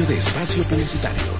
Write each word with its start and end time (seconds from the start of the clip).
cambio 0.00 0.06
de 0.06 0.18
espacio 0.18 0.64
publicitario. 0.64 1.32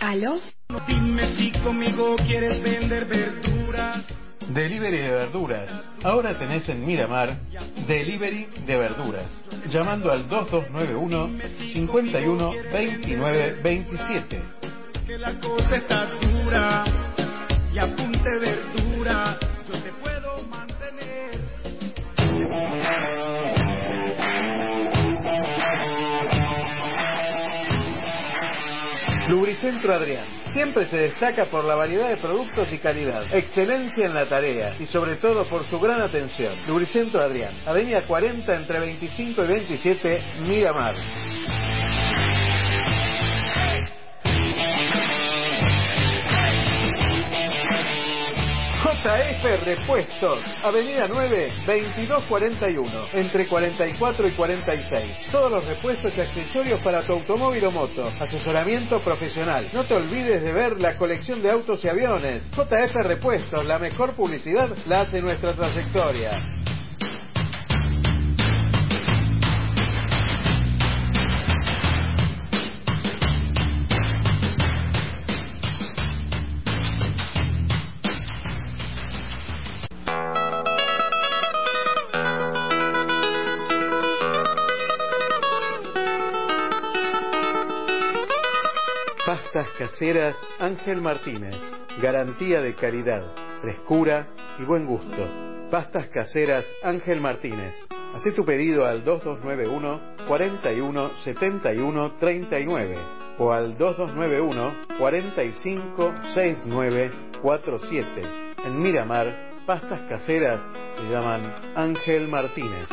¿Aló? 0.00 0.38
Dime 0.86 1.34
si 1.36 1.52
conmigo 1.52 2.16
quieres 2.16 2.62
vender 2.62 3.06
verduras. 3.06 4.04
Delivery 4.48 4.98
de 4.98 5.10
verduras. 5.10 5.90
Ahora 6.02 6.38
tenés 6.38 6.68
en 6.68 6.84
Miramar 6.84 7.36
Delivery 7.86 8.48
de 8.66 8.76
verduras. 8.76 9.26
Llamando 9.68 10.10
al 10.12 10.28
2291 10.28 11.30
51 11.72 12.52
29 12.72 13.60
27. 13.62 14.42
Que 15.06 15.18
la 15.18 15.38
cosa 15.40 15.76
está 15.76 16.06
dura 16.20 16.84
y 17.72 17.78
apunte 17.78 18.38
verdura. 18.40 19.38
Lubricentro 29.64 29.94
Adrián. 29.94 30.26
Siempre 30.52 30.86
se 30.88 30.98
destaca 30.98 31.46
por 31.46 31.64
la 31.64 31.74
variedad 31.74 32.10
de 32.10 32.18
productos 32.18 32.70
y 32.70 32.78
calidad, 32.78 33.34
excelencia 33.34 34.04
en 34.04 34.12
la 34.12 34.26
tarea 34.26 34.76
y 34.78 34.84
sobre 34.84 35.16
todo 35.16 35.46
por 35.46 35.64
su 35.64 35.80
gran 35.80 36.02
atención. 36.02 36.52
Lubricentro 36.66 37.22
Adrián, 37.22 37.54
Avenida 37.64 38.06
40 38.06 38.54
entre 38.54 38.78
25 38.78 39.42
y 39.42 39.46
27, 39.46 40.22
Miramar. 40.40 41.63
JF 49.04 49.66
Repuestos, 49.66 50.42
Avenida 50.62 51.06
9, 51.06 51.52
2241, 51.66 53.08
entre 53.12 53.46
44 53.46 54.28
y 54.28 54.30
46. 54.30 55.26
Todos 55.30 55.52
los 55.52 55.66
repuestos 55.66 56.16
y 56.16 56.22
accesorios 56.22 56.80
para 56.80 57.02
tu 57.02 57.12
automóvil 57.12 57.66
o 57.66 57.70
moto. 57.70 58.10
Asesoramiento 58.18 59.04
profesional. 59.04 59.68
No 59.74 59.86
te 59.86 59.92
olvides 59.92 60.42
de 60.42 60.52
ver 60.54 60.80
la 60.80 60.96
colección 60.96 61.42
de 61.42 61.50
autos 61.50 61.84
y 61.84 61.88
aviones. 61.90 62.50
JF 62.52 62.94
Repuestos, 63.04 63.66
la 63.66 63.78
mejor 63.78 64.16
publicidad 64.16 64.74
la 64.86 65.02
hace 65.02 65.20
nuestra 65.20 65.52
trayectoria. 65.52 66.42
Caseras 89.84 90.34
Ángel 90.58 91.02
Martínez. 91.02 91.56
Garantía 92.00 92.62
de 92.62 92.74
calidad, 92.74 93.22
frescura 93.60 94.28
y 94.58 94.64
buen 94.64 94.86
gusto. 94.86 95.28
Pastas 95.70 96.08
caseras 96.08 96.64
Ángel 96.82 97.20
Martínez. 97.20 97.74
Hacé 98.14 98.32
tu 98.32 98.46
pedido 98.46 98.86
al 98.86 99.04
2291 99.04 100.26
41 100.26 101.16
71 101.18 102.12
39 102.18 102.96
o 103.38 103.52
al 103.52 103.76
2291 103.76 104.74
45 104.98 106.14
69 106.32 107.12
47. 107.42 108.22
En 108.64 108.80
Miramar, 108.80 109.66
pastas 109.66 110.00
caseras 110.08 110.60
se 110.96 111.10
llaman 111.10 111.74
Ángel 111.76 112.26
Martínez. 112.26 112.88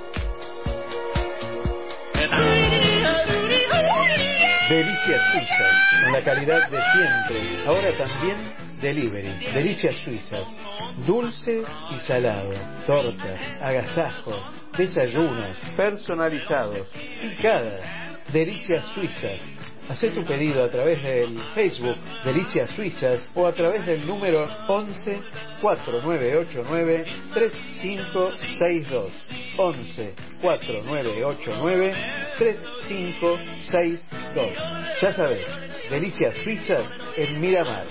Delicias 4.69 5.21
Suizas, 5.31 6.03
con 6.03 6.11
la 6.11 6.23
calidad 6.23 6.69
de 6.69 6.79
siempre. 6.93 7.65
Ahora 7.67 7.95
también 7.97 8.37
delivery. 8.81 9.29
Delicias 9.53 9.95
Suizas, 10.03 10.45
dulce 11.05 11.63
y 11.91 11.99
salado, 11.99 12.53
tortas, 12.87 13.39
agasajos, 13.61 14.39
desayunos, 14.75 15.57
personalizados, 15.77 16.87
picadas. 17.21 17.79
Delicias 18.33 18.83
Suizas. 18.95 19.39
Hacé 19.87 20.09
tu 20.09 20.25
pedido 20.25 20.63
a 20.63 20.69
través 20.69 21.03
del 21.03 21.39
Facebook 21.53 21.95
Delicias 22.23 22.71
Suizas 22.71 23.21
o 23.35 23.45
a 23.45 23.53
través 23.53 23.85
del 23.85 24.07
número 24.07 24.47
11 24.67 25.19
4989 25.61 27.05
3562. 27.33 29.13
11 29.57 30.15
4989 30.41 31.93
3562. 32.37 34.51
Ya 35.01 35.13
sabes, 35.13 35.47
Delicias 35.89 36.35
Suizas 36.43 36.85
en 37.17 37.39
Miramar. 37.39 37.85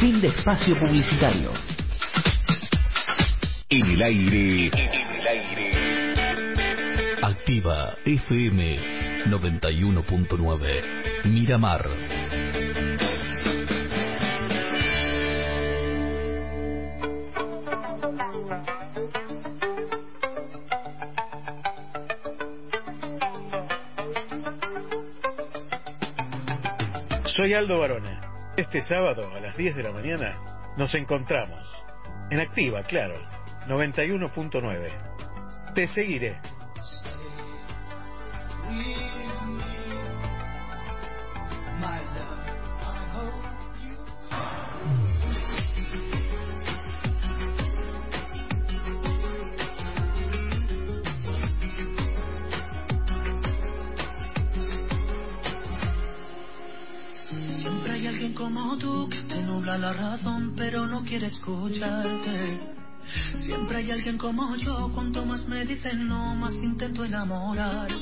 Fin 0.00 0.20
de 0.20 0.26
espacio 0.28 0.78
publicitario. 0.78 1.50
En 3.70 3.90
el 3.90 4.02
aire. 4.02 4.66
En 4.66 5.20
el 5.20 5.26
aire. 5.26 5.72
Activa 7.22 7.96
FM 8.04 9.24
91.9. 9.26 11.24
Miramar. 11.24 11.88
Soy 27.24 27.54
Aldo 27.54 27.78
Barona. 27.78 28.52
Este 28.58 28.82
sábado 28.82 29.32
a 29.34 29.40
las 29.40 29.56
10 29.56 29.74
de 29.74 29.82
la 29.82 29.92
mañana 29.92 30.74
nos 30.76 30.94
encontramos. 30.94 31.66
En 32.30 32.40
Activa, 32.40 32.82
claro. 32.84 33.33
91.9. 33.66 35.74
Te 35.74 35.88
seguiré. 35.88 36.36
Siempre 57.60 57.92
hay 57.94 58.06
alguien 58.06 58.34
como 58.34 58.76
tú 58.78 59.08
que 59.08 59.22
te 59.22 59.42
nubla 59.42 59.76
la 59.78 59.92
razón, 59.94 60.54
pero 60.56 60.86
no 60.86 61.02
quiere 61.02 61.26
escucharte 61.26 62.33
como 64.18 64.54
yo, 64.56 64.90
cuanto 64.92 65.24
más 65.24 65.48
me 65.48 65.64
dicen 65.64 66.06
no, 66.06 66.34
más 66.34 66.52
intento 66.52 67.04
enamorarte. 67.04 67.94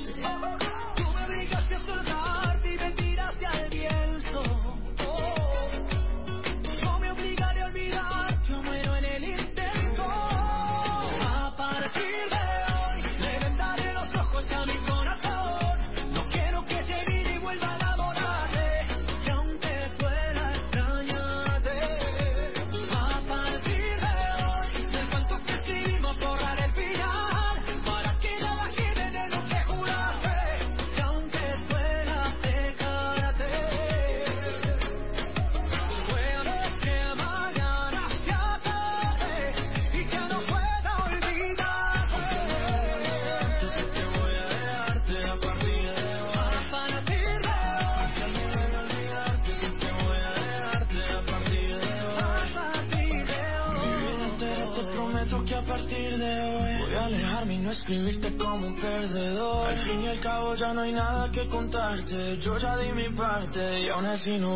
casino 64.22 64.51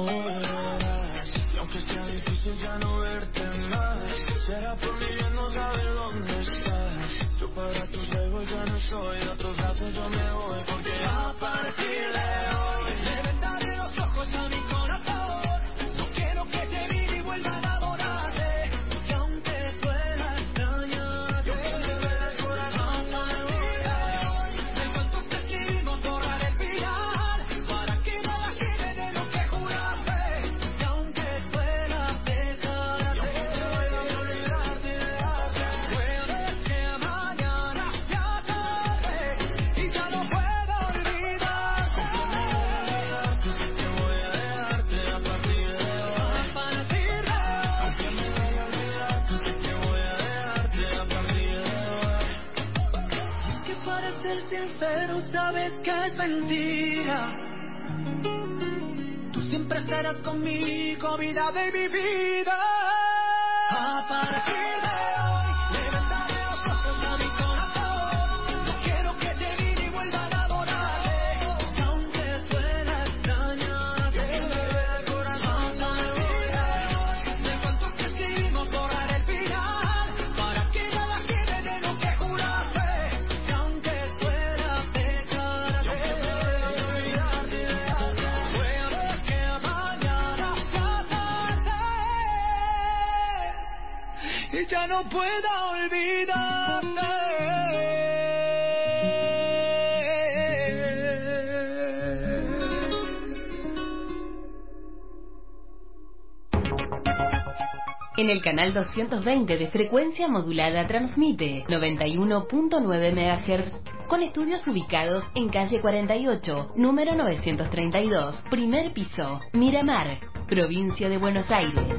En 108.26 108.30
el 108.30 108.42
canal 108.42 108.74
220 108.74 109.56
de 109.56 109.68
frecuencia 109.68 110.26
modulada 110.26 110.88
transmite 110.88 111.64
91.9 111.68 113.12
MHz 113.14 114.08
con 114.08 114.20
estudios 114.20 114.66
ubicados 114.66 115.22
en 115.36 115.48
calle 115.48 115.80
48, 115.80 116.72
número 116.74 117.14
932, 117.14 118.42
primer 118.50 118.92
piso, 118.92 119.40
Miramar, 119.52 120.18
provincia 120.48 121.08
de 121.08 121.18
Buenos 121.18 121.48
Aires. 121.52 121.95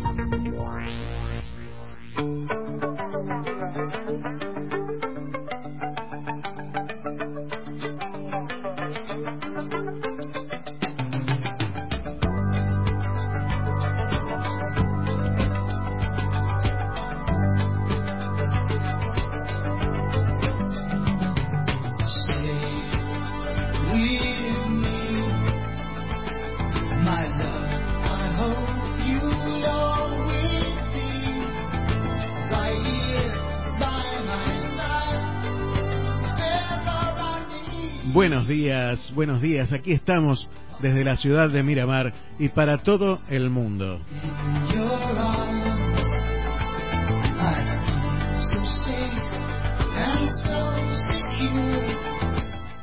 Buenos 38.28 38.50
días, 38.50 39.14
buenos 39.16 39.42
días. 39.42 39.72
Aquí 39.72 39.94
estamos 39.94 40.50
desde 40.82 41.06
la 41.06 41.16
ciudad 41.16 41.50
de 41.50 41.64
Miramar 41.64 42.12
y 42.38 42.50
para 42.50 42.80
todo 42.80 43.22
el 43.30 43.50
mundo. 43.50 44.02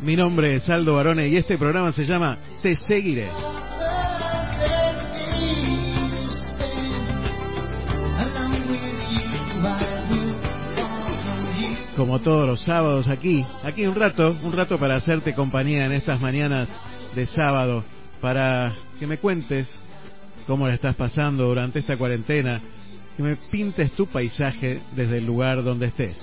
Mi 0.00 0.16
nombre 0.16 0.54
es 0.54 0.70
Aldo 0.70 0.94
Barone 0.94 1.28
y 1.28 1.36
este 1.36 1.58
programa 1.58 1.92
se 1.92 2.06
llama 2.06 2.38
Se 2.62 2.72
Seguiré. 2.72 3.53
como 11.96 12.20
todos 12.20 12.46
los 12.46 12.64
sábados 12.64 13.08
aquí, 13.08 13.44
aquí 13.62 13.86
un 13.86 13.94
rato, 13.94 14.36
un 14.42 14.52
rato 14.52 14.78
para 14.78 14.96
hacerte 14.96 15.34
compañía 15.34 15.86
en 15.86 15.92
estas 15.92 16.20
mañanas 16.20 16.68
de 17.14 17.26
sábado, 17.26 17.84
para 18.20 18.72
que 18.98 19.06
me 19.06 19.18
cuentes 19.18 19.68
cómo 20.46 20.66
la 20.66 20.74
estás 20.74 20.96
pasando 20.96 21.46
durante 21.46 21.78
esta 21.78 21.96
cuarentena, 21.96 22.60
que 23.16 23.22
me 23.22 23.36
pintes 23.36 23.92
tu 23.92 24.06
paisaje 24.06 24.80
desde 24.96 25.18
el 25.18 25.26
lugar 25.26 25.62
donde 25.62 25.86
estés. 25.86 26.16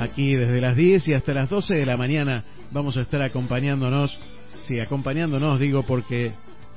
Aquí 0.00 0.34
desde 0.34 0.60
las 0.60 0.76
10 0.76 1.08
y 1.08 1.14
hasta 1.14 1.34
las 1.34 1.50
12 1.50 1.74
de 1.74 1.86
la 1.86 1.96
mañana 1.96 2.44
vamos 2.70 2.96
a 2.96 3.00
estar 3.00 3.20
acompañándonos, 3.20 4.16
sí, 4.62 4.78
acompañándonos 4.78 5.58
digo 5.58 5.82
porque 5.82 6.32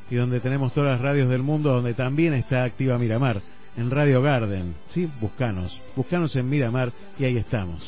y 0.10 0.15
donde 0.15 0.39
tenemos 0.39 0.74
todas 0.74 0.91
las 0.91 1.01
radios 1.01 1.29
del 1.29 1.41
mundo, 1.41 1.72
donde 1.72 1.93
también 1.93 2.33
está 2.33 2.63
activa 2.63 2.98
Miramar, 2.98 3.41
en 3.77 3.89
Radio 3.89 4.22
Garden, 4.22 4.75
¿sí? 4.88 5.10
Buscanos, 5.20 5.80
buscanos 5.96 6.36
en 6.36 6.50
Miramar 6.50 6.92
y 7.18 7.25
ahí 7.25 7.38
estamos. 7.38 7.82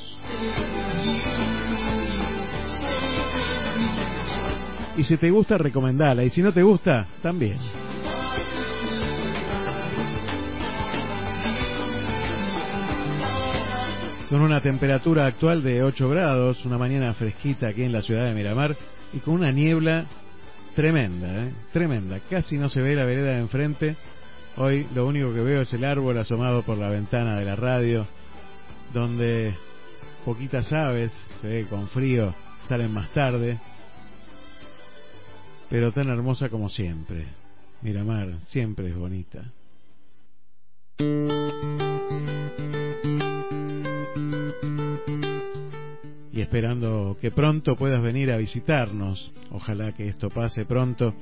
Y 4.97 5.03
si 5.03 5.17
te 5.17 5.29
gusta, 5.29 5.57
recomendala, 5.57 6.23
y 6.23 6.29
si 6.29 6.41
no 6.41 6.53
te 6.53 6.63
gusta, 6.63 7.05
también. 7.21 7.59
con 14.29 14.41
una 14.41 14.59
temperatura 14.59 15.27
actual 15.27 15.63
de 15.63 15.83
8 15.83 16.09
grados, 16.09 16.65
una 16.65 16.77
mañana 16.77 17.13
fresquita 17.13 17.69
aquí 17.69 17.83
en 17.83 17.93
la 17.93 18.01
ciudad 18.01 18.25
de 18.25 18.33
Miramar 18.33 18.75
y 19.13 19.19
con 19.19 19.35
una 19.35 19.51
niebla 19.51 20.07
tremenda, 20.75 21.45
¿eh? 21.45 21.53
tremenda. 21.71 22.19
Casi 22.29 22.57
no 22.57 22.67
se 22.67 22.81
ve 22.81 22.95
la 22.95 23.05
vereda 23.05 23.31
de 23.31 23.39
enfrente. 23.39 23.95
Hoy 24.57 24.87
lo 24.95 25.05
único 25.05 25.33
que 25.33 25.41
veo 25.41 25.61
es 25.61 25.73
el 25.73 25.83
árbol 25.83 26.17
asomado 26.17 26.63
por 26.63 26.77
la 26.77 26.89
ventana 26.89 27.37
de 27.37 27.43
la 27.43 27.57
radio, 27.57 28.07
donde 28.93 29.53
poquitas 30.23 30.71
aves, 30.71 31.11
se 31.41 31.47
ve 31.47 31.65
con 31.65 31.89
frío, 31.89 32.33
salen 32.67 32.93
más 32.93 33.09
tarde, 33.11 33.59
pero 35.69 35.91
tan 35.91 36.07
hermosa 36.07 36.47
como 36.47 36.69
siempre. 36.69 37.25
Miramar 37.81 38.39
siempre 38.45 38.89
es 38.89 38.95
bonita. 38.95 39.51
y 46.35 46.41
esperando 46.41 47.15
que 47.21 47.31
pronto 47.31 47.77
puedas 47.77 48.01
venir 48.01 48.29
a 48.29 48.35
visitarnos. 48.35 49.31
Ojalá 49.51 49.93
que 49.93 50.09
esto 50.09 50.29
pase 50.29 50.65
pronto 50.65 51.13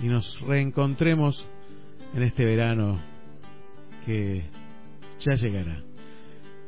y 0.00 0.08
nos 0.08 0.40
reencontremos 0.40 1.46
en 2.14 2.22
este 2.22 2.44
verano 2.44 2.98
que 4.04 4.44
ya 5.20 5.34
llegará. 5.34 5.82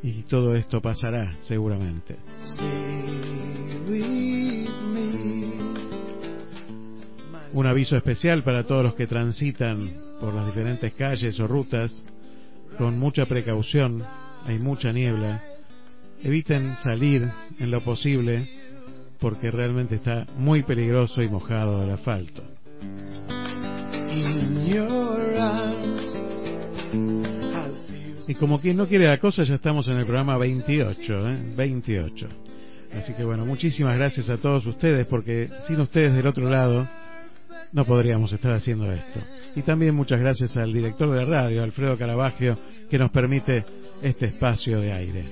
Y 0.03 0.23
todo 0.23 0.55
esto 0.55 0.81
pasará 0.81 1.35
seguramente. 1.43 2.17
Un 7.53 7.67
aviso 7.67 7.97
especial 7.97 8.43
para 8.43 8.65
todos 8.67 8.85
los 8.85 8.95
que 8.95 9.07
transitan 9.07 9.95
por 10.21 10.35
las 10.35 10.47
diferentes 10.47 10.93
calles 10.95 11.39
o 11.41 11.47
rutas 11.47 12.03
con 12.77 12.99
mucha 12.99 13.27
precaución. 13.27 14.03
Hay 14.47 14.59
mucha 14.59 14.93
niebla 14.93 15.43
eviten 16.25 16.75
salir 16.83 17.31
en 17.61 17.71
lo 17.71 17.83
posible 17.83 18.49
porque 19.21 19.51
realmente 19.51 19.97
está 19.97 20.27
muy 20.39 20.63
peligroso 20.63 21.23
y 21.23 21.29
mojado 21.29 21.85
el 21.85 21.91
asfalto. 21.91 22.43
Y 28.27 28.35
como 28.37 28.59
quien 28.59 28.77
no 28.77 28.87
quiere 28.87 29.07
la 29.07 29.19
cosa, 29.19 29.45
ya 29.45 29.57
estamos 29.57 29.87
en 29.89 29.99
el 29.99 30.05
programa 30.05 30.39
28, 30.39 31.29
¿eh? 31.29 31.39
28. 31.57 32.29
Así 32.97 33.13
que 33.15 33.25
bueno, 33.25 33.45
muchísimas 33.45 33.99
gracias 33.99 34.29
a 34.31 34.39
todos 34.39 34.65
ustedes 34.67 35.07
porque 35.07 35.49
sin 35.67 35.81
ustedes 35.81 36.15
del 36.15 36.27
otro 36.27 36.49
lado 36.49 36.89
no 37.73 37.85
podríamos 37.85 38.33
estar 38.33 38.53
haciendo 38.53 38.91
esto. 38.91 39.21
Y 39.57 39.63
también 39.63 39.95
muchas 39.95 40.21
gracias 40.21 40.57
al 40.57 40.73
director 40.73 41.11
de 41.11 41.25
radio, 41.25 41.63
Alfredo 41.63 41.99
Caravaggio, 41.99 42.57
que 42.89 42.99
nos 42.99 43.11
permite 43.11 43.65
este 44.03 44.27
espacio 44.27 44.81
de 44.81 44.93
aire. 44.93 45.25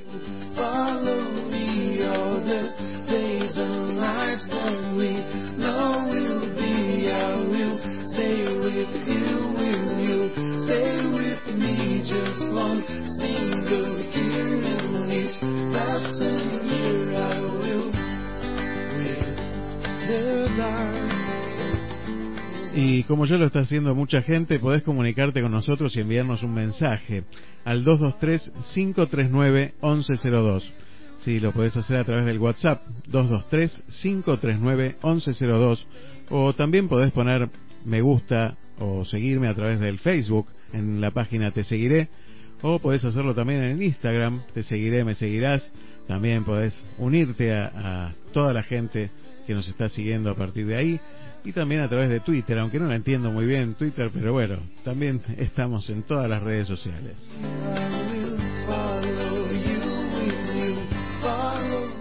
Y 22.75 23.05
como 23.05 23.27
ya 23.27 23.37
lo 23.37 23.45
está 23.47 23.61
haciendo 23.61 23.95
mucha 23.95 24.23
gente, 24.23 24.59
podés 24.59 24.83
comunicarte 24.83 25.41
con 25.43 25.53
nosotros 25.53 25.95
y 25.97 26.01
enviarnos 26.01 26.43
un 26.43 26.55
mensaje 26.55 27.25
al 27.65 27.85
223-539-1102. 27.85 30.63
Sí, 31.21 31.39
lo 31.39 31.53
podés 31.53 31.77
hacer 31.77 31.99
a 31.99 32.05
través 32.05 32.25
del 32.25 32.39
WhatsApp 32.39 32.83
223-539-1102 33.11 35.85
o 36.31 36.55
también 36.55 36.89
podés 36.89 37.13
poner 37.13 37.51
me 37.85 38.01
gusta 38.01 38.57
o 38.79 39.05
seguirme 39.05 39.49
a 39.49 39.55
través 39.55 39.81
del 39.81 39.99
Facebook 39.99 40.47
en 40.73 41.01
la 41.01 41.11
página 41.11 41.51
Te 41.53 41.65
Seguiré 41.65 42.09
o 42.63 42.79
podés 42.79 43.05
hacerlo 43.05 43.35
también 43.35 43.63
en 43.63 43.83
Instagram, 43.83 44.43
Te 44.55 44.63
Seguiré, 44.63 45.05
me 45.05 45.15
seguirás. 45.15 45.69
También 46.07 46.45
podés 46.45 46.75
unirte 46.99 47.53
a, 47.53 47.67
a 47.75 48.15
toda 48.33 48.53
la 48.53 48.63
gente 48.63 49.11
que 49.47 49.55
nos 49.55 49.69
está 49.69 49.89
siguiendo 49.89 50.31
a 50.31 50.35
partir 50.35 50.67
de 50.67 50.77
ahí 50.77 51.01
y 51.45 51.53
también 51.53 51.81
a 51.81 51.89
través 51.89 52.09
de 52.09 52.21
Twitter, 52.21 52.59
aunque 52.59 52.79
no 52.79 52.87
la 52.87 52.95
entiendo 52.95 53.31
muy 53.31 53.47
bien 53.47 53.75
Twitter, 53.75 54.11
pero 54.13 54.33
bueno, 54.33 54.59
también 54.85 55.21
estamos 55.39 55.89
en 55.91 56.03
todas 56.03 56.29
las 56.29 56.43
redes 56.43 56.69
sociales. 56.69 57.17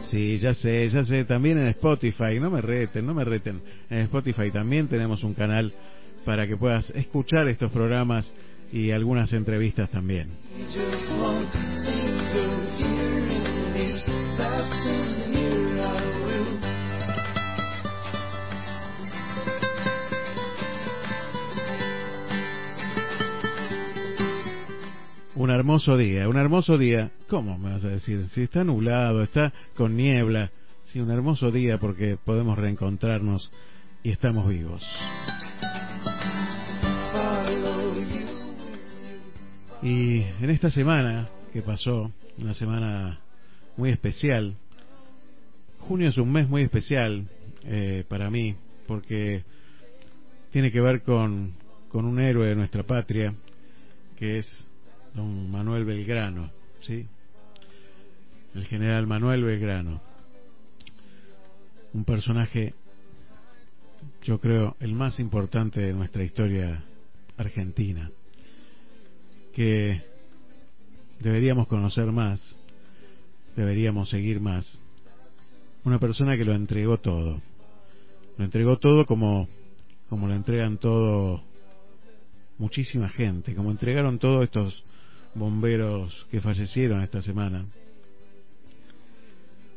Sí, 0.03 0.38
ya 0.38 0.53
sé, 0.53 0.89
ya 0.89 1.06
sé, 1.06 1.24
también 1.24 1.58
en 1.58 1.68
Spotify, 1.68 2.39
no 2.39 2.51
me 2.51 2.62
reten, 2.62 3.06
no 3.06 3.13
me 3.13 3.24
reten. 3.24 3.62
En 3.89 4.00
Spotify 4.00 4.51
también 4.51 4.88
tenemos 4.88 5.24
un 5.24 5.34
canal 5.34 5.74
para 6.25 6.46
que 6.48 6.58
puedas 6.58 6.89
escuchar 6.91 7.48
estos 7.48 7.72
programas 7.72 8.32
y 8.72 8.92
algunas 8.92 9.34
entrevistas 9.34 9.90
también. 9.90 10.30
Un 25.36 25.50
hermoso 25.50 25.98
día, 25.98 26.30
un 26.30 26.38
hermoso 26.38 26.78
día. 26.78 27.12
¿Cómo 27.28 27.58
me 27.58 27.72
vas 27.72 27.84
a 27.84 27.90
decir? 27.90 28.28
Si 28.32 28.44
está 28.44 28.63
nublado, 28.63 29.24
está 29.24 29.51
con 29.75 29.98
niebla. 29.98 30.51
Sí, 30.86 31.00
un 31.00 31.10
hermoso 31.10 31.51
día 31.51 31.80
porque 31.80 32.18
podemos 32.24 32.58
reencontrarnos 32.58 33.51
y 34.04 34.12
estamos 34.12 34.48
vivos. 34.48 34.84
Y 39.84 40.22
en 40.22 40.52
esta 40.52 40.70
semana 40.70 41.28
que 41.52 41.64
pasó, 41.64 42.12
una 42.38 42.54
semana 42.54 43.20
muy 43.78 43.90
especial, 43.90 44.56
junio 45.80 46.10
es 46.10 46.18
un 46.20 46.32
mes 46.32 46.48
muy 46.48 46.62
especial 46.62 47.26
eh, 47.64 48.06
para 48.08 48.30
mí 48.30 48.56
porque 48.86 49.44
tiene 50.52 50.72
que 50.72 50.82
ver 50.82 51.02
con, 51.02 51.54
con 51.88 52.06
un 52.06 52.20
héroe 52.20 52.48
de 52.48 52.56
nuestra 52.56 52.84
patria, 52.84 53.34
que 54.18 54.38
es 54.38 54.68
don 55.16 55.50
Manuel 55.50 55.84
Belgrano, 55.84 56.52
¿sí? 56.82 57.08
El 58.54 58.66
general 58.66 59.08
Manuel 59.08 59.44
Belgrano. 59.44 60.00
Un 61.94 62.06
personaje, 62.06 62.76
yo 64.22 64.40
creo, 64.40 64.76
el 64.80 64.94
más 64.94 65.20
importante 65.20 65.82
de 65.82 65.94
nuestra 65.94 66.24
historia 66.24 66.84
argentina, 67.38 68.12
que 69.53 70.01
deberíamos 71.20 71.67
conocer 71.67 72.12
más, 72.12 72.60
deberíamos 73.55 74.10
seguir 74.10 74.39
más. 74.39 74.79
Una 75.84 76.00
persona 76.00 76.38
que 76.38 76.46
lo 76.46 76.53
entregó 76.53 76.98
todo. 76.98 77.41
Lo 78.38 78.46
entregó 78.46 78.77
todo 78.77 79.05
como, 79.05 79.48
como 80.10 80.27
lo 80.27 80.36
entregan 80.36 80.77
todo 80.77 81.43
muchísima 82.58 83.10
gente, 83.10 83.55
como 83.55 83.72
entregaron 83.72 84.20
todos 84.20 84.43
estos 84.43 84.84
bomberos 85.34 86.27
que 86.29 86.41
fallecieron 86.41 87.01
esta 87.01 87.22
semana. 87.22 87.65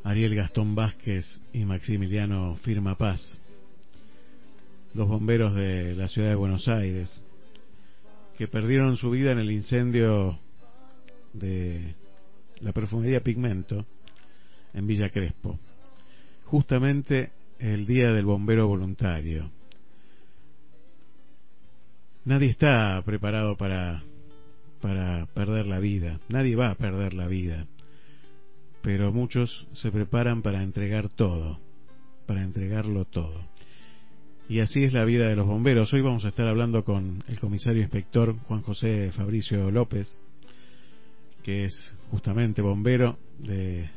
Ariel 0.03 0.35
Gastón 0.35 0.75
Vázquez 0.75 1.41
y 1.55 1.65
Maximiliano 1.65 2.57
Firma 2.57 2.95
Paz, 2.97 3.39
dos 4.93 5.09
bomberos 5.09 5.55
de 5.55 5.95
la 5.95 6.09
ciudad 6.09 6.29
de 6.29 6.35
Buenos 6.35 6.69
Aires, 6.69 7.23
que 8.37 8.49
perdieron 8.49 8.97
su 8.97 9.11
vida 9.11 9.33
en 9.33 9.39
el 9.39 9.51
incendio 9.51 10.39
de 11.33 11.95
la 12.61 12.73
perfumería 12.73 13.21
Pigmento 13.21 13.87
en 14.73 14.87
Villa 14.87 15.11
Crespo, 15.11 15.59
justamente 16.45 17.33
el 17.59 17.87
día 17.87 18.13
del 18.13 18.25
bombero 18.25 18.67
voluntario. 18.67 19.51
Nadie 22.25 22.51
está 22.51 23.01
preparado 23.05 23.57
para, 23.57 24.03
para 24.81 25.27
perder 25.27 25.67
la 25.67 25.79
vida, 25.79 26.19
nadie 26.29 26.57
va 26.57 26.71
a 26.71 26.75
perder 26.75 27.15
la 27.15 27.29
vida, 27.29 27.67
pero 28.83 29.13
muchos 29.13 29.67
se 29.75 29.91
preparan 29.93 30.43
para 30.43 30.63
entregar 30.63 31.09
todo, 31.09 31.61
para 32.27 32.43
entregarlo 32.43 33.05
todo. 33.05 33.54
Y 34.47 34.61
así 34.61 34.85
es 34.85 34.93
la 34.93 35.07
vida 35.07 35.27
de 35.27 35.37
los 35.37 35.47
bomberos. 35.47 35.91
Hoy 35.95 36.03
vamos 36.03 36.27
a 36.27 36.29
estar 36.29 36.47
hablando 36.47 36.85
con 36.85 37.25
el 37.29 37.41
comisario 37.41 37.81
inspector 37.81 38.37
Juan 38.41 38.61
José 38.61 39.11
Fabricio 39.13 39.71
López, 39.71 40.07
que 41.43 41.65
es 41.65 41.95
justamente 42.11 42.61
bombero 42.61 43.17
de 43.39 43.89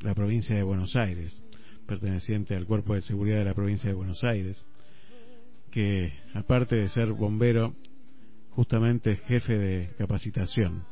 la 0.00 0.14
provincia 0.14 0.56
de 0.56 0.62
Buenos 0.62 0.96
Aires, 0.96 1.42
perteneciente 1.86 2.56
al 2.56 2.64
Cuerpo 2.64 2.94
de 2.94 3.02
Seguridad 3.02 3.36
de 3.36 3.44
la 3.44 3.52
provincia 3.52 3.90
de 3.90 3.94
Buenos 3.94 4.24
Aires, 4.24 4.64
que 5.70 6.10
aparte 6.32 6.76
de 6.76 6.88
ser 6.88 7.12
bombero, 7.12 7.74
justamente 8.52 9.10
es 9.10 9.20
jefe 9.24 9.58
de 9.58 9.90
capacitación. 9.98 10.84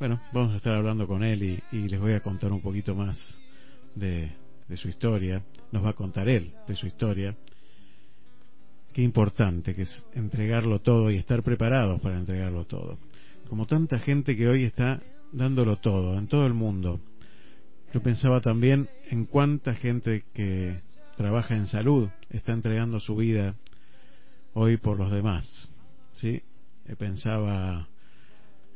Bueno, 0.00 0.20
vamos 0.32 0.52
a 0.52 0.56
estar 0.56 0.74
hablando 0.74 1.06
con 1.06 1.22
él 1.22 1.60
y, 1.70 1.88
les 1.88 2.00
voy 2.00 2.14
a 2.14 2.20
contar 2.20 2.50
un 2.50 2.60
poquito 2.60 2.96
más 2.96 3.16
de 3.94 4.32
su 4.74 4.88
historia. 4.88 5.44
Nos 5.70 5.84
va 5.84 5.90
a 5.90 5.94
contar 5.94 6.28
él 6.28 6.52
de 6.66 6.74
su 6.74 6.88
historia. 6.88 7.36
Qué 8.92 9.02
importante 9.02 9.74
que 9.74 9.82
es 9.82 10.02
entregarlo 10.14 10.80
todo 10.80 11.10
y 11.10 11.16
estar 11.16 11.42
preparados 11.42 12.00
para 12.00 12.18
entregarlo 12.18 12.64
todo. 12.64 12.98
Como 13.48 13.66
tanta 13.66 13.98
gente 13.98 14.36
que 14.36 14.48
hoy 14.48 14.64
está 14.64 15.00
dándolo 15.32 15.76
todo 15.76 16.18
en 16.18 16.26
todo 16.26 16.46
el 16.46 16.54
mundo. 16.54 17.00
Yo 17.92 18.02
pensaba 18.02 18.40
también 18.40 18.88
en 19.10 19.24
cuánta 19.24 19.74
gente 19.74 20.24
que 20.34 20.80
trabaja 21.16 21.56
en 21.56 21.66
salud 21.66 22.08
está 22.30 22.52
entregando 22.52 23.00
su 23.00 23.16
vida 23.16 23.54
hoy 24.52 24.76
por 24.76 24.98
los 24.98 25.10
demás. 25.10 25.72
¿sí? 26.14 26.42
Pensaba 26.98 27.88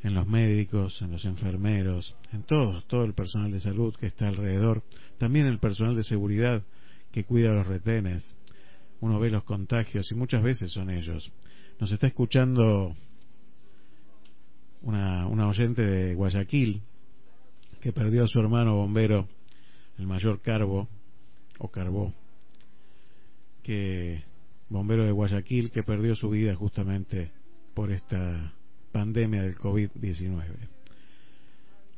en 0.03 0.15
los 0.15 0.27
médicos, 0.27 1.01
en 1.03 1.13
los 1.13 1.25
enfermeros, 1.25 2.17
en 2.33 2.43
todos, 2.43 2.87
todo 2.87 3.05
el 3.05 3.15
personal 3.15 3.53
de 3.53 3.61
salud 3.61 3.95
que 3.95 4.07
está 4.07 4.29
alrededor, 4.29 4.83
también 5.19 5.47
el 5.47 5.59
personal 5.59 5.95
de 5.95 6.05
seguridad 6.05 6.63
que 7.13 7.25
cuida 7.25 7.53
los 7.53 7.67
retenes. 7.67 8.37
Uno 9.03 9.19
ve 9.19 9.31
los 9.31 9.43
contagios 9.43 10.13
y 10.13 10.15
muchas 10.15 10.45
veces 10.45 10.71
son 10.71 10.89
ellos. 10.89 11.33
Nos 11.81 11.91
está 11.91 12.07
escuchando 12.07 12.95
una, 14.83 15.27
oyente 15.27 15.83
de 15.83 16.15
Guayaquil 16.15 16.83
que 17.81 17.93
perdió 17.93 18.23
a 18.23 18.29
su 18.29 18.39
hermano 18.39 18.77
bombero, 18.77 19.27
el 19.99 20.07
mayor 20.07 20.41
Carbo, 20.41 20.89
o 21.59 21.69
Carbó, 21.69 22.15
que 23.65 24.23
bombero 24.69 25.05
de 25.05 25.11
Guayaquil 25.11 25.73
que 25.73 25.83
perdió 25.83 26.15
su 26.15 26.31
vida 26.31 26.55
justamente 26.55 27.33
por 27.75 27.91
esta 27.91 28.55
pandemia 28.93 29.43
del 29.43 29.59
COVID-19. 29.59 30.45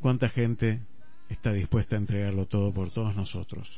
¿Cuánta 0.01 0.31
gente 0.31 0.81
está 1.29 1.53
dispuesta 1.53 1.97
a 1.97 1.99
entregarlo 1.99 2.47
todo 2.47 2.73
por 2.73 2.91
todos 2.91 3.15
nosotros? 3.15 3.69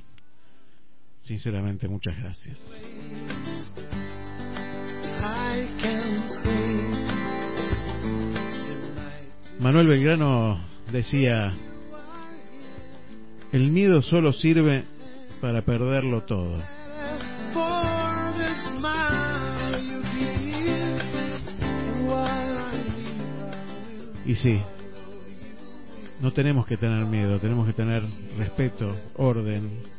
Sinceramente, 1.27 1.89
muchas 1.89 2.17
gracias. 2.17 2.57
Manuel 9.59 9.89
Belgrano 9.89 10.61
decía, 10.93 11.53
el 13.51 13.73
miedo 13.73 14.03
solo 14.03 14.33
sirve 14.33 14.85
para 15.41 15.62
perderlo 15.62 16.23
todo. 16.23 16.62
Y 24.25 24.37
sí, 24.37 24.61
no 26.21 26.33
tenemos 26.33 26.67
que 26.67 26.77
tener 26.77 27.05
miedo, 27.05 27.41
tenemos 27.41 27.67
que 27.67 27.73
tener 27.73 28.05
respeto, 28.39 28.95
orden, 29.17 29.96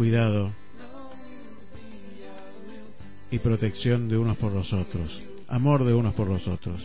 cuidado 0.00 0.50
y 3.30 3.38
protección 3.38 4.08
de 4.08 4.16
unos 4.16 4.38
por 4.38 4.50
los 4.50 4.72
otros, 4.72 5.22
amor 5.46 5.84
de 5.84 5.92
unos 5.92 6.14
por 6.14 6.26
los 6.26 6.48
otros. 6.48 6.82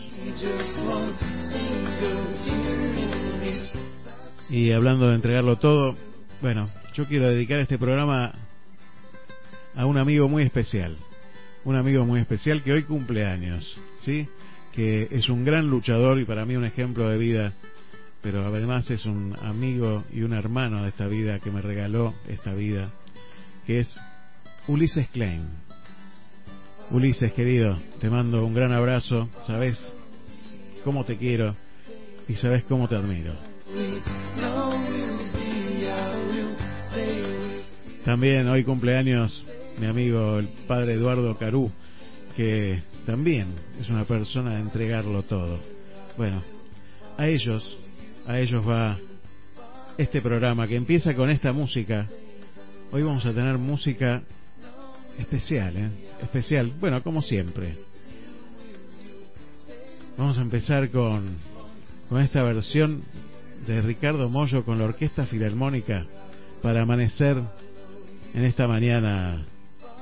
Y 4.50 4.70
hablando 4.70 5.08
de 5.08 5.14
entregarlo 5.14 5.56
todo, 5.56 5.96
bueno, 6.42 6.68
yo 6.92 7.06
quiero 7.06 7.28
dedicar 7.28 7.60
este 7.60 7.78
programa 7.78 8.34
a 9.74 9.86
un 9.86 9.96
amigo 9.96 10.28
muy 10.28 10.42
especial, 10.42 10.98
un 11.64 11.76
amigo 11.76 12.04
muy 12.04 12.20
especial 12.20 12.62
que 12.62 12.74
hoy 12.74 12.82
cumple 12.82 13.24
años, 13.24 13.80
¿sí? 14.00 14.28
que 14.72 15.08
es 15.10 15.30
un 15.30 15.42
gran 15.42 15.70
luchador 15.70 16.20
y 16.20 16.26
para 16.26 16.44
mí 16.44 16.54
un 16.54 16.66
ejemplo 16.66 17.08
de 17.08 17.16
vida, 17.16 17.54
pero 18.20 18.44
además 18.44 18.90
es 18.90 19.06
un 19.06 19.34
amigo 19.40 20.04
y 20.12 20.20
un 20.20 20.34
hermano 20.34 20.82
de 20.82 20.90
esta 20.90 21.08
vida 21.08 21.38
que 21.38 21.50
me 21.50 21.62
regaló 21.62 22.12
esta 22.28 22.52
vida, 22.52 22.92
que 23.66 23.80
es 23.80 24.00
Ulises 24.68 25.08
Klein. 25.08 25.46
Ulises, 26.90 27.32
querido, 27.32 27.76
te 28.00 28.08
mando 28.08 28.46
un 28.46 28.54
gran 28.54 28.72
abrazo, 28.72 29.28
sabes 29.46 29.76
cómo 30.84 31.04
te 31.04 31.16
quiero 31.16 31.56
y 32.28 32.36
sabes 32.36 32.64
cómo 32.64 32.88
te 32.88 32.94
admiro. 32.94 33.34
También 38.04 38.48
hoy 38.48 38.62
cumpleaños 38.62 39.44
mi 39.78 39.86
amigo 39.86 40.38
el 40.38 40.48
padre 40.66 40.94
Eduardo 40.94 41.36
Carú, 41.36 41.70
que 42.36 42.82
también 43.04 43.48
es 43.80 43.88
una 43.88 44.04
persona 44.04 44.54
de 44.54 44.60
entregarlo 44.60 45.22
todo. 45.24 45.58
Bueno, 46.16 46.42
a 47.18 47.26
ellos, 47.26 47.78
a 48.26 48.38
ellos 48.38 48.66
va 48.66 48.96
este 49.98 50.22
programa 50.22 50.66
que 50.66 50.76
empieza 50.76 51.14
con 51.14 51.30
esta 51.30 51.52
música. 51.52 52.08
Hoy 52.92 53.02
vamos 53.02 53.26
a 53.26 53.32
tener 53.32 53.58
música 53.58 54.22
especial, 55.18 55.76
¿eh? 55.76 55.90
Especial, 56.22 56.72
bueno, 56.78 57.02
como 57.02 57.20
siempre. 57.20 57.76
Vamos 60.16 60.38
a 60.38 60.42
empezar 60.42 60.88
con, 60.90 61.36
con 62.08 62.20
esta 62.20 62.44
versión 62.44 63.02
de 63.66 63.80
Ricardo 63.80 64.28
Mollo 64.28 64.64
con 64.64 64.78
la 64.78 64.84
Orquesta 64.84 65.26
Filarmónica 65.26 66.06
para 66.62 66.82
amanecer 66.82 67.36
en 68.34 68.44
esta 68.44 68.68
mañana 68.68 69.44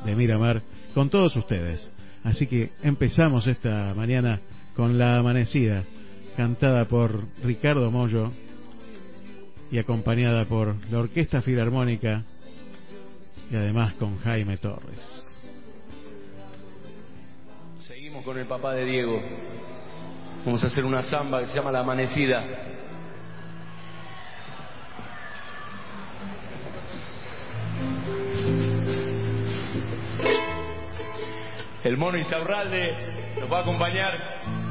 de 0.04 0.14
Miramar 0.14 0.60
con 0.92 1.08
todos 1.08 1.34
ustedes. 1.36 1.88
Así 2.22 2.46
que 2.46 2.70
empezamos 2.82 3.46
esta 3.46 3.94
mañana 3.94 4.40
con 4.76 4.98
La 4.98 5.16
Amanecida, 5.16 5.84
cantada 6.36 6.84
por 6.84 7.24
Ricardo 7.42 7.90
Mollo 7.90 8.30
y 9.70 9.78
acompañada 9.78 10.44
por 10.44 10.76
la 10.90 10.98
Orquesta 10.98 11.40
Filarmónica 11.40 12.24
y 13.50 13.56
además 13.56 13.94
con 13.94 14.18
Jaime 14.20 14.56
Torres. 14.56 15.30
Seguimos 17.78 18.24
con 18.24 18.38
el 18.38 18.46
papá 18.46 18.72
de 18.72 18.84
Diego. 18.84 19.20
Vamos 20.44 20.62
a 20.64 20.66
hacer 20.66 20.84
una 20.84 21.02
samba 21.02 21.40
que 21.40 21.46
se 21.46 21.56
llama 21.56 21.72
La 21.72 21.80
Amanecida. 21.80 22.44
El 31.84 31.98
mono 31.98 32.16
Isaurralde 32.16 33.34
nos 33.40 33.52
va 33.52 33.58
a 33.58 33.60
acompañar. 33.60 34.63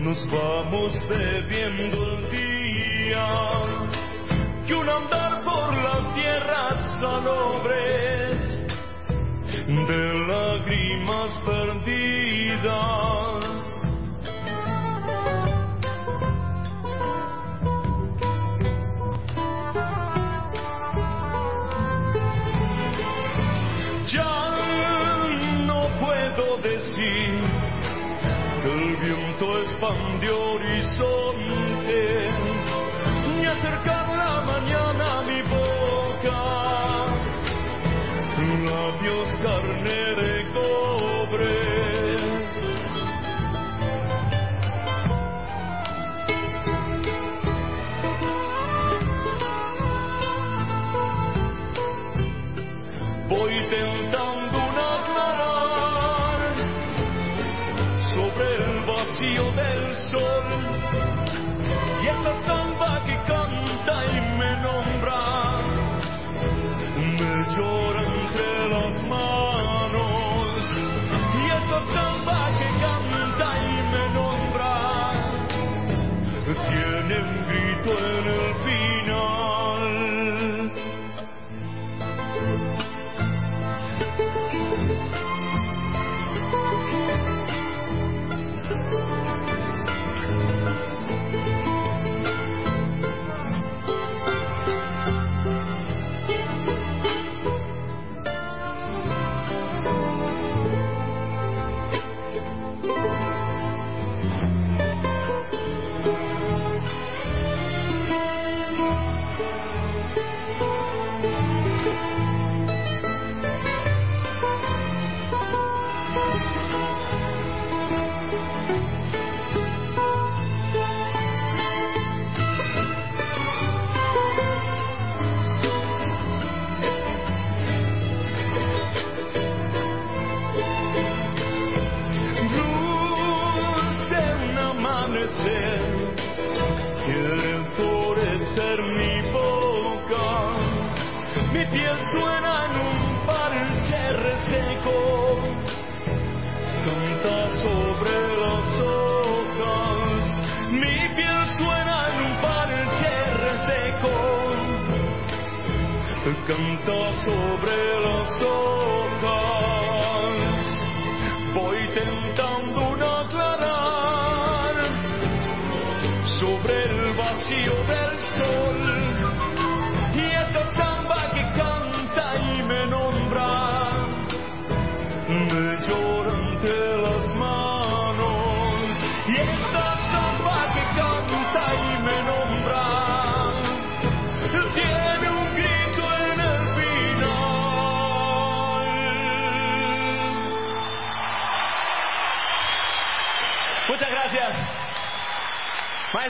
Nos 0.00 0.24
vamos 0.30 0.92
bebiendo 1.08 2.16
el 2.16 2.30
día, 2.30 3.28
que 4.66 4.74
un 4.74 4.88
andar 4.88 5.44
por 5.44 5.74
las 5.74 6.14
tierras 6.14 6.80
salobres 7.00 8.64
de 9.66 10.26
lágrimas 10.26 11.38
perdidas. 11.44 13.39
Viento 29.80 29.86
expandió 29.86 30.52
horizonte 30.52 31.59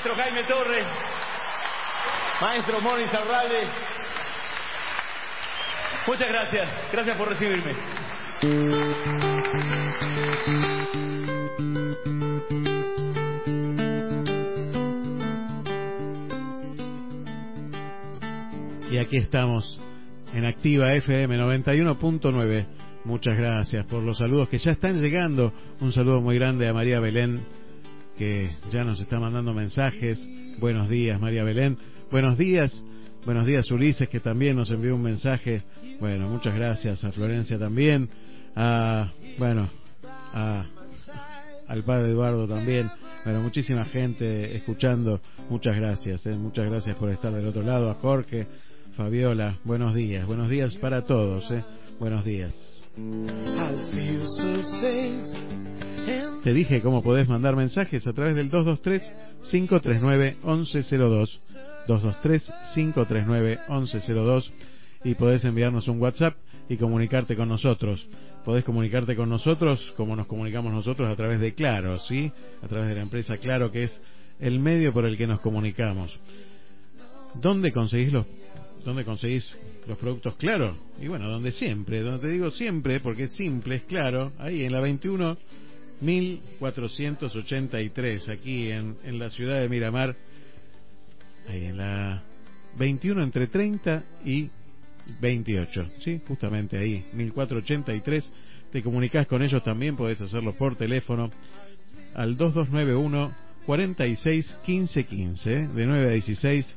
Maestro 0.03 0.17
Jaime 0.17 0.45
Torres. 0.45 0.87
Maestro 2.41 2.81
Moni 2.81 3.07
Sarralde. 3.09 3.69
Muchas 6.07 6.29
gracias. 6.29 6.71
Gracias 6.91 7.19
por 7.19 7.29
recibirme. 7.29 7.77
Y 18.91 18.97
aquí 18.97 19.19
estamos 19.19 19.79
en 20.33 20.47
Activa 20.47 20.95
FM 20.95 21.37
91.9. 21.39 22.67
Muchas 23.05 23.37
gracias 23.37 23.85
por 23.85 24.03
los 24.03 24.17
saludos 24.17 24.49
que 24.49 24.57
ya 24.57 24.73
están 24.73 24.99
llegando. 24.99 25.53
Un 25.81 25.93
saludo 25.93 26.23
muy 26.23 26.39
grande 26.39 26.67
a 26.69 26.73
María 26.73 27.01
Belén, 27.01 27.45
que 28.21 28.51
ya 28.71 28.85
nos 28.85 29.01
está 29.01 29.19
mandando 29.19 29.55
mensajes. 29.55 30.19
Buenos 30.59 30.91
días, 30.91 31.19
María 31.19 31.43
Belén. 31.43 31.79
Buenos 32.11 32.37
días. 32.37 32.71
Buenos 33.25 33.47
días, 33.47 33.71
Ulises, 33.71 34.11
que 34.11 34.21
también 34.21 34.57
nos 34.57 34.69
envió 34.69 34.95
un 34.95 35.01
mensaje. 35.01 35.63
Bueno, 36.01 36.29
muchas 36.29 36.55
gracias 36.55 37.03
a 37.03 37.13
Florencia 37.13 37.59
también. 37.59 38.11
A, 38.55 39.11
bueno, 39.39 39.71
a, 40.35 40.67
al 41.67 41.83
padre 41.83 42.11
Eduardo 42.11 42.47
también. 42.47 42.91
Bueno, 43.25 43.41
muchísima 43.41 43.87
gente 43.87 44.55
escuchando. 44.55 45.23
Muchas 45.49 45.75
gracias, 45.75 46.27
eh, 46.27 46.37
muchas 46.37 46.67
gracias 46.67 46.99
por 46.99 47.09
estar 47.09 47.33
del 47.33 47.49
otro 47.49 47.63
lado. 47.63 47.89
A 47.89 47.95
Jorge, 47.95 48.47
Fabiola, 48.99 49.57
buenos 49.65 49.95
días. 49.95 50.27
Buenos 50.27 50.51
días 50.51 50.77
para 50.77 51.07
todos, 51.07 51.51
eh. 51.53 51.65
Buenos 51.99 52.23
días. 52.27 52.53
Te 56.43 56.55
dije 56.55 56.81
cómo 56.81 57.03
podés 57.03 57.29
mandar 57.29 57.55
mensajes 57.55 58.07
a 58.07 58.13
través 58.13 58.35
del 58.35 58.51
223-539-1102. 58.51 61.39
223-539-1102 61.87 64.51
y 65.05 65.15
podés 65.15 65.45
enviarnos 65.45 65.87
un 65.89 66.01
WhatsApp 66.01 66.35
y 66.69 66.77
comunicarte 66.77 67.37
con 67.37 67.49
nosotros. 67.49 68.05
Podés 68.45 68.65
comunicarte 68.65 69.15
con 69.17 69.29
nosotros 69.29 69.81
como 69.97 70.17
nos 70.17 70.27
comunicamos 70.27 70.73
nosotros 70.73 71.11
a 71.11 71.17
través 71.17 71.41
de 71.41 71.55
Claro, 71.55 71.99
¿sí? 72.01 72.33
A 72.63 72.69
través 72.69 72.89
de 72.89 72.95
la 72.95 73.03
empresa 73.03 73.37
Claro 73.37 73.71
que 73.71 73.85
es 73.85 74.01
el 74.39 74.61
medio 74.61 74.93
por 74.93 75.05
el 75.05 75.19
que 75.19 75.27
nos 75.27 75.41
comunicamos. 75.41 76.19
¿Dónde 77.35 77.73
conseguís 77.73 78.13
los, 78.13 78.27
conseguís 79.05 79.59
los 79.87 79.99
productos 79.99 80.37
claro? 80.37 80.77
Y 81.01 81.09
bueno, 81.09 81.31
donde 81.31 81.53
siempre, 81.53 82.01
donde 82.01 82.27
te 82.27 82.33
digo 82.33 82.51
siempre, 82.51 83.01
porque 83.01 83.25
es 83.25 83.33
simple, 83.33 83.75
es 83.77 83.83
claro, 83.85 84.33
ahí 84.39 84.65
en 84.65 84.73
la 84.73 84.81
21 84.81 85.37
1483, 86.01 88.29
aquí 88.29 88.71
en, 88.71 88.97
en 89.05 89.19
la 89.19 89.31
ciudad 89.31 89.61
de 89.61 89.69
Miramar, 89.69 90.17
ahí 91.49 91.65
en 91.67 91.77
la 91.77 92.23
21 92.79 93.23
entre 93.23 93.47
30 93.49 94.03
y 94.25 94.49
28, 95.21 95.91
sí, 96.01 96.21
justamente 96.27 96.79
ahí, 96.79 97.05
1483, 97.13 98.33
te 98.73 98.83
comunicas 98.83 99.27
con 99.27 99.43
ellos 99.43 99.63
también, 99.65 99.97
podés 99.97 100.21
hacerlo 100.21 100.53
por 100.55 100.77
teléfono 100.77 101.31
al 102.15 102.37
2291 102.37 103.33
46 103.67 104.59
15 104.65 105.05
15, 105.05 105.51
de 105.69 105.87
9 105.87 106.07
a 106.07 106.11
16, 106.13 106.75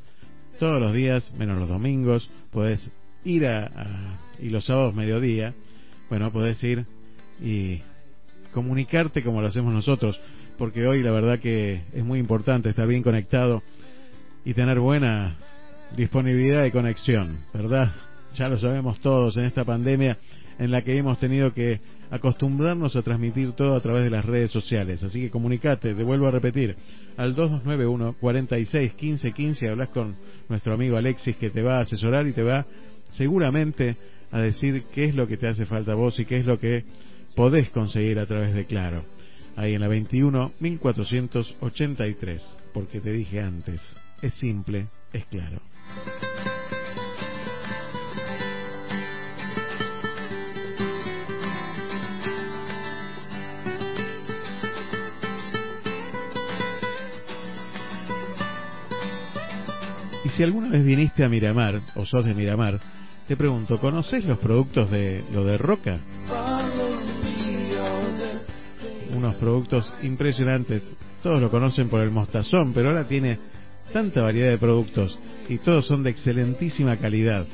todos 0.59 0.81
los 0.81 0.93
días, 0.93 1.31
menos 1.37 1.57
los 1.59 1.69
domingos, 1.69 2.29
podés 2.51 2.89
ir 3.23 3.45
a, 3.47 3.65
a- 3.65 4.19
y 4.41 4.49
los 4.49 4.65
sábados 4.65 4.93
mediodía, 4.95 5.53
bueno, 6.09 6.31
podés 6.31 6.61
ir 6.63 6.85
y 7.41 7.81
comunicarte 8.53 9.23
como 9.23 9.41
lo 9.41 9.47
hacemos 9.47 9.73
nosotros, 9.73 10.19
porque 10.57 10.85
hoy 10.87 11.03
la 11.03 11.11
verdad 11.11 11.39
que 11.39 11.81
es 11.93 12.03
muy 12.03 12.19
importante 12.19 12.69
estar 12.69 12.87
bien 12.87 13.03
conectado 13.03 13.63
y 14.45 14.53
tener 14.53 14.79
buena 14.79 15.35
disponibilidad 15.95 16.63
de 16.63 16.71
conexión, 16.71 17.37
¿verdad? 17.53 17.93
Ya 18.35 18.47
lo 18.47 18.57
sabemos 18.57 18.99
todos 18.99 19.37
en 19.37 19.45
esta 19.45 19.63
pandemia 19.63 20.17
en 20.59 20.71
la 20.71 20.81
que 20.81 20.97
hemos 20.97 21.19
tenido 21.19 21.53
que 21.53 21.79
acostumbrarnos 22.09 22.95
a 22.95 23.01
transmitir 23.01 23.53
todo 23.53 23.75
a 23.75 23.81
través 23.81 24.03
de 24.03 24.09
las 24.11 24.23
redes 24.23 24.51
sociales. 24.51 25.03
Así 25.03 25.21
que 25.21 25.29
comunicate, 25.29 25.95
te 25.95 26.03
vuelvo 26.03 26.27
a 26.27 26.31
repetir, 26.31 26.75
al 27.17 27.33
2291 27.35 28.15
46 28.19 28.93
15 28.93 29.31
15 29.31 29.69
hablas 29.69 29.89
con 29.89 30.15
nuestro 30.49 30.73
amigo 30.73 30.97
Alexis 30.97 31.35
que 31.37 31.49
te 31.49 31.61
va 31.61 31.77
a 31.77 31.81
asesorar 31.81 32.27
y 32.27 32.33
te 32.33 32.43
va 32.43 32.65
seguramente 33.11 33.97
a 34.31 34.41
decir 34.41 34.85
qué 34.93 35.05
es 35.05 35.15
lo 35.15 35.27
que 35.27 35.37
te 35.37 35.47
hace 35.47 35.65
falta 35.65 35.93
a 35.93 35.95
vos 35.95 36.19
y 36.19 36.25
qué 36.25 36.37
es 36.37 36.45
lo 36.45 36.59
que 36.59 36.83
podés 37.35 37.69
conseguir 37.69 38.19
a 38.19 38.25
través 38.25 38.53
de 38.53 38.65
Claro. 38.65 39.05
Ahí 39.55 39.75
en 39.75 39.81
la 39.81 39.87
21 39.87 40.53
1483, 40.59 42.57
porque 42.73 42.99
te 42.99 43.11
dije 43.11 43.39
antes, 43.39 43.81
es 44.21 44.33
simple, 44.33 44.87
es 45.11 45.25
claro. 45.25 45.61
Y 60.25 60.29
si 60.29 60.41
alguna 60.41 60.69
vez 60.69 60.83
viniste 60.83 61.23
a 61.23 61.29
Miramar, 61.29 61.81
o 61.95 62.05
sos 62.05 62.25
de 62.25 62.33
Miramar, 62.33 62.79
te 63.27 63.37
pregunto, 63.37 63.79
¿conoces 63.79 64.25
los 64.25 64.39
productos 64.39 64.89
de 64.89 65.23
lo 65.31 65.45
de 65.45 65.57
Roca? 65.59 65.99
Unos 69.15 69.35
productos 69.35 69.93
impresionantes. 70.03 70.81
Todos 71.21 71.41
lo 71.41 71.49
conocen 71.49 71.89
por 71.89 72.01
el 72.01 72.11
mostazón, 72.11 72.73
pero 72.73 72.89
ahora 72.89 73.07
tiene 73.07 73.37
tanta 73.91 74.23
variedad 74.23 74.49
de 74.49 74.57
productos 74.57 75.17
y 75.47 75.57
todos 75.59 75.85
son 75.85 76.03
de 76.03 76.09
excelentísima 76.09 76.97
calidad. 76.97 77.45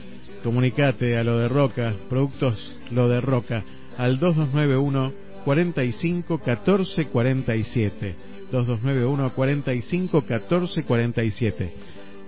Comunicate 0.44 1.18
a 1.18 1.24
lo 1.24 1.38
de 1.38 1.50
Roca, 1.50 1.94
productos 2.10 2.72
lo 2.92 3.10
de 3.10 3.20
Roca, 3.20 3.64
al 3.98 4.20
2291 4.20 5.14
45 5.44 6.40
14 6.40 7.06
47. 7.06 8.16
2291 8.52 9.34
45 9.36 10.22
14 10.26 10.84
47. 10.84 11.74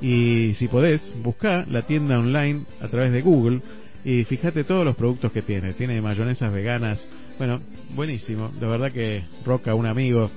Y 0.02 0.56
si 0.56 0.68
podés, 0.68 1.14
busca 1.24 1.66
la 1.70 1.84
tienda 1.84 2.20
online 2.20 2.66
a 2.82 2.88
través 2.88 3.12
de 3.12 3.22
Google 3.22 3.62
y 4.04 4.24
fíjate 4.24 4.64
todos 4.64 4.84
los 4.84 4.96
productos 4.96 5.32
que 5.32 5.42
tiene. 5.42 5.74
Tiene 5.74 6.02
mayonesas 6.02 6.52
veganas. 6.52 7.06
Bueno, 7.42 7.60
buenísimo. 7.96 8.50
De 8.50 8.68
verdad 8.68 8.92
que 8.92 9.24
Roca, 9.44 9.74
un 9.74 9.88
amigo 9.88 10.30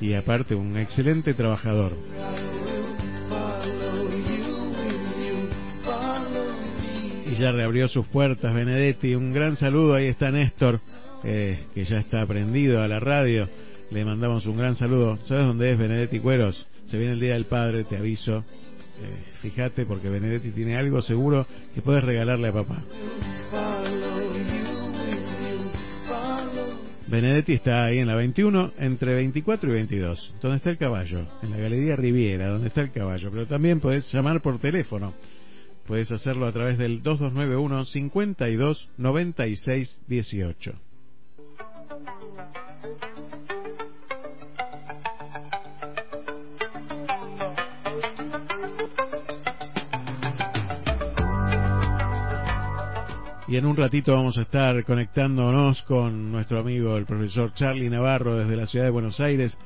y 0.00 0.14
aparte 0.14 0.56
un 0.56 0.76
excelente 0.76 1.32
trabajador. 1.32 1.92
Y 7.24 7.36
ya 7.36 7.52
reabrió 7.52 7.86
sus 7.86 8.08
puertas 8.08 8.52
Benedetti. 8.52 9.14
Un 9.14 9.32
gran 9.32 9.56
saludo. 9.56 9.94
Ahí 9.94 10.06
está 10.06 10.32
Néstor, 10.32 10.80
eh, 11.22 11.66
que 11.72 11.84
ya 11.84 11.98
está 11.98 12.22
aprendido 12.22 12.82
a 12.82 12.88
la 12.88 12.98
radio. 12.98 13.48
Le 13.92 14.04
mandamos 14.04 14.44
un 14.46 14.56
gran 14.56 14.74
saludo. 14.74 15.20
¿Sabes 15.26 15.46
dónde 15.46 15.70
es 15.70 15.78
Benedetti 15.78 16.18
Cueros? 16.18 16.66
Se 16.88 16.98
viene 16.98 17.12
el 17.12 17.20
Día 17.20 17.34
del 17.34 17.44
Padre, 17.44 17.84
te 17.84 17.96
aviso. 17.96 18.38
Eh, 18.38 19.38
fíjate 19.40 19.86
porque 19.86 20.10
Benedetti 20.10 20.50
tiene 20.50 20.76
algo 20.76 21.00
seguro 21.00 21.46
que 21.76 21.80
puedes 21.80 22.02
regalarle 22.02 22.48
a 22.48 22.52
papá. 22.52 22.82
Benedetti 27.06 27.52
está 27.52 27.84
ahí 27.84 27.98
en 27.98 28.06
la 28.06 28.14
21, 28.14 28.72
entre 28.78 29.14
24 29.14 29.70
y 29.70 29.72
22, 29.74 30.34
donde 30.40 30.56
está 30.56 30.70
el 30.70 30.78
caballo, 30.78 31.26
en 31.42 31.50
la 31.50 31.58
Galería 31.58 31.96
Riviera, 31.96 32.48
donde 32.48 32.68
está 32.68 32.80
el 32.80 32.92
caballo. 32.92 33.30
Pero 33.30 33.46
también 33.46 33.80
podés 33.80 34.10
llamar 34.12 34.40
por 34.40 34.58
teléfono. 34.58 35.12
Puedes 35.86 36.10
hacerlo 36.10 36.46
a 36.46 36.52
través 36.52 36.78
del 36.78 37.02
2291 37.02 37.84
52 37.84 38.88
96 38.96 40.00
18. 40.08 40.74
Y 53.46 53.56
en 53.56 53.66
un 53.66 53.76
ratito 53.76 54.14
vamos 54.14 54.38
a 54.38 54.42
estar 54.42 54.84
conectándonos 54.84 55.82
con 55.82 56.32
nuestro 56.32 56.60
amigo 56.60 56.96
el 56.96 57.04
profesor 57.04 57.52
Charlie 57.52 57.90
Navarro 57.90 58.36
desde 58.36 58.56
la 58.56 58.66
ciudad 58.66 58.86
de 58.86 58.90
Buenos 58.90 59.20
Aires 59.20 59.56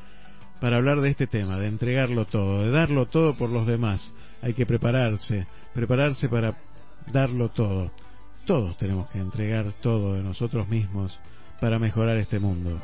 para 0.60 0.78
hablar 0.78 1.00
de 1.00 1.10
este 1.10 1.28
tema, 1.28 1.58
de 1.58 1.68
entregarlo 1.68 2.24
todo, 2.24 2.64
de 2.64 2.72
darlo 2.72 3.06
todo 3.06 3.34
por 3.34 3.50
los 3.50 3.68
demás. 3.68 4.12
Hay 4.42 4.54
que 4.54 4.66
prepararse, 4.66 5.46
prepararse 5.74 6.28
para 6.28 6.56
darlo 7.12 7.50
todo. 7.50 7.92
Todos 8.46 8.76
tenemos 8.78 9.08
que 9.10 9.20
entregar 9.20 9.66
todo 9.80 10.14
de 10.14 10.24
nosotros 10.24 10.68
mismos 10.68 11.16
para 11.60 11.78
mejorar 11.78 12.16
este 12.16 12.40
mundo. 12.40 12.80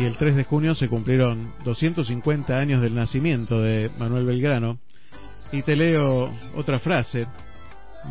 Y 0.00 0.04
el 0.04 0.16
3 0.16 0.34
de 0.34 0.44
junio 0.44 0.74
se 0.74 0.88
cumplieron 0.88 1.52
250 1.62 2.56
años 2.56 2.80
del 2.80 2.94
nacimiento 2.94 3.60
de 3.60 3.90
Manuel 3.98 4.24
Belgrano. 4.24 4.78
Y 5.52 5.60
te 5.60 5.76
leo 5.76 6.32
otra 6.54 6.78
frase. 6.78 7.26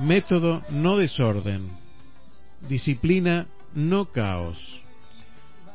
Método 0.03 0.61
no 0.69 0.97
desorden. 0.97 1.67
Disciplina 2.69 3.47
no 3.73 4.05
caos. 4.05 4.59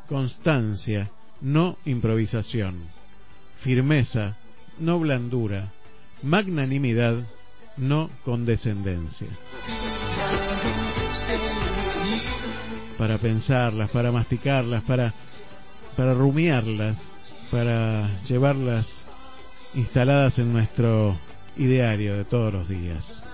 Constancia 0.08 1.10
no 1.40 1.78
improvisación. 1.84 2.76
Firmeza 3.62 4.36
no 4.78 5.00
blandura. 5.00 5.72
Magnanimidad 6.22 7.24
no 7.76 8.08
condescendencia. 8.24 9.30
Para 12.98 13.18
pensarlas, 13.18 13.90
para 13.90 14.12
masticarlas, 14.12 14.84
para 14.84 15.12
para 15.96 16.14
rumiarlas, 16.14 16.96
para 17.50 18.20
llevarlas 18.22 18.86
instaladas 19.74 20.38
en 20.38 20.52
nuestro 20.52 21.16
ideario 21.56 22.16
de 22.16 22.24
todos 22.24 22.52
los 22.52 22.68
días. 22.68 23.24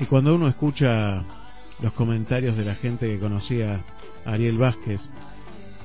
Y 0.00 0.06
cuando 0.06 0.34
uno 0.34 0.48
escucha 0.48 1.24
los 1.80 1.92
comentarios 1.92 2.56
de 2.56 2.64
la 2.64 2.74
gente 2.74 3.06
que 3.06 3.18
conocía 3.18 3.82
Ariel 4.28 4.58
Vázquez, 4.58 5.00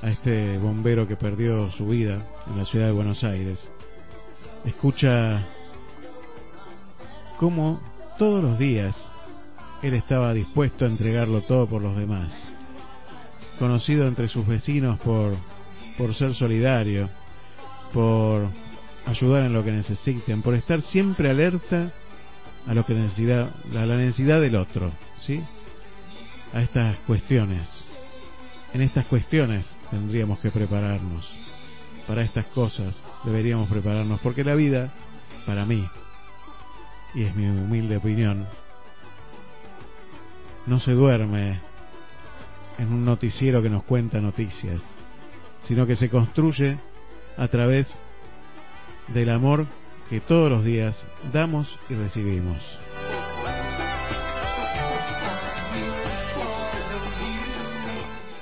a 0.02 0.10
este 0.10 0.58
bombero 0.58 1.08
que 1.08 1.16
perdió 1.16 1.70
su 1.72 1.88
vida 1.88 2.26
en 2.46 2.58
la 2.58 2.66
ciudad 2.66 2.86
de 2.86 2.92
Buenos 2.92 3.24
Aires, 3.24 3.58
escucha 4.66 5.46
cómo 7.38 7.80
todos 8.18 8.44
los 8.44 8.58
días 8.58 8.94
él 9.82 9.94
estaba 9.94 10.34
dispuesto 10.34 10.84
a 10.84 10.88
entregarlo 10.88 11.40
todo 11.40 11.66
por 11.66 11.80
los 11.80 11.96
demás, 11.96 12.38
conocido 13.58 14.06
entre 14.06 14.28
sus 14.28 14.46
vecinos 14.46 15.00
por, 15.00 15.34
por 15.96 16.14
ser 16.14 16.34
solidario, 16.34 17.08
por 17.94 18.42
ayudar 19.06 19.44
en 19.44 19.54
lo 19.54 19.64
que 19.64 19.72
necesiten, 19.72 20.42
por 20.42 20.54
estar 20.54 20.82
siempre 20.82 21.30
alerta 21.30 21.90
a 22.66 22.74
lo 22.74 22.84
que 22.84 22.92
necesita, 22.92 23.50
a 23.74 23.86
la 23.86 23.96
necesidad 23.96 24.40
del 24.40 24.56
otro, 24.56 24.90
¿sí? 25.16 25.42
A 26.52 26.60
estas 26.60 26.98
cuestiones. 27.06 27.93
En 28.74 28.82
estas 28.82 29.06
cuestiones 29.06 29.70
tendríamos 29.88 30.40
que 30.40 30.50
prepararnos. 30.50 31.32
Para 32.08 32.22
estas 32.22 32.46
cosas 32.46 33.00
deberíamos 33.22 33.70
prepararnos, 33.70 34.18
porque 34.20 34.42
la 34.42 34.56
vida, 34.56 34.92
para 35.46 35.64
mí, 35.64 35.88
y 37.14 37.22
es 37.22 37.34
mi 37.36 37.46
humilde 37.46 37.96
opinión, 37.96 38.46
no 40.66 40.80
se 40.80 40.90
duerme 40.90 41.60
en 42.78 42.92
un 42.92 43.04
noticiero 43.04 43.62
que 43.62 43.70
nos 43.70 43.84
cuenta 43.84 44.20
noticias, 44.20 44.80
sino 45.62 45.86
que 45.86 45.94
se 45.94 46.10
construye 46.10 46.76
a 47.36 47.46
través 47.46 47.86
del 49.06 49.30
amor 49.30 49.66
que 50.10 50.20
todos 50.20 50.50
los 50.50 50.64
días 50.64 50.96
damos 51.32 51.78
y 51.88 51.94
recibimos. 51.94 52.58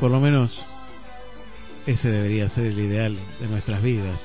Por 0.03 0.11
lo 0.11 0.19
menos 0.19 0.53
ese 1.87 2.11
debería 2.11 2.49
ser 2.49 2.65
el 2.67 2.79
ideal 2.81 3.17
de 3.39 3.47
nuestras 3.47 3.81
vidas. 3.81 4.21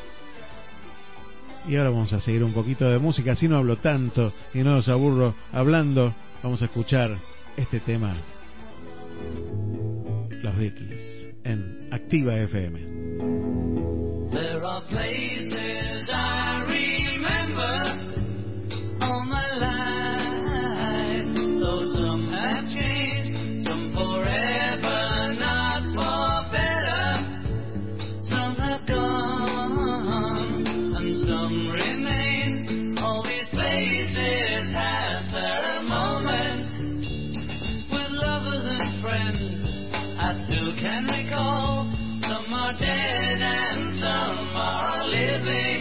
Y 1.68 1.76
ahora 1.76 1.92
vamos 1.92 2.12
a 2.13 2.20
seguir 2.20 2.44
un 2.44 2.52
poquito 2.52 2.90
de 2.90 2.98
música, 2.98 3.34
así 3.34 3.48
no 3.48 3.58
hablo 3.58 3.78
tanto 3.78 4.34
y 4.56 4.63
no 4.63 4.74
los 4.74 4.90
aburro 4.90 5.36
hablando. 5.54 6.16
Vamos 6.42 6.63
a 6.63 6.66
escuchar 6.66 7.16
este 7.56 7.80
tema, 7.80 8.16
los 10.32 10.58
Beatles, 10.58 11.36
en 11.44 11.90
Activa 11.92 12.40
FM. 12.40 12.80
There 14.32 14.66
are 14.66 14.82
places 14.90 16.08
I 16.12 16.63
remember 16.66 18.08
living. 45.48 45.77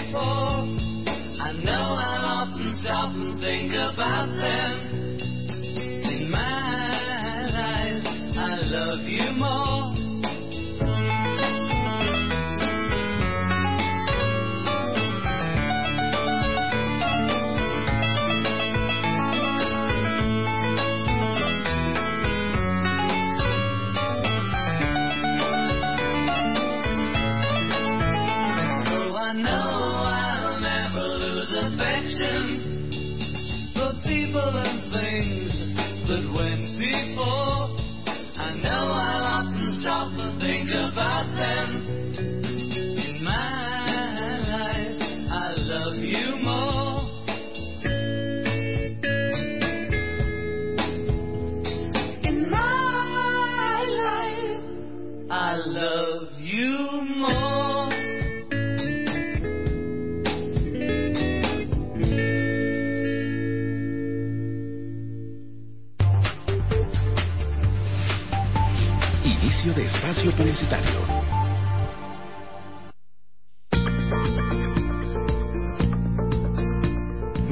I 0.00 1.52
know 1.64 1.72
I'll 1.72 2.24
often 2.24 2.78
stop 2.80 3.14
and 3.14 3.40
think 3.40 3.72
about 3.72 4.28
them. 4.28 5.18
In 6.04 6.30
my 6.30 7.46
life, 7.50 8.04
I 8.36 8.60
love 8.70 9.00
you 9.00 9.32
more. 9.32 9.77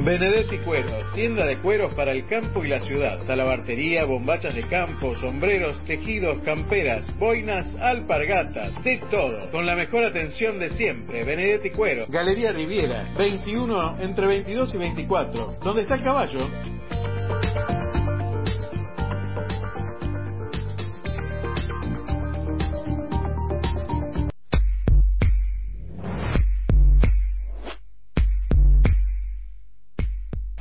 Benedetti 0.03 0.57
Cueros, 0.59 1.13
tienda 1.13 1.45
de 1.45 1.61
cueros 1.61 1.93
para 1.93 2.11
el 2.11 2.25
campo 2.27 2.63
y 2.65 2.67
la 2.67 2.81
ciudad. 2.81 3.25
Talabartería, 3.25 4.05
bombachas 4.05 4.55
de 4.55 4.67
campo, 4.67 5.15
sombreros, 5.17 5.83
tejidos, 5.85 6.39
camperas, 6.43 7.05
boinas, 7.17 7.67
alpargatas, 7.77 8.73
de 8.83 8.97
todo. 9.09 9.51
Con 9.51 9.65
la 9.65 9.75
mejor 9.75 10.03
atención 10.03 10.59
de 10.59 10.71
siempre. 10.71 11.23
Benedetti 11.23 11.71
Cueros. 11.71 12.09
Galería 12.09 12.51
Riviera, 12.51 13.07
21 13.17 13.97
entre 13.99 14.27
22 14.27 14.73
y 14.73 14.77
24. 14.77 15.57
¿Dónde 15.63 15.81
está 15.83 15.95
el 15.95 16.03
caballo? 16.03 16.39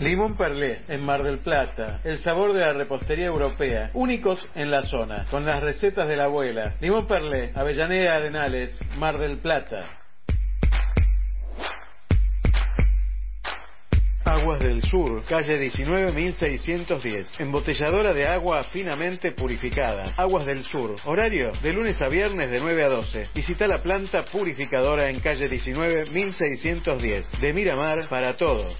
Limón 0.07 0.37
Perlé, 0.37 0.83
en 0.87 1.05
Mar 1.05 1.25
del 1.25 1.41
Plata. 1.41 1.99
El 2.05 2.19
sabor 2.19 2.53
de 2.53 2.61
la 2.61 2.73
repostería 2.73 3.27
europea. 3.27 3.91
Únicos 3.95 4.39
en 4.55 4.71
la 4.71 4.85
zona. 4.85 5.27
Con 5.33 5.45
las 5.45 5.61
recetas 5.61 6.07
de 6.07 6.17
la 6.17 6.27
abuela. 6.27 6.77
Limón 6.81 7.09
Perlé, 7.09 7.51
Avellaneda 7.57 8.15
Arenales, 8.15 8.79
Mar 8.99 9.19
del 9.19 9.39
Plata. 9.39 9.99
Aguas 14.25 14.61
del 14.61 14.81
Sur, 14.83 15.25
calle 15.25 15.55
19.610. 15.71 17.41
Embotelladora 17.41 18.15
de 18.15 18.29
agua 18.29 18.63
finamente 18.63 19.33
purificada. 19.33 20.15
Aguas 20.17 20.45
del 20.45 20.63
Sur. 20.63 20.95
Horario 21.05 21.51
de 21.65 21.73
lunes 21.73 22.01
a 22.01 22.09
viernes 22.09 22.49
de 22.49 22.61
9 22.61 22.85
a 22.85 22.89
12. 22.91 23.31
Visita 23.35 23.67
la 23.67 23.79
planta 23.79 24.25
purificadora 24.25 25.11
en 25.11 25.19
calle 25.19 25.51
19.610. 25.51 27.41
De 27.41 27.53
Miramar 27.53 28.07
para 28.09 28.37
todos. 28.37 28.77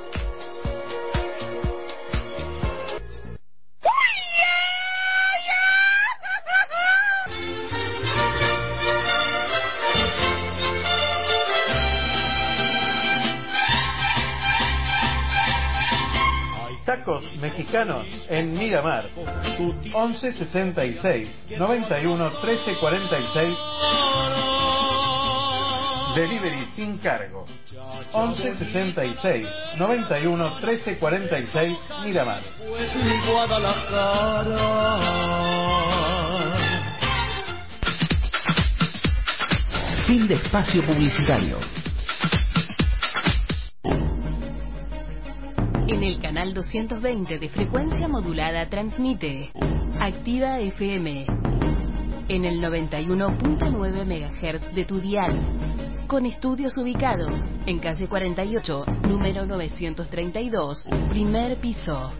Tacos 16.86 17.24
mexicanos 17.36 18.06
en 18.30 18.54
Miramar. 18.58 19.04
11 19.92 20.32
66 20.32 21.46
91 21.58 22.40
13 22.40 22.76
46. 22.80 24.51
Delivery 26.14 26.66
sin 26.74 26.98
cargo. 26.98 27.46
11 28.12 28.52
66 28.58 29.46
91 29.78 30.58
13 30.60 30.98
46 30.98 31.78
Miramar. 32.04 32.42
Pues 32.68 32.94
mi 32.96 33.18
Guadalajara. 33.30 34.92
Fin 40.06 40.28
de 40.28 40.34
espacio 40.34 40.84
publicitario. 40.84 41.58
En 45.88 46.02
el 46.02 46.20
canal 46.20 46.52
220 46.54 47.38
de 47.38 47.48
frecuencia 47.48 48.08
modulada 48.08 48.68
transmite 48.68 49.50
Activa 50.00 50.58
FM 50.58 51.26
en 52.28 52.44
el 52.44 52.62
91.9 52.62 54.04
MHz 54.06 54.74
de 54.74 54.84
tu 54.84 55.00
dial, 55.00 55.38
con 56.06 56.26
estudios 56.26 56.76
ubicados 56.76 57.32
en 57.66 57.78
calle 57.78 58.08
48, 58.08 58.84
número 59.08 59.46
932, 59.46 60.86
primer 61.08 61.56
piso. 61.58 62.12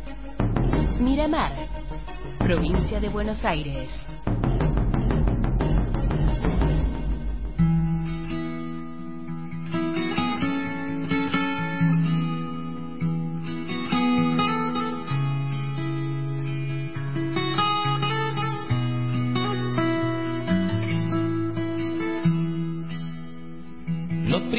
Miramar, 0.98 1.54
provincia 2.38 3.00
de 3.00 3.08
Buenos 3.08 3.44
Aires. 3.44 3.90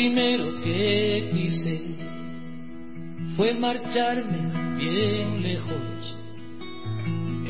Primero 0.08 0.60
que 0.62 1.30
quise 1.32 1.96
fue 3.38 3.54
marcharme 3.54 4.76
bien 4.78 5.42
lejos. 5.42 6.18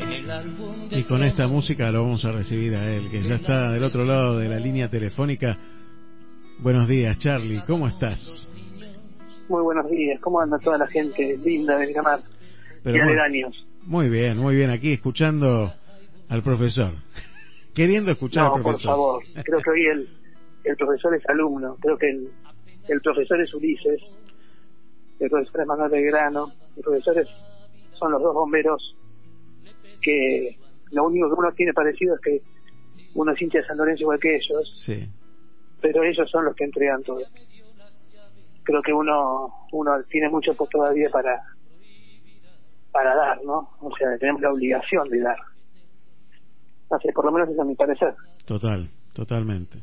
En 0.00 0.12
el 0.12 0.30
álbum 0.30 0.88
de 0.88 1.00
Y 1.00 1.02
con 1.02 1.24
esta 1.24 1.48
música 1.48 1.90
lo 1.90 2.02
vamos 2.04 2.24
a 2.24 2.30
recibir 2.30 2.76
a 2.76 2.88
él, 2.94 3.10
que 3.10 3.22
ya 3.22 3.34
está 3.36 3.72
del 3.72 3.82
otro 3.82 4.04
lado 4.04 4.38
de 4.38 4.48
la 4.48 4.60
línea 4.60 4.88
telefónica. 4.88 5.58
Buenos 6.60 6.86
días, 6.86 7.18
Charlie, 7.18 7.60
¿cómo 7.66 7.88
estás? 7.88 8.48
Muy 9.48 9.62
buenos 9.62 9.90
días, 9.90 10.20
¿cómo 10.20 10.40
anda 10.40 10.56
toda 10.60 10.78
la 10.78 10.86
gente 10.86 11.36
linda 11.44 11.76
de 11.76 11.88
Miramar 11.88 12.20
Pero 12.84 12.96
y 12.96 13.00
muy- 13.00 13.12
aledaños? 13.14 13.66
Muy 13.86 14.08
bien, 14.08 14.38
muy 14.38 14.54
bien, 14.54 14.70
aquí 14.70 14.92
escuchando 14.92 15.72
al 16.28 16.42
profesor. 16.44 16.94
Queriendo 17.74 18.12
escuchar 18.12 18.44
No, 18.44 18.54
al 18.54 18.62
por 18.62 18.70
profesor. 18.74 18.92
favor, 18.92 19.22
creo 19.44 19.58
que 19.60 19.70
hoy 19.70 19.86
el, 19.92 20.08
el 20.62 20.76
profesor 20.76 21.14
es 21.16 21.28
alumno, 21.28 21.76
creo 21.82 21.98
que 21.98 22.08
el, 22.08 22.28
el 22.88 23.00
profesor 23.00 23.40
es 23.40 23.54
Ulises, 23.54 24.00
el 25.20 25.30
profesor 25.30 25.60
es 25.60 25.66
Manuel 25.66 25.90
Belgrano, 25.90 26.52
el 26.76 26.82
profesor 26.82 27.18
es, 27.18 27.28
son 27.98 28.12
los 28.12 28.22
dos 28.22 28.34
bomberos 28.34 28.96
que 30.02 30.58
lo 30.90 31.06
único 31.06 31.28
que 31.28 31.34
uno 31.34 31.52
tiene 31.52 31.72
parecido 31.72 32.14
es 32.14 32.20
que 32.20 32.42
uno 33.14 33.32
es 33.32 33.40
hincha 33.40 33.58
de 33.58 33.64
San 33.64 33.76
Lorenzo 33.78 34.02
igual 34.02 34.20
que 34.20 34.36
ellos, 34.36 34.72
Sí, 34.84 35.08
pero 35.80 36.02
ellos 36.02 36.30
son 36.30 36.44
los 36.46 36.54
que 36.54 36.64
entregan 36.64 37.02
todo. 37.02 37.20
Creo 38.62 38.82
que 38.82 38.92
uno 38.92 39.52
uno 39.72 40.02
tiene 40.10 40.28
mucho 40.28 40.54
por 40.54 40.68
todavía 40.68 41.08
para 41.10 41.42
para 42.92 43.14
dar, 43.14 43.44
¿no? 43.44 43.70
O 43.80 43.94
sea, 43.96 44.16
tenemos 44.18 44.40
la 44.40 44.52
obligación 44.52 45.08
de 45.08 45.20
dar. 45.20 45.36
Sé, 47.02 47.12
por 47.12 47.24
lo 47.24 47.32
menos 47.32 47.48
es 47.48 47.66
mi 47.66 47.74
parecer. 47.74 48.14
total, 48.46 48.88
totalmente. 49.14 49.78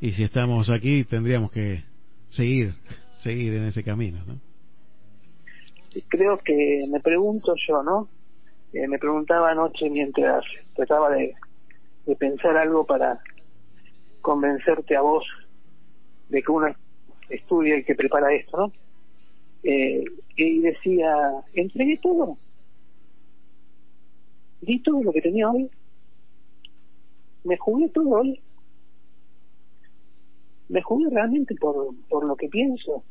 Y 0.00 0.12
si 0.12 0.24
estamos 0.24 0.70
aquí, 0.70 1.04
tendríamos 1.04 1.50
que 1.50 1.82
seguir, 2.30 2.74
seguir 3.18 3.54
en 3.54 3.64
ese 3.66 3.84
camino, 3.84 4.18
¿no? 4.26 4.40
Creo 6.08 6.38
que 6.38 6.86
me 6.88 7.00
pregunto 7.00 7.54
yo, 7.68 7.82
¿no? 7.82 8.08
Eh, 8.72 8.86
me 8.86 8.98
preguntaba 8.98 9.50
anoche 9.50 9.90
mientras 9.90 10.44
trataba 10.74 11.10
de, 11.10 11.34
de 12.06 12.16
pensar 12.16 12.56
algo 12.56 12.86
para 12.86 13.20
convencerte 14.20 14.96
a 14.96 15.00
vos 15.00 15.24
de 16.28 16.42
que 16.42 16.52
uno 16.52 16.74
estudia 17.28 17.76
y 17.76 17.84
que 17.84 17.94
prepara 17.94 18.32
esto, 18.32 18.56
¿no? 18.56 18.72
Eh, 19.62 20.04
y 20.36 20.60
decía, 20.60 21.14
entregué 21.52 21.98
todo. 21.98 22.38
Di 24.60 24.78
todo 24.80 25.02
lo 25.02 25.12
que 25.12 25.20
tenía 25.20 25.50
hoy. 25.50 25.70
Me 27.44 27.56
jugué 27.56 27.88
todo 27.88 28.08
hoy. 28.10 28.40
Me 30.70 30.82
jugué 30.82 31.10
realmente 31.10 31.54
por, 31.56 31.94
por 32.08 32.24
lo 32.24 32.36
que 32.36 32.48
pienso. 32.48 33.04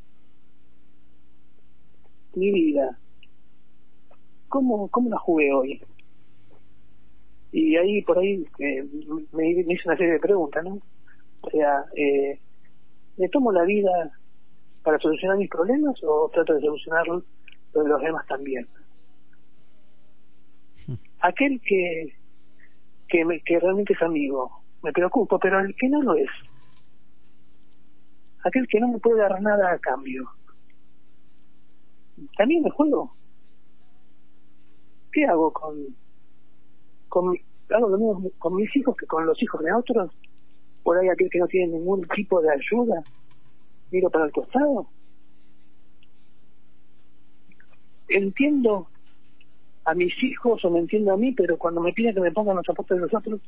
Mi 2.35 2.51
vida. 2.51 2.97
¿Cómo, 4.47 4.87
cómo 4.89 5.09
la 5.09 5.17
jugué 5.17 5.53
hoy? 5.53 5.81
Y 7.51 7.75
ahí, 7.75 8.01
por 8.03 8.19
ahí, 8.19 8.45
eh, 8.59 8.83
me, 9.33 9.63
me 9.65 9.73
hice 9.73 9.83
una 9.85 9.97
serie 9.97 10.13
de 10.13 10.19
preguntas, 10.19 10.63
¿no? 10.63 10.79
O 11.41 11.49
sea, 11.49 11.83
eh, 11.95 12.39
¿me 13.17 13.27
tomo 13.29 13.51
la 13.51 13.63
vida 13.63 14.11
para 14.83 14.97
solucionar 14.99 15.37
mis 15.37 15.49
problemas 15.49 15.95
o 16.03 16.29
trato 16.33 16.53
de 16.53 16.61
solucionar 16.61 17.07
lo 17.07 17.23
de 17.83 17.89
los 17.89 18.01
demás 18.01 18.25
también? 18.27 18.67
Aquel 21.19 21.59
que, 21.65 22.13
que, 23.07 23.25
me- 23.25 23.41
que 23.41 23.59
realmente 23.59 23.93
es 23.93 24.01
amigo, 24.01 24.49
me 24.81 24.93
preocupo, 24.93 25.37
pero 25.39 25.59
el 25.59 25.75
que 25.75 25.89
no 25.89 26.01
lo 26.01 26.15
es, 26.15 26.29
aquel 28.43 28.67
que 28.67 28.79
no 28.79 28.87
me 28.89 28.99
puede 28.99 29.21
dar 29.21 29.41
nada 29.41 29.71
a 29.71 29.79
cambio, 29.79 30.29
también 32.37 32.63
me 32.63 32.69
juego. 32.69 33.13
¿Qué 35.11 35.25
hago 35.25 35.51
con, 35.51 35.75
con 37.07 37.35
hago 37.69 37.89
lo 37.89 37.97
mismo 37.97 38.31
con 38.37 38.55
mis 38.55 38.75
hijos 38.75 38.95
que 38.95 39.05
con 39.05 39.25
los 39.25 39.41
hijos 39.41 39.63
de 39.63 39.73
otros? 39.73 40.11
Por 40.83 40.97
ahí 40.97 41.09
aquel 41.09 41.29
que 41.29 41.39
no 41.39 41.47
tiene 41.47 41.77
ningún 41.77 42.07
tipo 42.15 42.41
de 42.41 42.51
ayuda, 42.51 43.03
miro 43.91 44.09
para 44.09 44.25
el 44.25 44.31
costado. 44.31 44.87
Entiendo 48.07 48.87
a 49.85 49.93
mis 49.93 50.13
hijos 50.23 50.63
o 50.63 50.69
me 50.69 50.79
entiendo 50.79 51.13
a 51.13 51.17
mí, 51.17 51.31
pero 51.31 51.57
cuando 51.57 51.81
me 51.81 51.93
piden 51.93 52.15
que 52.15 52.21
me 52.21 52.31
pongan 52.31 52.55
los 52.55 52.65
zapatos 52.65 52.97
de 52.97 53.01
los 53.01 53.13
otros, 53.13 53.41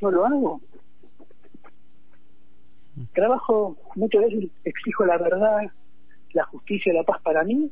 no 0.00 0.10
lo 0.10 0.26
hago. 0.26 0.60
Trabajo, 3.14 3.76
muchas 3.96 4.22
veces 4.22 4.50
exijo 4.64 5.06
la 5.06 5.16
verdad, 5.16 5.62
la 6.32 6.44
justicia 6.44 6.92
la 6.92 7.02
paz 7.02 7.20
para 7.22 7.44
mí, 7.44 7.70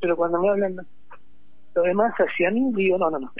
pero 0.00 0.16
cuando 0.16 0.40
me 0.40 0.48
hablan 0.48 0.76
lo 1.74 1.82
demás 1.82 2.12
hacia 2.18 2.50
mí, 2.50 2.72
digo, 2.74 2.98
no, 2.98 3.10
no, 3.10 3.18
no. 3.18 3.32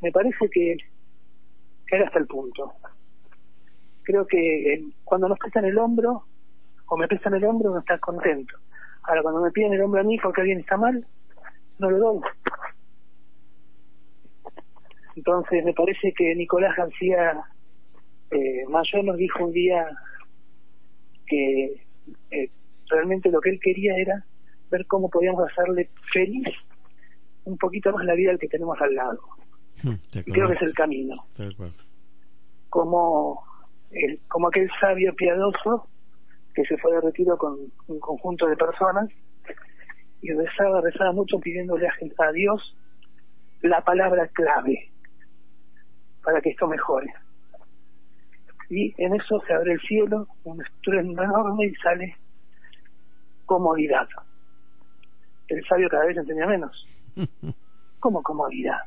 Me 0.00 0.12
parece 0.12 0.48
que, 0.50 0.76
que 1.86 1.96
era 1.96 2.06
hasta 2.06 2.20
el 2.20 2.26
punto. 2.26 2.72
Creo 4.02 4.26
que 4.26 4.74
eh, 4.74 4.84
cuando 5.04 5.28
nos 5.28 5.38
prestan 5.38 5.64
el 5.64 5.76
hombro, 5.76 6.24
o 6.86 6.96
me 6.96 7.08
prestan 7.08 7.34
el 7.34 7.44
hombro, 7.44 7.70
uno 7.70 7.80
está 7.80 7.98
contento. 7.98 8.56
Ahora, 9.02 9.22
cuando 9.22 9.40
me 9.40 9.50
piden 9.50 9.72
el 9.72 9.82
hombro 9.82 10.00
a 10.00 10.04
mí 10.04 10.18
porque 10.18 10.42
alguien 10.42 10.60
está 10.60 10.76
mal, 10.76 11.04
no 11.78 11.90
lo 11.90 11.98
doy. 11.98 12.20
Entonces, 15.16 15.64
me 15.64 15.74
parece 15.74 16.12
que 16.12 16.34
Nicolás 16.36 16.76
García 16.76 17.44
eh, 18.30 18.64
Mayor 18.68 19.04
nos 19.04 19.16
dijo 19.16 19.44
un 19.44 19.52
día 19.52 19.86
que 21.26 21.82
eh, 22.30 22.50
realmente 22.90 23.30
lo 23.30 23.40
que 23.40 23.50
él 23.50 23.60
quería 23.62 23.96
era 23.96 24.24
ver 24.70 24.86
cómo 24.86 25.08
podíamos 25.10 25.48
hacerle 25.50 25.90
feliz 26.12 26.48
un 27.44 27.56
poquito 27.56 27.92
más 27.92 28.04
la 28.04 28.14
vida 28.14 28.30
al 28.30 28.38
que 28.38 28.48
tenemos 28.48 28.78
al 28.80 28.94
lado. 28.94 29.20
Hmm, 29.82 29.94
¿te 30.10 30.20
Y 30.20 30.22
creo 30.24 30.48
que 30.48 30.54
es 30.54 30.62
el 30.62 30.74
camino. 30.74 31.16
Como, 32.68 33.42
el- 33.90 34.20
como 34.28 34.48
aquel 34.48 34.68
sabio 34.80 35.14
piadoso 35.14 35.88
que 36.54 36.64
se 36.64 36.76
fue 36.78 36.92
de 36.92 37.00
retiro 37.00 37.38
con 37.38 37.56
un 37.86 38.00
conjunto 38.00 38.46
de 38.46 38.56
personas 38.56 39.08
y 40.20 40.32
rezaba, 40.32 40.80
rezaba 40.80 41.12
mucho 41.12 41.38
pidiéndole 41.38 41.86
a, 41.86 41.92
a 42.24 42.32
Dios 42.32 42.76
la 43.62 43.82
palabra 43.82 44.28
clave 44.28 44.90
para 46.22 46.40
que 46.40 46.50
esto 46.50 46.66
mejore. 46.66 47.12
Y 48.70 48.94
en 48.98 49.14
eso 49.14 49.40
se 49.46 49.54
abre 49.54 49.72
el 49.72 49.80
cielo, 49.80 50.26
un 50.44 50.62
estruendo 50.62 51.22
enorme 51.22 51.66
y 51.66 51.74
sale 51.76 52.16
comodidad. 53.46 54.06
El 55.48 55.64
sabio 55.66 55.88
cada 55.88 56.04
vez 56.04 56.16
enseña 56.18 56.46
menos. 56.46 56.86
¿Cómo 58.00 58.22
comodidad? 58.22 58.78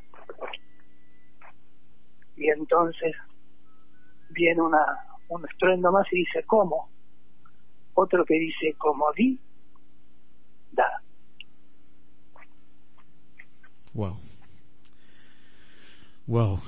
Y 2.37 2.47
entonces 2.49 3.15
viene 4.29 4.61
una, 4.61 4.85
un 5.29 5.43
estruendo 5.49 5.91
más 5.91 6.07
y 6.11 6.17
dice, 6.17 6.43
¿cómo? 6.45 6.89
Otro 7.95 8.23
que 8.23 8.35
dice, 8.35 8.73
comodí, 8.77 9.39
da. 10.71 11.01
Wow. 13.93 14.17
Wow. 16.27 16.59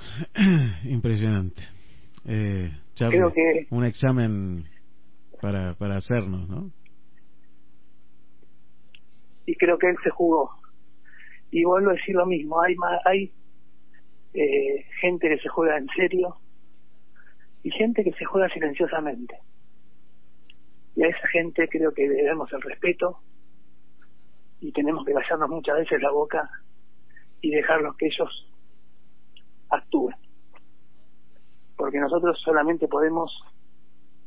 Impresionante. 0.84 1.62
Eh, 2.26 2.72
Charlie, 2.96 3.18
Creo 3.18 3.34
que- 3.34 3.68
un 3.72 3.86
examen 3.86 4.66
para, 5.42 5.74
para 5.76 5.98
hacernos, 5.98 6.48
¿no? 6.50 6.72
y 9.46 9.56
creo 9.56 9.78
que 9.78 9.90
él 9.90 9.98
se 10.04 10.10
jugó. 10.10 10.52
Y 11.52 11.64
vuelvo 11.66 11.90
a 11.90 11.94
decir 11.94 12.16
lo 12.16 12.26
mismo, 12.26 12.62
hay 12.62 12.76
hay 13.06 13.34
eh, 14.34 14.86
gente 15.02 15.30
que 15.30 15.38
se 15.38 15.50
juega 15.50 15.78
en 15.78 15.88
serio 15.96 16.38
y 17.62 17.70
gente 17.72 18.04
que 18.04 18.14
se 18.14 18.26
juega 18.26 18.50
silenciosamente. 18.50 19.36
Y 20.96 21.04
a 21.04 21.08
esa 21.08 21.28
gente 21.28 21.68
creo 21.68 21.94
que 21.94 22.08
debemos 22.08 22.52
el 22.54 22.62
respeto 22.62 23.20
y 24.60 24.72
tenemos 24.72 25.06
que 25.06 25.14
callarnos 25.14 25.50
muchas 25.50 25.76
veces 25.78 26.02
la 26.02 26.12
boca 26.12 26.50
y 27.42 27.50
dejarlos 27.52 27.96
que 27.98 28.08
ellos 28.08 28.50
actúen. 29.70 30.16
Porque 31.76 32.00
nosotros 32.00 32.40
solamente 32.44 32.88
podemos, 32.88 33.32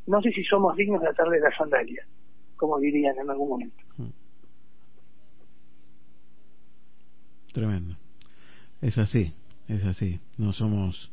no 0.06 0.20
sé 0.20 0.30
si 0.30 0.42
somos 0.44 0.76
dignos 0.76 1.00
de 1.00 1.08
atarle 1.08 1.40
la 1.40 1.56
sandalia, 1.56 2.06
como 2.56 2.78
dirían 2.78 3.16
en 3.18 3.30
algún 3.30 3.48
momento. 3.48 3.76
Tremendo. 7.52 7.96
Es 8.82 8.98
así, 8.98 9.34
es 9.68 9.84
así. 9.84 10.20
No 10.36 10.52
somos. 10.52 11.10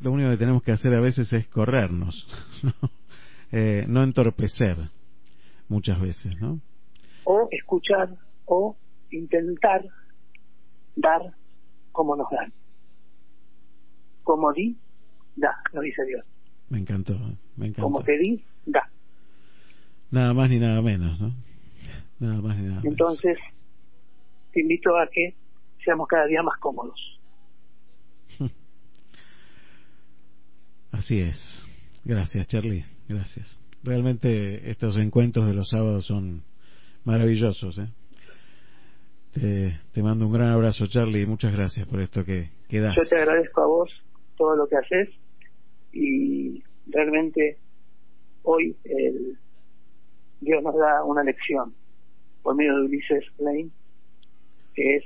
Lo 0.00 0.12
único 0.12 0.30
que 0.30 0.36
tenemos 0.36 0.62
que 0.62 0.72
hacer 0.72 0.94
a 0.94 1.00
veces 1.00 1.32
es 1.32 1.46
corrernos, 1.48 2.26
¿no? 2.62 2.90
Eh, 3.52 3.84
no 3.88 4.02
entorpecer 4.02 4.76
muchas 5.68 6.00
veces, 6.00 6.38
¿no? 6.40 6.60
o 7.24 7.48
escuchar 7.50 8.10
o 8.46 8.76
intentar 9.10 9.84
dar 10.96 11.34
como 11.92 12.16
nos 12.16 12.30
dan. 12.30 12.52
Como 14.22 14.52
di, 14.52 14.76
da, 15.36 15.54
nos 15.72 15.84
dice 15.84 16.04
Dios. 16.04 16.24
Me 16.68 16.78
encantó, 16.78 17.18
me 17.56 17.66
encantó. 17.66 17.82
Como 17.82 18.02
te 18.02 18.18
di, 18.18 18.42
da. 18.66 18.88
Nada 20.10 20.32
más 20.32 20.48
ni 20.50 20.58
nada 20.58 20.80
menos, 20.80 21.20
¿no? 21.20 21.34
Nada 22.20 22.40
más 22.40 22.56
ni 22.56 22.62
nada 22.64 22.80
menos. 22.80 22.84
Entonces, 22.84 23.38
te 24.52 24.60
invito 24.60 24.96
a 24.96 25.08
que 25.10 25.34
seamos 25.84 26.08
cada 26.08 26.26
día 26.26 26.42
más 26.42 26.58
cómodos. 26.60 26.98
Así 30.92 31.20
es. 31.20 31.68
Gracias, 32.04 32.46
Charlie. 32.46 32.84
Gracias. 33.08 33.60
Realmente 33.82 34.70
estos 34.70 34.96
encuentros 34.96 35.46
de 35.46 35.54
los 35.54 35.68
sábados 35.68 36.06
son 36.06 36.42
maravillosos. 37.04 37.78
¿eh? 37.78 37.88
Te, 39.32 39.78
te 39.92 40.02
mando 40.02 40.26
un 40.26 40.32
gran 40.32 40.48
abrazo, 40.48 40.86
Charlie, 40.86 41.22
y 41.22 41.26
muchas 41.26 41.52
gracias 41.52 41.86
por 41.86 42.00
esto 42.00 42.24
que, 42.24 42.50
que 42.68 42.80
das. 42.80 42.94
Yo 42.96 43.06
te 43.08 43.16
agradezco 43.20 43.62
a 43.62 43.66
vos 43.66 43.90
todo 44.36 44.56
lo 44.56 44.66
que 44.66 44.76
haces 44.76 45.23
y 45.94 46.62
realmente 46.88 47.56
hoy 48.42 48.76
el, 48.84 49.38
Dios 50.40 50.62
nos 50.62 50.74
da 50.76 51.02
una 51.04 51.22
lección 51.22 51.74
por 52.42 52.54
medio 52.56 52.76
de 52.76 52.84
Ulises 52.86 53.24
Lane 53.38 53.70
que 54.74 54.96
es 54.96 55.04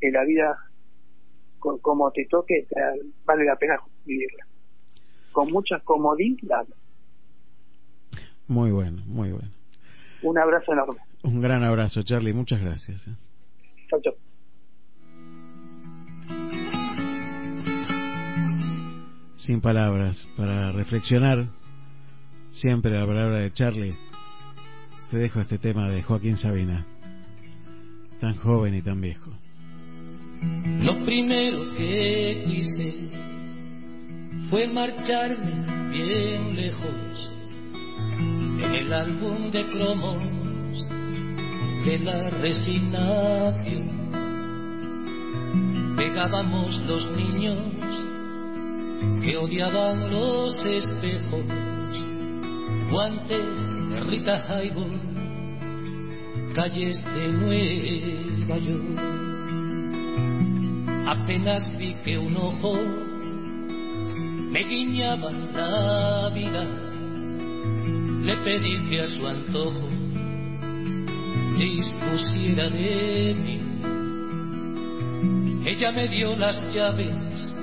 que 0.00 0.10
la 0.10 0.24
vida 0.24 0.56
co- 1.58 1.78
como 1.80 2.10
te 2.10 2.24
toque 2.26 2.66
te- 2.68 2.74
vale 3.24 3.44
la 3.44 3.56
pena 3.56 3.78
vivirla 4.04 4.44
con 5.32 5.50
mucha 5.52 5.78
comodidad 5.80 6.66
Muy 8.48 8.70
bueno, 8.70 9.02
muy 9.06 9.30
bueno. 9.32 9.48
un 10.22 10.38
abrazo 10.38 10.72
enorme 10.72 11.00
Un 11.22 11.40
gran 11.40 11.62
abrazo, 11.64 12.02
Charlie. 12.02 12.32
Muchas 12.32 12.60
gracias. 12.60 13.06
¿eh? 13.08 13.14
chau 13.90 14.00
Sin 19.46 19.60
palabras, 19.60 20.26
para 20.38 20.72
reflexionar 20.72 21.44
siempre 22.52 22.98
la 22.98 23.06
palabra 23.06 23.40
de 23.40 23.52
Charlie, 23.52 23.94
te 25.10 25.18
dejo 25.18 25.40
este 25.40 25.58
tema 25.58 25.90
de 25.90 26.02
Joaquín 26.02 26.38
Sabina. 26.38 26.86
Tan 28.22 28.36
joven 28.36 28.74
y 28.74 28.80
tan 28.80 29.02
viejo. 29.02 29.30
Lo 30.80 31.04
primero 31.04 31.74
que 31.76 32.44
quise 32.46 33.10
fue 34.48 34.66
marcharme 34.66 35.90
bien 35.90 36.56
lejos 36.56 37.28
en 38.64 38.74
el 38.76 38.90
álbum 38.94 39.50
de 39.50 39.66
cromos 39.72 40.24
de 41.84 41.98
la 41.98 42.30
resignación. 42.30 43.90
Pegábamos 45.96 46.80
los 46.86 47.10
niños 47.10 47.58
que 49.24 49.36
odiaban 49.36 50.10
los 50.10 50.56
espejos, 50.58 51.44
guantes 52.90 53.44
de 53.90 54.00
Rita 54.00 54.34
Hayworth, 54.48 55.00
calles 56.54 57.02
de 57.04 57.28
Nueva 57.32 58.58
York. 58.58 59.00
Apenas 61.06 61.76
vi 61.78 61.94
que 62.04 62.18
un 62.18 62.36
ojo 62.36 62.74
me 64.50 64.60
guiñaba 64.60 65.30
la 65.30 66.30
vida, 66.34 66.64
le 68.22 68.36
pedí 68.44 68.90
que 68.90 69.00
a 69.00 69.06
su 69.06 69.26
antojo 69.26 69.88
dispusiera 71.58 72.68
de 72.68 73.34
mí. 73.34 73.60
Ella 75.66 75.92
me 75.92 76.08
dio 76.08 76.36
las 76.36 76.56
llaves 76.74 77.53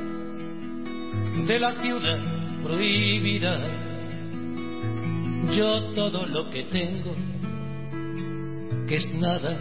de 1.47 1.59
la 1.59 1.81
ciudad 1.81 2.19
prohibida. 2.63 3.59
Yo 5.55 5.93
todo 5.93 6.25
lo 6.27 6.49
que 6.49 6.63
tengo, 6.63 7.15
que 8.87 8.95
es 8.95 9.13
nada, 9.13 9.57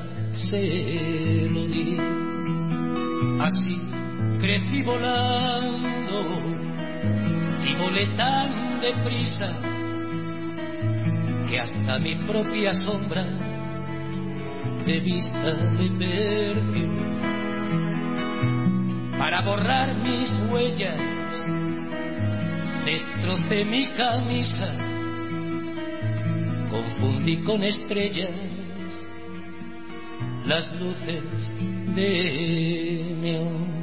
se 0.50 1.48
lo 1.50 1.66
di. 1.66 1.96
Así 3.40 3.80
crecí 4.38 4.82
volando 4.82 6.20
y 7.64 7.76
volé 7.76 8.06
tan 8.16 8.80
deprisa 8.80 9.58
que 11.48 11.58
hasta 11.58 11.98
mi 11.98 12.14
propia 12.16 12.72
sombra 12.74 13.24
de 14.86 15.00
vista 15.00 15.54
me 15.78 15.90
perdió. 15.98 16.88
Para 19.18 19.42
borrar 19.42 19.94
mis 19.96 20.32
huellas, 20.50 21.19
destrocé 22.84 23.64
mi 23.64 23.86
camisa, 23.88 24.76
confundí 26.70 27.42
con 27.44 27.62
estrellas 27.62 28.30
las 30.46 30.72
luces 30.80 31.24
de 31.94 33.16
neón. 33.20 33.80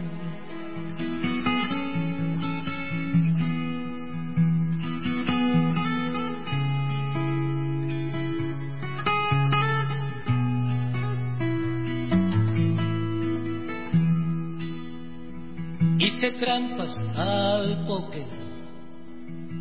Hice 15.99 16.31
trampas 16.39 16.97
al 17.15 17.85
póker 17.85 18.36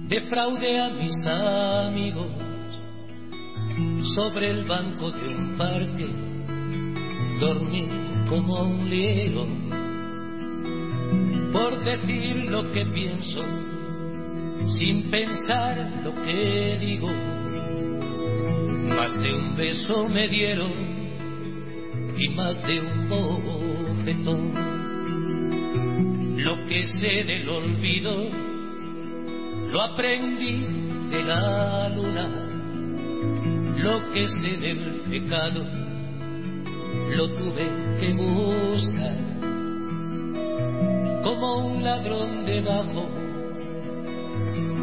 defraudé 0.09 0.81
a 0.81 0.89
mis 0.91 1.17
amigos 1.27 2.29
sobre 4.15 4.51
el 4.51 4.65
banco 4.65 5.11
de 5.11 5.29
un 5.35 5.57
parque, 5.57 6.07
dormí 7.41 7.89
como 8.29 8.63
un 8.63 8.89
liero 8.89 9.47
por 11.53 11.85
decir 11.85 12.47
lo 12.51 12.71
que 12.73 12.85
pienso 12.87 13.43
sin 14.79 15.11
pensar 15.11 16.03
lo 16.05 16.13
que 16.13 16.79
digo. 16.81 17.09
Más 18.89 19.21
de 19.23 19.35
un 19.35 19.57
beso 19.57 20.09
me 20.09 20.29
dieron 20.29 20.73
y 22.19 22.29
más 22.31 22.61
de 22.67 22.81
un 22.81 23.09
bofetón. 23.09 24.53
Lo 26.37 26.57
que 26.69 26.87
sé 26.87 27.25
del 27.25 27.49
olvido 27.49 28.56
lo 29.71 29.83
aprendí 29.83 30.65
de 31.11 31.23
la 31.25 31.89
luna. 31.89 32.29
Lo 33.77 34.13
que 34.13 34.27
sé 34.27 34.57
del 34.59 35.03
pecado 35.11 35.65
lo 37.15 37.29
tuve 37.29 37.67
que 38.01 38.13
buscar. 38.15 39.17
Como 41.23 41.67
un 41.67 41.83
ladrón 41.83 42.47
debajo 42.47 43.09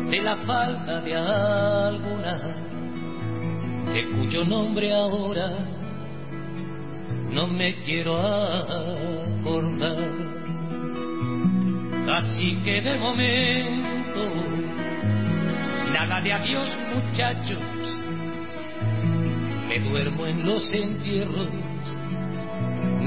de 0.09 0.21
la 0.21 0.35
falda 0.45 1.01
de 1.01 1.15
alguna, 1.15 2.37
de 3.93 4.01
cuyo 4.15 4.45
nombre 4.45 4.93
ahora 4.93 5.49
no 7.31 7.47
me 7.47 7.83
quiero 7.83 8.15
acordar. 8.19 9.97
Así 12.15 12.57
que 12.63 12.81
de 12.81 12.97
momento, 12.99 14.62
nada 16.05 16.19
de 16.19 16.33
adiós 16.33 16.69
muchachos, 16.93 17.63
me 19.69 19.79
duermo 19.79 20.25
en 20.25 20.45
los 20.45 20.69
entierros 20.73 21.47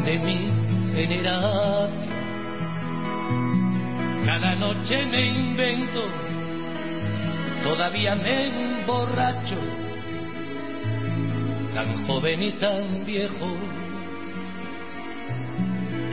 de 0.04 0.18
mi 0.18 0.94
generación. 0.94 2.06
Cada 4.24 4.54
noche 4.56 5.04
me 5.06 5.28
invento, 5.28 6.04
todavía 7.64 8.14
me 8.14 8.80
emborracho, 8.80 9.58
tan 11.74 12.06
joven 12.06 12.42
y 12.44 12.52
tan 12.52 13.04
viejo, 13.04 13.56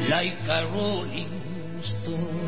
like 0.09 0.51
a 0.51 0.61
rolling 0.63 1.79
stone. 1.81 2.42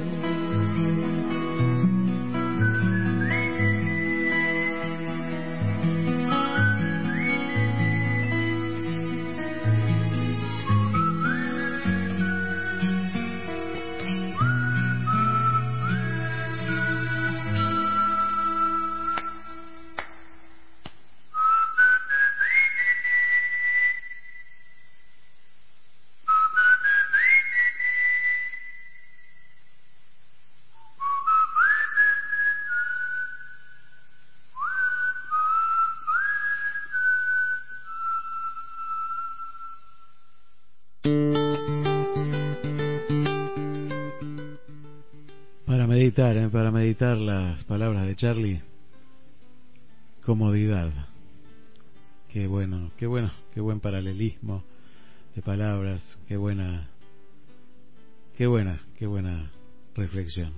¿Eh? 46.33 46.49
para 46.51 46.71
meditar 46.71 47.17
las 47.17 47.63
palabras 47.65 48.07
de 48.07 48.15
Charlie. 48.15 48.61
Comodidad. 50.23 50.91
Qué 52.29 52.47
bueno, 52.47 52.91
qué 52.97 53.05
bueno, 53.05 53.31
qué 53.53 53.61
buen 53.61 53.79
paralelismo 53.79 54.63
de 55.35 55.41
palabras, 55.43 56.01
qué 56.27 56.35
buena, 56.35 56.89
qué 58.35 58.47
buena, 58.47 58.81
qué 58.97 59.05
buena 59.05 59.51
reflexión. 59.93 60.53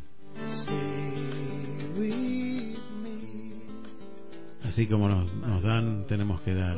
Así 4.63 4.87
como 4.87 5.09
nos, 5.09 5.33
nos 5.33 5.63
dan, 5.63 6.05
tenemos 6.07 6.39
que 6.41 6.53
dar. 6.53 6.77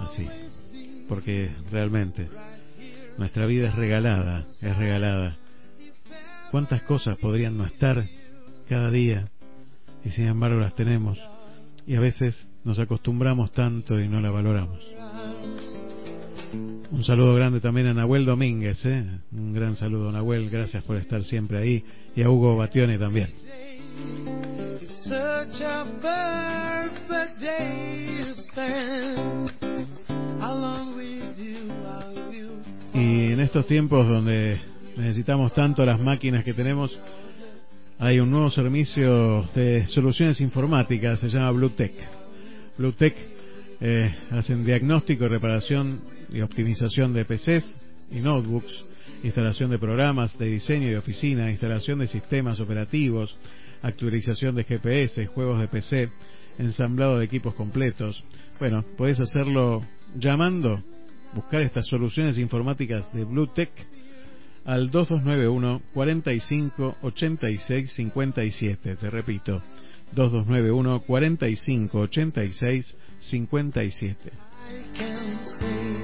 Así. 0.00 0.26
Porque 1.08 1.50
realmente 1.72 2.28
nuestra 3.16 3.46
vida 3.46 3.70
es 3.70 3.74
regalada, 3.74 4.46
es 4.60 4.76
regalada. 4.76 5.36
¿Cuántas 6.50 6.82
cosas 6.82 7.18
podrían 7.18 7.58
no 7.58 7.66
estar 7.66 8.06
cada 8.68 8.90
día 8.90 9.28
y 10.04 10.10
sin 10.10 10.28
embargo 10.28 10.60
las 10.60 10.74
tenemos? 10.74 11.18
Y 11.86 11.94
a 11.94 12.00
veces 12.00 12.34
nos 12.64 12.78
acostumbramos 12.78 13.52
tanto 13.52 14.00
y 14.00 14.08
no 14.08 14.20
la 14.20 14.30
valoramos. 14.30 14.78
Un 16.90 17.04
saludo 17.04 17.34
grande 17.34 17.60
también 17.60 17.88
a 17.88 17.94
Nahuel 17.94 18.24
Domínguez, 18.24 18.82
¿eh? 18.86 19.04
un 19.32 19.52
gran 19.52 19.76
saludo 19.76 20.10
Nahuel, 20.10 20.48
gracias 20.48 20.82
por 20.84 20.96
estar 20.96 21.22
siempre 21.22 21.58
ahí, 21.58 21.84
y 22.16 22.22
a 22.22 22.30
Hugo 22.30 22.56
Batione 22.56 22.98
también. 22.98 23.28
Y 32.94 33.32
en 33.32 33.40
estos 33.40 33.66
tiempos 33.66 34.08
donde 34.08 34.58
necesitamos 34.98 35.54
tanto 35.54 35.84
las 35.84 36.00
máquinas 36.00 36.44
que 36.44 36.54
tenemos, 36.54 36.98
hay 37.98 38.20
un 38.20 38.30
nuevo 38.30 38.50
servicio 38.50 39.42
de 39.54 39.86
soluciones 39.86 40.40
informáticas, 40.40 41.20
se 41.20 41.28
llama 41.28 41.50
BlueTech. 41.52 41.92
BlueTech 42.76 43.14
eh, 43.80 44.14
hacen 44.30 44.64
diagnóstico 44.64 45.28
reparación 45.28 46.00
y 46.32 46.40
optimización 46.40 47.12
de 47.12 47.24
PCs 47.24 47.74
y 48.10 48.20
notebooks, 48.20 48.84
instalación 49.22 49.70
de 49.70 49.78
programas 49.78 50.36
de 50.38 50.46
diseño 50.46 50.90
y 50.90 50.94
oficina, 50.94 51.50
instalación 51.50 52.00
de 52.00 52.08
sistemas 52.08 52.60
operativos, 52.60 53.36
actualización 53.82 54.54
de 54.56 54.64
GPS, 54.64 55.26
juegos 55.26 55.60
de 55.60 55.68
PC, 55.68 56.08
ensamblado 56.58 57.18
de 57.18 57.24
equipos 57.24 57.54
completos. 57.54 58.22
Bueno, 58.58 58.84
podés 58.96 59.20
hacerlo 59.20 59.82
llamando, 60.16 60.82
buscar 61.34 61.62
estas 61.62 61.86
soluciones 61.86 62.38
informáticas 62.38 63.12
de 63.12 63.24
BlueTech 63.24 63.70
al 64.68 64.90
2291 64.90 65.80
45 65.94 66.96
86 67.00 67.92
57. 67.94 68.96
Te 68.96 69.10
repito, 69.10 69.62
2291 70.12 71.00
45 71.00 71.98
86 72.00 72.96
57. 73.20 74.30
I 74.70 74.84
can 74.94 75.38
say 75.58 75.98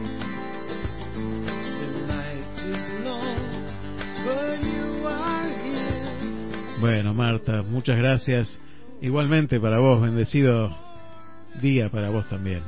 the 1.79 2.07
night 2.07 2.57
is 2.57 3.05
long, 3.05 3.37
but 4.25 4.59
you 4.63 5.07
are 5.07 5.51
here. 5.59 6.81
Bueno, 6.81 7.13
Marta, 7.13 7.63
muchas 7.63 7.99
gracias. 7.99 8.59
Igualmente 9.03 9.61
para 9.61 9.79
vos, 9.79 10.01
bendecido 10.01 10.75
día 11.61 11.91
para 11.91 12.09
vos 12.09 12.27
también. 12.31 12.63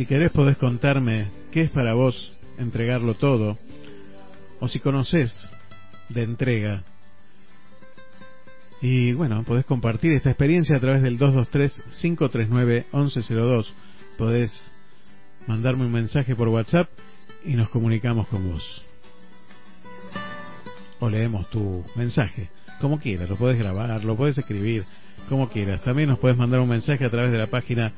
Si 0.00 0.06
querés 0.06 0.30
podés 0.30 0.56
contarme 0.56 1.28
qué 1.52 1.60
es 1.62 1.70
para 1.70 1.92
vos 1.92 2.38
entregarlo 2.58 3.14
todo, 3.14 3.58
o 4.58 4.68
si 4.68 4.80
conoces 4.80 5.32
de 6.08 6.22
entrega. 6.22 6.84
Y 8.80 9.12
bueno, 9.12 9.44
podés 9.44 9.66
compartir 9.66 10.12
esta 10.12 10.30
experiencia 10.30 10.76
a 10.76 10.80
través 10.80 11.02
del 11.02 11.18
223-539-1102. 11.18 13.66
Podés 14.16 14.72
mandarme 15.46 15.84
un 15.84 15.92
mensaje 15.92 16.34
por 16.34 16.48
WhatsApp 16.48 16.88
y 17.44 17.52
nos 17.54 17.68
comunicamos 17.68 18.26
con 18.28 18.50
vos. 18.50 18.89
O 21.00 21.08
leemos 21.08 21.48
tu 21.50 21.84
mensaje, 21.96 22.50
como 22.80 22.98
quieras. 22.98 23.28
Lo 23.28 23.36
podés 23.36 23.58
grabar, 23.58 24.04
lo 24.04 24.16
podés 24.16 24.38
escribir, 24.38 24.84
como 25.28 25.48
quieras. 25.48 25.82
También 25.82 26.08
nos 26.08 26.18
podés 26.18 26.36
mandar 26.36 26.60
un 26.60 26.68
mensaje 26.68 27.04
a 27.04 27.10
través 27.10 27.30
de 27.30 27.38
la 27.38 27.46
página 27.48 27.92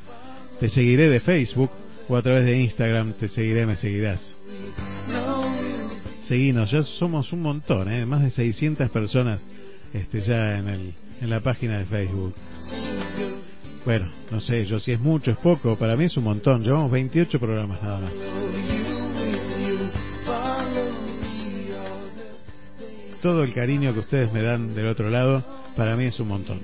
Te 0.61 0.69
Seguiré 0.69 1.09
de 1.09 1.21
Facebook 1.21 1.71
o 2.09 2.17
a 2.17 2.23
través 2.23 2.45
de 2.45 2.57
Instagram 2.59 3.15
Te 3.15 3.29
Seguiré, 3.29 3.67
Me 3.67 3.77
Seguirás. 3.77 4.21
Seguinos, 6.29 6.71
ya 6.71 6.83
somos 6.83 7.33
un 7.33 7.43
montón, 7.43 7.93
¿eh? 7.93 8.07
más 8.07 8.23
de 8.23 8.31
600 8.31 8.89
personas 8.91 9.41
este, 9.93 10.21
ya 10.21 10.59
en, 10.59 10.69
el, 10.69 10.95
en 11.21 11.31
la 11.31 11.41
página 11.41 11.79
de 11.79 11.85
Facebook. 11.85 12.35
Bueno, 13.85 14.09
no 14.31 14.41
sé, 14.41 14.65
yo 14.65 14.79
si 14.79 14.93
es 14.93 15.01
mucho, 15.01 15.33
es 15.33 15.37
poco, 15.39 15.77
para 15.77 15.97
mí 15.97 16.05
es 16.05 16.17
un 16.17 16.25
montón, 16.25 16.63
llevamos 16.63 16.91
28 16.91 17.39
programas 17.41 17.83
nada 17.83 18.01
más. 18.01 19.02
Todo 23.23 23.45
el 23.45 23.55
cariño 23.55 23.95
que 23.95 24.01
ustedes 24.01 24.33
me 24.33 24.43
dan 24.43 24.75
del 24.75 24.89
otro 24.89 25.09
lado, 25.09 25.45
para 25.77 25.97
mí 25.97 26.07
es 26.07 26.19
un 26.19 26.27
montón. 26.27 26.59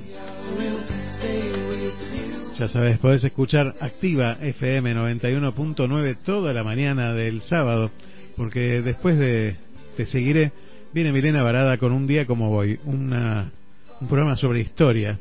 Ya 2.58 2.66
sabes, 2.66 2.98
podés 2.98 3.22
escuchar 3.22 3.76
Activa 3.78 4.36
FM 4.40 4.92
91.9 4.92 6.16
toda 6.24 6.52
la 6.52 6.64
mañana 6.64 7.14
del 7.14 7.42
sábado, 7.42 7.92
porque 8.36 8.82
después 8.82 9.16
de 9.16 9.54
Te 9.96 10.06
Seguiré, 10.06 10.50
viene 10.92 11.12
Milena 11.12 11.44
Varada 11.44 11.78
con 11.78 11.92
Un 11.92 12.08
Día 12.08 12.26
Como 12.26 12.50
Voy, 12.50 12.80
una, 12.86 13.52
un 14.00 14.08
programa 14.08 14.34
sobre 14.34 14.58
historia. 14.60 15.16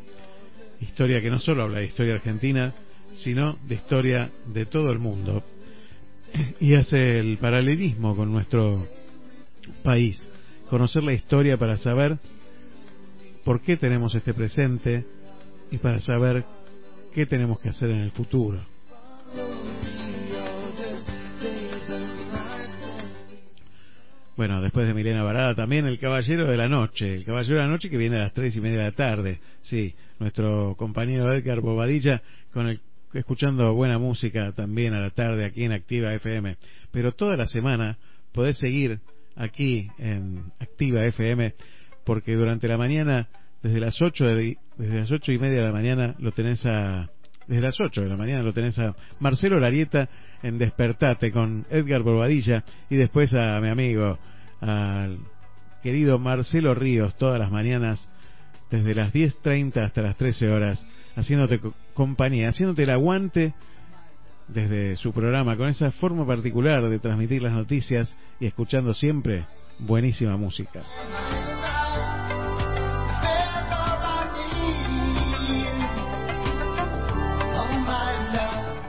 Historia 0.81 1.21
que 1.21 1.29
no 1.29 1.37
solo 1.37 1.61
habla 1.61 1.79
de 1.79 1.85
historia 1.85 2.15
argentina, 2.15 2.73
sino 3.13 3.59
de 3.67 3.75
historia 3.75 4.31
de 4.47 4.65
todo 4.65 4.91
el 4.91 4.97
mundo. 4.97 5.43
Y 6.59 6.73
hace 6.73 7.19
el 7.19 7.37
paralelismo 7.37 8.15
con 8.15 8.31
nuestro 8.31 8.87
país. 9.83 10.27
Conocer 10.69 11.03
la 11.03 11.13
historia 11.13 11.57
para 11.57 11.77
saber 11.77 12.17
por 13.45 13.61
qué 13.61 13.77
tenemos 13.77 14.13
este 14.15 14.33
presente 14.33 15.05
y 15.71 15.77
para 15.77 15.99
saber 15.99 16.43
qué 17.13 17.25
tenemos 17.25 17.59
que 17.59 17.69
hacer 17.69 17.89
en 17.91 17.99
el 17.99 18.11
futuro. 18.11 18.61
Bueno, 24.35 24.61
después 24.61 24.85
de 24.85 24.93
Milena 24.93 25.23
Varada 25.23 25.55
también 25.55 25.87
el 25.87 25.97
Caballero 25.97 26.45
de 26.45 26.57
la 26.57 26.67
Noche, 26.67 27.15
el 27.15 27.25
Caballero 27.25 27.55
de 27.55 27.63
la 27.63 27.69
Noche 27.69 27.89
que 27.89 27.97
viene 27.97 28.17
a 28.17 28.23
las 28.23 28.33
tres 28.33 28.55
y 28.55 28.61
media 28.61 28.77
de 28.77 28.83
la 28.83 28.91
tarde, 28.91 29.39
sí, 29.61 29.95
nuestro 30.19 30.75
compañero 30.77 31.33
Edgar 31.33 31.59
Bobadilla 31.61 32.21
con 32.53 32.67
el 32.67 32.81
escuchando 33.13 33.73
buena 33.73 33.97
música 33.97 34.51
también 34.51 34.93
a 34.93 34.99
la 34.99 35.09
tarde 35.09 35.45
aquí 35.45 35.63
en 35.63 35.71
Activa 35.71 36.13
FM, 36.13 36.57
pero 36.91 37.13
toda 37.13 37.35
la 37.35 37.45
semana 37.45 37.97
podés 38.31 38.57
seguir 38.57 38.99
aquí 39.37 39.89
en 39.97 40.51
Activa 40.59 41.05
FM 41.05 41.53
porque 42.03 42.35
durante 42.35 42.67
la 42.67 42.77
mañana 42.77 43.27
desde 43.61 43.79
las 43.79 44.01
ocho 44.01 44.25
de, 44.25 44.57
desde 44.77 44.99
las 44.99 45.11
ocho 45.11 45.31
y 45.31 45.39
media 45.39 45.59
de 45.59 45.67
la 45.67 45.73
mañana 45.73 46.15
lo 46.19 46.31
tenés 46.31 46.65
a 46.65 47.09
desde 47.47 47.61
las 47.61 47.79
8 47.79 48.01
de 48.01 48.09
la 48.09 48.17
mañana 48.17 48.43
lo 48.43 48.53
tenés 48.53 48.77
a 48.77 48.93
Marcelo 49.19 49.59
Larieta 49.59 50.09
en 50.43 50.57
Despertate 50.57 51.31
con 51.31 51.65
Edgar 51.69 52.03
Bobadilla 52.03 52.63
y 52.89 52.97
después 52.97 53.33
a 53.33 53.59
mi 53.61 53.69
amigo, 53.69 54.19
al 54.61 55.19
querido 55.81 56.19
Marcelo 56.19 56.73
Ríos, 56.73 57.15
todas 57.17 57.39
las 57.39 57.51
mañanas 57.51 58.09
desde 58.69 58.93
las 58.93 59.13
10.30 59.13 59.85
hasta 59.85 60.01
las 60.01 60.17
13 60.17 60.49
horas, 60.49 60.85
haciéndote 61.15 61.61
compañía, 61.93 62.49
haciéndote 62.49 62.83
el 62.83 62.89
aguante 62.89 63.53
desde 64.47 64.95
su 64.95 65.11
programa, 65.11 65.57
con 65.57 65.67
esa 65.67 65.91
forma 65.91 66.25
particular 66.25 66.87
de 66.87 66.99
transmitir 66.99 67.41
las 67.41 67.53
noticias 67.53 68.11
y 68.39 68.45
escuchando 68.45 68.93
siempre 68.93 69.45
buenísima 69.79 70.37
música. 70.37 70.83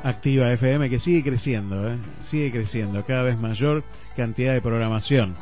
Activa 0.02 0.52
FM 0.52 0.88
que 0.88 1.00
sigue 1.00 1.22
creciendo, 1.22 1.90
¿eh? 1.90 1.98
sigue 2.30 2.50
creciendo, 2.50 3.04
cada 3.04 3.24
vez 3.24 3.38
mayor 3.38 3.84
cantidad 4.16 4.54
de 4.54 4.62
programación. 4.62 5.34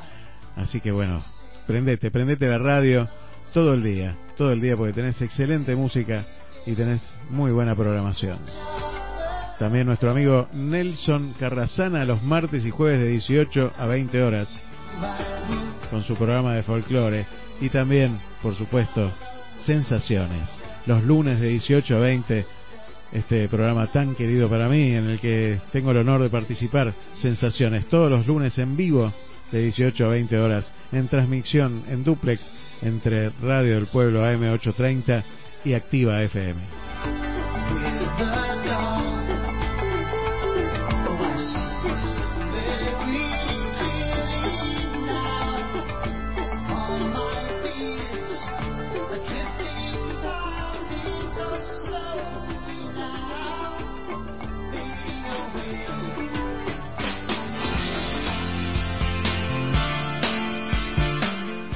Así 0.56 0.80
que 0.80 0.90
bueno, 0.90 1.22
prendete, 1.66 2.10
prendete 2.10 2.48
la 2.48 2.58
radio 2.58 3.08
todo 3.52 3.74
el 3.74 3.84
día, 3.84 4.16
todo 4.36 4.52
el 4.52 4.60
día 4.60 4.76
porque 4.76 4.92
tenés 4.92 5.20
excelente 5.22 5.76
música 5.76 6.26
y 6.66 6.74
tenés 6.74 7.02
muy 7.30 7.52
buena 7.52 7.76
programación. 7.76 8.38
También 9.58 9.86
nuestro 9.86 10.10
amigo 10.10 10.48
Nelson 10.52 11.34
Carrazana 11.38 12.04
los 12.04 12.22
martes 12.22 12.64
y 12.66 12.70
jueves 12.70 13.00
de 13.00 13.08
18 13.08 13.72
a 13.78 13.86
20 13.86 14.22
horas 14.22 14.48
con 15.90 16.02
su 16.04 16.14
programa 16.14 16.54
de 16.54 16.62
folclore 16.62 17.26
y 17.60 17.68
también, 17.70 18.18
por 18.42 18.54
supuesto, 18.54 19.10
Sensaciones, 19.64 20.48
los 20.84 21.02
lunes 21.02 21.40
de 21.40 21.48
18 21.48 21.96
a 21.96 21.98
20 21.98 22.46
este 23.12 23.48
programa 23.48 23.86
tan 23.86 24.14
querido 24.14 24.48
para 24.48 24.68
mí, 24.68 24.94
en 24.94 25.08
el 25.08 25.20
que 25.20 25.58
tengo 25.72 25.92
el 25.92 25.98
honor 25.98 26.22
de 26.22 26.28
participar, 26.28 26.92
Sensaciones, 27.20 27.86
todos 27.86 28.10
los 28.10 28.26
lunes 28.26 28.58
en 28.58 28.76
vivo, 28.76 29.12
de 29.50 29.62
18 29.62 30.04
a 30.04 30.08
20 30.08 30.38
horas, 30.38 30.72
en 30.92 31.08
transmisión 31.08 31.84
en 31.88 32.04
duplex 32.04 32.42
entre 32.82 33.30
Radio 33.42 33.76
del 33.76 33.86
Pueblo 33.86 34.24
AM830 34.24 35.22
y 35.64 35.72
Activa 35.72 36.22
FM. 36.22 36.60
Y 41.36 41.42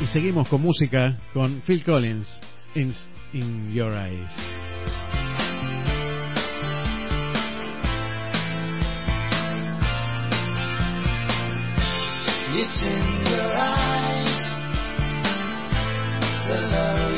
seguimos 0.06 0.48
con 0.48 0.62
música 0.62 1.18
con 1.34 1.60
Phil 1.66 1.84
Collins, 1.84 2.40
In, 2.74 2.94
in 3.34 3.70
Your 3.74 3.92
Eyes. 3.92 5.29
It's 12.62 12.82
in 12.82 13.32
your 13.32 13.56
eyes, 13.56 14.42
the 16.46 16.60
love 16.60 17.09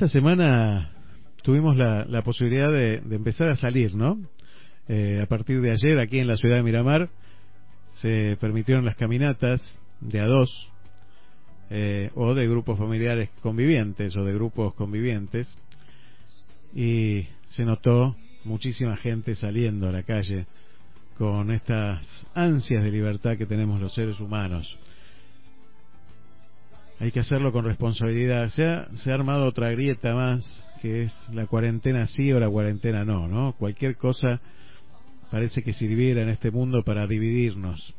esta 0.00 0.18
semana 0.18 0.92
tuvimos 1.42 1.76
la, 1.76 2.22
posibilidad 2.22 2.72
de, 2.72 3.02
de 3.02 3.16
empezar 3.16 3.50
a 3.50 3.56
salir, 3.56 3.94
¿no? 3.94 4.18
Eh, 4.88 5.20
a 5.22 5.26
partir 5.26 5.60
de 5.60 5.72
ayer, 5.72 5.98
aquí 5.98 6.20
en 6.20 6.26
la 6.26 6.36
ciudad 6.36 6.56
de 6.56 6.62
Miramar, 6.62 7.10
se 8.00 8.38
permitieron 8.40 8.86
las 8.86 8.96
caminatas 8.96 9.60
de 10.00 10.20
a 10.20 10.24
dos 10.24 10.50
eh, 11.68 12.10
o 12.14 12.32
de 12.32 12.48
grupos 12.48 12.78
familiares 12.78 13.28
convivientes 13.42 14.16
o 14.16 14.24
de 14.24 14.32
grupos 14.32 14.72
convivientes 14.72 15.54
y 16.74 17.26
se 17.50 17.66
notó 17.66 18.16
muchísima 18.44 18.96
gente 18.96 19.34
saliendo 19.34 19.90
a 19.90 19.92
la 19.92 20.02
calle 20.02 20.46
con 21.18 21.50
estas 21.50 22.26
ansias 22.32 22.82
de 22.82 22.90
libertad 22.90 23.36
que 23.36 23.44
tenemos 23.44 23.78
los 23.78 23.92
seres 23.92 24.18
humanos. 24.18 24.78
Hay 27.00 27.12
que 27.12 27.20
hacerlo 27.20 27.50
con 27.50 27.64
responsabilidad. 27.64 28.50
Se 28.50 28.62
ha, 28.62 28.84
se 28.98 29.10
ha 29.10 29.14
armado 29.14 29.46
otra 29.46 29.70
grieta 29.70 30.14
más, 30.14 30.68
que 30.82 31.04
es 31.04 31.14
la 31.32 31.46
cuarentena 31.46 32.06
sí 32.08 32.30
o 32.30 32.38
la 32.38 32.50
cuarentena 32.50 33.06
no, 33.06 33.26
¿no? 33.26 33.54
Cualquier 33.54 33.96
cosa 33.96 34.38
parece 35.30 35.62
que 35.62 35.72
sirviera 35.72 36.20
en 36.20 36.28
este 36.28 36.50
mundo 36.50 36.82
para 36.84 37.06
dividirnos 37.06 37.94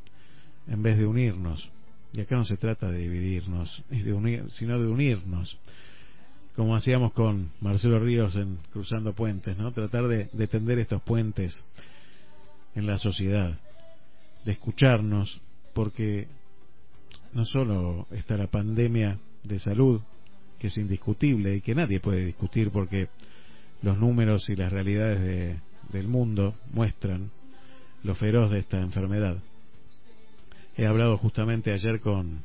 en 0.68 0.84
vez 0.84 1.00
de 1.00 1.08
unirnos. 1.08 1.68
Y 2.14 2.22
acá 2.22 2.36
no 2.36 2.46
se 2.46 2.58
trata 2.58 2.92
de 2.92 3.00
dividirnos, 3.00 3.84
de 3.90 4.14
unir, 4.14 4.46
sino 4.52 4.80
de 4.80 4.86
unirnos. 4.86 5.58
Como 6.56 6.76
hacíamos 6.76 7.12
con 7.14 7.50
Marcelo 7.60 8.00
Ríos 8.00 8.36
en 8.36 8.60
Cruzando 8.72 9.14
Puentes, 9.14 9.58
¿no? 9.58 9.72
Tratar 9.72 10.08
de, 10.10 10.30
de 10.32 10.48
tender 10.48 10.78
estos 10.78 11.02
puentes 11.02 11.60
en 12.76 12.86
la 12.86 13.00
sociedad, 13.00 13.58
de 14.46 14.52
escucharnos, 14.52 15.42
porque 15.74 16.28
no 17.34 17.46
solo 17.46 18.08
está 18.12 18.38
la 18.38 18.48
pandemia 18.48 19.20
de 19.44 19.60
salud, 19.60 20.02
que 20.60 20.68
es 20.68 20.78
indiscutible 20.78 21.56
y 21.56 21.62
que 21.62 21.76
nadie 21.76 22.00
puede 22.00 22.26
discutir 22.26 22.72
porque 22.72 23.10
los 23.82 23.98
números 23.98 24.48
y 24.50 24.56
las 24.56 24.72
realidades 24.72 25.22
de, 25.22 25.60
del 25.92 26.08
mundo 26.08 26.56
muestran 26.72 27.32
lo 28.04 28.16
feroz 28.16 28.52
de 28.52 28.60
esta 28.60 28.80
enfermedad. 28.80 29.38
He 30.78 30.86
hablado 30.86 31.18
justamente 31.18 31.74
ayer 31.74 32.00
con, 32.00 32.42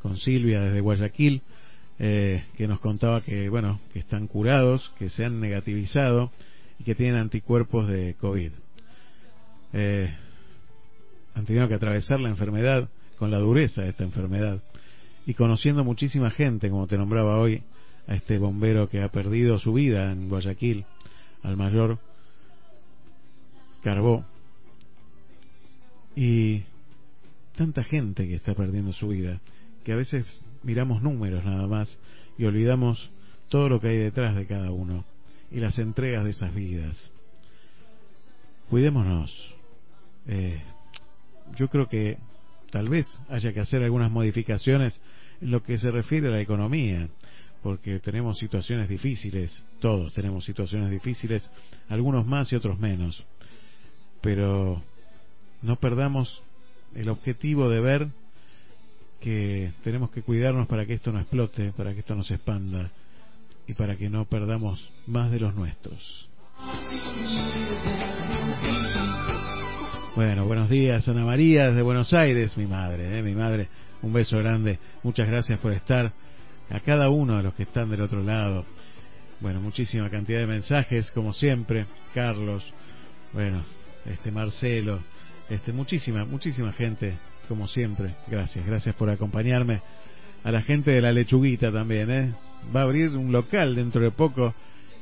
con 0.00 0.16
Silvia 0.16 0.62
desde 0.62 0.80
Guayaquil, 0.80 1.42
eh, 1.98 2.44
que 2.56 2.66
nos 2.66 2.80
contaba 2.80 3.20
que, 3.20 3.48
bueno, 3.48 3.80
que 3.92 4.00
están 4.00 4.26
curados, 4.26 4.92
que 4.98 5.10
se 5.10 5.24
han 5.24 5.40
negativizado 5.40 6.32
y 6.78 6.84
que 6.84 6.94
tienen 6.94 7.20
anticuerpos 7.20 7.86
de 7.88 8.14
COVID. 8.14 8.50
Eh, 9.74 10.14
han 11.34 11.44
tenido 11.46 11.68
que 11.68 11.74
atravesar 11.74 12.20
la 12.20 12.28
enfermedad 12.28 12.88
con 13.22 13.30
la 13.30 13.38
dureza 13.38 13.82
de 13.82 13.90
esta 13.90 14.02
enfermedad 14.02 14.60
y 15.26 15.34
conociendo 15.34 15.84
muchísima 15.84 16.32
gente, 16.32 16.68
como 16.70 16.88
te 16.88 16.98
nombraba 16.98 17.38
hoy, 17.38 17.62
a 18.08 18.16
este 18.16 18.36
bombero 18.36 18.88
que 18.88 19.00
ha 19.00 19.12
perdido 19.12 19.60
su 19.60 19.72
vida 19.74 20.10
en 20.10 20.28
Guayaquil, 20.28 20.84
al 21.44 21.56
mayor 21.56 22.00
Carbó, 23.80 24.24
y 26.16 26.64
tanta 27.56 27.84
gente 27.84 28.26
que 28.26 28.34
está 28.34 28.54
perdiendo 28.56 28.92
su 28.92 29.06
vida, 29.06 29.40
que 29.84 29.92
a 29.92 29.96
veces 29.96 30.26
miramos 30.64 31.00
números 31.00 31.44
nada 31.44 31.68
más 31.68 31.96
y 32.36 32.44
olvidamos 32.44 33.08
todo 33.50 33.68
lo 33.68 33.80
que 33.80 33.86
hay 33.86 33.98
detrás 33.98 34.34
de 34.34 34.48
cada 34.48 34.72
uno 34.72 35.04
y 35.52 35.60
las 35.60 35.78
entregas 35.78 36.24
de 36.24 36.30
esas 36.30 36.52
vidas. 36.52 37.12
Cuidémonos. 38.68 39.54
Eh, 40.26 40.60
yo 41.54 41.68
creo 41.68 41.86
que 41.88 42.18
tal 42.72 42.88
vez 42.88 43.06
haya 43.28 43.52
que 43.52 43.60
hacer 43.60 43.82
algunas 43.82 44.10
modificaciones 44.10 44.98
en 45.42 45.50
lo 45.50 45.62
que 45.62 45.76
se 45.76 45.90
refiere 45.90 46.28
a 46.28 46.30
la 46.32 46.40
economía, 46.40 47.06
porque 47.62 48.00
tenemos 48.00 48.38
situaciones 48.38 48.88
difíciles, 48.88 49.64
todos 49.78 50.12
tenemos 50.14 50.46
situaciones 50.46 50.90
difíciles, 50.90 51.48
algunos 51.90 52.26
más 52.26 52.50
y 52.50 52.56
otros 52.56 52.80
menos, 52.80 53.24
pero 54.22 54.82
no 55.60 55.76
perdamos 55.76 56.42
el 56.94 57.10
objetivo 57.10 57.68
de 57.68 57.80
ver 57.80 58.08
que 59.20 59.72
tenemos 59.84 60.10
que 60.10 60.22
cuidarnos 60.22 60.66
para 60.66 60.86
que 60.86 60.94
esto 60.94 61.12
no 61.12 61.20
explote, 61.20 61.72
para 61.72 61.92
que 61.92 62.00
esto 62.00 62.14
no 62.14 62.24
se 62.24 62.34
expanda 62.34 62.90
y 63.66 63.74
para 63.74 63.96
que 63.96 64.08
no 64.08 64.24
perdamos 64.24 64.90
más 65.06 65.30
de 65.30 65.40
los 65.40 65.54
nuestros. 65.54 66.28
Bueno, 70.14 70.44
buenos 70.44 70.68
días 70.68 71.08
Ana 71.08 71.24
María 71.24 71.68
desde 71.68 71.80
Buenos 71.80 72.12
Aires, 72.12 72.58
mi 72.58 72.66
madre, 72.66 73.18
¿eh? 73.18 73.22
mi 73.22 73.34
madre, 73.34 73.68
un 74.02 74.12
beso 74.12 74.36
grande, 74.36 74.78
muchas 75.02 75.26
gracias 75.26 75.58
por 75.58 75.72
estar, 75.72 76.12
a 76.68 76.80
cada 76.80 77.08
uno 77.08 77.38
de 77.38 77.42
los 77.44 77.54
que 77.54 77.62
están 77.62 77.88
del 77.88 78.02
otro 78.02 78.22
lado, 78.22 78.66
bueno, 79.40 79.62
muchísima 79.62 80.10
cantidad 80.10 80.40
de 80.40 80.46
mensajes, 80.46 81.10
como 81.12 81.32
siempre, 81.32 81.86
Carlos, 82.12 82.62
bueno, 83.32 83.64
este 84.04 84.30
Marcelo, 84.30 85.00
este 85.48 85.72
muchísima, 85.72 86.26
muchísima 86.26 86.74
gente, 86.74 87.14
como 87.48 87.66
siempre, 87.66 88.14
gracias, 88.26 88.66
gracias 88.66 88.94
por 88.94 89.08
acompañarme, 89.08 89.80
a 90.44 90.52
la 90.52 90.60
gente 90.60 90.90
de 90.90 91.00
la 91.00 91.12
lechuguita 91.12 91.72
también, 91.72 92.10
¿eh? 92.10 92.32
va 92.76 92.80
a 92.80 92.84
abrir 92.84 93.16
un 93.16 93.32
local 93.32 93.74
dentro 93.74 94.02
de 94.02 94.10
poco 94.10 94.54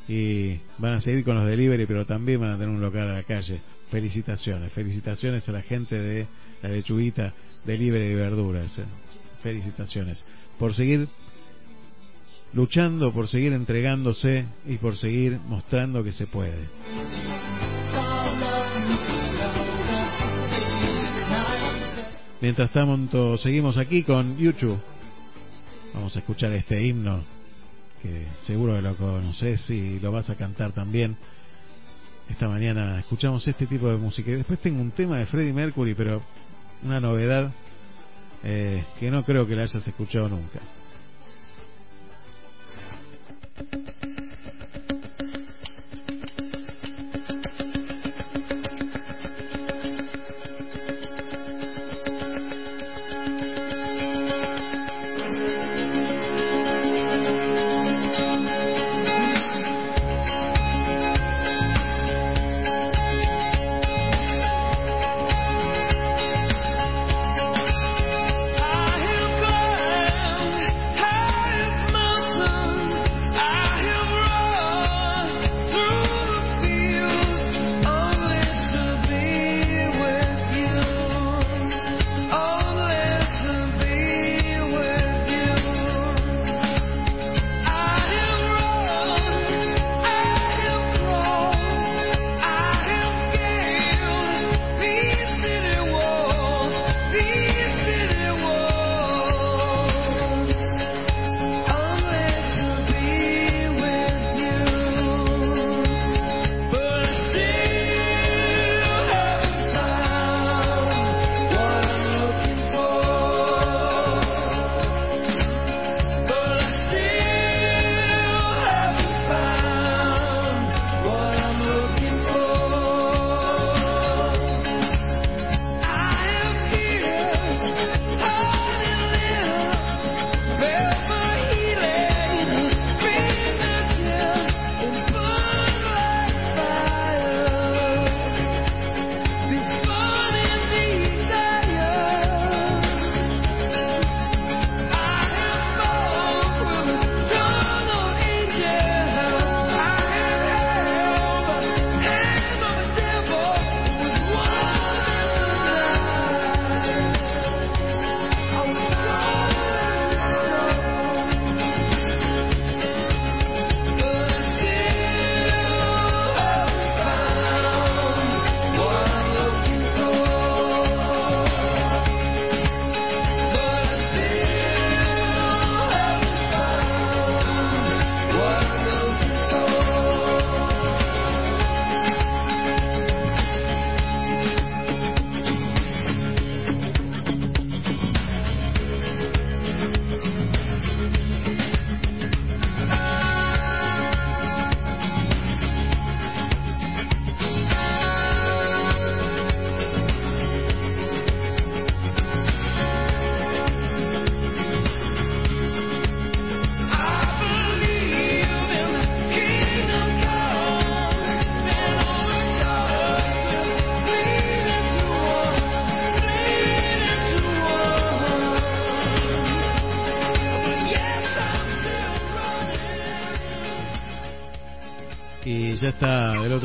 y 0.06 0.60
van 0.78 0.94
a 0.94 1.00
seguir 1.00 1.24
con 1.24 1.34
los 1.34 1.46
delivery, 1.46 1.86
pero 1.86 2.06
también 2.06 2.40
van 2.40 2.50
a 2.50 2.58
tener 2.58 2.68
un 2.68 2.80
local 2.80 3.10
a 3.10 3.14
la 3.14 3.22
calle. 3.24 3.60
Felicitaciones, 3.90 4.72
felicitaciones 4.72 5.48
a 5.48 5.52
la 5.52 5.62
gente 5.62 5.98
de 5.98 6.26
la 6.62 6.68
lechuguita 6.68 7.34
de 7.64 8.14
verduras. 8.14 8.78
¿eh? 8.78 8.84
Felicitaciones 9.42 10.22
por 10.58 10.74
seguir 10.74 11.08
luchando, 12.52 13.12
por 13.12 13.28
seguir 13.28 13.52
entregándose 13.52 14.44
y 14.66 14.76
por 14.76 14.96
seguir 14.96 15.38
mostrando 15.48 16.04
que 16.04 16.12
se 16.12 16.26
puede. 16.26 16.68
Mientras 22.40 22.72
tanto, 22.72 23.36
seguimos 23.36 23.76
aquí 23.76 24.02
con 24.02 24.36
YouTube. 24.38 24.78
Vamos 25.94 26.14
a 26.16 26.20
escuchar 26.20 26.52
este 26.52 26.86
himno 26.86 27.24
que 28.02 28.26
seguro 28.42 28.74
que 28.74 28.82
lo 28.82 28.96
conoces 28.96 29.68
y 29.70 29.98
lo 30.00 30.12
vas 30.12 30.30
a 30.30 30.36
cantar 30.36 30.72
también. 30.72 31.16
Esta 32.30 32.48
mañana 32.48 33.00
escuchamos 33.00 33.46
este 33.46 33.66
tipo 33.66 33.88
de 33.88 33.96
música. 33.96 34.30
Y 34.30 34.34
después 34.34 34.60
tengo 34.60 34.80
un 34.80 34.92
tema 34.92 35.18
de 35.18 35.26
Freddie 35.26 35.52
Mercury, 35.52 35.94
pero 35.94 36.22
una 36.82 37.00
novedad 37.00 37.52
eh, 38.44 38.84
que 38.98 39.10
no 39.10 39.24
creo 39.24 39.46
que 39.46 39.56
la 39.56 39.64
hayas 39.64 39.86
escuchado 39.86 40.28
nunca. 40.28 40.60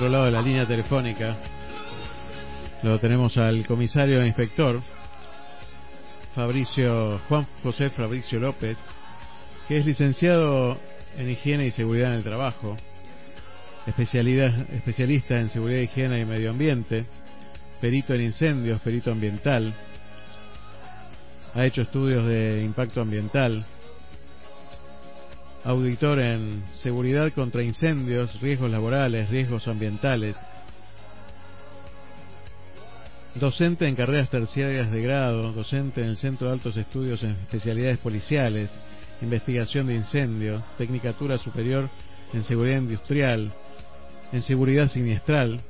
Otro 0.06 0.18
lado 0.20 0.26
de 0.26 0.32
la 0.34 0.41
línea 0.43 0.68
telefónica. 0.68 1.36
Lo 2.84 2.99
tenemos 2.99 3.36
al 3.38 3.66
comisario 3.66 4.22
e 4.22 4.28
inspector, 4.28 4.84
Fabricio, 6.36 7.22
Juan 7.28 7.47
José 7.64 7.89
Fabricio 7.89 8.39
López, 8.39 8.78
que 9.68 9.78
es 9.78 9.86
licenciado 9.86 10.78
en 11.18 11.32
Higiene 11.32 11.66
y 11.66 11.72
Seguridad 11.72 12.12
en 12.12 12.18
el 12.18 12.24
Trabajo, 12.24 12.78
especialidad, 13.88 14.70
especialista 14.72 15.39
en 15.39 15.49
Seguridad, 15.49 15.80
Higiene 15.80 16.20
y 16.20 16.26
Medio 16.26 16.51
Ambiente, 16.51 17.08
perito 17.82 18.14
en 18.14 18.22
incendios, 18.22 18.80
perito 18.82 19.12
ambiental, 19.12 19.74
ha 21.56 21.66
hecho 21.66 21.82
estudios 21.82 22.28
de 22.28 22.62
impacto 22.62 23.01
ambiental, 23.01 23.66
auditor 25.66 26.20
en 26.20 26.63
seguridad 26.76 27.34
contra 27.34 27.63
incendios, 27.63 28.39
riesgos 28.39 28.70
laborales, 28.70 29.30
riesgos 29.30 29.68
ambientales, 29.68 30.38
docente 33.34 33.88
en 33.88 33.95
carreras 33.95 34.30
terciarias 34.30 34.91
de 34.91 35.01
grado, 35.01 35.51
docente 35.53 36.03
en 36.03 36.09
el 36.09 36.18
Centro 36.18 36.47
de 36.47 36.53
Altos 36.53 36.78
Estudios 36.78 37.24
en 37.24 37.32
especialidades 37.32 37.97
policiales, 37.97 38.72
investigación 39.24 39.88
de 39.88 39.95
incendios, 39.95 40.63
tecnicatura 40.78 41.39
superior 41.39 41.89
en 42.32 42.43
seguridad 42.43 42.78
industrial, 42.78 43.51
en 44.32 44.43
seguridad 44.43 44.88
siniestral, 44.89 45.61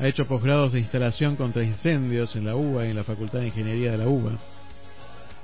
ha 0.00 0.08
hecho 0.08 0.26
posgrados 0.26 0.72
de 0.72 0.80
instalación 0.80 1.36
contra 1.36 1.62
incendios 1.62 2.34
en 2.34 2.46
la 2.46 2.56
UBA 2.56 2.86
y 2.86 2.90
en 2.90 2.96
la 2.96 3.04
Facultad 3.04 3.38
de 3.38 3.46
Ingeniería 3.46 3.92
de 3.92 3.98
la 3.98 4.08
UBA. 4.08 4.40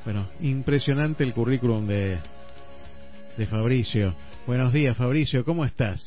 Bueno, 0.04 0.26
impresionante 0.40 1.22
el 1.22 1.34
currículum 1.34 1.86
de, 1.86 2.18
de 3.38 3.46
Fabricio. 3.46 4.14
Buenos 4.48 4.72
días, 4.72 4.96
Fabricio, 4.96 5.44
¿cómo 5.44 5.64
estás? 5.64 6.00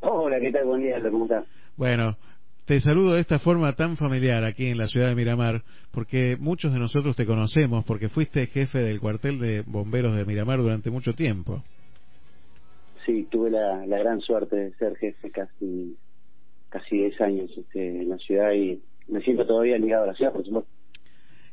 Hola, 0.00 0.38
¿qué 0.38 0.52
tal? 0.52 0.66
Buen 0.66 0.82
día, 0.82 1.02
¿cómo 1.02 1.24
estás? 1.24 1.44
Bueno, 1.76 2.16
te 2.64 2.80
saludo 2.80 3.14
de 3.14 3.20
esta 3.20 3.40
forma 3.40 3.72
tan 3.72 3.96
familiar 3.96 4.44
aquí 4.44 4.68
en 4.68 4.78
la 4.78 4.86
ciudad 4.86 5.08
de 5.08 5.16
Miramar, 5.16 5.64
porque 5.90 6.36
muchos 6.38 6.72
de 6.72 6.78
nosotros 6.78 7.16
te 7.16 7.26
conocemos, 7.26 7.84
porque 7.84 8.08
fuiste 8.08 8.46
jefe 8.46 8.78
del 8.78 9.00
cuartel 9.00 9.40
de 9.40 9.62
bomberos 9.66 10.14
de 10.16 10.24
Miramar 10.24 10.60
durante 10.60 10.90
mucho 10.90 11.12
tiempo. 11.12 11.64
Sí, 13.04 13.26
tuve 13.28 13.50
la, 13.50 13.84
la 13.86 13.98
gran 13.98 14.20
suerte 14.20 14.54
de 14.54 14.70
ser 14.74 14.96
jefe 14.96 15.32
casi 15.32 15.96
casi 16.68 16.98
10 16.98 17.20
años 17.20 17.50
este, 17.56 18.02
en 18.02 18.10
la 18.10 18.18
ciudad 18.18 18.52
y 18.52 18.80
me 19.08 19.20
siento 19.22 19.44
todavía 19.44 19.76
ligado 19.76 20.04
a 20.04 20.08
la 20.08 20.14
ciudad, 20.14 20.32
por 20.32 20.44
supuesto. 20.44 20.70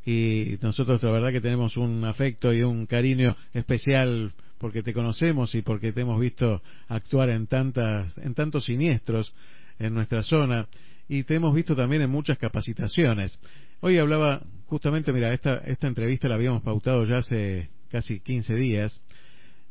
Y 0.05 0.59
nosotros 0.61 1.01
la 1.01 1.09
verdad 1.09 1.31
que 1.31 1.41
tenemos 1.41 1.75
un 1.75 2.03
afecto 2.03 2.53
y 2.53 2.61
un 2.61 2.85
cariño 2.85 3.35
especial 3.53 4.33
porque 4.57 4.83
te 4.83 4.93
conocemos 4.93 5.53
y 5.55 5.61
porque 5.61 5.91
te 5.91 6.01
hemos 6.01 6.19
visto 6.19 6.61
actuar 6.87 7.29
en 7.29 7.47
tantas 7.47 8.17
en 8.17 8.33
tantos 8.33 8.65
siniestros 8.65 9.33
en 9.79 9.93
nuestra 9.93 10.23
zona 10.23 10.67
y 11.07 11.23
te 11.23 11.35
hemos 11.35 11.53
visto 11.53 11.75
también 11.75 12.01
en 12.01 12.09
muchas 12.09 12.37
capacitaciones. 12.37 13.37
Hoy 13.81 13.97
hablaba 13.97 14.41
justamente, 14.67 15.13
mira, 15.13 15.33
esta 15.33 15.57
esta 15.57 15.87
entrevista 15.87 16.27
la 16.27 16.35
habíamos 16.35 16.63
pautado 16.63 17.03
ya 17.05 17.17
hace 17.17 17.69
casi 17.89 18.19
15 18.19 18.55
días 18.55 19.01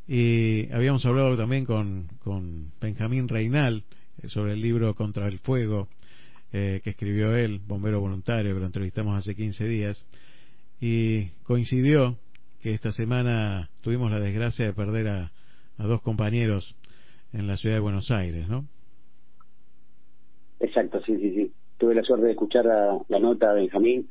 y 0.06 0.70
habíamos 0.72 1.04
hablado 1.06 1.36
también 1.36 1.64
con 1.64 2.08
con 2.22 2.72
Benjamín 2.80 3.28
Reinal 3.28 3.84
sobre 4.28 4.52
el 4.52 4.60
libro 4.60 4.94
Contra 4.94 5.26
el 5.28 5.38
Fuego 5.40 5.88
eh, 6.56 6.80
que 6.84 6.90
escribió 6.90 7.34
él, 7.34 7.60
bombero 7.66 7.98
voluntario, 8.00 8.54
que 8.54 8.60
lo 8.60 8.66
entrevistamos 8.66 9.18
hace 9.18 9.34
15 9.34 9.66
días, 9.66 10.06
y 10.80 11.30
coincidió 11.42 12.16
que 12.64 12.72
esta 12.72 12.92
semana 12.92 13.68
tuvimos 13.82 14.10
la 14.10 14.18
desgracia 14.18 14.64
de 14.64 14.72
perder 14.72 15.06
a, 15.08 15.32
a 15.76 15.84
dos 15.86 16.00
compañeros 16.00 16.74
en 17.34 17.46
la 17.46 17.58
ciudad 17.58 17.74
de 17.74 17.80
Buenos 17.82 18.10
Aires, 18.10 18.48
¿no? 18.48 18.64
Exacto, 20.60 21.02
sí, 21.04 21.14
sí, 21.18 21.34
sí. 21.34 21.52
Tuve 21.76 21.94
la 21.94 22.02
suerte 22.02 22.24
de 22.24 22.32
escuchar 22.32 22.64
la, 22.64 22.98
la 23.08 23.18
nota 23.18 23.52
de 23.52 23.60
Benjamín. 23.60 24.08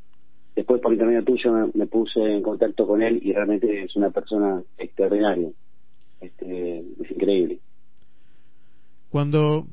Después, 0.55 0.79
por 0.81 0.93
intermedio 0.93 1.23
tuyo, 1.23 1.51
me, 1.51 1.71
me, 1.73 1.87
puse 1.87 2.19
en 2.19 2.43
contacto 2.43 2.85
con 2.85 3.01
él 3.01 3.19
y 3.23 3.33
realmente 3.33 3.85
es 3.85 3.95
una 3.95 4.11
persona 4.11 4.61
extraordinaria. 4.77 5.49
Este, 6.21 6.77
es 7.01 7.09
increíble. 7.09 7.57
Cuando 9.09 9.65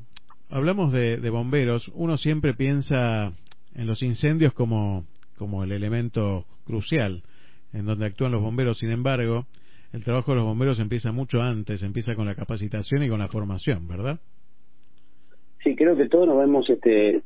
hablamos 0.49 0.91
de, 0.91 1.17
de, 1.17 1.29
bomberos, 1.29 1.87
uno 1.93 2.17
siempre 2.17 2.55
piensa 2.55 3.31
en 3.75 3.85
los 3.85 4.01
incendios 4.01 4.53
como, 4.53 5.05
como 5.37 5.63
el 5.63 5.71
elemento 5.71 6.45
crucial 6.65 7.21
en 7.73 7.85
donde 7.85 8.05
actúan 8.05 8.31
los 8.31 8.41
bomberos. 8.41 8.79
Sin 8.79 8.91
embargo, 8.91 9.45
el 9.93 10.03
trabajo 10.03 10.31
de 10.31 10.37
los 10.37 10.45
bomberos 10.45 10.79
empieza 10.79 11.11
mucho 11.11 11.41
antes, 11.41 11.83
empieza 11.83 12.15
con 12.15 12.25
la 12.25 12.35
capacitación 12.35 13.03
y 13.03 13.09
con 13.09 13.19
la 13.19 13.27
formación, 13.27 13.87
¿verdad? 13.87 14.19
Sí, 15.63 15.75
creo 15.75 15.95
que 15.95 16.09
todos 16.09 16.27
nos 16.27 16.37
vemos 16.39 16.69
este, 16.69 17.21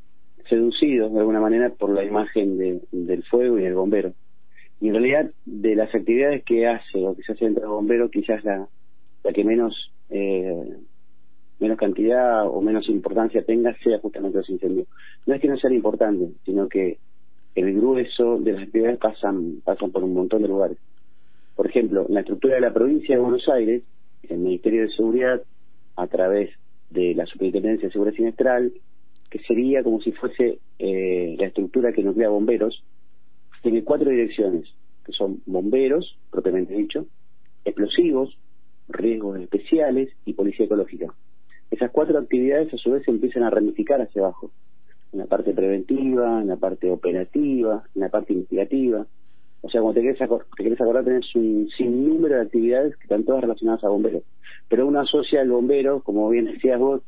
seducidos 0.50 1.14
de 1.14 1.20
alguna 1.20 1.40
manera 1.40 1.70
por 1.70 1.90
la 1.92 2.04
imagen 2.04 2.58
de, 2.58 2.82
del 2.92 3.24
fuego 3.24 3.60
y 3.60 3.64
del 3.64 3.76
bombero. 3.76 4.14
Y 4.82 4.88
en 4.88 4.94
realidad, 4.94 5.32
de 5.46 5.76
las 5.76 5.94
actividades 5.96 6.44
que 6.44 6.68
hace 6.68 7.06
o 7.06 7.16
que 7.16 7.24
se 7.24 7.32
hace 7.32 7.46
dentro 7.46 7.62
del 7.62 7.72
bombero, 7.72 8.10
quizás 8.10 8.44
la, 8.44 8.68
la 9.24 9.34
que 9.34 9.44
menos 9.44 9.92
eh, 10.10 10.76
menos 11.60 11.78
cantidad 11.78 12.48
o 12.48 12.62
menos 12.62 12.90
importancia 12.90 13.44
tenga 13.44 13.74
sea 13.84 14.00
justamente 14.00 14.40
los 14.40 14.50
incendios. 14.50 14.88
No 15.26 15.36
es 15.36 15.42
que 15.42 15.48
no 15.48 15.58
sean 15.58 15.74
importantes, 15.74 16.32
sino 16.44 16.68
que 16.68 16.98
el 17.56 17.74
grueso 17.74 18.38
de 18.38 18.52
las 18.52 18.64
actividades 18.64 19.00
pasan, 19.00 19.62
pasan 19.64 19.92
por 19.92 20.04
un 20.04 20.14
montón 20.14 20.42
de 20.42 20.50
lugares. 20.50 20.78
Por 21.56 21.68
ejemplo, 21.68 22.06
la 22.10 22.20
estructura 22.20 22.56
de 22.56 22.62
la 22.62 22.74
provincia 22.74 23.16
de 23.16 23.22
Buenos 23.22 23.48
Aires, 23.48 23.84
el 24.28 24.40
Ministerio 24.40 24.82
de 24.82 24.90
Seguridad, 24.90 25.42
a 25.96 26.08
través 26.08 26.52
de 26.90 27.16
la 27.16 27.26
Superintendencia 27.26 27.88
de 27.88 27.94
Seguridad 27.94 28.16
Sinestral, 28.16 28.74
que 29.30 29.40
sería 29.40 29.82
como 29.84 30.02
si 30.02 30.12
fuese 30.12 30.60
eh, 30.80 31.36
la 31.40 31.48
estructura 31.48 31.94
que 31.94 32.04
nuclea 32.04 32.30
bomberos, 32.30 32.84
tiene 33.62 33.84
cuatro 33.84 34.12
direcciones, 34.12 34.68
que 35.06 35.14
son 35.14 35.42
bomberos, 35.46 36.18
propiamente 36.30 36.74
dicho, 36.74 37.08
explosivos, 37.64 38.38
riesgos 38.90 39.40
especiales 39.40 40.10
y 40.26 40.34
policía 40.34 40.66
ecológica. 40.66 41.08
Esas 41.72 41.90
cuatro 41.92 42.20
actividades 42.20 42.74
a 42.74 42.78
su 42.78 42.92
vez 42.92 43.04
se 43.06 43.12
empiezan 43.12 43.44
a 43.44 43.50
ramificar 43.50 44.02
hacia 44.02 44.22
abajo, 44.22 44.52
en 45.16 45.20
la 45.20 45.28
parte 45.28 45.54
preventiva, 45.54 46.42
en 46.42 46.48
la 46.50 46.58
parte 46.58 46.92
operativa, 46.92 47.84
en 47.96 48.02
la 48.02 48.10
parte 48.10 48.34
investigativa. 48.34 49.08
O 49.62 49.70
sea, 49.70 49.82
cuando 49.82 49.96
te 49.96 50.02
quieres, 50.02 50.22
acordar, 50.22 50.48
te 50.58 50.64
querés 50.64 50.82
acordar, 50.82 51.06
tenés 51.06 51.34
un 51.36 51.70
sinnúmero 51.78 52.36
de 52.36 52.42
actividades 52.42 52.96
que 52.98 53.04
están 53.04 53.24
todas 53.24 53.42
relacionadas 53.42 53.84
a 53.86 53.90
bomberos. 53.90 54.24
Pero 54.68 54.86
uno 54.86 55.00
asocia 55.00 55.40
al 55.40 55.50
bombero, 55.50 56.02
como 56.02 56.30
bien 56.30 56.46
decías 56.46 56.78
vos, 56.80 57.02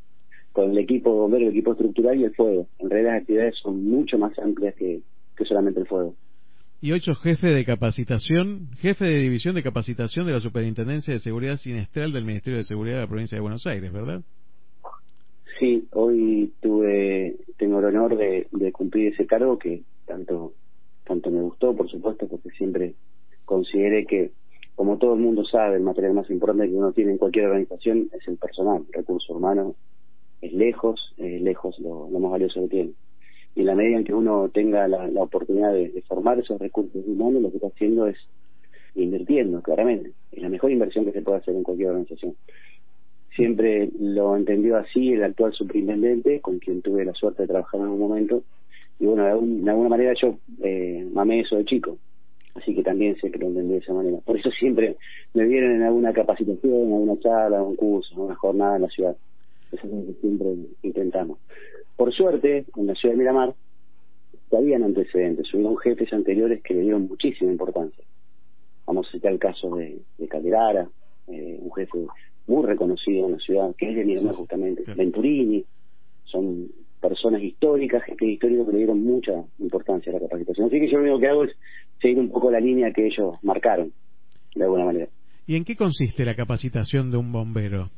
con 0.53 0.71
el 0.71 0.77
equipo 0.77 1.11
de 1.11 1.19
bombero, 1.19 1.43
el 1.43 1.51
equipo 1.51 1.73
estructural 1.73 2.17
y 2.17 2.23
el 2.23 2.33
fuego. 2.33 2.67
En 2.79 2.89
realidad 2.89 3.11
las 3.11 3.21
actividades 3.21 3.55
son 3.61 3.83
mucho 3.83 4.17
más 4.17 4.39
amplias 4.39 4.73
que, 4.75 5.01
que 5.35 5.45
solamente 5.45 5.81
el 5.81 5.87
fuego. 5.87 6.15
Y 6.79 6.97
sos 7.01 7.19
jefe 7.19 7.47
de 7.47 7.65
capacitación, 7.65 8.69
jefe 8.79 9.03
de 9.03 9.19
división 9.19 9.53
de 9.53 9.63
capacitación 9.63 10.25
de 10.25 10.31
la 10.31 10.39
Superintendencia 10.39 11.13
de 11.13 11.19
Seguridad 11.19 11.57
Sinestral 11.57 12.13
del 12.13 12.23
Ministerio 12.23 12.57
de 12.57 12.65
Seguridad 12.65 12.95
de 12.95 13.01
la 13.01 13.09
Provincia 13.09 13.35
de 13.35 13.41
Buenos 13.41 13.67
Aires, 13.67 13.91
¿verdad? 13.91 14.21
Sí, 15.59 15.87
hoy 15.93 16.53
tuve, 16.61 17.35
tengo 17.57 17.79
el 17.79 17.85
honor 17.85 18.15
de, 18.15 18.47
de 18.51 18.71
cumplir 18.71 19.13
ese 19.13 19.25
cargo 19.25 19.57
que 19.57 19.81
tanto, 20.05 20.53
tanto 21.03 21.31
me 21.31 21.41
gustó, 21.41 21.75
por 21.75 21.89
supuesto, 21.89 22.27
porque 22.27 22.49
siempre 22.51 22.93
consideré 23.43 24.05
que, 24.05 24.31
como 24.75 24.97
todo 24.97 25.15
el 25.15 25.19
mundo 25.19 25.43
sabe, 25.45 25.77
el 25.77 25.83
material 25.83 26.13
más 26.13 26.29
importante 26.29 26.69
que 26.69 26.75
uno 26.75 26.91
tiene 26.91 27.13
en 27.13 27.17
cualquier 27.17 27.45
organización 27.45 28.09
es 28.13 28.27
el 28.27 28.37
personal, 28.37 28.83
el 28.87 28.93
recurso 28.93 29.33
humano 29.33 29.75
es 30.41 30.53
lejos, 30.53 31.15
es 31.17 31.41
lejos 31.41 31.79
lo, 31.79 32.07
más 32.07 32.31
valioso 32.31 32.61
que 32.61 32.67
tiene. 32.67 32.91
Y 33.55 33.61
en 33.61 33.65
la 33.65 33.75
medida 33.75 33.97
en 33.97 34.03
que 34.03 34.13
uno 34.13 34.49
tenga 34.53 34.87
la, 34.87 35.07
la 35.07 35.23
oportunidad 35.23 35.73
de, 35.73 36.03
formar 36.07 36.37
esos 36.37 36.59
recursos 36.59 37.03
humanos, 37.07 37.41
lo 37.41 37.49
que 37.49 37.57
está 37.57 37.67
haciendo 37.69 38.05
es 38.05 38.17
invirtiendo, 38.93 39.63
claramente. 39.63 40.11
Es 40.31 40.41
la 40.41 40.49
mejor 40.49 40.71
inversión 40.71 41.05
que 41.05 41.13
se 41.13 41.23
puede 41.23 41.39
hacer 41.39 41.55
en 41.55 41.63
cualquier 41.63 41.89
organización 41.89 42.35
siempre 43.37 43.89
lo 43.99 44.35
entendió 44.35 44.77
así 44.77 45.13
el 45.13 45.23
actual 45.23 45.53
superintendente, 45.53 46.41
con 46.41 46.57
quien 46.57 46.81
tuve 46.81 47.05
la 47.05 47.13
suerte 47.13 47.43
de 47.43 47.47
trabajar 47.47 47.79
en 47.79 47.85
algún 47.85 47.99
momento. 47.99 48.43
Y 48.99 49.05
bueno, 49.05 49.23
de, 49.23 49.29
algún, 49.29 49.69
alguna 49.69 49.89
manera 49.89 50.13
yo 50.19 50.39
eh, 50.63 51.07
mamé 51.13 51.41
eso 51.41 51.55
de 51.55 51.65
chico, 51.65 51.97
así 52.55 52.73
que 52.73 52.81
también 52.81 53.15
sé 53.21 53.29
que 53.31 53.37
lo 53.37 53.47
entendí 53.47 53.73
de 53.73 53.79
esa 53.79 53.93
manera. 53.93 54.17
Por 54.25 54.37
eso 54.37 54.49
siempre 54.51 54.97
me 55.35 55.45
vieron 55.45 55.71
en 55.71 55.83
alguna 55.83 56.11
capacitación, 56.11 56.73
en 56.73 56.93
alguna 56.93 57.19
charla, 57.19 57.57
en 57.57 57.63
un 57.63 57.75
curso, 57.75 58.13
en 58.15 58.21
una 58.21 58.35
jornada 58.35 58.75
en 58.77 58.81
la 58.81 58.89
ciudad. 58.89 59.15
Eso 59.71 59.85
es 59.85 59.93
lo 59.93 60.05
que 60.07 60.19
siempre 60.19 60.55
intentamos. 60.81 61.37
Por 61.95 62.11
suerte, 62.11 62.65
en 62.75 62.87
la 62.87 62.95
ciudad 62.95 63.13
de 63.13 63.19
Miramar, 63.19 63.53
habían 64.51 64.83
antecedentes, 64.83 65.53
hubieron 65.53 65.77
jefes 65.77 66.11
anteriores 66.11 66.63
que 66.63 66.73
le 66.73 66.81
dieron 66.81 67.07
muchísima 67.07 67.51
importancia. 67.51 68.03
Vamos 68.87 69.07
a 69.07 69.11
citar 69.11 69.31
el 69.31 69.39
caso 69.39 69.75
de, 69.75 69.99
de 70.17 70.27
Calderara, 70.27 70.89
eh, 71.27 71.57
un 71.59 71.71
jefe 71.73 71.97
muy 72.47 72.65
reconocido 72.65 73.25
en 73.27 73.33
la 73.33 73.39
ciudad, 73.39 73.75
que 73.77 73.89
es 73.89 73.95
de 73.95 74.05
Miramar 74.05 74.35
justamente, 74.35 74.83
Venturini, 74.95 75.63
son 76.25 76.67
personas 77.01 77.41
históricas, 77.41 78.03
gente 78.03 78.25
histórica 78.25 78.65
que 78.65 78.71
le 78.71 78.77
dieron 78.79 79.03
mucha 79.03 79.33
importancia 79.59 80.11
a 80.11 80.15
la 80.15 80.21
capacitación. 80.21 80.67
Así 80.67 80.79
que 80.79 80.87
yo 80.89 80.97
lo 80.97 81.03
único 81.03 81.19
que 81.19 81.27
hago 81.27 81.43
es 81.43 81.51
seguir 82.01 82.19
un 82.19 82.29
poco 82.31 82.49
la 82.51 82.59
línea 82.59 82.91
que 82.91 83.05
ellos 83.07 83.35
marcaron, 83.43 83.91
de 84.55 84.63
alguna 84.63 84.85
manera. 84.85 85.07
¿Y 85.45 85.55
en 85.55 85.63
qué 85.63 85.75
consiste 85.75 86.25
la 86.25 86.35
capacitación 86.35 87.11
de 87.11 87.17
un 87.17 87.31
bombero? 87.31 87.89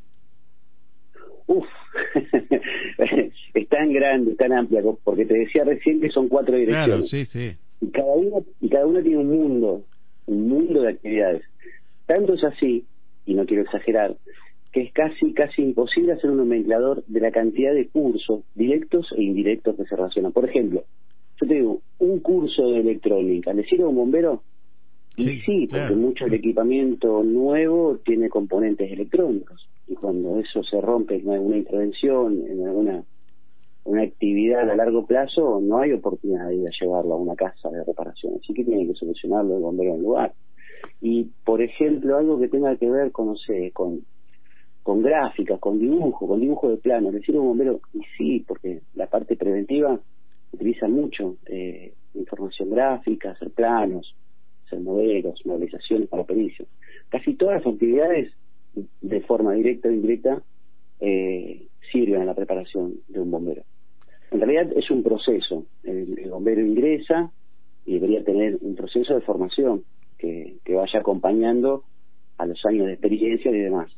Uf, 1.48 1.66
es 3.54 3.70
tan 3.70 3.92
grande, 3.94 4.32
es 4.32 4.38
tan 4.38 4.54
amplia, 4.54 4.82
porque 5.04 5.26
te 5.26 5.36
decía 5.38 5.64
recién 5.64 6.00
que 6.02 6.10
son 6.10 6.28
cuatro 6.28 6.56
Claro, 6.66 6.98
direcciones. 6.98 7.10
sí, 7.10 7.26
sí. 7.26 7.58
Y 7.82 7.90
cada 7.92 8.14
uno, 8.14 8.44
y 8.60 8.70
cada 8.70 8.86
uno 8.86 9.02
tiene 9.02 9.18
un 9.18 9.28
mundo, 9.30 9.84
un 10.28 10.48
mundo 10.50 10.82
de 10.82 10.90
actividades. 10.90 11.44
Tanto 12.06 12.34
es 12.34 12.44
así, 12.44 12.86
y 13.26 13.34
no 13.34 13.46
quiero 13.46 13.64
exagerar, 13.64 14.16
que 14.72 14.82
es 14.82 14.94
casi, 14.94 15.34
casi 15.34 15.62
imposible 15.62 16.14
hacer 16.14 16.30
un 16.30 16.38
nomenclador 16.38 17.04
de 17.08 17.20
la 17.20 17.32
cantidad 17.32 17.74
de 17.74 17.88
cursos 17.88 18.44
directos 18.56 19.08
e 19.18 19.24
indirectos 19.24 19.76
que 19.76 19.86
se 19.86 19.96
relacionan. 19.96 20.32
Por 20.32 20.48
ejemplo, 20.48 20.84
yo 21.42 21.48
te 21.48 21.54
digo, 21.54 21.82
un 22.00 22.20
curso 22.20 22.70
de 22.70 22.80
electrónica, 22.80 23.54
¿le 23.54 23.64
sirve 23.64 23.84
a 23.84 23.88
un 23.88 23.96
bombero? 23.96 24.44
Y 25.16 25.42
sí, 25.42 25.68
porque 25.68 25.88
claro. 25.88 25.96
mucho 25.98 26.26
del 26.26 26.36
equipamiento 26.36 27.24
nuevo 27.24 27.98
tiene 28.06 28.30
componentes 28.30 28.90
electrónicos. 28.92 29.68
Y 29.88 29.96
cuando 29.96 30.40
eso 30.40 30.64
se 30.64 30.80
rompe 30.80 31.16
en 31.16 31.30
alguna 31.30 31.58
intervención, 31.58 32.42
en 32.48 32.66
alguna 32.66 33.04
una 33.86 34.04
actividad 34.04 34.70
a 34.70 34.76
largo 34.76 35.06
plazo, 35.06 35.60
no 35.62 35.80
hay 35.80 35.94
oportunidad 35.94 36.48
de 36.48 36.58
ir 36.58 36.68
a 36.68 36.72
llevarlo 36.80 37.14
a 37.14 37.18
una 37.18 37.36
casa 37.36 37.70
de 37.70 37.84
reparación. 37.84 38.34
Así 38.42 38.54
que 38.54 38.64
tiene 38.64 38.86
que 38.86 38.94
solucionarlo 38.94 39.56
el 39.56 39.64
bombero 39.64 39.96
en 39.96 40.04
lugar. 40.04 40.34
Y, 41.02 41.32
por 41.46 41.62
ejemplo, 41.62 42.18
algo 42.18 42.40
que 42.40 42.48
tenga 42.48 42.76
que 42.76 42.90
ver 42.90 43.12
con, 43.12 43.28
no 43.28 43.36
sé, 43.36 43.72
con, 43.72 44.02
con 44.84 45.02
gráficas, 45.02 45.60
con 45.60 45.80
dibujo, 45.80 46.28
con 46.28 46.40
dibujo 46.40 46.70
de 46.70 46.78
plano, 46.78 47.12
¿le 47.12 47.22
sirve 47.22 47.40
un 47.40 47.48
bombero? 47.48 47.80
Y 47.94 48.02
sí, 48.18 48.46
porque 48.48 48.82
la 48.96 49.08
parte 49.08 49.36
preventiva 49.36 50.00
utiliza 50.52 50.88
mucho 50.88 51.38
eh, 51.46 51.94
información 52.16 52.70
gráfica, 52.70 53.32
hacer 53.32 53.52
planos, 53.52 54.16
hacer 54.66 54.80
modelos, 54.80 55.46
movilizaciones 55.46 56.10
para 56.10 56.24
pericia. 56.24 56.66
Casi 57.10 57.36
todas 57.36 57.64
las 57.64 57.74
actividades, 57.74 58.34
de 59.02 59.22
forma 59.22 59.54
directa 59.54 59.90
o 59.90 59.92
indirecta, 59.92 60.42
eh, 61.00 61.68
sirven 61.92 62.22
a 62.22 62.26
la 62.26 62.36
preparación 62.36 62.96
de 63.08 63.20
un 63.20 63.32
bombero. 63.32 63.64
En 64.32 64.42
realidad 64.42 64.72
es 64.76 64.90
un 64.92 65.02
proceso. 65.02 65.66
El 65.84 66.30
bombero 66.30 66.62
ingresa 66.62 67.32
y 67.86 67.94
debería 67.94 68.24
tener 68.24 68.58
un 68.62 68.76
proceso 68.76 69.16
de 69.16 69.22
formación 69.22 69.84
que, 70.20 70.58
que 70.64 70.76
vaya 70.76 71.00
acompañando 71.00 71.84
a 72.38 72.46
los 72.46 72.64
años 72.66 72.86
de 72.86 72.94
experiencia 72.94 73.50
y 73.50 73.60
demás. 73.60 73.92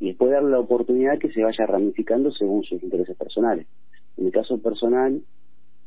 Y 0.00 0.08
después 0.08 0.30
darle 0.30 0.50
la 0.50 0.60
oportunidad 0.60 1.18
que 1.18 1.32
se 1.32 1.42
vaya 1.42 1.66
ramificando 1.66 2.30
según 2.32 2.62
sus 2.64 2.82
intereses 2.82 3.16
personales. 3.16 3.66
En 4.16 4.26
mi 4.26 4.30
caso 4.30 4.58
personal, 4.58 5.22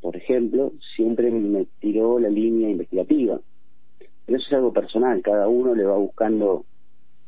por 0.01 0.15
ejemplo, 0.15 0.73
siempre 0.95 1.29
me 1.29 1.65
tiró 1.79 2.19
la 2.19 2.29
línea 2.29 2.69
investigativa. 2.69 3.39
Pero 4.25 4.37
eso 4.37 4.47
es 4.47 4.53
algo 4.53 4.73
personal, 4.73 5.21
cada 5.21 5.47
uno 5.47 5.75
le 5.75 5.83
va 5.83 5.97
buscando 5.97 6.65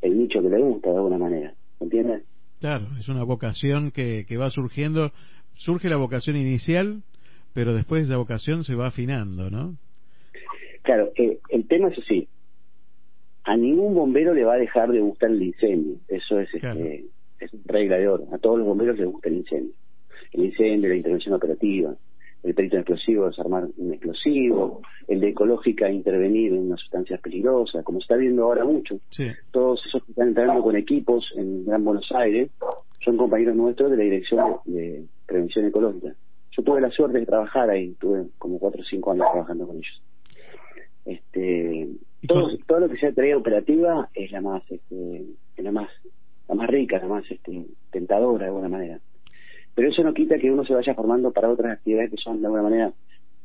el 0.01 0.17
nicho 0.17 0.41
que 0.41 0.49
le 0.49 0.61
gusta 0.61 0.89
de 0.89 0.95
alguna 0.97 1.17
manera. 1.17 1.53
¿Entiendes? 1.79 2.23
Claro, 2.59 2.87
es 2.99 3.07
una 3.09 3.23
vocación 3.23 3.91
que, 3.91 4.25
que 4.27 4.37
va 4.37 4.49
surgiendo. 4.49 5.11
Surge 5.55 5.89
la 5.89 5.97
vocación 5.97 6.35
inicial, 6.35 7.03
pero 7.53 7.73
después 7.73 8.05
esa 8.05 8.17
vocación 8.17 8.63
se 8.63 8.75
va 8.75 8.87
afinando, 8.87 9.49
¿no? 9.49 9.77
Claro, 10.81 11.11
eh, 11.15 11.39
el 11.49 11.67
tema 11.67 11.89
es 11.89 11.99
así. 11.99 12.27
A 13.45 13.57
ningún 13.57 13.93
bombero 13.93 14.33
le 14.33 14.45
va 14.45 14.53
a 14.53 14.57
dejar 14.57 14.91
de 14.91 15.01
gustar 15.01 15.29
el 15.29 15.41
incendio. 15.41 15.97
Eso 16.07 16.39
es, 16.39 16.53
este, 16.53 17.05
es 17.39 17.51
regla 17.65 17.97
de 17.97 18.07
oro. 18.07 18.27
A 18.31 18.37
todos 18.37 18.57
los 18.57 18.67
bomberos 18.67 18.97
les 18.97 19.07
gusta 19.07 19.29
el 19.29 19.35
incendio. 19.35 19.73
El 20.31 20.45
incendio, 20.45 20.89
la 20.89 20.95
intervención 20.95 21.35
operativa, 21.35 21.93
el 22.43 22.53
perito 22.55 22.77
explosivo, 22.77 23.27
desarmar 23.27 23.67
un 23.77 23.93
explosivo, 23.93 24.81
el 25.07 25.19
de 25.19 25.29
ecológica, 25.29 25.89
intervenir 25.91 26.53
en 26.53 26.67
unas 26.67 26.79
sustancias 26.79 27.19
peligrosas, 27.21 27.83
como 27.83 27.99
se 27.99 28.05
está 28.05 28.15
viendo 28.15 28.43
ahora 28.43 28.65
mucho. 28.65 28.99
Sí. 29.11 29.27
Todos 29.51 29.85
esos 29.85 30.03
que 30.03 30.11
están 30.11 30.29
entrando 30.29 30.61
con 30.61 30.75
equipos 30.75 31.31
en 31.35 31.65
Gran 31.65 31.83
Buenos 31.83 32.11
Aires 32.11 32.49
son 32.99 33.17
compañeros 33.17 33.55
nuestros 33.55 33.91
de 33.91 33.97
la 33.97 34.03
Dirección 34.03 34.57
de, 34.65 34.81
de 34.81 35.05
Prevención 35.25 35.65
Ecológica. 35.65 36.15
Yo 36.51 36.63
tuve 36.63 36.81
la 36.81 36.91
suerte 36.91 37.19
de 37.19 37.25
trabajar 37.25 37.69
ahí, 37.69 37.95
tuve 37.99 38.25
como 38.37 38.59
cuatro 38.59 38.81
o 38.81 38.85
cinco 38.85 39.11
años 39.11 39.27
trabajando 39.31 39.67
con 39.67 39.77
ellos. 39.77 40.01
Este, 41.05 41.89
todo, 42.27 42.49
todo 42.67 42.79
lo 42.81 42.89
que 42.89 42.97
sea 42.97 43.13
tarea 43.13 43.37
operativa 43.37 44.09
es 44.13 44.31
la 44.31 44.41
más, 44.41 44.63
este, 44.69 45.25
es 45.55 45.63
la 45.63 45.71
más, 45.71 45.89
la 46.47 46.55
más 46.55 46.69
rica, 46.69 46.99
la 46.99 47.07
más 47.07 47.29
este, 47.29 47.65
tentadora 47.91 48.45
de 48.45 48.49
alguna 48.49 48.69
manera. 48.69 48.99
Pero 49.75 49.89
eso 49.89 50.03
no 50.03 50.13
quita 50.13 50.37
que 50.37 50.51
uno 50.51 50.65
se 50.65 50.73
vaya 50.73 50.93
formando 50.93 51.31
para 51.31 51.49
otras 51.49 51.73
actividades 51.73 52.11
que 52.11 52.17
son 52.17 52.41
de 52.41 52.47
alguna 52.47 52.63
manera, 52.63 52.93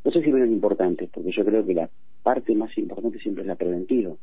no 0.04 0.10
sé 0.10 0.22
si 0.22 0.30
menos 0.30 0.48
importantes, 0.48 1.08
porque 1.12 1.32
yo 1.32 1.44
creo 1.44 1.64
que 1.64 1.74
la 1.74 1.88
parte 2.22 2.54
más 2.54 2.76
importante 2.76 3.18
siempre 3.18 3.42
es 3.42 3.48
la 3.48 3.56
preventiva. 3.56 4.14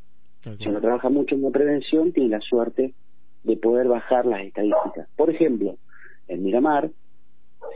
Si 0.58 0.68
uno 0.68 0.80
trabaja 0.80 1.08
mucho 1.08 1.34
en 1.34 1.42
la 1.42 1.50
prevención, 1.50 2.12
tiene 2.12 2.28
la 2.28 2.40
suerte 2.40 2.94
de 3.42 3.56
poder 3.56 3.88
bajar 3.88 4.26
las 4.26 4.42
estadísticas. 4.42 5.08
Por 5.16 5.28
ejemplo, 5.28 5.76
en 6.28 6.44
Miramar 6.44 6.88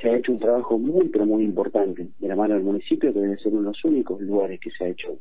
se 0.00 0.08
ha 0.08 0.16
hecho 0.16 0.30
un 0.30 0.38
trabajo 0.38 0.78
muy, 0.78 1.08
pero 1.08 1.26
muy 1.26 1.42
importante 1.42 2.08
de 2.16 2.28
la 2.28 2.36
mano 2.36 2.54
del 2.54 2.62
municipio, 2.62 3.12
que 3.12 3.18
debe 3.18 3.38
ser 3.38 3.52
uno 3.52 3.62
de 3.62 3.68
los 3.68 3.84
únicos 3.84 4.20
lugares 4.20 4.60
que 4.60 4.70
se 4.70 4.84
ha 4.84 4.88
hecho, 4.88 5.18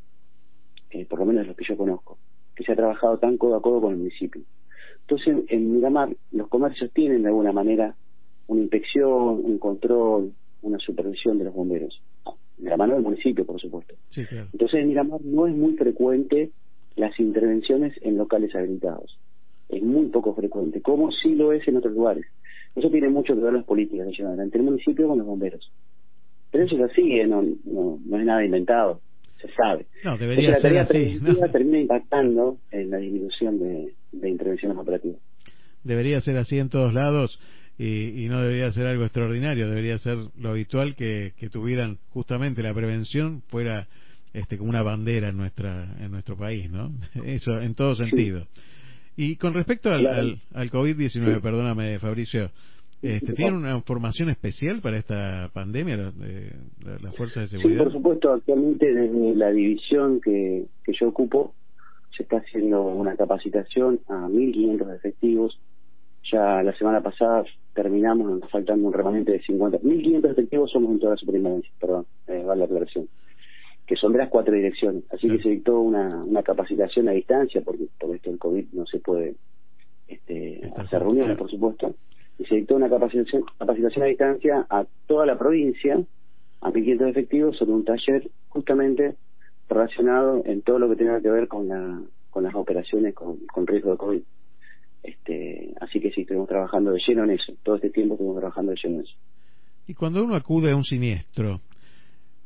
eh, 0.90 1.06
por 1.06 1.18
lo 1.18 1.26
menos 1.26 1.46
los 1.46 1.56
que 1.56 1.64
yo 1.64 1.76
conozco, 1.76 2.18
que 2.54 2.64
se 2.64 2.72
ha 2.72 2.76
trabajado 2.76 3.18
tan 3.18 3.36
codo 3.36 3.56
a 3.56 3.62
codo 3.62 3.80
con 3.80 3.92
el 3.92 3.98
municipio. 3.98 4.42
Entonces, 5.02 5.44
en 5.48 5.74
Miramar, 5.74 6.14
los 6.32 6.48
comercios 6.48 6.90
tienen 6.92 7.22
de 7.22 7.28
alguna 7.28 7.52
manera 7.52 7.94
una 8.46 8.62
inspección, 8.62 9.44
un 9.44 9.58
control, 9.58 10.32
una 10.62 10.78
supervisión 10.78 11.38
de 11.38 11.44
los 11.44 11.54
bomberos. 11.54 12.00
De 12.58 12.68
la 12.68 12.76
mano 12.76 12.94
del 12.94 13.02
municipio, 13.02 13.44
por 13.44 13.60
supuesto. 13.60 13.94
Sí, 14.10 14.24
claro. 14.26 14.48
Entonces, 14.52 14.80
en 14.80 14.88
Miramar 14.88 15.20
no 15.22 15.46
es 15.46 15.54
muy 15.54 15.76
frecuente 15.76 16.50
las 16.96 17.18
intervenciones 17.18 17.94
en 18.02 18.18
locales 18.18 18.54
habilitados. 18.54 19.18
Es 19.68 19.82
muy 19.82 20.06
poco 20.06 20.34
frecuente, 20.34 20.82
como 20.82 21.10
sí 21.12 21.34
lo 21.34 21.52
es 21.52 21.66
en 21.66 21.76
otros 21.76 21.94
lugares. 21.94 22.26
Eso 22.74 22.90
tiene 22.90 23.08
mucho 23.08 23.34
que 23.34 23.40
ver 23.40 23.52
las 23.52 23.64
políticas 23.64 24.06
que 24.06 24.12
llevan 24.12 24.32
adelante 24.32 24.58
el 24.58 24.64
municipio 24.64 25.08
con 25.08 25.18
los 25.18 25.26
bomberos. 25.26 25.72
Pero 26.50 26.64
eso 26.64 26.76
es 26.76 26.90
así, 26.90 27.18
¿eh? 27.18 27.26
no, 27.26 27.42
no, 27.64 27.98
no 28.04 28.18
es 28.18 28.24
nada 28.24 28.44
inventado, 28.44 29.00
se 29.40 29.48
sabe. 29.54 29.86
No, 30.04 30.16
debería 30.18 30.56
Entonces, 30.56 30.72
la 30.72 30.86
ser 30.86 30.98
así, 30.98 31.18
preventiva 31.18 31.48
termina 31.52 31.78
impactando 31.80 32.58
en 32.70 32.90
la 32.90 32.98
disminución 32.98 33.58
de, 33.58 33.94
de 34.12 34.28
intervenciones 34.28 34.76
operativas. 34.78 35.18
Debería 35.84 36.20
ser 36.20 36.36
así 36.36 36.58
en 36.58 36.68
todos 36.68 36.92
lados 36.92 37.40
y, 37.78 38.24
y 38.24 38.28
no 38.28 38.40
debería 38.42 38.70
ser 38.72 38.86
algo 38.86 39.04
extraordinario, 39.04 39.68
debería 39.68 39.98
ser 39.98 40.18
lo 40.38 40.50
habitual 40.50 40.94
que, 40.94 41.32
que 41.38 41.48
tuvieran 41.48 41.98
justamente 42.10 42.62
la 42.62 42.74
prevención 42.74 43.42
fuera 43.48 43.88
este 44.32 44.58
como 44.58 44.70
una 44.70 44.82
bandera 44.82 45.30
en 45.30 45.36
nuestra 45.36 45.88
en 45.98 46.10
nuestro 46.10 46.36
país, 46.36 46.70
¿no? 46.70 46.92
Eso 47.24 47.60
en 47.60 47.74
todo 47.74 47.96
sentido. 47.96 48.46
Y 49.16 49.36
con 49.36 49.54
respecto 49.54 49.90
al, 49.90 50.06
al, 50.06 50.40
al 50.54 50.70
COVID-19, 50.70 51.34
Sí. 51.34 51.40
perdóname 51.42 51.98
Fabricio, 51.98 52.50
este, 53.02 53.32
¿tienen 53.32 53.54
una 53.56 53.80
formación 53.82 54.28
especial 54.30 54.80
para 54.82 54.98
esta 54.98 55.50
pandemia 55.54 55.96
la, 55.96 56.10
de- 56.10 56.52
la- 56.84 56.98
las 57.00 57.16
fuerzas 57.16 57.44
de 57.44 57.48
Sí, 57.48 57.56
seguridad? 57.56 57.84
por 57.84 57.92
supuesto, 57.92 58.32
actualmente 58.32 58.92
desde 58.92 59.34
la 59.36 59.50
división 59.50 60.20
que, 60.20 60.66
que 60.84 60.92
yo 60.98 61.08
ocupo 61.08 61.54
se 62.16 62.24
está 62.24 62.38
haciendo 62.38 62.82
una 62.82 63.16
capacitación 63.16 64.00
a 64.08 64.28
1.500 64.28 64.94
efectivos. 64.96 65.58
Ya 66.30 66.62
la 66.62 66.76
semana 66.76 67.02
pasada 67.02 67.44
terminamos, 67.72 68.26
nos 68.26 68.36
está 68.36 68.48
faltando 68.48 68.86
un 68.86 68.92
remanente 68.92 69.32
de 69.32 69.40
50. 69.42 69.78
1.500 69.80 70.30
efectivos 70.32 70.70
somos 70.70 70.90
en 70.92 70.98
toda 70.98 71.12
la 71.12 71.16
superintendencia, 71.16 71.70
perdón, 71.80 72.06
eh, 72.26 72.42
vale 72.44 72.58
la 72.58 72.64
aclaración, 72.66 73.08
que 73.86 73.96
son 73.96 74.12
de 74.12 74.18
las 74.18 74.28
cuatro 74.28 74.52
direcciones. 74.54 75.04
Así 75.10 75.28
que 75.28 75.42
se 75.42 75.48
dictó 75.48 75.80
una, 75.80 76.22
una 76.22 76.42
capacitación 76.42 77.08
a 77.08 77.12
distancia, 77.12 77.62
porque 77.62 77.86
por 77.98 78.14
esto 78.14 78.28
el 78.30 78.38
COVID 78.38 78.66
no 78.72 78.84
se 78.86 78.98
puede 78.98 79.36
este, 80.08 80.60
hacer 80.76 81.00
reuniones, 81.00 81.38
por 81.38 81.50
supuesto. 81.50 81.94
Y 82.40 82.46
se 82.46 82.56
dictó 82.56 82.74
una 82.74 82.88
capacitación, 82.88 83.44
capacitación 83.58 84.04
a 84.04 84.08
distancia 84.08 84.66
a 84.68 84.84
toda 85.06 85.26
la 85.26 85.38
provincia, 85.38 86.02
a 86.60 86.70
1.500 86.70 87.10
efectivos, 87.10 87.56
sobre 87.56 87.72
un 87.72 87.84
taller 87.84 88.28
justamente 88.48 89.14
relacionado 89.68 90.42
en 90.44 90.62
todo 90.62 90.80
lo 90.80 90.88
que 90.88 90.96
tenga 90.96 91.20
que 91.20 91.30
ver 91.30 91.46
con 91.46 91.68
la 91.68 92.00
con 92.30 92.44
las 92.44 92.54
operaciones 92.54 93.14
con, 93.14 93.66
riesgo 93.66 93.90
de 93.90 93.96
COVID. 93.96 94.22
Este, 95.02 95.74
así 95.80 96.00
que 96.00 96.10
sí, 96.12 96.22
estuvimos 96.22 96.48
trabajando 96.48 96.92
de 96.92 97.00
lleno 97.06 97.24
en 97.24 97.32
eso. 97.32 97.52
Todo 97.62 97.76
este 97.76 97.90
tiempo 97.90 98.14
estuvimos 98.14 98.38
trabajando 98.38 98.72
de 98.72 98.78
lleno 98.82 98.96
en 98.96 99.02
eso. 99.02 99.14
Y 99.86 99.94
cuando 99.94 100.22
uno 100.22 100.36
acude 100.36 100.70
a 100.70 100.76
un 100.76 100.84
siniestro, 100.84 101.60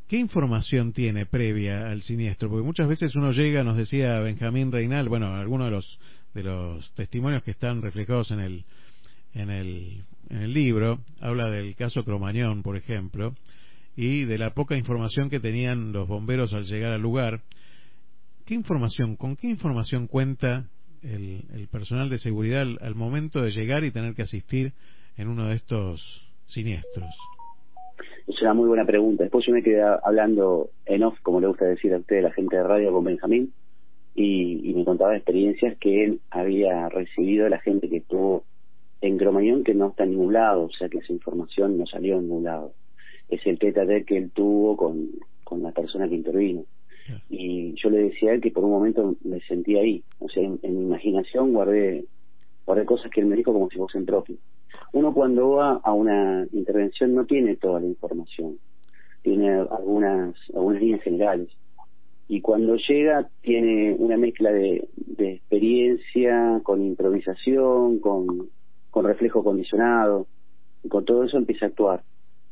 ¿qué 0.09 0.17
información 0.17 0.93
tiene 0.93 1.27
previa 1.27 1.91
al 1.91 2.03
siniestro? 2.03 2.49
Porque 2.49 2.65
muchas 2.65 2.89
veces 2.89 3.15
uno 3.15 3.33
llega, 3.33 3.63
nos 3.63 3.77
decía 3.77 4.19
Benjamín 4.21 4.73
Reinal, 4.73 5.09
bueno, 5.09 5.35
algunos 5.35 5.67
de 5.67 5.71
los 5.73 6.01
de 6.33 6.43
los 6.43 6.93
testimonios 6.95 7.45
que 7.45 7.53
están 7.53 7.81
reflejados 7.81 8.33
en 8.33 8.41
el 8.41 8.65
en 9.35 9.51
el 9.51 10.05
en 10.31 10.43
el 10.43 10.53
libro, 10.53 10.99
habla 11.21 11.51
del 11.51 11.75
caso 11.77 12.05
Cromañón, 12.05 12.63
por 12.63 12.77
ejemplo, 12.77 13.35
y 13.97 14.25
de 14.25 14.39
la 14.39 14.51
poca 14.51 14.77
información 14.77 15.31
que 15.31 15.41
tenían 15.41 15.93
los 15.93 16.09
bomberos 16.09 16.53
al 16.55 16.65
llegar 16.65 16.93
al 16.93 17.03
lugar. 17.03 17.41
¿Qué 18.47 18.55
información, 18.55 19.17
con 19.17 19.37
qué 19.37 19.49
información 19.49 20.07
cuenta 20.07 20.67
el, 21.03 21.69
personal 21.71 22.09
de 22.09 22.19
seguridad 22.19 22.67
al, 22.81 22.95
momento 22.95 23.43
de 23.43 23.51
llegar 23.51 23.85
y 23.85 23.91
tener 23.91 24.15
que 24.15 24.23
asistir 24.23 24.73
en 25.17 25.29
uno 25.29 25.49
de 25.49 25.55
estos 25.55 26.01
siniestros? 26.47 27.15
Es 28.27 28.41
una 28.41 28.55
muy 28.55 28.69
buena 28.69 28.87
pregunta. 28.87 29.23
Después 29.23 29.45
yo 29.47 29.53
me 29.53 29.63
quedé 29.63 29.83
hablando 29.83 30.71
en 30.87 31.03
off, 31.05 31.19
como 31.23 31.41
le 31.41 31.47
gusta 31.47 31.67
decir 31.67 31.93
a 31.93 31.99
usted, 31.99 32.23
la 32.23 32.33
gente 32.33 32.57
de 32.57 32.63
radio 32.63 32.93
con 32.93 33.05
Benjamín, 33.05 33.53
y, 34.15 34.71
y 34.71 34.75
me 34.75 34.85
contaba 34.85 35.17
experiencias 35.17 35.77
que 35.79 36.05
él 36.05 36.21
había 36.31 36.89
recibido 36.89 37.49
la 37.49 37.61
gente 37.61 37.89
que 37.89 37.99
estuvo 37.99 38.45
en 39.07 39.19
Cromañón 39.19 39.65
que 39.65 39.75
no 39.75 39.89
está 39.89 40.05
en 40.05 40.13
ningún 40.13 40.33
lado, 40.33 40.65
o 40.65 40.71
sea 40.71 40.89
que 40.89 40.99
esa 40.99 41.13
información 41.13 41.77
no 41.77 41.87
salió 41.87 42.15
en 42.15 42.23
ningún 42.23 42.45
lado. 42.45 42.73
Es 43.29 43.47
el 43.47 43.59
tete 43.59 43.81
a 43.81 44.05
que 44.05 44.17
él 44.17 44.31
tuvo 44.31 44.79
con, 44.79 45.11
con 45.45 45.63
la 45.63 45.73
persona 45.73 46.09
que 46.09 46.15
intervino. 46.15 46.65
Y 47.29 47.75
yo 47.75 47.91
le 47.91 47.99
decía 47.99 48.31
a 48.31 48.35
él 48.35 48.41
que 48.41 48.51
por 48.51 48.65
un 48.65 48.71
momento 48.71 49.15
me 49.23 49.41
sentí 49.41 49.77
ahí, 49.77 50.03
o 50.21 50.29
sea, 50.31 50.43
en, 50.43 50.59
en 50.63 50.79
mi 50.79 50.85
imaginación 50.87 51.53
guardé, 51.53 52.07
guardé 52.65 52.87
cosas 52.87 53.11
que 53.11 53.21
él 53.21 53.27
me 53.27 53.37
dijo 53.37 53.53
como 53.53 53.69
si 53.69 53.77
fuesen 53.77 54.07
propias. 54.07 54.39
Uno 54.95 55.13
cuando 55.13 55.51
va 55.51 55.81
a 55.85 55.93
una 55.93 56.47
intervención 56.53 57.15
no 57.15 57.27
tiene 57.27 57.57
toda 57.57 57.81
la 57.81 57.87
información, 57.87 58.57
tiene 59.21 59.51
algunas, 59.51 60.35
algunas 60.55 60.81
líneas 60.81 61.03
generales. 61.03 61.51
Y 62.27 62.41
cuando 62.41 62.77
llega 62.77 63.29
tiene 63.43 63.97
una 63.99 64.17
mezcla 64.17 64.51
de, 64.51 64.89
de 64.97 65.33
experiencia 65.35 66.63
con 66.63 66.83
improvisación, 66.83 67.99
con, 67.99 68.49
con 68.95 69.07
reflejo 69.07 69.43
condicionado, 69.43 70.29
y 70.85 70.89
con 70.89 71.05
todo 71.05 71.25
eso 71.25 71.37
empieza 71.37 71.67
a 71.67 71.69
actuar. 71.71 72.05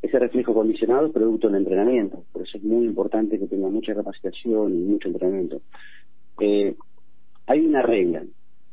Ese 0.03 0.19
reflejo 0.19 0.53
condicionado 0.53 1.07
es 1.07 1.13
producto 1.13 1.47
del 1.47 1.59
entrenamiento, 1.59 2.25
por 2.33 2.43
eso 2.43 2.59
es 2.59 2.65
muy 2.65 2.85
importante 2.85 3.39
que 3.39 3.47
tenga 3.47 3.69
mucha 3.69 3.95
capacitación 3.95 4.75
y 4.75 4.83
mucho 4.83 5.07
entrenamiento. 5.07 5.61
Eh, 6.41 6.75
hay 7.47 7.65
una 7.65 7.83
regla, 7.83 8.25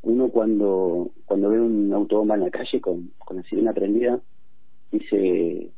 uno 0.02 0.30
cuando 0.30 1.12
cuando 1.26 1.52
ve 1.52 1.62
un 1.62 1.94
autobomba 1.94 2.34
en 2.34 2.42
la 2.42 2.50
calle 2.50 2.82
con, 2.82 3.12
con 3.20 3.38
la 3.38 3.44
sirena 3.44 3.72
prendida, 3.72 4.20
dice, 4.92 5.70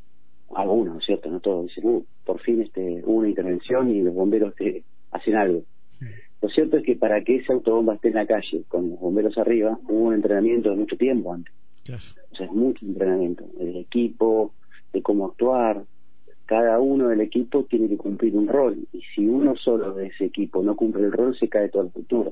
algunos, 0.55 0.93
¿no 0.93 0.99
es 1.01 1.05
cierto? 1.05 1.30
No 1.30 1.41
todos, 1.41 1.65
dice, 1.65 1.85
uh, 1.85 2.05
por 2.23 2.39
fin 2.39 2.61
este, 2.61 3.03
hubo 3.03 3.18
una 3.18 3.27
intervención 3.27 3.91
y 3.91 4.01
los 4.01 4.13
bomberos 4.13 4.55
te 4.55 4.85
hacen 5.11 5.35
algo. 5.35 5.63
Lo 6.41 6.47
cierto 6.47 6.77
es 6.77 6.85
que 6.85 6.95
para 6.95 7.22
que 7.22 7.35
esa 7.35 7.51
autobomba 7.51 7.95
esté 7.95 8.07
en 8.07 8.15
la 8.15 8.26
calle 8.26 8.63
con 8.69 8.91
los 8.91 8.99
bomberos 9.01 9.38
arriba, 9.38 9.77
hubo 9.89 10.05
un 10.05 10.13
entrenamiento 10.13 10.69
de 10.69 10.77
mucho 10.77 10.95
tiempo 10.95 11.34
antes. 11.34 11.53
O 12.31 12.35
sea, 12.35 12.45
es 12.45 12.51
mucho 12.51 12.85
entrenamiento, 12.85 13.45
del 13.57 13.77
equipo, 13.77 14.53
de 14.93 15.01
cómo 15.01 15.27
actuar. 15.27 15.83
Cada 16.45 16.79
uno 16.79 17.07
del 17.07 17.21
equipo 17.21 17.63
tiene 17.63 17.87
que 17.87 17.97
cumplir 17.97 18.35
un 18.35 18.47
rol 18.47 18.77
y 18.91 19.01
si 19.15 19.25
uno 19.25 19.55
solo 19.55 19.93
de 19.93 20.07
ese 20.07 20.25
equipo 20.25 20.61
no 20.61 20.75
cumple 20.75 21.05
el 21.05 21.11
rol, 21.11 21.35
se 21.37 21.47
cae 21.47 21.69
toda 21.69 21.85
la 21.85 21.87
estructura. 21.89 22.31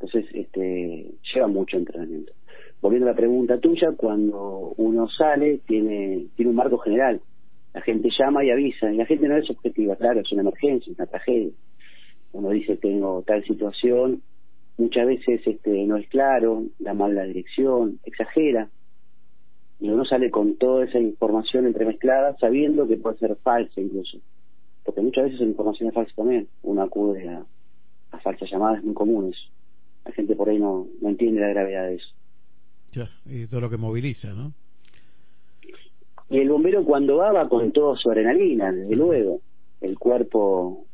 Entonces, 0.00 0.26
este, 0.34 1.12
lleva 1.34 1.46
mucho 1.46 1.76
entrenamiento. 1.76 2.32
Volviendo 2.80 3.08
a 3.08 3.12
la 3.12 3.16
pregunta 3.16 3.58
tuya, 3.58 3.92
cuando 3.96 4.74
uno 4.76 5.08
sale, 5.08 5.60
tiene, 5.66 6.26
tiene 6.34 6.50
un 6.50 6.56
marco 6.56 6.78
general. 6.78 7.20
La 7.72 7.80
gente 7.82 8.08
llama 8.18 8.44
y 8.44 8.50
avisa, 8.50 8.92
y 8.92 8.96
la 8.96 9.06
gente 9.06 9.28
no 9.28 9.36
es 9.36 9.48
objetiva, 9.50 9.96
claro, 9.96 10.20
es 10.20 10.32
una 10.32 10.42
emergencia, 10.42 10.90
es 10.90 10.98
una 10.98 11.06
tragedia. 11.06 11.52
Uno 12.32 12.50
dice, 12.50 12.76
tengo 12.76 13.22
tal 13.26 13.44
situación, 13.44 14.22
muchas 14.78 15.06
veces 15.06 15.40
este, 15.46 15.86
no 15.86 15.96
es 15.96 16.08
claro, 16.08 16.64
da 16.78 16.94
mal 16.94 17.14
la 17.14 17.24
dirección, 17.24 17.98
exagera, 18.04 18.68
y 19.78 19.90
uno 19.90 20.04
sale 20.04 20.30
con 20.30 20.56
toda 20.56 20.84
esa 20.84 20.98
información 20.98 21.66
entremezclada, 21.66 22.36
sabiendo 22.38 22.88
que 22.88 22.96
puede 22.96 23.18
ser 23.18 23.36
falsa 23.36 23.80
incluso. 23.80 24.18
Porque 24.84 25.02
muchas 25.02 25.24
veces 25.24 25.40
la 25.40 25.46
información 25.46 25.88
es 25.88 25.94
falsa 25.94 26.12
también. 26.16 26.48
Uno 26.62 26.82
acude 26.82 27.28
a, 27.28 27.44
a 28.12 28.18
falsas 28.20 28.50
llamadas 28.50 28.82
muy 28.84 28.94
comunes 28.94 29.36
la 30.06 30.12
gente 30.12 30.36
por 30.36 30.48
ahí 30.48 30.58
no, 30.58 30.86
no 31.00 31.08
entiende 31.08 31.40
la 31.40 31.48
gravedad 31.48 31.88
de 31.88 31.96
eso. 31.96 32.08
Claro, 32.92 33.10
y 33.26 33.46
todo 33.46 33.60
lo 33.60 33.70
que 33.70 33.76
moviliza, 33.76 34.32
¿no? 34.32 34.52
Y 36.30 36.38
el 36.38 36.48
bombero 36.48 36.84
cuando 36.84 37.16
va, 37.16 37.32
va 37.32 37.48
con 37.48 37.72
toda 37.72 37.96
su 37.96 38.10
adrenalina, 38.10 38.72
desde 38.72 38.96
luego. 38.96 39.40
El 39.80 39.98
cuerpo 39.98 40.86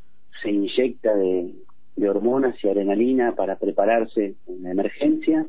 se 0.43 0.51
inyecta 0.51 1.15
de, 1.15 1.55
de 1.97 2.09
hormonas 2.09 2.57
y 2.63 2.69
adrenalina 2.69 3.35
para 3.35 3.57
prepararse 3.59 4.37
en 4.47 4.63
la 4.63 4.71
emergencia 4.71 5.47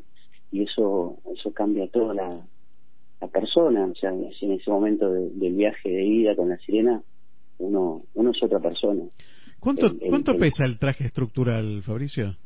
y 0.50 0.62
eso 0.62 1.18
eso 1.34 1.52
cambia 1.52 1.88
toda 1.88 2.14
la, 2.14 2.46
la 3.20 3.28
persona. 3.28 3.86
O 3.86 3.94
sea, 3.94 4.10
en 4.12 4.52
ese 4.52 4.70
momento 4.70 5.10
de- 5.12 5.30
del 5.30 5.54
viaje 5.54 5.88
de 5.90 6.04
ida 6.04 6.36
con 6.36 6.48
la 6.48 6.58
sirena, 6.58 7.02
uno 7.58 8.02
uno 8.14 8.30
es 8.30 8.42
otra 8.42 8.60
persona. 8.60 9.04
¿Cuánto, 9.60 9.86
El- 9.86 9.98
el- 10.02 10.08
¿cuánto 10.10 10.32
el- 10.32 10.38
pesa 10.38 10.64
el 10.66 10.78
traje 10.78 11.04
estructural, 11.04 11.82
Fabricio? 11.82 12.36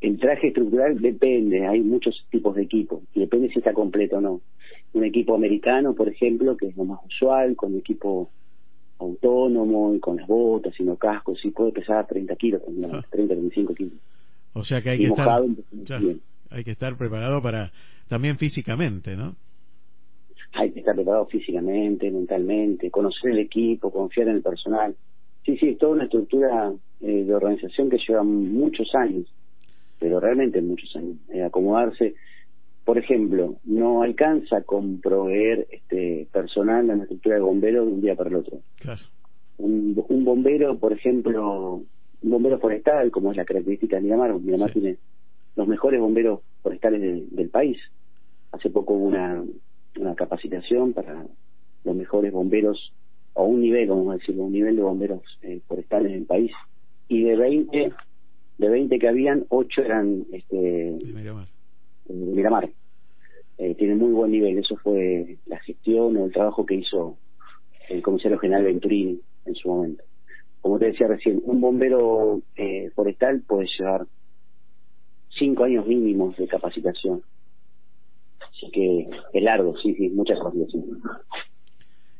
El 0.00 0.18
traje 0.18 0.48
estructural 0.48 1.00
depende, 1.00 1.64
hay 1.66 1.80
muchos 1.80 2.26
tipos 2.30 2.56
de 2.56 2.62
equipo, 2.62 3.02
y 3.14 3.20
depende 3.20 3.48
si 3.50 3.60
está 3.60 3.72
completo 3.72 4.16
o 4.16 4.20
no. 4.20 4.40
Un 4.94 5.04
equipo 5.04 5.34
americano, 5.34 5.94
por 5.94 6.08
ejemplo, 6.08 6.56
que 6.56 6.66
es 6.66 6.76
lo 6.76 6.84
más 6.84 6.98
usual, 7.06 7.54
con 7.54 7.76
equipo 7.78 8.30
autónomo 9.02 9.94
y 9.94 10.00
con 10.00 10.16
las 10.16 10.26
botas 10.26 10.78
y 10.78 10.84
no 10.84 10.96
cascos, 10.96 11.38
sí 11.40 11.50
puede 11.50 11.72
pesar 11.72 12.06
30 12.06 12.36
kilos, 12.36 12.64
también, 12.64 12.90
30, 13.10 13.34
35 13.34 13.74
kilos. 13.74 13.94
O 14.54 14.64
sea 14.64 14.82
que 14.82 14.90
hay 14.90 14.98
Y 15.02 15.04
que 15.04 15.08
estar, 15.08 15.42
bien. 16.00 16.20
hay 16.50 16.64
que 16.64 16.70
estar 16.72 16.96
preparado 16.96 17.42
para 17.42 17.72
también 18.08 18.36
físicamente, 18.38 19.16
¿no? 19.16 19.36
Hay 20.54 20.70
que 20.72 20.80
estar 20.80 20.94
preparado 20.94 21.26
físicamente, 21.26 22.10
mentalmente, 22.10 22.90
conocer 22.90 23.30
el 23.32 23.38
equipo, 23.38 23.90
confiar 23.90 24.28
en 24.28 24.36
el 24.36 24.42
personal. 24.42 24.94
Sí, 25.46 25.56
sí, 25.56 25.70
es 25.70 25.78
toda 25.78 25.92
una 25.92 26.04
estructura 26.04 26.72
eh, 27.00 27.24
de 27.24 27.34
organización 27.34 27.88
que 27.88 27.98
lleva 28.06 28.22
muchos 28.22 28.94
años, 28.94 29.26
pero 29.98 30.20
realmente 30.20 30.60
muchos 30.60 30.94
años. 30.94 31.16
Eh, 31.30 31.42
acomodarse, 31.42 32.14
por 32.84 32.98
ejemplo, 32.98 33.56
no 33.64 34.02
alcanza 34.02 34.62
con 34.62 35.00
proveer 35.00 35.66
este 35.70 36.26
personal 36.32 36.90
a 36.90 36.96
la 36.96 37.02
estructura 37.04 37.36
de 37.36 37.40
bomberos 37.42 37.86
de 37.86 37.92
un 37.92 38.00
día 38.00 38.16
para 38.16 38.30
el 38.30 38.36
otro. 38.36 38.58
Claro. 38.80 39.00
Un, 39.58 40.02
un 40.08 40.24
bombero, 40.24 40.78
por 40.78 40.92
ejemplo, 40.92 41.74
un 42.22 42.30
bombero 42.30 42.58
forestal, 42.58 43.10
como 43.10 43.30
es 43.30 43.36
la 43.36 43.44
característica 43.44 43.96
de 43.96 44.02
Miramar, 44.02 44.34
Miramar 44.40 44.72
tiene 44.72 44.96
los 45.56 45.68
mejores 45.68 46.00
bomberos 46.00 46.40
forestales 46.62 47.00
del- 47.00 47.28
del 47.30 47.48
país. 47.50 47.78
Hace 48.50 48.70
poco 48.70 48.94
hubo 48.94 49.06
una, 49.06 49.44
una 49.98 50.14
capacitación 50.14 50.92
para 50.92 51.24
los 51.84 51.96
mejores 51.96 52.32
bomberos, 52.32 52.92
o 53.34 53.44
un 53.44 53.60
nivel, 53.60 53.88
vamos 53.88 54.10
a 54.14 54.18
decirlo, 54.18 54.44
un 54.44 54.52
nivel 54.52 54.76
de 54.76 54.82
bomberos 54.82 55.22
eh, 55.42 55.60
forestales 55.66 56.12
en 56.12 56.18
el 56.18 56.24
país. 56.26 56.50
Y 57.08 57.22
de 57.24 57.36
20, 57.36 57.92
de 58.58 58.68
20 58.68 58.98
que 58.98 59.08
habían, 59.08 59.44
8 59.48 59.82
eran 59.82 60.24
este, 60.32 60.56
de 60.56 61.12
Miramar. 61.14 61.46
Miramar. 62.08 62.70
Eh, 63.58 63.74
tiene 63.76 63.94
muy 63.94 64.12
buen 64.12 64.30
nivel, 64.32 64.58
eso 64.58 64.76
fue 64.76 65.38
la 65.46 65.58
gestión 65.60 66.16
o 66.16 66.24
el 66.26 66.32
trabajo 66.32 66.64
que 66.66 66.74
hizo 66.76 67.18
el 67.88 68.02
comisario 68.02 68.38
general 68.38 68.64
Venturini 68.64 69.20
en 69.44 69.54
su 69.54 69.68
momento. 69.68 70.02
Como 70.60 70.78
te 70.78 70.86
decía 70.86 71.06
recién, 71.08 71.40
un 71.44 71.60
bombero 71.60 72.40
eh, 72.56 72.90
forestal 72.94 73.42
puede 73.46 73.68
llevar 73.78 74.06
cinco 75.38 75.64
años 75.64 75.86
mínimos 75.86 76.36
de 76.36 76.46
capacitación. 76.48 77.22
Así 78.40 78.70
que 78.72 79.08
es 79.32 79.42
largo, 79.42 79.76
sí, 79.78 79.94
sí, 79.94 80.08
muchas 80.10 80.38
capacitaciones. 80.38 81.02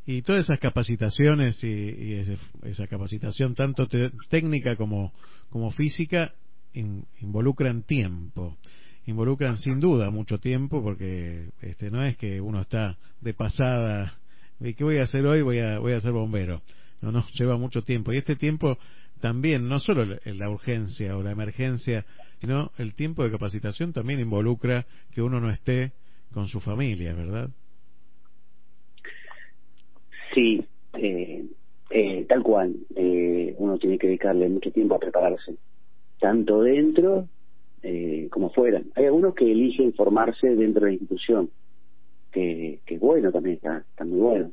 Y 0.04 0.22
todas 0.22 0.42
esas 0.44 0.58
capacitaciones 0.58 1.62
y, 1.62 1.68
y 1.68 2.12
ese- 2.14 2.38
esa 2.64 2.86
capacitación 2.88 3.54
tanto 3.54 3.86
te- 3.86 4.10
técnica 4.28 4.76
como, 4.76 5.12
como 5.48 5.70
física 5.70 6.34
in- 6.72 7.04
involucran 7.20 7.84
tiempo. 7.84 8.56
Involucran 9.06 9.58
sin 9.58 9.80
duda 9.80 10.10
mucho 10.10 10.38
tiempo 10.38 10.82
porque 10.82 11.48
este 11.60 11.90
no 11.90 12.04
es 12.04 12.16
que 12.16 12.40
uno 12.40 12.60
está 12.60 12.96
de 13.20 13.34
pasada 13.34 14.18
¿y 14.60 14.74
qué 14.74 14.84
voy 14.84 14.98
a 14.98 15.02
hacer 15.02 15.26
hoy? 15.26 15.42
Voy 15.42 15.58
a 15.58 15.78
voy 15.78 15.92
a 15.92 16.00
ser 16.00 16.12
bombero. 16.12 16.62
No, 17.00 17.12
no, 17.12 17.24
lleva 17.34 17.56
mucho 17.56 17.82
tiempo 17.82 18.12
y 18.12 18.18
este 18.18 18.36
tiempo 18.36 18.78
también 19.20 19.68
no 19.68 19.78
solo 19.78 20.04
la 20.24 20.50
urgencia 20.50 21.16
o 21.16 21.22
la 21.22 21.30
emergencia, 21.30 22.04
sino 22.38 22.72
el 22.78 22.94
tiempo 22.94 23.22
de 23.22 23.30
capacitación 23.30 23.92
también 23.92 24.20
involucra 24.20 24.86
que 25.12 25.22
uno 25.22 25.40
no 25.40 25.50
esté 25.50 25.92
con 26.32 26.48
su 26.48 26.60
familia, 26.60 27.14
¿verdad? 27.14 27.50
Sí, 30.34 30.64
eh, 30.94 31.44
eh, 31.90 32.24
tal 32.28 32.42
cual. 32.42 32.74
Eh, 32.96 33.54
uno 33.58 33.78
tiene 33.78 33.98
que 33.98 34.08
dedicarle 34.08 34.48
mucho 34.48 34.72
tiempo 34.72 34.96
a 34.96 34.98
prepararse, 34.98 35.56
tanto 36.18 36.62
dentro 36.62 37.28
eh, 37.82 38.28
como 38.30 38.50
fuera. 38.50 38.82
Hay 38.94 39.06
algunos 39.06 39.34
que 39.34 39.50
eligen 39.50 39.92
formarse 39.94 40.54
dentro 40.54 40.84
de 40.84 40.90
la 40.90 40.92
institución, 40.94 41.50
que, 42.30 42.80
que 42.86 42.94
es 42.94 43.00
bueno 43.00 43.30
también, 43.32 43.56
está, 43.56 44.04
muy 44.04 44.20
bueno. 44.20 44.52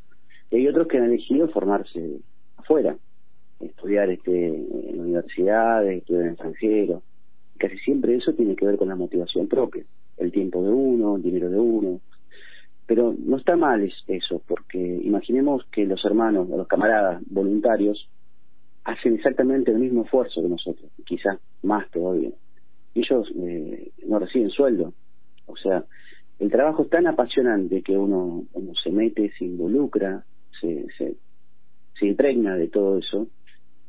Y 0.51 0.57
hay 0.57 0.67
otros 0.67 0.87
que 0.87 0.97
han 0.97 1.05
elegido 1.05 1.47
formarse 1.49 2.19
afuera, 2.57 2.97
estudiar 3.59 4.09
este, 4.09 4.47
en 4.47 4.99
universidades, 4.99 5.97
estudiar 5.99 6.23
en 6.25 6.29
extranjero. 6.31 7.03
Casi 7.57 7.77
siempre 7.79 8.15
eso 8.15 8.33
tiene 8.33 8.55
que 8.55 8.65
ver 8.65 8.77
con 8.77 8.87
la 8.87 8.95
motivación 8.95 9.47
propia, 9.47 9.83
el 10.17 10.31
tiempo 10.31 10.63
de 10.63 10.71
uno, 10.71 11.17
el 11.17 11.21
dinero 11.21 11.49
de 11.49 11.59
uno. 11.59 12.01
Pero 12.85 13.13
no 13.19 13.37
está 13.37 13.55
mal 13.55 13.83
es- 13.83 14.03
eso, 14.07 14.41
porque 14.47 14.79
imaginemos 14.79 15.65
que 15.71 15.85
los 15.85 16.03
hermanos 16.05 16.47
o 16.49 16.57
los 16.57 16.67
camaradas 16.67 17.21
voluntarios 17.27 18.09
hacen 18.83 19.15
exactamente 19.15 19.71
el 19.71 19.77
mismo 19.79 20.03
esfuerzo 20.03 20.41
que 20.41 20.49
nosotros, 20.49 20.91
quizás 21.05 21.37
más 21.61 21.89
todavía. 21.91 22.31
Ellos 22.95 23.31
eh, 23.35 23.91
no 24.07 24.19
reciben 24.19 24.49
sueldo. 24.49 24.93
O 25.45 25.55
sea, 25.55 25.83
el 26.39 26.49
trabajo 26.49 26.83
es 26.83 26.89
tan 26.89 27.07
apasionante 27.07 27.81
que 27.81 27.97
uno, 27.97 28.45
uno 28.53 28.73
se 28.81 28.91
mete, 28.91 29.31
se 29.37 29.45
involucra, 29.45 30.23
se, 30.59 30.85
se, 30.97 31.15
se 31.99 32.05
impregna 32.05 32.55
de 32.55 32.67
todo 32.67 32.97
eso 32.97 33.27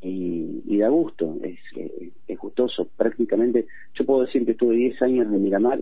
y, 0.03 0.63
y 0.67 0.79
da 0.79 0.89
gusto, 0.89 1.37
es, 1.43 1.59
es 2.27 2.39
gustoso. 2.39 2.89
Prácticamente, 2.97 3.67
yo 3.95 4.05
puedo 4.05 4.23
decir 4.23 4.45
que 4.45 4.53
estuve 4.53 4.77
10 4.77 5.03
años 5.03 5.27
en 5.27 5.43
Miramar 5.43 5.81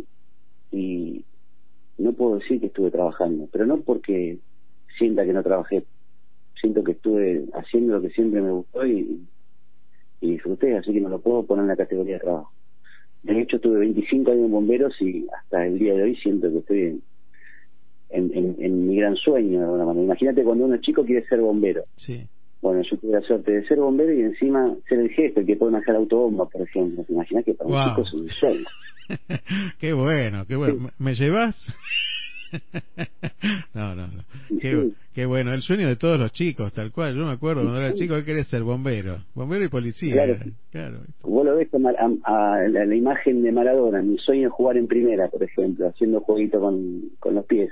y 0.71 1.25
no 1.99 2.13
puedo 2.13 2.39
decir 2.39 2.61
que 2.61 2.67
estuve 2.67 2.91
trabajando, 2.91 3.49
pero 3.51 3.67
no 3.67 3.81
porque 3.81 4.39
sienta 4.99 5.25
que 5.25 5.33
no 5.33 5.43
trabajé, 5.43 5.85
siento 6.61 6.83
que 6.85 6.93
estuve 6.93 7.47
haciendo 7.55 7.95
lo 7.95 8.03
que 8.03 8.11
siempre 8.11 8.41
me 8.41 8.51
gustó 8.51 8.87
y 8.87 9.27
disfruté, 10.21 10.77
así 10.77 10.93
que 10.93 11.01
no 11.01 11.09
lo 11.09 11.21
puedo 11.21 11.45
poner 11.45 11.63
en 11.63 11.69
la 11.69 11.77
categoría 11.77 12.15
de 12.15 12.21
trabajo. 12.21 12.53
De 13.23 13.41
hecho, 13.41 13.59
tuve 13.61 13.79
25 13.81 14.31
años 14.31 14.45
en 14.47 14.51
bomberos 14.53 14.95
y 15.01 15.27
hasta 15.37 15.67
el 15.67 15.79
día 15.79 15.95
de 15.95 16.03
hoy 16.05 16.17
siento 16.17 16.51
que 16.51 16.59
estoy 16.59 16.81
en, 16.83 17.03
en, 18.11 18.31
en- 18.37 18.57
en 18.59 18.89
mi 18.89 18.97
gran 18.97 19.17
sueño 19.17 19.59
de 19.59 19.65
alguna 19.65 19.85
manera. 19.85 20.05
Imagínate 20.05 20.45
cuando 20.45 20.65
uno 20.65 20.75
es 20.77 20.81
chico 20.83 21.05
quiere 21.05 21.27
ser 21.27 21.41
bombero. 21.41 21.85
Sí. 21.97 22.27
Bueno, 22.61 22.83
yo 22.83 22.97
tuve 22.99 23.13
la 23.13 23.21
suerte 23.21 23.53
de 23.53 23.67
ser 23.69 23.79
bombero 23.79 24.13
y 24.13 24.21
encima 24.23 24.75
ser 24.89 24.99
el 25.01 25.11
jefe, 25.11 25.41
el 25.41 25.47
que 25.47 25.57
puede 25.57 25.73
manejar 25.73 25.97
autobomba, 25.97 26.49
por 26.49 26.63
ejemplo. 26.63 27.05
¿Te 27.05 27.13
imaginas 27.13 27.45
que 27.45 27.55
para 27.55 27.69
Wow. 27.71 27.79
un 27.79 27.85
chico 27.85 28.03
es 28.03 28.13
un 28.15 28.29
sueño? 28.31 28.65
qué 29.79 29.93
bueno, 29.93 30.45
qué 30.47 30.57
bueno. 30.57 30.75
¿Me- 30.81 30.91
¿Me 30.99 31.15
llevas? 31.15 31.67
no, 33.75 33.95
no, 33.95 34.07
no. 34.09 34.25
Qué, 34.61 34.91
qué 35.15 35.27
bueno, 35.27 35.53
el 35.53 35.63
sueño 35.63 35.87
de 35.89 35.97
todos 35.97 36.19
los 36.19 36.33
chicos, 36.33 36.73
tal 36.73 36.93
cual. 36.93 37.15
Yo 37.17 37.25
me 37.27 37.33
acuerdo 37.33 37.63
cuando 37.63 37.81
era 37.81 37.95
chico, 37.95 38.17
él 38.17 38.25
quería 38.25 38.45
ser 38.45 38.63
bombero. 38.63 39.25
Bombero 39.35 39.65
y 39.65 39.69
policía. 39.69 40.13
Claro. 40.15 40.39
Claro. 40.71 40.99
Vos 41.23 41.45
lo 41.45 41.57
ves 41.57 41.69
a, 41.73 41.79
a- 42.25 42.55
a 42.57 42.69
la, 42.69 42.85
la 42.85 42.95
imagen 42.95 43.43
de 43.43 43.53
Maradona, 43.53 44.03
mi 44.03 44.19
sueño 44.19 44.49
es 44.49 44.53
jugar 44.53 44.77
en 44.77 44.87
primera, 44.87 45.29
por 45.29 45.43
ejemplo, 45.43 45.89
haciendo 45.89 46.21
jueguito 46.21 46.61
con, 46.61 47.11
con 47.21 47.35
los 47.35 47.45
pies. 47.47 47.71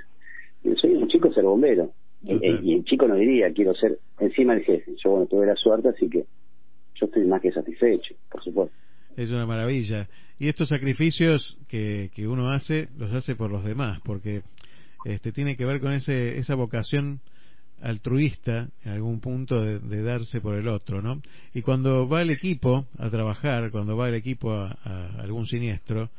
El 0.63 0.75
sueño 0.77 0.97
de 0.97 1.03
un 1.03 1.09
chico 1.09 1.29
es 1.29 1.35
ser 1.35 1.43
bombero. 1.43 1.91
Y, 2.23 2.33
y 2.63 2.73
el 2.73 2.83
chico 2.83 3.07
no 3.07 3.15
diría, 3.15 3.53
quiero 3.53 3.73
ser 3.75 3.99
encima 4.19 4.53
el 4.55 4.63
jefe. 4.63 4.93
Yo, 5.03 5.11
bueno, 5.11 5.27
tuve 5.27 5.45
la 5.45 5.55
suerte, 5.55 5.89
así 5.89 6.09
que 6.09 6.25
yo 6.95 7.05
estoy 7.05 7.25
más 7.25 7.41
que 7.41 7.51
satisfecho, 7.51 8.15
por 8.31 8.43
supuesto. 8.43 8.75
Es 9.15 9.31
una 9.31 9.45
maravilla. 9.45 10.07
Y 10.39 10.47
estos 10.47 10.69
sacrificios 10.69 11.57
que, 11.67 12.09
que 12.15 12.27
uno 12.27 12.49
hace, 12.51 12.89
los 12.97 13.13
hace 13.13 13.35
por 13.35 13.51
los 13.51 13.63
demás, 13.63 13.99
porque 14.03 14.41
este 15.03 15.31
tiene 15.31 15.55
que 15.55 15.65
ver 15.65 15.79
con 15.79 15.91
ese, 15.93 16.37
esa 16.37 16.55
vocación 16.55 17.21
altruista 17.81 18.69
en 18.83 18.91
algún 18.91 19.19
punto 19.19 19.61
de, 19.61 20.01
darse 20.01 20.41
por 20.41 20.55
el 20.55 20.67
otro, 20.67 21.01
¿no? 21.01 21.21
Y 21.53 21.61
cuando 21.61 22.07
va 22.07 22.21
el 22.21 22.31
equipo 22.31 22.85
a 22.97 23.09
trabajar, 23.09 23.71
cuando 23.71 23.95
va 23.95 24.09
el 24.09 24.15
equipo 24.15 24.51
a, 24.51 25.11
algún 25.19 25.45
siniestro, 25.45 26.09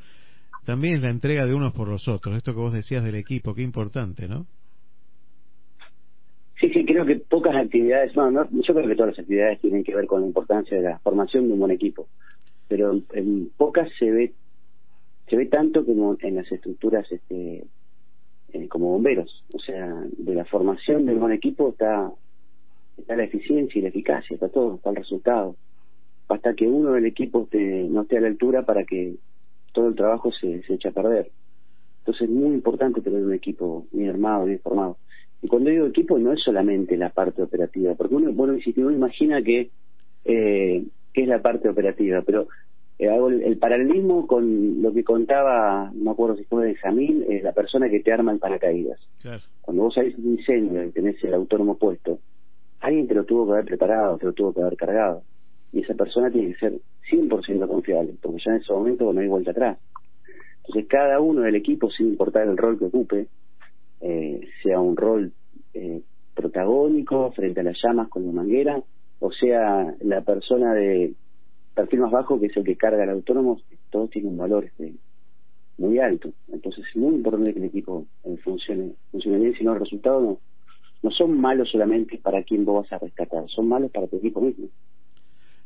también 0.64 0.96
es 0.96 1.02
la 1.02 1.10
entrega 1.10 1.46
de 1.46 1.54
unos 1.54 1.72
por 1.72 1.88
los 1.88 2.06
otros. 2.08 2.36
Esto 2.36 2.52
que 2.52 2.60
vos 2.60 2.72
decías 2.72 3.04
del 3.04 3.16
equipo, 3.16 3.54
qué 3.54 3.62
importante, 3.62 4.28
¿no? 4.28 4.46
Sí, 6.60 6.70
sí, 6.70 6.84
creo 6.84 7.06
que 7.06 7.16
pocas 7.16 7.54
actividades, 7.54 8.14
no, 8.16 8.30
no, 8.30 8.48
yo 8.50 8.74
creo 8.74 8.88
que 8.88 8.96
todas 8.96 9.12
las 9.12 9.18
actividades 9.20 9.60
tienen 9.60 9.84
que 9.84 9.94
ver 9.94 10.06
con 10.06 10.22
la 10.22 10.26
importancia 10.26 10.76
de 10.76 10.82
la 10.82 10.98
formación 10.98 11.46
de 11.46 11.54
un 11.54 11.60
buen 11.60 11.70
equipo, 11.70 12.08
pero 12.66 12.92
en, 12.92 13.04
en 13.12 13.50
pocas 13.56 13.88
se 13.98 14.10
ve 14.10 14.32
se 15.28 15.36
ve 15.36 15.46
tanto 15.46 15.84
como 15.84 16.16
en 16.20 16.36
las 16.36 16.50
estructuras 16.50 17.10
este 17.12 17.64
eh, 18.52 18.68
como 18.68 18.90
bomberos, 18.92 19.44
o 19.52 19.58
sea, 19.58 19.94
de 20.16 20.34
la 20.34 20.44
formación 20.46 21.06
del 21.06 21.18
buen 21.18 21.32
equipo 21.32 21.70
está 21.70 22.12
está 22.96 23.16
la 23.16 23.24
eficiencia 23.24 23.78
y 23.78 23.82
la 23.82 23.88
eficacia, 23.90 24.34
está 24.34 24.48
todo, 24.48 24.76
está 24.76 24.90
el 24.90 24.96
resultado. 24.96 25.56
Basta 26.28 26.54
que 26.54 26.66
uno 26.66 26.92
del 26.92 27.06
equipo 27.06 27.44
esté- 27.44 27.88
no 27.88 28.02
esté 28.02 28.18
a 28.18 28.20
la 28.20 28.28
altura 28.28 28.64
para 28.66 28.84
que 28.84 29.16
todo 29.72 29.88
el 29.88 29.94
trabajo 29.94 30.32
se, 30.32 30.62
se 30.64 30.74
eche 30.74 30.88
a 30.88 30.92
perder. 30.92 31.30
Entonces 32.00 32.28
es 32.28 32.30
muy 32.34 32.54
importante 32.54 33.00
tener 33.00 33.22
un 33.24 33.34
equipo 33.34 33.86
bien 33.92 34.10
armado, 34.10 34.46
bien 34.46 34.60
formado. 34.60 34.98
Y 35.42 35.48
cuando 35.48 35.70
digo 35.70 35.86
equipo 35.86 36.18
no 36.18 36.32
es 36.32 36.42
solamente 36.42 36.96
la 36.96 37.10
parte 37.10 37.42
operativa, 37.42 37.94
porque 37.94 38.14
uno, 38.14 38.32
bueno, 38.32 38.58
si 38.60 38.74
uno 38.78 38.90
imagina 38.90 39.42
que, 39.42 39.70
eh, 40.24 40.84
que 41.12 41.22
es 41.22 41.28
la 41.28 41.42
parte 41.42 41.68
operativa, 41.68 42.22
pero 42.22 42.48
eh, 42.98 43.08
hago 43.08 43.28
el, 43.28 43.42
el 43.42 43.58
paralelismo 43.58 44.26
con 44.26 44.82
lo 44.82 44.92
que 44.92 45.04
contaba, 45.04 45.90
no 45.94 46.04
me 46.04 46.10
acuerdo 46.10 46.36
si 46.36 46.44
fue 46.44 46.66
Benjamín, 46.66 47.24
eh, 47.28 47.40
la 47.42 47.52
persona 47.52 47.88
que 47.88 48.00
te 48.00 48.12
arma 48.12 48.32
el 48.32 48.40
paracaídas. 48.40 48.98
Claro. 49.22 49.42
Cuando 49.60 49.84
vos 49.84 49.94
salís 49.94 50.16
de 50.16 50.22
un 50.22 50.38
incendio 50.38 50.84
y 50.84 50.90
tenés 50.90 51.22
el 51.22 51.34
autónomo 51.34 51.76
puesto, 51.76 52.18
alguien 52.80 53.06
te 53.06 53.14
lo 53.14 53.24
tuvo 53.24 53.46
que 53.46 53.52
haber 53.52 53.64
preparado, 53.66 54.18
te 54.18 54.26
lo 54.26 54.32
tuvo 54.32 54.52
que 54.52 54.62
haber 54.62 54.76
cargado. 54.76 55.22
Y 55.72 55.80
esa 55.82 55.94
persona 55.94 56.30
tiene 56.30 56.54
que 56.54 56.58
ser 56.58 56.72
100% 57.10 57.68
confiable, 57.68 58.14
porque 58.20 58.38
ya 58.44 58.52
en 58.52 58.62
ese 58.62 58.72
momento 58.72 59.12
no 59.12 59.20
hay 59.20 59.28
vuelta 59.28 59.52
atrás. 59.52 59.78
Entonces 60.58 60.86
cada 60.88 61.20
uno 61.20 61.42
del 61.42 61.54
equipo, 61.54 61.90
sin 61.90 62.08
importar 62.08 62.48
el 62.48 62.56
rol 62.56 62.78
que 62.78 62.86
ocupe, 62.86 63.26
eh, 64.00 64.40
sea 64.62 64.80
un 64.80 64.96
rol 64.96 65.32
eh, 65.74 66.02
protagónico 66.34 67.30
frente 67.32 67.60
a 67.60 67.64
las 67.64 67.76
llamas 67.82 68.08
con 68.08 68.26
la 68.26 68.32
manguera, 68.32 68.82
o 69.20 69.32
sea 69.32 69.94
la 70.00 70.20
persona 70.22 70.74
de 70.74 71.12
perfil 71.78 72.00
más 72.00 72.10
bajo 72.10 72.40
que 72.40 72.46
es 72.46 72.56
el 72.56 72.64
que 72.64 72.76
carga 72.76 73.04
el 73.04 73.10
autónomo, 73.10 73.60
todos 73.90 74.10
tienen 74.10 74.32
un 74.32 74.38
valor 74.38 74.64
este, 74.64 74.94
muy 75.78 76.00
alto. 76.00 76.32
Entonces 76.52 76.84
es 76.88 76.96
muy 76.96 77.14
importante 77.14 77.52
que 77.52 77.60
el 77.60 77.66
equipo 77.66 78.04
eh, 78.24 78.36
funcione, 78.42 78.94
funcione 79.12 79.38
bien, 79.38 79.54
si 79.56 79.62
no 79.62 79.74
el 79.74 79.80
resultado 79.80 80.20
no, 80.20 80.38
no 81.02 81.10
son 81.12 81.40
malos 81.40 81.70
solamente 81.70 82.18
para 82.18 82.42
quien 82.42 82.64
vos 82.64 82.82
vas 82.82 82.92
a 82.92 82.98
rescatar, 82.98 83.48
son 83.48 83.68
malos 83.68 83.92
para 83.92 84.08
tu 84.08 84.16
equipo 84.16 84.40
mismo. 84.40 84.66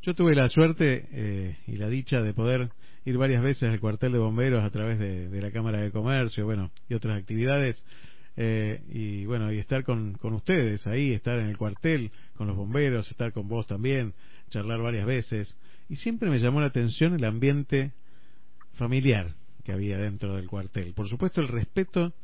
Yo 0.02 0.14
tuve 0.14 0.34
la 0.34 0.48
suerte 0.48 1.06
eh, 1.12 1.56
y 1.66 1.76
la 1.76 1.88
dicha 1.88 2.20
de 2.20 2.34
poder 2.34 2.68
ir 3.06 3.16
varias 3.16 3.42
veces 3.42 3.70
al 3.70 3.80
cuartel 3.80 4.12
de 4.12 4.18
bomberos 4.18 4.62
a 4.62 4.70
través 4.70 4.98
de, 4.98 5.40
la 5.40 5.50
Cámara 5.50 5.80
de 5.80 5.92
Comercio, 5.92 6.44
bueno, 6.44 6.70
y 6.90 6.94
otras 6.94 7.18
actividades, 7.18 7.82
eh, 8.36 8.82
y 8.90 9.24
bueno, 9.24 9.50
y 9.50 9.58
estar 9.58 9.82
con 9.82 10.18
ustedes 10.22 10.86
ahí, 10.86 11.12
estar 11.12 11.38
en 11.38 11.46
el 11.46 11.56
cuartel 11.56 12.10
con 12.36 12.48
los 12.48 12.56
bomberos, 12.56 13.10
estar 13.10 13.32
con 13.32 13.48
vos 13.48 13.66
también, 13.66 14.12
charlar 14.50 14.82
varias 14.82 15.06
veces, 15.06 15.56
y 15.92 15.96
siempre 15.96 16.30
me 16.30 16.38
llamó 16.38 16.62
la 16.62 16.68
atención 16.68 17.12
el 17.12 17.24
ambiente 17.26 17.92
familiar 18.72 19.34
que 19.62 19.72
había 19.72 19.98
dentro 19.98 20.36
del 20.36 20.46
cuartel. 20.46 20.94
Por 20.94 21.06
supuesto, 21.06 21.42
el 21.42 21.48
respeto 21.48 22.14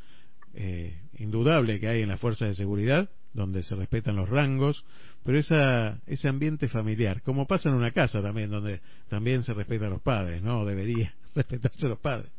eh, 0.55 0.99
indudable 1.19 1.79
que 1.79 1.87
hay 1.87 2.01
en 2.01 2.09
las 2.09 2.19
fuerzas 2.19 2.49
de 2.49 2.55
seguridad, 2.55 3.11
donde 3.35 3.63
se 3.63 3.75
respetan 3.75 4.17
los 4.17 4.31
rangos, 4.31 4.87
pero 5.23 5.39
esa, 5.39 6.01
ese 6.07 6.29
ambiente 6.29 6.69
familiar, 6.69 7.21
como 7.21 7.47
pasa 7.47 7.69
en 7.69 7.75
una 7.75 7.91
casa 7.91 8.23
también, 8.23 8.49
donde 8.49 8.81
también 9.09 9.43
se 9.43 9.53
respetan 9.53 9.89
a 9.89 9.91
los 9.91 10.01
padres, 10.01 10.43
¿no? 10.43 10.65
Debería 10.65 11.15
respetarse 11.35 11.85
a 11.85 11.91
los 11.91 11.99
padres. 11.99 12.33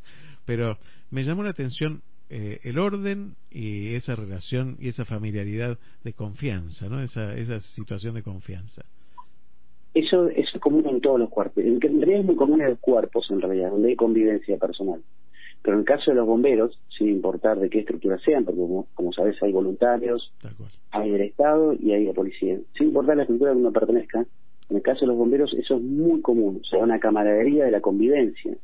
Pero 0.45 0.80
me 1.11 1.23
llamó 1.23 1.43
la 1.43 1.51
atención 1.51 2.01
eh, 2.31 2.60
el 2.64 2.80
orden 2.80 3.35
y 3.51 3.93
esa 3.93 4.15
relación 4.15 4.77
y 4.80 4.88
esa 4.88 5.06
familiaridad 5.06 5.77
de 6.03 6.14
confianza, 6.14 6.89
¿no? 6.89 6.99
Esa, 7.03 7.35
esa 7.35 7.60
situación 7.60 8.15
de 8.15 8.23
confianza. 8.23 8.84
Eso, 9.94 10.28
eso 10.30 10.49
es 10.56 10.61
común 10.61 10.86
en 10.88 11.02
todos 11.02 11.20
los 11.20 11.30
cuerpos. 11.30 11.64
En 11.64 11.82
realidad 11.82 12.20
es 12.20 12.26
muy 12.26 12.36
común 12.36 12.61
en 12.61 12.70
los 12.70 12.80
cuerpos, 12.80 13.28
en 13.32 13.41
realidad, 13.41 13.72
donde 13.72 13.90
hay 13.90 13.95
convivencia 13.95 14.57
personal. 14.57 15.02
Pero 15.61 15.76
en 15.76 15.80
el 15.82 15.86
caso 15.86 16.11
de 16.11 16.18
los 16.18 16.28
bomberos, 16.28 16.80
sin 16.98 17.10
importar 17.10 17.60
de 17.60 17.70
qué 17.70 17.80
estructura 17.80 18.18
sean, 18.20 18.45
porque 18.45 18.61
como, 18.61 18.88
como 18.94 19.11
sabes 19.11 19.41
hay 19.44 19.52
voluntarios, 19.52 20.32
hay 20.91 21.11
del 21.11 21.22
Estado 21.22 21.74
y 21.74 21.91
hay 21.91 22.06
de 22.06 22.14
policía. 22.14 22.57
Sin 22.78 22.88
importar 22.88 23.18
la 23.18 23.24
estructura 23.24 23.52
que 23.52 23.57
uno 23.57 23.72
pertenezca, 23.72 24.26
en 24.70 24.76
el 24.76 24.82
caso 24.82 25.02
de 25.02 25.07
los 25.07 25.18
bomberos 25.18 25.53
eso 25.53 25.76
es 25.76 25.82
muy 25.82 26.22
común, 26.22 26.61
o 26.61 26.66
sea, 26.66 26.80
una 26.80 26.99
camaradería 26.99 27.66
de 27.66 27.72
la 27.72 27.82
convivencia. 27.82 28.56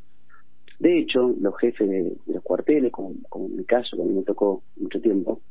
De 0.79 0.99
hecho, 0.99 1.33
los 1.39 1.57
jefes 1.57 1.89
de, 1.89 2.03
de 2.03 2.33
los 2.33 2.43
cuarteles, 2.43 2.91
como, 2.91 3.13
como 3.29 3.47
en 3.47 3.57
mi 3.57 3.63
caso, 3.65 3.97
que 3.97 4.03
a 4.03 4.05
mí 4.05 4.13
me 4.13 4.23
tocó 4.23 4.61
mucho 4.77 5.01
tiempo, 5.01 5.41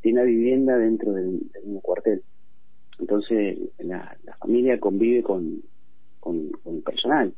tiene 0.00 0.20
una 0.20 0.26
vivienda 0.26 0.76
dentro 0.76 1.12
del, 1.12 1.38
del 1.52 1.64
mismo 1.64 1.80
cuartel. 1.80 2.22
Entonces, 3.02 3.58
la, 3.80 4.16
la 4.22 4.36
familia 4.36 4.78
convive 4.78 5.24
con, 5.24 5.60
con, 6.20 6.52
el 6.66 6.82
personal. 6.82 7.34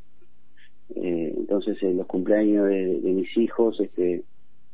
Eh, 0.95 1.33
entonces, 1.35 1.81
eh, 1.81 1.91
los 1.91 2.05
cumpleaños 2.05 2.67
de, 2.67 2.99
mis 3.01 3.35
hijos 3.35 3.79
este, 3.79 4.23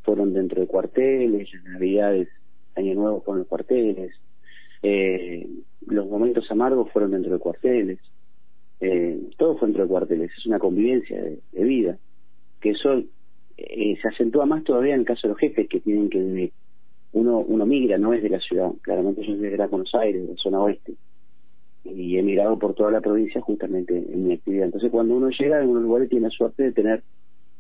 fueron 0.04 0.34
dentro 0.34 0.60
de 0.60 0.68
cuarteles, 0.68 1.50
las 1.54 1.64
navidades, 1.64 2.28
año 2.76 2.94
nuevo 2.96 3.22
fueron 3.22 3.44
en 3.44 3.48
cuarteles, 3.48 4.12
eh, 4.84 5.48
los 5.88 6.10
momentos 6.10 6.52
amargos 6.52 6.92
fueron 6.92 7.12
dentro 7.12 7.32
de 7.32 7.40
cuarteles, 7.40 8.00
eh, 8.82 9.18
todo 9.38 9.58
fue 9.58 9.70
dentro 9.70 9.84
de 9.84 9.90
cuarteles, 9.90 10.30
es 10.38 10.46
una 10.46 10.60
convivencia 10.60 11.24
de, 11.24 11.40
de 11.54 11.64
vida, 11.64 11.98
que 12.60 12.72
eso 12.72 13.02
eh, 13.56 13.98
se 14.02 14.08
acentúa 14.10 14.46
más 14.46 14.66
todavía 14.66 14.96
en 14.96 15.02
el 15.02 15.06
caso 15.06 15.22
de 15.24 15.30
los 15.30 15.40
jefes 15.40 15.70
que 15.70 15.80
tienen 15.80 16.10
que 16.10 16.20
vivir. 16.20 16.52
Uno, 17.14 17.40
uno 17.40 17.66
migra, 17.66 17.98
no 17.98 18.14
es 18.14 18.24
de 18.24 18.30
la 18.30 18.40
ciudad, 18.40 18.72
claramente 18.82 19.22
yo 19.22 19.34
soy 19.34 19.42
de 19.42 19.50
Gran 19.50 19.70
Buenos 19.70 19.94
Aires, 19.96 20.22
de 20.24 20.34
la 20.34 20.42
zona 20.42 20.62
oeste, 20.62 20.94
y 21.84 22.18
he 22.18 22.24
migrado 22.24 22.58
por 22.58 22.74
toda 22.74 22.92
la 22.92 23.02
provincia 23.02 23.42
justamente 23.42 23.98
en 23.98 24.28
mi 24.28 24.34
actividad. 24.34 24.66
Entonces 24.66 24.92
cuando 24.92 25.16
uno 25.16 25.30
llega 25.30 25.58
a 25.58 25.60
algunos 25.60 25.84
lugares 25.84 26.10
tiene 26.10 26.28
la 26.28 26.32
suerte 26.32 26.64
de 26.64 26.72
tener 26.72 27.04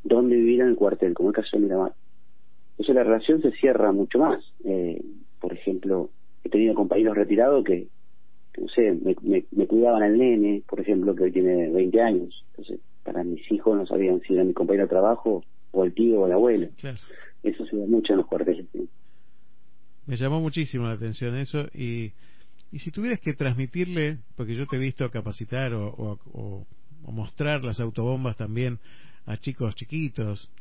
dónde 0.03 0.35
vivir 0.35 0.61
en 0.61 0.67
el 0.67 0.75
cuartel, 0.75 1.13
como 1.13 1.29
el 1.29 1.35
caso 1.35 1.49
de 1.53 1.63
Miramar. 1.63 1.93
Entonces 2.71 2.95
la 2.95 3.03
relación 3.03 3.41
se 3.41 3.51
cierra 3.51 3.91
mucho 3.91 4.19
más. 4.19 4.43
Eh, 4.63 5.01
por 5.39 5.53
ejemplo, 5.53 6.09
he 6.43 6.49
tenido 6.49 6.73
compañeros 6.73 7.15
retirados 7.15 7.63
que, 7.63 7.87
que 8.53 8.61
no 8.61 8.67
sé, 8.69 8.93
me, 8.93 9.15
me, 9.21 9.45
me 9.51 9.67
cuidaban 9.67 10.03
al 10.03 10.17
nene, 10.17 10.63
por 10.67 10.79
ejemplo, 10.79 11.13
que 11.15 11.23
hoy 11.23 11.31
tiene 11.31 11.69
20 11.69 12.01
años. 12.01 12.45
Entonces, 12.51 12.79
para 13.03 13.23
mis 13.23 13.51
hijos 13.51 13.77
no 13.77 13.85
sabían 13.85 14.21
si 14.21 14.33
era 14.33 14.43
mi 14.43 14.53
compañero 14.53 14.85
de 14.85 14.89
trabajo 14.89 15.43
o 15.71 15.83
el 15.83 15.93
tío 15.93 16.21
o 16.21 16.25
el 16.27 16.33
abuelo. 16.33 16.69
Claro. 16.77 16.97
Eso 17.43 17.65
se 17.65 17.75
da 17.75 17.85
mucho 17.85 18.13
en 18.13 18.17
los 18.17 18.27
cuarteles. 18.27 18.65
sí. 18.71 18.87
Me 20.11 20.17
llamó 20.17 20.41
muchísimo 20.41 20.87
la 20.87 20.95
atención 20.95 21.37
eso 21.37 21.69
y, 21.73 22.11
y 22.69 22.79
si 22.79 22.91
tuvieras 22.91 23.21
que 23.21 23.31
transmitirle, 23.31 24.17
porque 24.35 24.57
yo 24.57 24.67
te 24.67 24.75
he 24.75 24.79
visto 24.79 25.09
capacitar 25.09 25.73
o, 25.73 25.87
o, 25.87 26.19
o- 26.33 26.67
mostrar 27.13 27.63
las 27.63 27.79
autobombas 27.79 28.35
también 28.35 28.77
a 29.25 29.37
chicos 29.37 29.73
chiquitos, 29.75 30.51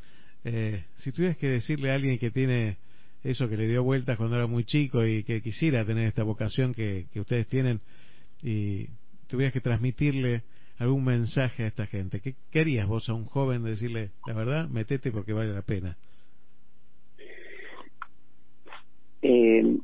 eh, 0.45 0.85
si 0.99 1.11
tuvieras 1.11 1.37
que 1.37 1.49
decirle 1.49 1.91
a 1.91 1.97
alguien 1.97 2.17
que 2.21 2.31
tiene 2.31 2.77
eso 3.25 3.49
que 3.49 3.57
le 3.57 3.67
dio 3.67 3.83
vueltas 3.83 4.17
cuando 4.19 4.37
era 4.37 4.47
muy 4.47 4.63
chico 4.63 5.05
y 5.05 5.25
que 5.25 5.43
quisiera 5.43 5.85
tener 5.85 6.07
esta 6.07 6.23
vocación 6.23 6.73
que, 6.73 7.07
que 7.13 7.19
ustedes 7.19 7.49
tienen 7.49 7.81
y 8.45 8.87
tuvieras 9.27 9.53
que 9.53 9.61
transmitirle 9.61 10.45
algún 10.79 11.03
mensaje 11.05 11.65
a 11.65 11.67
esta 11.67 11.89
gente. 11.89 12.21
¿Qué, 12.21 12.37
qué 12.53 12.61
harías 12.61 12.87
vos 12.87 13.09
a 13.09 13.15
un 13.15 13.25
joven 13.25 13.65
de 13.65 13.71
decirle, 13.71 14.13
la 14.27 14.33
verdad, 14.35 14.69
metete 14.69 15.11
porque 15.11 15.33
vale 15.33 15.53
la 15.53 15.63
pena? 15.63 15.97
Eh, 19.23 19.79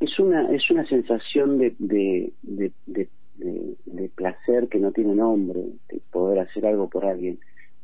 es 0.00 0.18
una 0.18 0.50
es 0.52 0.70
una 0.70 0.86
sensación 0.86 1.58
de 1.58 1.74
de, 1.78 3.08
de, 3.36 4.08
placer 4.14 4.68
que 4.68 4.78
no 4.78 4.92
tiene 4.92 5.14
nombre, 5.14 5.60
de 5.88 6.00
poder 6.10 6.40
hacer 6.40 6.66
algo 6.66 6.88
por 6.88 7.04
alguien. 7.04 7.38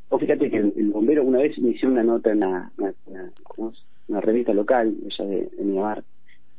Vos 0.08 0.20
fíjate 0.20 0.50
que 0.50 0.56
el, 0.56 0.90
bombero 0.90 1.24
una 1.24 1.38
vez 1.38 1.58
me 1.58 1.70
hicieron 1.70 1.92
una 1.92 2.02
nota 2.02 2.30
en 2.32 2.38
una, 2.38 2.72
una, 4.08 4.20
revista 4.20 4.52
local, 4.52 4.94
ella 5.06 5.24
de, 5.24 5.50
Miramar, 5.58 6.04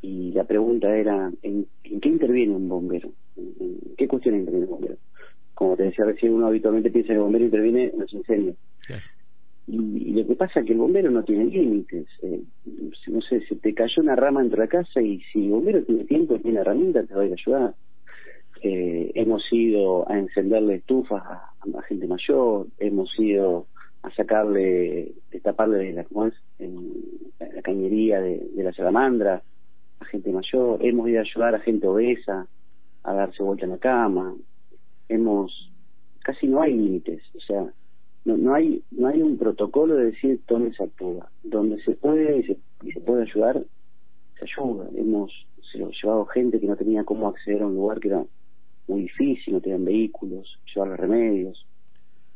y 0.02 0.32
la 0.32 0.44
pregunta 0.44 0.96
era, 0.96 1.32
¿en, 1.42 1.68
qué 1.84 2.10
interviene 2.10 2.56
un 2.56 2.68
bombero? 2.68 3.10
¿En, 3.36 3.96
qué 3.98 4.08
cuestión 4.08 4.36
interviene 4.36 4.66
un 4.66 4.72
bombero? 4.72 4.98
Como 5.54 5.76
te 5.76 5.84
decía 5.84 6.06
recién, 6.06 6.34
uno 6.34 6.48
habitualmente 6.48 6.90
piensa 6.90 7.10
que 7.10 7.14
el 7.14 7.20
bombero 7.22 7.46
interviene 7.46 7.86
en 7.86 8.00
los 8.00 8.14
incendios. 8.14 8.56
Y, 9.68 9.78
y 9.78 10.12
lo 10.14 10.28
que 10.28 10.36
pasa 10.36 10.60
es 10.60 10.66
que 10.66 10.74
el 10.74 10.80
bombero 10.80 11.10
no 11.10 11.24
tiene 11.24 11.46
límites. 11.46 12.08
eh, 12.22 12.42
no 13.08 13.22
sé, 13.22 13.42
si 13.48 13.56
te 13.56 13.74
cayó 13.74 14.02
una 14.02 14.16
rama 14.16 14.42
entre 14.42 14.60
la 14.60 14.68
casa 14.68 15.02
y 15.02 15.22
si 15.32 15.46
el 15.46 15.52
bombero 15.52 15.84
tiene 15.84 16.06
tiempo, 16.06 16.40
tiene 16.40 16.60
herramientas, 16.60 17.08
te 17.08 17.16
va 17.16 17.22
a 17.22 17.26
ayudar. 17.26 17.74
Eh, 18.62 19.12
hemos 19.16 19.44
ido 19.52 20.10
a 20.10 20.18
encenderle 20.18 20.76
estufas 20.76 21.22
a, 21.24 21.82
gente 21.88 22.08
mayor, 22.08 22.68
hemos 22.80 23.18
ido 23.20 23.68
a 24.04 24.12
sacarle, 24.16 25.14
a 25.34 25.40
taparle 25.40 25.94
la, 25.94 26.06
la 27.40 27.62
cañería 27.62 28.22
de, 28.22 28.48
de 28.54 28.64
la 28.64 28.74
salamandra 28.74 29.42
a 30.00 30.06
gente 30.06 30.32
mayor, 30.32 30.80
hemos 30.82 31.10
ido 31.10 31.20
a 31.20 31.24
ayudar 31.24 31.56
a 31.56 31.60
gente 31.60 31.88
obesa 31.88 32.48
a 33.04 33.14
darse 33.14 33.44
vuelta 33.44 33.66
en 33.66 33.72
la 33.72 33.78
cama, 33.78 34.34
hemos, 35.10 35.72
casi 36.24 36.48
no 36.48 36.62
hay 36.62 36.74
límites, 36.74 37.22
o 37.36 37.40
sea, 37.42 37.66
no, 38.26 38.38
no 38.38 38.54
hay 38.54 38.84
no 38.92 39.08
hay 39.08 39.22
un 39.22 39.38
protocolo 39.38 39.96
de 39.96 40.06
decir 40.12 40.42
dónde 40.48 40.74
se 40.74 40.84
actúa 40.84 41.30
donde 41.44 41.82
se 41.84 41.92
puede 41.92 42.40
y 42.40 42.44
se, 42.44 42.58
y 42.84 42.92
se 42.92 43.02
puede 43.02 43.24
ayudar 43.24 43.64
se 44.38 44.46
ayuda. 44.46 44.90
Hemos 44.96 45.32
llevado 46.02 46.26
gente 46.26 46.60
que 46.60 46.68
no 46.68 46.76
tenía 46.76 47.04
cómo 47.04 47.28
acceder 47.28 47.64
a 47.64 47.68
un 47.68 47.76
lugar 47.76 48.00
que 48.00 48.10
era 48.10 48.24
muy 48.88 49.04
difícil 49.04 49.54
no 49.54 49.62
tenían 49.62 49.86
vehículos 49.86 50.60
llevarle 50.74 50.98
remedios. 50.98 51.66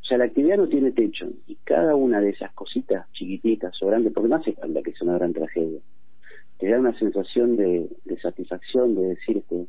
O 0.02 0.04
sea 0.04 0.18
la 0.18 0.24
actividad 0.24 0.56
no 0.56 0.68
tiene 0.68 0.92
techo. 0.92 1.28
Y 1.46 1.56
cada 1.64 1.94
una 1.94 2.20
de 2.20 2.30
esas 2.30 2.52
cositas 2.52 3.10
chiquititas 3.12 3.80
o 3.82 3.86
grandes 3.86 4.12
porque 4.12 4.28
no 4.28 4.36
hace 4.36 4.52
falta 4.52 4.82
que 4.82 4.92
sea 4.92 5.08
una 5.08 5.18
gran 5.18 5.32
tragedia 5.32 5.80
te 6.58 6.68
da 6.68 6.80
una 6.80 6.98
sensación 6.98 7.56
de, 7.56 7.88
de 8.04 8.20
satisfacción 8.20 8.94
de 8.96 9.08
decir 9.10 9.38
este 9.38 9.66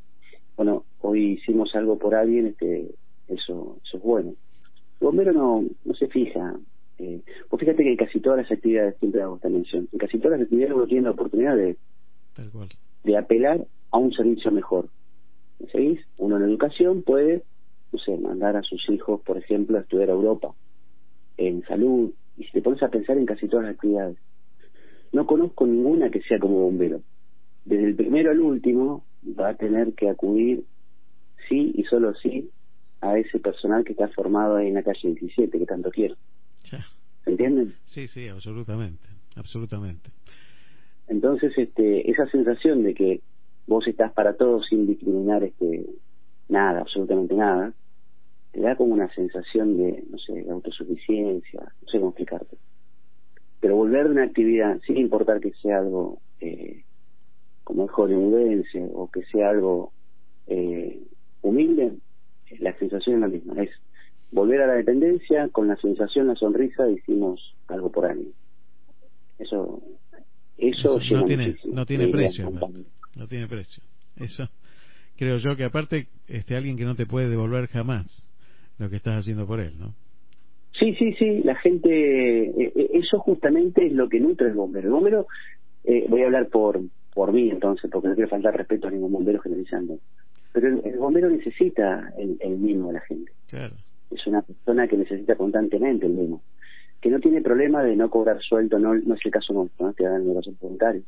bueno 0.58 0.86
hoy 1.02 1.34
hicimos 1.34 1.76
algo 1.76 2.00
por 2.00 2.16
alguien 2.16 2.48
este 2.48 2.90
eso 3.28 3.78
eso 3.84 3.98
es 3.98 4.04
bueno 4.04 4.34
el 5.00 5.06
bombero 5.06 5.34
no, 5.34 5.64
no 5.86 5.94
se 5.94 6.08
fija. 6.08 6.56
Eh, 6.98 7.22
vos 7.50 7.60
fíjate 7.60 7.84
que 7.84 7.92
en 7.92 7.98
casi 7.98 8.20
todas 8.20 8.40
las 8.40 8.52
actividades, 8.52 8.98
siempre 9.00 9.22
hago 9.22 9.36
esta 9.38 9.50
mención, 9.50 9.88
en 9.92 10.00
casi 10.00 10.18
todas 10.20 10.38
las 10.38 10.46
actividades 10.46 10.76
uno 10.76 10.88
tiene 10.88 11.04
la 11.04 11.12
oportunidad 11.12 11.56
de, 11.56 11.78
Tal 12.36 12.50
cual. 12.52 12.70
de 13.04 13.18
apelar 13.18 13.66
a 13.92 13.98
un 13.98 14.12
servicio 14.12 14.52
mejor. 14.52 14.90
¿Me 15.60 15.68
seguís? 15.70 16.00
Uno 16.18 16.38
en 16.38 16.44
educación 16.44 17.04
puede, 17.04 17.44
no 17.92 18.00
sé, 18.00 18.18
mandar 18.18 18.58
a 18.58 18.64
sus 18.64 18.90
hijos, 18.90 19.22
por 19.22 19.38
ejemplo, 19.38 19.78
a 19.78 19.82
estudiar 19.82 20.10
a 20.10 20.14
Europa, 20.14 20.54
en 21.38 21.64
salud, 21.64 22.12
y 22.38 22.44
si 22.44 22.52
te 22.52 22.62
pones 22.62 22.84
a 22.84 22.90
pensar 22.90 23.18
en 23.18 23.26
casi 23.26 23.48
todas 23.48 23.66
las 23.66 23.76
actividades. 23.76 24.18
No 25.12 25.26
conozco 25.26 25.66
ninguna 25.66 26.10
que 26.10 26.22
sea 26.22 26.40
como 26.40 26.60
bombero. 26.60 27.02
Desde 27.66 27.86
el 27.86 27.96
primero 27.96 28.32
al 28.32 28.40
último 28.40 29.04
va 29.40 29.50
a 29.50 29.56
tener 29.56 29.94
que 29.94 30.10
acudir, 30.10 30.64
sí 31.48 31.72
y 31.76 31.84
solo 31.84 32.14
sí, 32.16 32.50
a 33.02 33.18
ese 33.18 33.40
personal 33.40 33.84
que 33.84 33.94
está 33.94 34.08
formado 34.10 34.58
ahí 34.58 34.68
en 34.68 34.76
la 34.76 34.84
calle 34.84 35.14
17, 35.14 35.58
que 35.58 35.66
tanto 35.66 35.90
quiero. 35.92 36.16
¿Se 36.64 37.32
entienden? 37.32 37.76
Sí, 37.86 38.08
sí, 38.08 38.28
absolutamente, 38.28 39.08
absolutamente. 39.36 40.10
Entonces, 41.08 41.54
este, 41.58 42.10
esa 42.10 42.28
sensación 42.28 42.84
de 42.84 42.94
que 42.94 43.22
vos 43.68 43.88
estás 43.88 44.12
para 44.14 44.34
todos 44.34 44.66
sin 44.68 44.88
discriminar 44.88 45.44
este, 45.44 45.86
nada, 46.48 46.82
absolutamente 46.82 47.36
nada, 47.36 47.74
te 48.52 48.62
da 48.62 48.76
como 48.76 48.94
una 48.94 49.14
sensación 49.14 49.78
de, 49.78 50.04
no 50.10 50.18
sé, 50.18 50.34
de 50.34 50.50
autosuficiencia, 50.50 51.62
no 51.82 51.88
sé 51.88 52.00
cómo 52.00 52.10
explicarte. 52.10 52.58
Pero 53.60 53.76
volver 53.76 54.06
de 54.06 54.12
una 54.12 54.24
actividad, 54.24 54.80
sin 54.86 54.98
importar 54.98 55.40
que 55.40 55.52
sea 55.62 55.80
algo 55.80 56.20
eh, 56.40 56.84
como 57.64 57.86
es 57.86 57.92
hollywoodense 57.92 58.90
o 58.94 59.12
que 59.12 59.24
sea 59.26 59.50
algo 59.50 59.92
eh, 60.48 61.00
humilde, 61.42 61.94
la 62.60 62.78
sensación 62.78 63.16
es 63.16 63.22
la 63.22 63.28
misma, 63.28 63.62
es 63.64 63.70
volver 64.32 64.62
a 64.62 64.68
la 64.68 64.74
dependencia 64.74 65.48
con 65.50 65.68
la 65.68 65.76
sensación, 65.78 66.28
la 66.28 66.36
sonrisa, 66.36 66.90
hicimos 66.90 67.56
algo 67.68 67.92
por 67.92 68.06
alguien. 68.06 68.32
Eso, 69.38 69.82
eso, 70.58 71.00
Eso 71.00 71.16
no 71.16 71.26
tiene, 71.26 71.48
muchísimo. 71.48 71.76
no 71.76 71.86
tiene 71.86 72.08
precio, 72.08 72.52
no 73.16 73.28
tiene 73.28 73.48
precio. 73.48 73.84
Eso 74.18 74.50
creo 75.18 75.38
yo 75.38 75.56
que 75.58 75.66
aparte 75.66 76.08
este 76.28 76.56
alguien 76.56 76.78
que 76.78 76.86
no 76.86 76.96
te 76.96 77.06
puede 77.06 77.30
devolver 77.30 77.68
jamás 77.68 78.26
lo 78.78 78.90
que 78.90 78.96
estás 78.96 79.20
haciendo 79.20 79.46
por 79.46 79.60
él, 79.60 79.78
¿no? 79.78 79.94
Sí, 80.80 80.96
sí, 80.96 81.14
sí, 81.20 81.42
la 81.44 81.56
gente, 81.56 81.90
eh, 81.90 82.72
eh, 82.74 82.90
eso 82.94 83.20
justamente 83.20 83.86
es 83.86 83.92
lo 83.92 84.08
que 84.08 84.22
nutre 84.22 84.48
el 84.48 84.54
bombero. 84.54 84.88
El 84.88 84.94
bombero, 84.94 85.28
eh, 85.84 86.06
voy 86.08 86.22
a 86.22 86.28
hablar 86.28 86.48
por 86.48 86.80
por 87.14 87.34
mí 87.34 87.50
entonces, 87.50 87.92
porque 87.92 88.08
no 88.08 88.16
quiero 88.16 88.30
faltar 88.30 88.56
respeto 88.56 88.88
a 88.88 88.92
ningún 88.92 89.12
bombero 89.12 89.42
generalizando, 89.42 90.00
pero 90.52 90.68
el, 90.68 90.82
el 90.86 90.98
bombero 90.98 91.30
necesita 91.30 92.14
el, 92.18 92.38
el 92.40 92.58
mimo 92.58 92.88
de 92.88 92.94
la 92.94 93.02
gente. 93.02 93.32
Claro. 93.48 93.76
Es 94.12 94.26
una 94.28 94.42
persona 94.42 94.88
que 94.88 94.98
necesita 94.98 95.36
constantemente 95.36 96.06
el 96.06 96.14
mimo, 96.14 96.42
que 97.00 97.10
no 97.10 97.20
tiene 97.20 97.42
problema 97.42 97.84
de 97.84 97.96
no 97.96 98.10
cobrar 98.10 98.42
sueldo, 98.42 98.80
no, 98.80 98.96
no 98.96 99.16
es 99.16 99.26
el 99.26 99.32
caso 99.32 99.54
nuestro, 99.54 99.88
¿no? 99.88 99.94
que 99.94 100.06
hagan 100.06 100.28
negocios 100.28 100.58
voluntarios, 100.60 101.04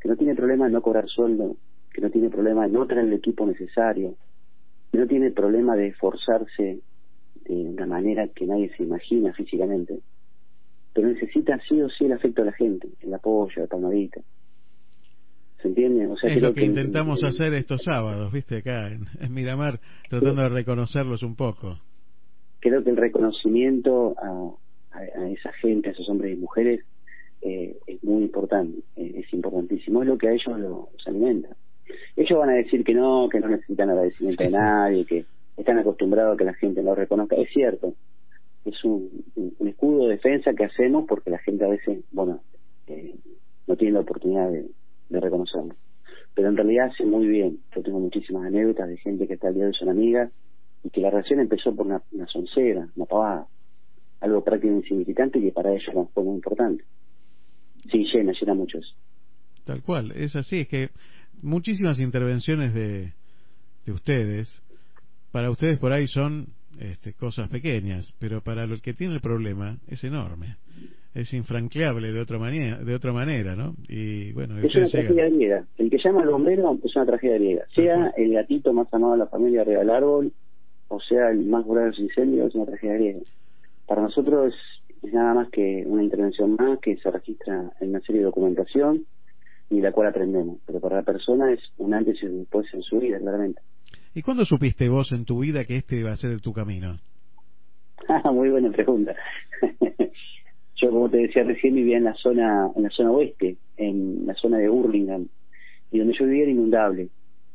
que 0.00 0.08
no 0.08 0.16
tiene 0.16 0.34
problema 0.34 0.66
de 0.66 0.72
no 0.72 0.82
cobrar 0.82 1.08
sueldo, 1.08 1.56
que 1.92 2.00
no 2.00 2.10
tiene 2.10 2.30
problema 2.30 2.66
de 2.66 2.72
no 2.72 2.86
tener 2.86 3.04
el 3.04 3.12
equipo 3.12 3.46
necesario, 3.46 4.14
que 4.90 4.98
no 4.98 5.06
tiene 5.06 5.30
problema 5.30 5.76
de 5.76 5.88
esforzarse 5.88 6.80
de 7.44 7.54
una 7.54 7.86
manera 7.86 8.28
que 8.28 8.46
nadie 8.46 8.70
se 8.76 8.82
imagina 8.82 9.32
físicamente, 9.32 10.00
pero 10.94 11.08
necesita 11.08 11.58
sí 11.68 11.80
o 11.80 11.88
sí 11.88 12.06
el 12.06 12.12
afecto 12.12 12.42
de 12.42 12.46
la 12.46 12.56
gente, 12.56 12.88
el 13.00 13.14
apoyo, 13.14 13.62
la 13.62 13.68
palmadita. 13.68 14.20
¿Se 15.60 15.68
entiende? 15.68 16.06
O 16.06 16.16
sea, 16.16 16.30
es 16.30 16.36
creo 16.38 16.50
lo 16.50 16.54
que 16.54 16.64
intentamos 16.64 17.24
hacer 17.24 17.52
estos 17.54 17.82
sábados, 17.82 18.32
viste, 18.32 18.58
acá 18.58 18.88
en, 18.92 19.06
en 19.20 19.32
Miramar, 19.34 19.80
tratando 20.08 20.42
de 20.42 20.48
reconocerlos 20.50 21.22
un 21.22 21.34
poco. 21.36 21.78
creo 22.60 22.82
que 22.84 22.90
el 22.90 22.96
reconocimiento 22.96 24.14
a, 24.18 24.96
a- 24.98 25.22
a 25.22 25.30
esa 25.30 25.52
gente, 25.60 25.88
a 25.88 25.92
esos 25.92 26.08
hombres 26.08 26.32
y 26.36 26.40
mujeres, 26.40 26.84
eh, 27.42 27.76
es 27.86 28.02
muy 28.02 28.22
importante, 28.24 28.80
eh, 28.96 29.12
es 29.24 29.32
importantísimo, 29.32 30.02
es 30.02 30.08
lo 30.08 30.18
que 30.18 30.28
a 30.28 30.32
ellos 30.32 30.58
lo- 30.58 30.88
los 30.92 31.06
alimenta. 31.06 31.48
Ellos 32.16 32.38
van 32.38 32.50
a 32.50 32.54
decir 32.54 32.82
que 32.84 32.94
no, 32.94 33.28
que 33.30 33.38
no 33.40 33.48
necesitan 33.48 33.90
agradecimiento 33.90 34.42
de 34.44 34.50
nadie, 34.50 35.04
que 35.06 35.24
están 35.56 35.78
acostumbrados 35.78 36.34
a 36.34 36.36
que 36.36 36.44
la 36.44 36.54
gente 36.54 36.82
lo 36.82 36.94
reconozca. 36.94 37.36
Es 37.36 37.48
cierto, 37.52 37.94
es 38.64 38.84
un 38.84 39.24
escudo 39.68 40.06
de 40.06 40.14
defensa 40.14 40.52
que 40.54 40.64
hacemos 40.64 41.04
porque 41.08 41.30
la 41.30 41.38
gente 41.38 41.64
a 41.64 41.68
veces, 41.68 42.04
bueno, 42.12 42.42
eh, 42.88 43.14
no 43.66 43.76
tiene 43.76 43.94
la 43.94 44.00
oportunidad 44.00 44.50
de, 44.50 44.66
de 45.08 45.20
reconocerlo. 45.20 45.74
Pero 46.34 46.48
en 46.48 46.56
realidad 46.56 46.86
hace 46.92 47.04
muy 47.04 47.26
bien. 47.26 47.58
Yo 47.74 47.82
tengo 47.82 48.00
muchísimas 48.00 48.46
anécdotas 48.46 48.88
de 48.88 48.96
gente 48.98 49.26
que 49.26 49.34
está 49.34 49.48
al 49.48 49.54
día 49.54 49.64
de 49.64 49.70
hoy 49.70 49.74
son 49.74 49.88
amigas 49.88 50.30
y 50.84 50.90
que 50.90 51.00
la 51.00 51.10
relación 51.10 51.40
empezó 51.40 51.74
por 51.74 51.86
una, 51.86 52.02
soncera, 52.26 52.88
una 52.94 53.06
pavada, 53.06 53.46
algo 54.20 54.44
prácticamente 54.44 54.86
insignificante 54.86 55.38
y 55.38 55.42
que 55.42 55.52
para 55.52 55.72
ellos 55.72 56.08
fue 56.14 56.24
muy 56.24 56.36
importante. 56.36 56.84
Sí, 57.90 58.04
llena, 58.12 58.32
llena 58.38 58.54
mucho 58.54 58.78
eso. 58.78 58.94
Tal 59.64 59.82
cual, 59.82 60.12
es 60.12 60.36
así, 60.36 60.60
es 60.60 60.68
que 60.68 60.90
muchísimas 61.42 62.00
intervenciones 62.00 62.72
de, 62.74 63.12
de 63.84 63.92
ustedes, 63.92 64.62
para 65.32 65.50
ustedes 65.50 65.78
por 65.78 65.92
ahí 65.92 66.06
son 66.06 66.48
este, 66.78 67.12
cosas 67.14 67.48
pequeñas, 67.48 68.14
pero 68.18 68.40
para 68.40 68.64
el 68.64 68.80
que 68.80 68.94
tiene 68.94 69.14
el 69.14 69.20
problema 69.20 69.78
es 69.88 70.04
enorme, 70.04 70.56
es 71.14 71.32
infranqueable 71.32 72.12
de 72.12 72.20
otra 72.20 72.38
manera, 72.38 72.78
de 72.78 72.94
otra 72.94 73.12
manera, 73.12 73.56
¿no? 73.56 73.74
Y 73.88 74.32
bueno, 74.32 74.58
Es 74.58 74.74
una 74.74 74.88
tragedia 74.88 75.28
griega. 75.28 75.64
El 75.76 75.90
que 75.90 75.98
llama 75.98 76.22
al 76.22 76.30
bombero 76.30 76.78
es 76.82 76.96
una 76.96 77.06
tragedia 77.06 77.34
griega. 77.36 77.64
Sea 77.74 78.12
el 78.16 78.32
gatito 78.32 78.72
más 78.72 78.92
amado 78.92 79.12
de 79.12 79.18
la 79.18 79.26
familia 79.26 79.62
arriba 79.62 79.80
del 79.80 79.90
árbol, 79.90 80.32
o 80.88 81.00
sea 81.00 81.30
el 81.30 81.44
más 81.46 81.64
curado 81.64 81.86
de 81.86 81.90
los 81.92 82.00
incendios, 82.00 82.48
es 82.48 82.54
una 82.54 82.66
tragedia 82.66 82.94
griega. 82.94 83.20
Para 83.86 84.02
nosotros 84.02 84.54
es, 84.54 85.04
es 85.04 85.12
nada 85.12 85.34
más 85.34 85.50
que 85.50 85.84
una 85.86 86.02
intervención 86.02 86.56
más 86.56 86.78
que 86.80 86.96
se 86.98 87.10
registra 87.10 87.72
en 87.80 87.90
una 87.90 88.00
serie 88.00 88.20
de 88.20 88.26
documentación 88.26 89.06
y 89.70 89.80
la 89.80 89.92
cual 89.92 90.08
aprendemos. 90.08 90.58
Pero 90.66 90.80
para 90.80 90.96
la 90.96 91.02
persona 91.02 91.52
es 91.52 91.60
un 91.78 91.94
antes 91.94 92.22
y 92.22 92.26
un 92.26 92.40
después 92.40 92.66
en 92.72 92.82
su 92.82 92.98
vida, 93.00 93.18
claramente. 93.18 93.60
¿Y 94.14 94.22
cuándo 94.22 94.44
supiste 94.44 94.88
vos 94.88 95.12
en 95.12 95.24
tu 95.24 95.40
vida 95.40 95.64
que 95.64 95.76
este 95.76 95.96
iba 95.96 96.10
a 96.12 96.16
ser 96.16 96.40
tu 96.40 96.52
camino? 96.52 96.98
Muy 98.32 98.50
buena 98.50 98.70
pregunta. 98.70 99.14
yo 100.80 100.90
como 100.90 101.08
te 101.10 101.18
decía 101.18 101.42
recién 101.44 101.74
vivía 101.74 101.96
en 101.96 102.04
la 102.04 102.14
zona 102.14 102.70
en 102.74 102.82
la 102.82 102.90
zona 102.90 103.10
oeste 103.10 103.56
en 103.76 104.26
la 104.26 104.34
zona 104.34 104.58
de 104.58 104.68
Burlingame 104.68 105.26
y 105.90 105.98
donde 105.98 106.14
yo 106.18 106.24
vivía 106.24 106.42
era 106.44 106.52
inundable 106.52 107.08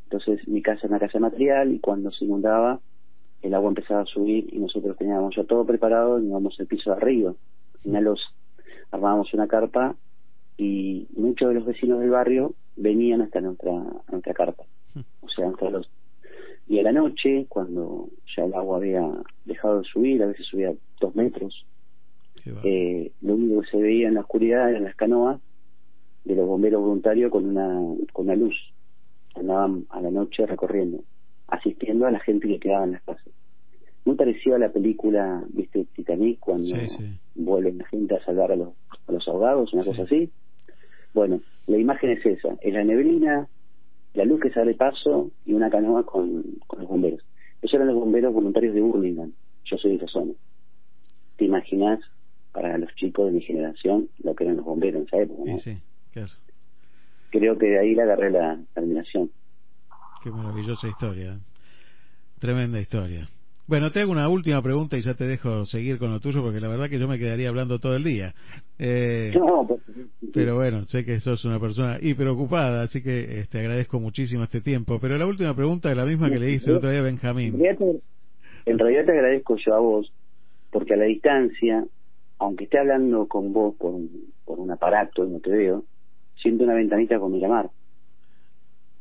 entonces 0.05 0.47
mi 0.47 0.61
casa 0.61 0.81
era 0.83 0.89
una 0.89 0.99
casa 0.99 1.19
material 1.19 1.73
y 1.73 1.79
cuando 1.79 2.11
se 2.11 2.25
inundaba 2.25 2.79
el 3.41 3.53
agua 3.53 3.69
empezaba 3.69 4.01
a 4.01 4.05
subir 4.05 4.47
y 4.51 4.59
nosotros 4.59 4.97
teníamos 4.97 5.35
ya 5.35 5.43
todo 5.43 5.65
preparado 5.65 6.19
y 6.19 6.27
íbamos 6.27 6.59
al 6.59 6.67
piso 6.67 6.91
de 6.91 6.97
arriba 6.97 7.33
una 7.85 8.01
losa 8.01 8.25
armábamos 8.91 9.33
una 9.33 9.47
carpa 9.47 9.95
y 10.57 11.07
muchos 11.15 11.47
de 11.49 11.55
los 11.55 11.65
vecinos 11.65 11.99
del 11.99 12.09
barrio 12.09 12.53
venían 12.75 13.21
hasta 13.21 13.39
nuestra 13.41 13.71
nuestra 14.11 14.33
carpa 14.33 14.63
o 15.21 15.29
sea 15.29 15.47
hasta 15.47 15.69
los 15.69 15.89
y 16.67 16.79
a 16.79 16.83
la 16.83 16.91
noche 16.91 17.45
cuando 17.49 18.09
ya 18.35 18.45
el 18.45 18.53
agua 18.53 18.77
había 18.77 19.05
dejado 19.45 19.79
de 19.79 19.85
subir 19.85 20.23
a 20.23 20.27
veces 20.27 20.45
subía 20.47 20.73
dos 20.99 21.15
metros 21.15 21.65
eh, 22.63 23.11
lo 23.21 23.35
único 23.35 23.61
que 23.61 23.69
se 23.69 23.77
veía 23.77 24.07
en 24.07 24.15
la 24.15 24.21
oscuridad 24.21 24.69
eran 24.69 24.83
las 24.83 24.95
canoas 24.95 25.39
de 26.25 26.35
los 26.35 26.47
bomberos 26.47 26.81
voluntarios 26.81 27.31
con 27.31 27.45
una 27.45 27.69
con 28.11 28.25
una 28.25 28.35
luz. 28.35 28.55
Andaban 29.35 29.85
a 29.89 30.01
la 30.01 30.11
noche 30.11 30.45
recorriendo 30.45 31.03
asistiendo 31.47 32.05
a 32.05 32.11
la 32.11 32.19
gente 32.19 32.47
que 32.47 32.59
quedaba 32.59 32.85
en 32.85 32.91
las 32.93 33.03
casas. 33.03 33.27
Muy 34.05 34.15
parecido 34.15 34.55
a 34.55 34.59
la 34.59 34.71
película 34.71 35.43
viste 35.49 35.85
Titanic 35.95 36.39
cuando 36.39 36.65
Sí, 36.65 36.87
sí. 36.89 37.05
vuelven 37.35 37.77
la 37.77 37.85
gente 37.87 38.15
a 38.15 38.25
salvar 38.25 38.51
a 38.51 38.55
los 38.55 38.69
a 39.07 39.11
los 39.11 39.27
ahogados 39.27 39.73
una 39.73 39.85
cosa 39.85 40.03
así. 40.03 40.29
Bueno 41.13 41.41
la 41.67 41.77
imagen 41.77 42.09
es 42.11 42.25
esa 42.25 42.57
es 42.61 42.73
la 42.73 42.83
neblina 42.83 43.47
la 44.13 44.25
luz 44.25 44.39
que 44.41 44.51
sale 44.51 44.73
paso 44.75 45.31
y 45.45 45.53
una 45.53 45.69
canoa 45.69 46.05
con, 46.05 46.43
con 46.67 46.79
los 46.79 46.87
bomberos 46.87 47.21
esos 47.61 47.75
eran 47.75 47.87
los 47.87 47.95
bomberos 47.95 48.33
voluntarios 48.33 48.73
de 48.73 48.81
Burlingame 48.81 49.33
yo 49.65 49.77
soy 49.77 49.91
de 49.91 49.97
esa 49.97 50.07
zona 50.07 50.33
te 51.37 51.45
imaginas 51.45 51.99
para 52.51 52.77
los 52.77 52.93
chicos 52.95 53.27
de 53.27 53.31
mi 53.31 53.41
generación 53.41 54.09
lo 54.23 54.35
que 54.35 54.43
eran 54.43 54.57
los 54.57 54.65
bomberos 54.65 55.01
en 55.01 55.07
esa 55.07 55.17
época 55.17 55.51
¿no? 55.51 55.57
Sí, 55.57 55.73
sí, 55.73 55.81
claro. 56.11 56.31
creo 57.31 57.57
que 57.57 57.67
de 57.67 57.79
ahí 57.79 57.95
le 57.95 58.01
agarré 58.03 58.31
la 58.31 58.59
terminación 58.73 59.31
Qué 60.23 60.31
maravillosa 60.31 60.87
historia. 60.87 61.37
Tremenda 62.39 62.79
historia. 62.79 63.27
Bueno, 63.65 63.91
te 63.91 64.01
hago 64.01 64.11
una 64.11 64.27
última 64.27 64.61
pregunta 64.61 64.97
y 64.97 65.01
ya 65.01 65.13
te 65.13 65.25
dejo 65.25 65.65
seguir 65.65 65.97
con 65.97 66.11
lo 66.11 66.19
tuyo 66.19 66.41
porque 66.43 66.59
la 66.59 66.67
verdad 66.67 66.89
que 66.89 66.99
yo 66.99 67.07
me 67.07 67.17
quedaría 67.17 67.49
hablando 67.49 67.79
todo 67.79 67.95
el 67.95 68.03
día. 68.03 68.33
Eh, 68.77 69.31
no, 69.35 69.65
pues, 69.65 69.81
pero 70.33 70.55
bueno, 70.55 70.85
sé 70.87 71.05
que 71.05 71.19
sos 71.21 71.45
una 71.45 71.59
persona 71.59 71.97
hiperocupada, 72.01 72.83
así 72.83 73.01
que 73.01 73.39
este, 73.39 73.59
agradezco 73.59 73.99
muchísimo 73.99 74.43
este 74.43 74.61
tiempo. 74.61 74.99
Pero 74.99 75.17
la 75.17 75.25
última 75.25 75.55
pregunta 75.55 75.89
es 75.91 75.97
la 75.97 76.05
misma 76.05 76.29
que 76.29 76.39
le 76.39 76.51
hice 76.51 76.71
el 76.71 76.77
otro 76.77 76.89
día 76.89 76.99
a 76.99 77.01
en 77.01 77.05
Benjamín. 77.05 77.51
realidad, 77.53 77.77
te, 77.77 78.71
en 78.71 78.79
realidad 78.79 79.05
te 79.05 79.11
agradezco 79.11 79.55
yo 79.57 79.75
a 79.75 79.79
vos 79.79 80.13
porque 80.71 80.93
a 80.95 80.97
la 80.97 81.05
distancia 81.05 81.85
aunque 82.39 82.65
esté 82.65 82.79
hablando 82.79 83.27
con 83.27 83.53
vos 83.53 83.75
por, 83.75 83.93
un- 83.93 84.33
por 84.43 84.59
un 84.59 84.71
aparato 84.71 85.23
y 85.25 85.29
no 85.29 85.39
te 85.39 85.51
veo 85.51 85.85
siento 86.35 86.63
una 86.65 86.73
ventanita 86.73 87.19
con 87.19 87.31
Miramar 87.31 87.69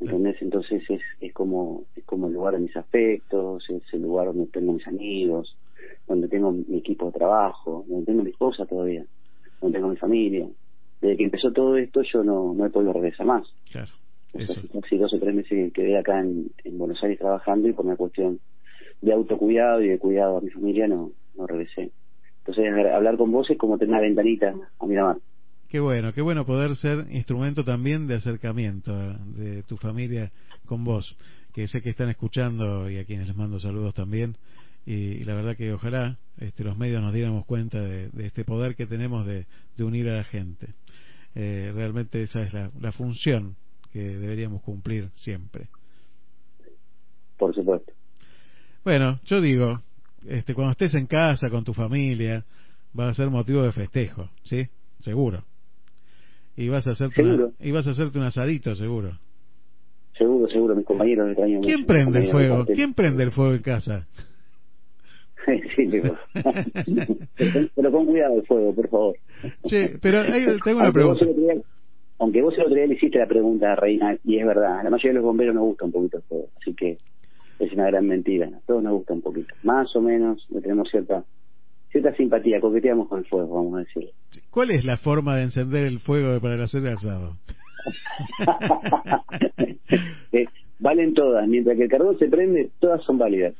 ¿entendés? 0.02 0.40
entonces 0.40 0.82
es, 0.88 1.00
es 1.20 1.32
como 1.32 1.84
es 1.96 2.04
como 2.04 2.28
el 2.28 2.34
lugar 2.34 2.54
de 2.54 2.60
mis 2.60 2.76
afectos 2.76 3.68
es 3.68 3.82
el 3.92 4.02
lugar 4.02 4.26
donde 4.26 4.46
tengo 4.46 4.72
mis 4.72 4.86
amigos 4.86 5.56
donde 6.06 6.28
tengo 6.28 6.52
mi 6.52 6.78
equipo 6.78 7.06
de 7.06 7.12
trabajo 7.12 7.84
donde 7.88 8.06
tengo 8.06 8.22
mi 8.22 8.30
esposa 8.30 8.66
todavía 8.66 9.04
donde 9.60 9.78
tengo 9.78 9.88
mi 9.88 9.96
familia 9.96 10.46
desde 11.00 11.16
que 11.16 11.24
empezó 11.24 11.52
todo 11.52 11.76
esto 11.76 12.02
yo 12.02 12.22
no, 12.22 12.54
no 12.54 12.66
he 12.66 12.70
podido 12.70 12.92
regresar 12.92 13.26
más 13.26 13.46
Claro, 13.70 13.92
o 14.34 14.40
sea, 14.40 14.62
casi 14.80 14.96
dos 14.96 15.12
o 15.12 15.18
tres 15.18 15.34
meses 15.34 15.50
que 15.50 15.70
quedé 15.72 15.98
acá 15.98 16.20
en, 16.20 16.50
en 16.64 16.78
Buenos 16.78 17.02
Aires 17.02 17.18
trabajando 17.18 17.68
y 17.68 17.72
por 17.72 17.84
una 17.84 17.96
cuestión 17.96 18.40
de 19.02 19.12
autocuidado 19.12 19.82
y 19.82 19.88
de 19.88 19.98
cuidado 19.98 20.38
a 20.38 20.40
mi 20.40 20.50
familia 20.50 20.86
no, 20.86 21.10
no 21.36 21.46
regresé. 21.46 21.90
Entonces 22.38 22.72
hablar 22.92 23.16
con 23.16 23.30
vos 23.30 23.48
es 23.50 23.58
como 23.58 23.78
tener 23.78 23.90
una 23.90 24.00
ventanita 24.00 24.54
a 24.78 24.86
Miramar. 24.86 25.18
Qué 25.72 25.80
bueno, 25.80 26.12
qué 26.12 26.20
bueno 26.20 26.44
poder 26.44 26.76
ser 26.76 27.06
instrumento 27.12 27.64
también 27.64 28.06
de 28.06 28.16
acercamiento 28.16 28.94
de 28.94 29.62
tu 29.62 29.78
familia 29.78 30.30
con 30.66 30.84
vos, 30.84 31.16
que 31.54 31.66
sé 31.66 31.80
que 31.80 31.88
están 31.88 32.10
escuchando 32.10 32.90
y 32.90 32.98
a 32.98 33.06
quienes 33.06 33.26
les 33.26 33.34
mando 33.34 33.58
saludos 33.58 33.94
también. 33.94 34.36
Y, 34.84 34.92
y 34.92 35.24
la 35.24 35.34
verdad 35.34 35.56
que 35.56 35.72
ojalá 35.72 36.18
este, 36.36 36.62
los 36.62 36.76
medios 36.76 37.00
nos 37.00 37.14
diéramos 37.14 37.46
cuenta 37.46 37.80
de, 37.80 38.10
de 38.10 38.26
este 38.26 38.44
poder 38.44 38.76
que 38.76 38.84
tenemos 38.84 39.24
de, 39.24 39.46
de 39.74 39.84
unir 39.84 40.10
a 40.10 40.16
la 40.18 40.24
gente. 40.24 40.74
Eh, 41.34 41.72
realmente 41.74 42.22
esa 42.22 42.42
es 42.42 42.52
la, 42.52 42.70
la 42.78 42.92
función 42.92 43.56
que 43.94 44.18
deberíamos 44.18 44.60
cumplir 44.60 45.08
siempre. 45.16 45.68
Por 47.38 47.54
supuesto. 47.54 47.94
Bueno, 48.84 49.20
yo 49.24 49.40
digo, 49.40 49.80
este, 50.26 50.52
cuando 50.52 50.72
estés 50.72 50.94
en 50.96 51.06
casa 51.06 51.48
con 51.48 51.64
tu 51.64 51.72
familia, 51.72 52.44
va 52.94 53.08
a 53.08 53.14
ser 53.14 53.30
motivo 53.30 53.62
de 53.62 53.72
festejo, 53.72 54.28
¿sí? 54.44 54.68
Seguro. 54.98 55.44
Y 56.56 56.68
vas 56.68 56.86
a 56.86 56.90
hacerte, 56.90 57.22
una- 57.22 57.50
vas 57.72 57.86
a 57.86 57.90
hacerte 57.90 58.18
un 58.18 58.24
asadito, 58.24 58.74
seguro. 58.74 59.18
Seguro, 60.16 60.48
seguro, 60.48 60.76
mis 60.76 60.84
compañeros 60.84 61.28
extraño 61.28 61.60
¿Quién 61.62 61.80
mucho, 61.80 61.86
prende 61.86 62.18
el 62.20 62.30
fuego? 62.30 62.66
¿Quién 62.66 62.94
prende 62.94 63.22
el 63.24 63.30
fuego 63.30 63.54
en 63.54 63.62
casa? 63.62 64.06
sí, 65.76 65.88
pero... 65.90 66.16
pero 67.74 67.92
con 67.92 68.06
cuidado 68.06 68.36
el 68.36 68.46
fuego, 68.46 68.74
por 68.74 68.88
favor. 68.88 69.16
Che, 69.66 69.98
pero 70.00 70.22
tengo 70.62 70.78
una 70.78 70.86
Aunque 70.86 70.92
pregunta. 70.92 71.24
día- 71.24 71.62
aunque 72.18 72.40
vos 72.42 72.54
el 72.56 72.60
otro 72.62 72.74
día 72.76 72.86
le 72.86 72.94
hiciste 72.94 73.18
la 73.18 73.26
pregunta 73.26 73.72
a 73.72 73.76
Reina, 73.76 74.16
y 74.22 74.38
es 74.38 74.46
verdad, 74.46 74.78
a 74.78 74.84
la 74.84 74.90
mayoría 74.90 75.10
de 75.10 75.14
los 75.14 75.24
bomberos 75.24 75.54
nos 75.56 75.64
gusta 75.64 75.86
un 75.86 75.92
poquito 75.92 76.18
el 76.18 76.22
fuego, 76.24 76.48
así 76.60 76.72
que 76.74 76.98
es 77.58 77.72
una 77.72 77.86
gran 77.86 78.06
mentira. 78.06 78.46
A 78.46 78.60
todos 78.64 78.80
nos 78.82 78.92
gusta 78.92 79.14
un 79.14 79.22
poquito. 79.22 79.52
Más 79.64 79.96
o 79.96 80.00
menos, 80.00 80.46
tenemos 80.62 80.88
cierta 80.88 81.24
cierta 81.92 82.14
simpatía, 82.16 82.60
coqueteamos 82.60 83.08
con 83.08 83.20
el 83.20 83.26
fuego, 83.26 83.54
vamos 83.54 83.74
a 83.76 83.78
decir. 83.84 84.10
¿Cuál 84.50 84.70
es 84.72 84.84
la 84.84 84.96
forma 84.96 85.36
de 85.36 85.44
encender 85.44 85.86
el 85.86 86.00
fuego 86.00 86.40
para 86.40 86.54
el 86.54 86.62
hacer 86.62 86.86
asado? 86.88 87.36
Eh, 90.32 90.46
valen 90.78 91.12
todas, 91.14 91.46
mientras 91.46 91.76
que 91.76 91.82
el 91.84 91.90
carbón 91.90 92.18
se 92.18 92.26
prende, 92.28 92.70
todas 92.80 93.02
son 93.04 93.18
válidas. 93.18 93.54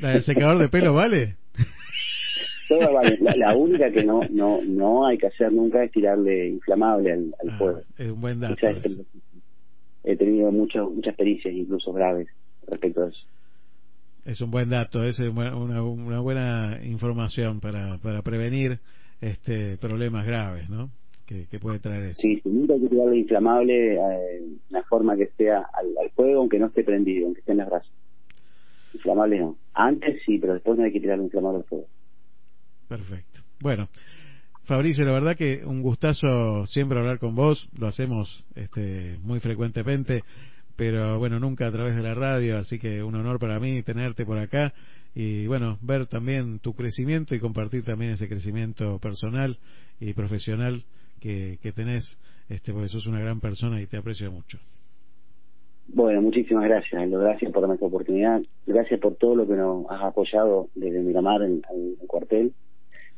¿La 0.00 0.10
del 0.10 0.22
secador 0.22 0.58
de 0.58 0.68
pelo 0.68 0.94
vale? 0.94 1.34
Todas 2.68 2.92
valen. 2.92 3.18
La, 3.22 3.34
la 3.36 3.56
única 3.56 3.90
que 3.90 4.04
no 4.04 4.20
no 4.30 4.60
no 4.62 5.06
hay 5.06 5.18
que 5.18 5.26
hacer 5.26 5.52
nunca 5.52 5.82
es 5.82 5.90
tirarle 5.90 6.48
inflamable 6.48 7.12
al, 7.12 7.34
al 7.42 7.50
Ah, 7.50 7.58
fuego. 7.58 7.80
es 7.98 8.10
un 8.10 8.20
buen 8.20 8.38
dato. 8.40 8.56
He 10.04 10.16
tenido 10.16 10.52
mucho, 10.52 10.88
muchas 10.90 11.16
pericias, 11.16 11.52
incluso 11.52 11.92
graves, 11.92 12.28
respecto 12.68 13.02
a 13.04 13.08
eso. 13.08 13.18
Es 14.26 14.40
un 14.40 14.50
buen 14.50 14.68
dato, 14.70 15.04
es 15.04 15.18
una, 15.20 15.54
una- 15.56 16.20
buena 16.20 16.80
información 16.84 17.60
para, 17.60 17.98
para 17.98 18.22
prevenir 18.22 18.80
este 19.20 19.76
problemas 19.78 20.26
graves, 20.26 20.68
¿no? 20.68 20.90
Que, 21.26 21.46
que 21.46 21.58
puede 21.60 21.78
traer 21.78 22.04
eso. 22.10 22.20
Sí, 22.20 22.42
nunca 22.44 22.74
hay 22.74 22.80
que 22.80 22.88
tirarle 22.88 23.18
inflamable, 23.18 23.94
eh, 23.94 24.42
una 24.70 24.82
forma 24.84 25.16
que 25.16 25.28
sea 25.36 25.58
al, 25.72 25.86
al 26.02 26.10
fuego, 26.10 26.40
aunque 26.40 26.58
no 26.58 26.66
esté 26.66 26.82
prendido, 26.84 27.26
aunque 27.26 27.40
esté 27.40 27.52
en 27.52 27.58
las 27.58 27.68
brasas. 27.68 27.92
Inflamable 28.94 29.38
no. 29.38 29.56
Antes 29.74 30.20
sí, 30.26 30.38
pero 30.38 30.54
después 30.54 30.76
no 30.76 30.84
hay 30.84 30.92
que 30.92 31.00
tirarle 31.00 31.24
inflamable 31.24 31.58
al 31.58 31.64
fuego. 31.64 31.86
Perfecto. 32.88 33.40
Bueno, 33.60 33.88
Fabricio, 34.64 35.04
la 35.04 35.12
verdad 35.12 35.36
que 35.36 35.62
un 35.64 35.82
gustazo 35.82 36.66
siempre 36.66 36.98
hablar 36.98 37.20
con 37.20 37.34
vos, 37.36 37.68
lo 37.78 37.86
hacemos 37.86 38.44
este, 38.56 39.18
muy 39.22 39.38
frecuentemente, 39.40 40.24
pero 40.76 41.18
bueno, 41.18 41.40
nunca 41.40 41.66
a 41.66 41.72
través 41.72 41.96
de 41.96 42.02
la 42.02 42.14
radio, 42.14 42.58
así 42.58 42.78
que 42.78 43.02
un 43.02 43.14
honor 43.14 43.38
para 43.38 43.58
mí 43.58 43.82
tenerte 43.82 44.24
por 44.24 44.38
acá 44.38 44.72
y 45.14 45.46
bueno, 45.46 45.78
ver 45.80 46.06
también 46.06 46.58
tu 46.58 46.74
crecimiento 46.74 47.34
y 47.34 47.40
compartir 47.40 47.84
también 47.84 48.12
ese 48.12 48.28
crecimiento 48.28 48.98
personal 48.98 49.58
y 49.98 50.12
profesional 50.12 50.84
que, 51.20 51.58
que 51.62 51.72
tenés, 51.72 52.18
este, 52.50 52.72
porque 52.72 52.88
sos 52.88 53.06
una 53.06 53.20
gran 53.20 53.40
persona 53.40 53.80
y 53.80 53.86
te 53.86 53.96
aprecio 53.96 54.30
mucho. 54.30 54.58
Bueno, 55.88 56.20
muchísimas 56.20 56.64
gracias. 56.64 57.08
Gracias 57.10 57.52
por 57.52 57.72
esta 57.72 57.86
oportunidad. 57.86 58.42
Gracias 58.66 59.00
por 59.00 59.14
todo 59.14 59.36
lo 59.36 59.46
que 59.46 59.54
nos 59.54 59.86
has 59.88 60.02
apoyado 60.02 60.68
desde 60.74 61.00
Miramar 61.00 61.42
en, 61.42 61.62
en 61.72 61.96
el 62.00 62.06
cuartel. 62.06 62.52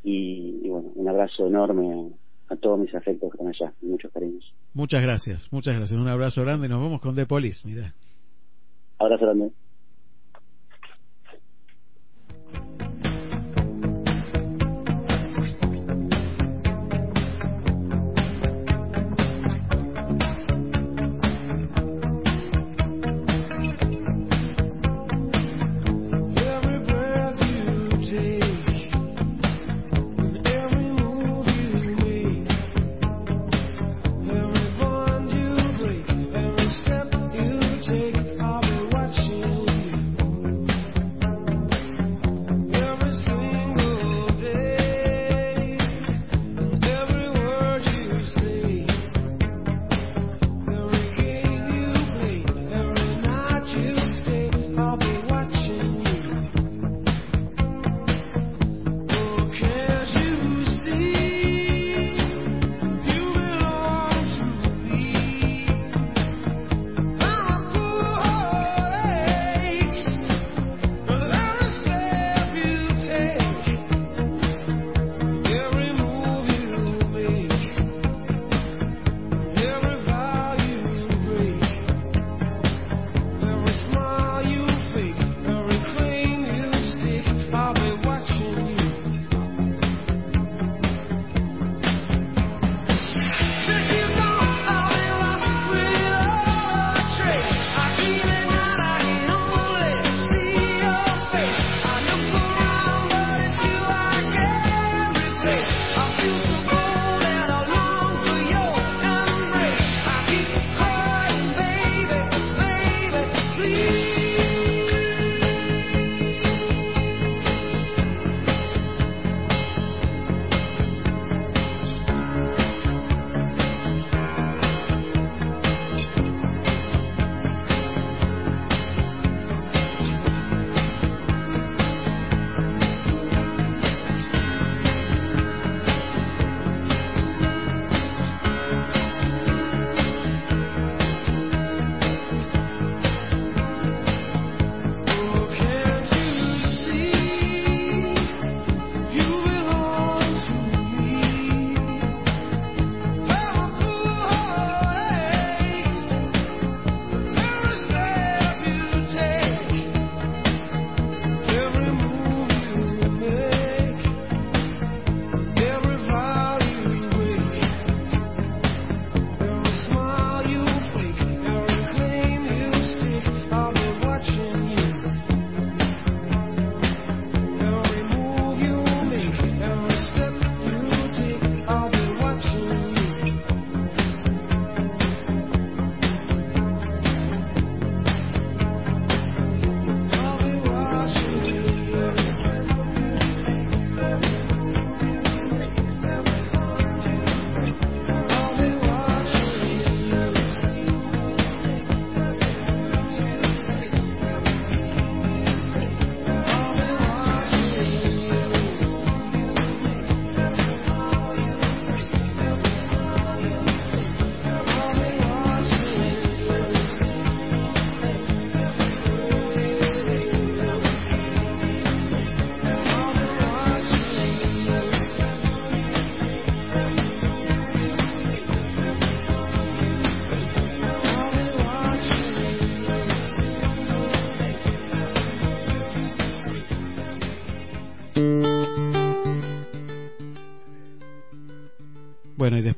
Y, 0.04 0.60
y 0.62 0.68
bueno, 0.68 0.90
un 0.94 1.08
abrazo 1.08 1.48
enorme 1.48 2.12
a, 2.48 2.56
todos 2.56 2.78
mis 2.78 2.94
afectos 2.94 3.30
que 3.30 3.36
están 3.36 3.48
allá. 3.48 3.72
Muchos 3.82 4.12
cariños. 4.12 4.54
Muchas 4.74 5.02
gracias, 5.02 5.52
muchas 5.52 5.74
gracias. 5.74 5.98
Un 5.98 6.08
abrazo 6.08 6.42
grande 6.42 6.66
y 6.66 6.70
nos 6.70 6.82
vemos 6.82 7.00
con 7.00 7.14
The 7.14 7.26
Police, 7.26 7.66
mira. 7.66 7.94
Abrazo 8.98 9.24
grande. 9.24 9.52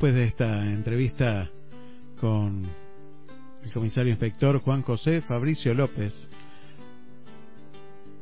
Después 0.01 0.15
de 0.15 0.29
esta 0.29 0.65
entrevista 0.65 1.51
con 2.19 2.63
el 3.63 3.71
comisario 3.71 4.09
inspector 4.09 4.59
Juan 4.61 4.81
José 4.81 5.21
Fabricio 5.21 5.75
López, 5.75 6.15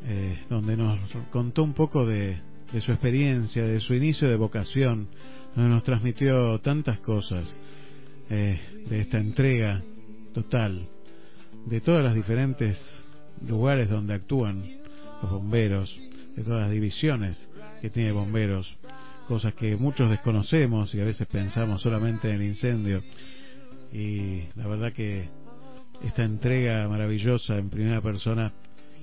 eh, 0.03 0.41
donde 0.51 0.77
nos 0.77 0.99
contó 1.31 1.63
un 1.63 1.75
poco 1.75 2.05
de, 2.05 2.41
su 2.81 2.91
experiencia, 2.91 3.63
de 3.63 3.79
su 3.79 3.95
inicio 3.95 4.29
de 4.29 4.35
vocación, 4.35 5.07
donde 5.55 5.71
nos 5.71 5.85
transmitió 5.85 6.59
tantas 6.63 6.99
cosas 6.99 7.57
eh, 8.29 8.59
de 8.89 9.01
esta 9.01 9.19
entrega 9.19 9.81
total, 10.35 10.85
de 11.65 11.81
todas 11.81 12.03
las 12.03 12.17
diferentes 12.17 12.77
lugares 13.47 13.89
donde 13.89 14.15
actúan 14.15 14.65
los 15.23 15.31
bomberos, 15.31 15.97
de 16.35 16.43
todas 16.43 16.63
las 16.63 16.73
divisiones 16.73 17.49
que 17.81 17.89
tiene 17.89 18.11
bomberos, 18.11 18.69
cosas 19.29 19.55
que 19.55 19.77
muchos 19.77 20.09
desconocemos 20.09 20.95
y 20.95 21.01
a 21.01 21.05
veces 21.05 21.29
pensamos 21.29 21.83
solamente 21.83 22.31
en 22.31 22.37
el 22.37 22.43
incendio. 22.43 23.03
Y 23.93 24.45
la 24.57 24.67
verdad 24.67 24.93
que 24.93 25.29
esta 26.03 26.25
entrega 26.25 26.89
maravillosa 26.89 27.57
en 27.57 27.69
primera 27.69 28.01
persona, 28.01 28.53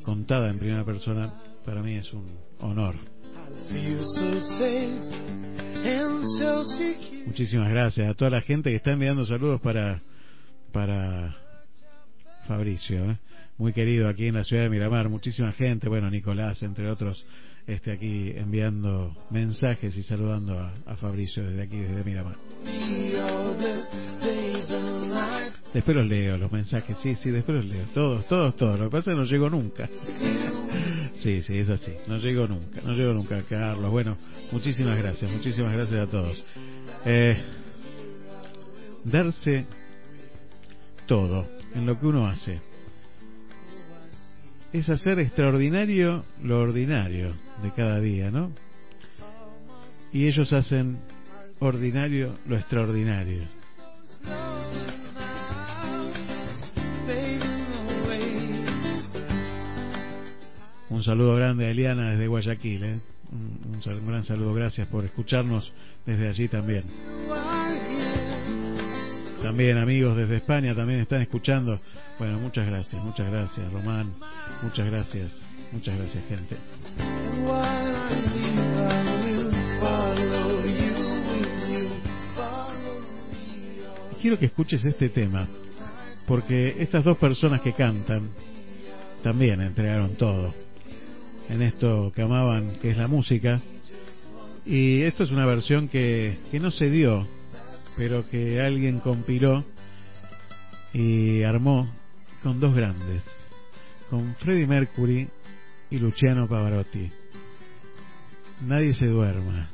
contada 0.01 0.49
en 0.49 0.57
primera 0.57 0.83
persona, 0.83 1.31
para 1.63 1.83
mí 1.83 1.93
es 1.93 2.11
un 2.11 2.25
honor. 2.59 2.95
Muchísimas 7.27 7.69
gracias 7.69 8.09
a 8.09 8.13
toda 8.15 8.31
la 8.31 8.41
gente 8.41 8.71
que 8.71 8.77
está 8.77 8.91
enviando 8.91 9.25
saludos 9.25 9.61
para 9.61 10.01
para 10.71 11.37
Fabricio, 12.47 13.11
¿eh? 13.11 13.17
muy 13.57 13.73
querido 13.73 14.09
aquí 14.09 14.27
en 14.27 14.35
la 14.35 14.43
ciudad 14.43 14.63
de 14.63 14.69
Miramar, 14.69 15.07
muchísima 15.07 15.53
gente, 15.53 15.87
bueno, 15.87 16.09
Nicolás, 16.09 16.61
entre 16.63 16.89
otros, 16.89 17.25
este 17.67 17.91
aquí 17.91 18.31
enviando 18.35 19.15
mensajes 19.31 19.95
y 19.97 20.03
saludando 20.03 20.59
a, 20.59 20.73
a 20.85 20.95
Fabricio 20.97 21.43
desde 21.43 21.63
aquí, 21.63 21.77
desde 21.79 22.03
Miramar. 22.03 22.37
Después 25.73 25.97
los 25.97 26.07
leo, 26.07 26.37
los 26.37 26.51
mensajes, 26.51 26.97
sí, 27.01 27.15
sí, 27.15 27.31
después 27.31 27.57
los 27.57 27.65
leo, 27.65 27.85
todos, 27.93 28.27
todos, 28.27 28.55
todos, 28.55 28.79
lo 28.79 28.85
que 28.85 28.91
pasa 28.91 29.11
es 29.11 29.15
que 29.15 29.21
no 29.21 29.25
llego 29.25 29.49
nunca. 29.49 29.89
Sí, 31.15 31.41
sí, 31.43 31.57
es 31.57 31.69
así, 31.69 31.93
no 32.09 32.17
llego 32.17 32.45
nunca, 32.45 32.81
no 32.81 32.91
llego 32.91 33.13
nunca, 33.13 33.41
Carlos. 33.47 33.89
Bueno, 33.89 34.17
muchísimas 34.51 34.97
gracias, 34.97 35.31
muchísimas 35.31 35.71
gracias 35.71 36.01
a 36.01 36.07
todos. 36.07 36.43
Eh, 37.05 37.41
darse 39.05 39.65
todo 41.07 41.47
en 41.73 41.85
lo 41.85 41.97
que 41.97 42.05
uno 42.05 42.27
hace 42.27 42.59
es 44.73 44.89
hacer 44.89 45.19
extraordinario 45.19 46.25
lo 46.43 46.59
ordinario 46.59 47.33
de 47.61 47.71
cada 47.71 47.99
día, 47.99 48.31
¿no? 48.31 48.51
Y 50.11 50.27
ellos 50.27 50.51
hacen 50.53 50.99
ordinario 51.59 52.35
lo 52.47 52.57
extraordinario. 52.57 53.43
Un 60.89 61.03
saludo 61.03 61.35
grande 61.35 61.65
a 61.65 61.71
Eliana 61.71 62.11
desde 62.11 62.27
Guayaquil, 62.27 62.83
¿eh? 62.83 62.99
un, 63.31 63.81
un 63.85 64.07
gran 64.07 64.23
saludo, 64.23 64.53
gracias 64.53 64.87
por 64.87 65.03
escucharnos 65.03 65.73
desde 66.05 66.29
allí 66.29 66.47
también. 66.47 66.83
También 69.45 69.77
amigos 69.77 70.17
desde 70.17 70.37
España 70.37 70.73
también 70.73 71.01
están 71.01 71.21
escuchando. 71.21 71.79
Bueno, 72.17 72.39
muchas 72.39 72.65
gracias, 72.65 73.03
muchas 73.03 73.29
gracias 73.29 73.71
Román, 73.71 74.11
muchas 74.63 74.87
gracias, 74.87 75.39
muchas 75.71 75.95
gracias 75.95 76.23
gente. 76.27 76.57
Quiero 84.19 84.39
que 84.39 84.47
escuches 84.47 84.83
este 84.83 85.09
tema, 85.09 85.47
porque 86.25 86.77
estas 86.79 87.03
dos 87.03 87.19
personas 87.19 87.61
que 87.61 87.73
cantan 87.73 88.31
también 89.21 89.61
entregaron 89.61 90.15
todo 90.15 90.55
en 91.49 91.61
esto 91.61 92.11
que 92.15 92.23
amaban, 92.23 92.79
que 92.81 92.89
es 92.89 92.97
la 92.97 93.07
música. 93.07 93.61
Y 94.65 95.03
esto 95.03 95.23
es 95.23 95.29
una 95.29 95.45
versión 95.45 95.87
que, 95.87 96.39
que 96.49 96.59
no 96.59 96.71
se 96.71 96.89
dio, 96.89 97.27
pero 97.97 98.27
que 98.27 98.61
alguien 98.61 98.99
compiló 98.99 99.65
y 100.93 101.43
armó 101.43 101.89
con 102.43 102.59
dos 102.59 102.75
grandes, 102.75 103.23
con 104.09 104.35
Freddie 104.35 104.67
Mercury 104.67 105.27
y 105.89 105.99
Luciano 105.99 106.47
Pavarotti. 106.47 107.11
Nadie 108.61 108.93
se 108.93 109.07
duerma. 109.07 109.69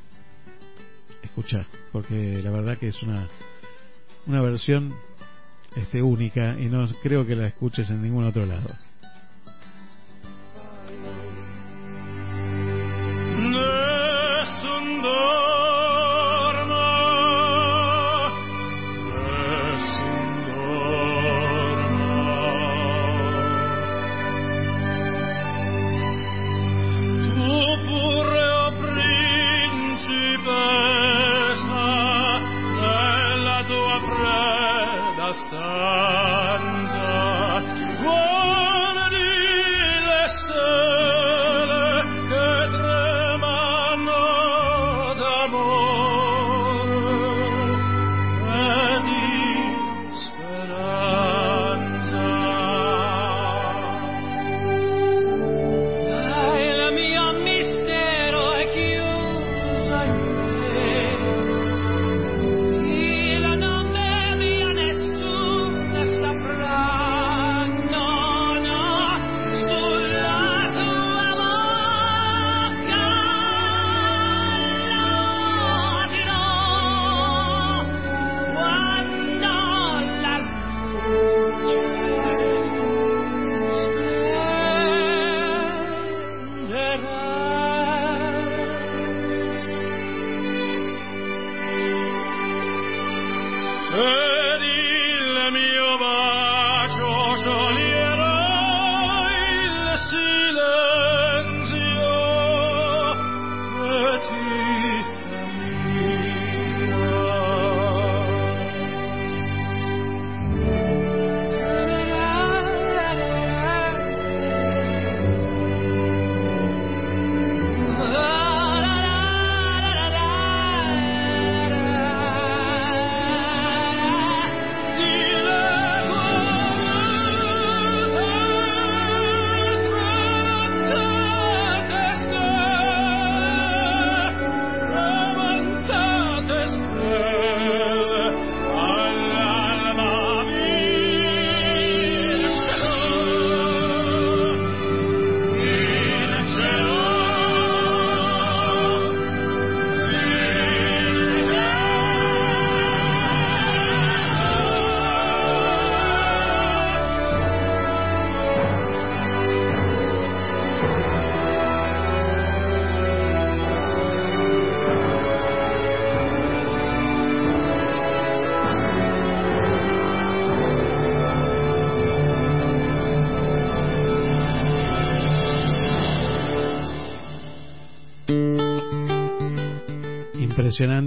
Escucha, 1.24 1.68
porque 1.92 2.42
la 2.44 2.52
verdad 2.52 2.78
que 2.78 2.88
es 2.88 3.02
una 3.04 3.28
una 4.26 4.42
versión 4.42 4.94
este 5.76 6.02
única 6.02 6.60
y 6.60 6.66
no 6.66 6.88
creo 7.02 7.26
que 7.26 7.36
la 7.36 7.48
escuches 7.48 7.90
en 7.90 8.02
ningún 8.02 8.26
otro 8.26 8.46
lado. 8.46 8.68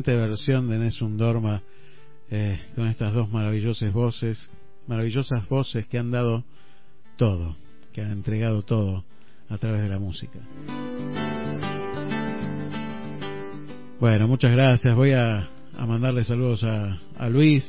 Impresionante 0.04 0.16
versión 0.16 0.68
de 0.68 0.78
Nessun 0.78 1.16
Dorma 1.16 1.62
eh, 2.30 2.60
con 2.74 2.86
estas 2.88 3.14
dos 3.14 3.30
maravillosas 3.30 3.92
voces, 3.92 4.50
maravillosas 4.86 5.48
voces 5.48 5.86
que 5.86 5.98
han 5.98 6.10
dado 6.10 6.44
todo, 7.16 7.56
que 7.92 8.02
han 8.02 8.12
entregado 8.12 8.62
todo 8.62 9.04
a 9.48 9.56
través 9.56 9.82
de 9.82 9.88
la 9.88 9.98
música. 9.98 10.38
Bueno, 13.98 14.28
muchas 14.28 14.52
gracias. 14.52 14.94
Voy 14.94 15.12
a, 15.12 15.48
mandarle 15.78 16.24
saludos 16.24 16.64
a 16.64 17.28
Luis 17.28 17.64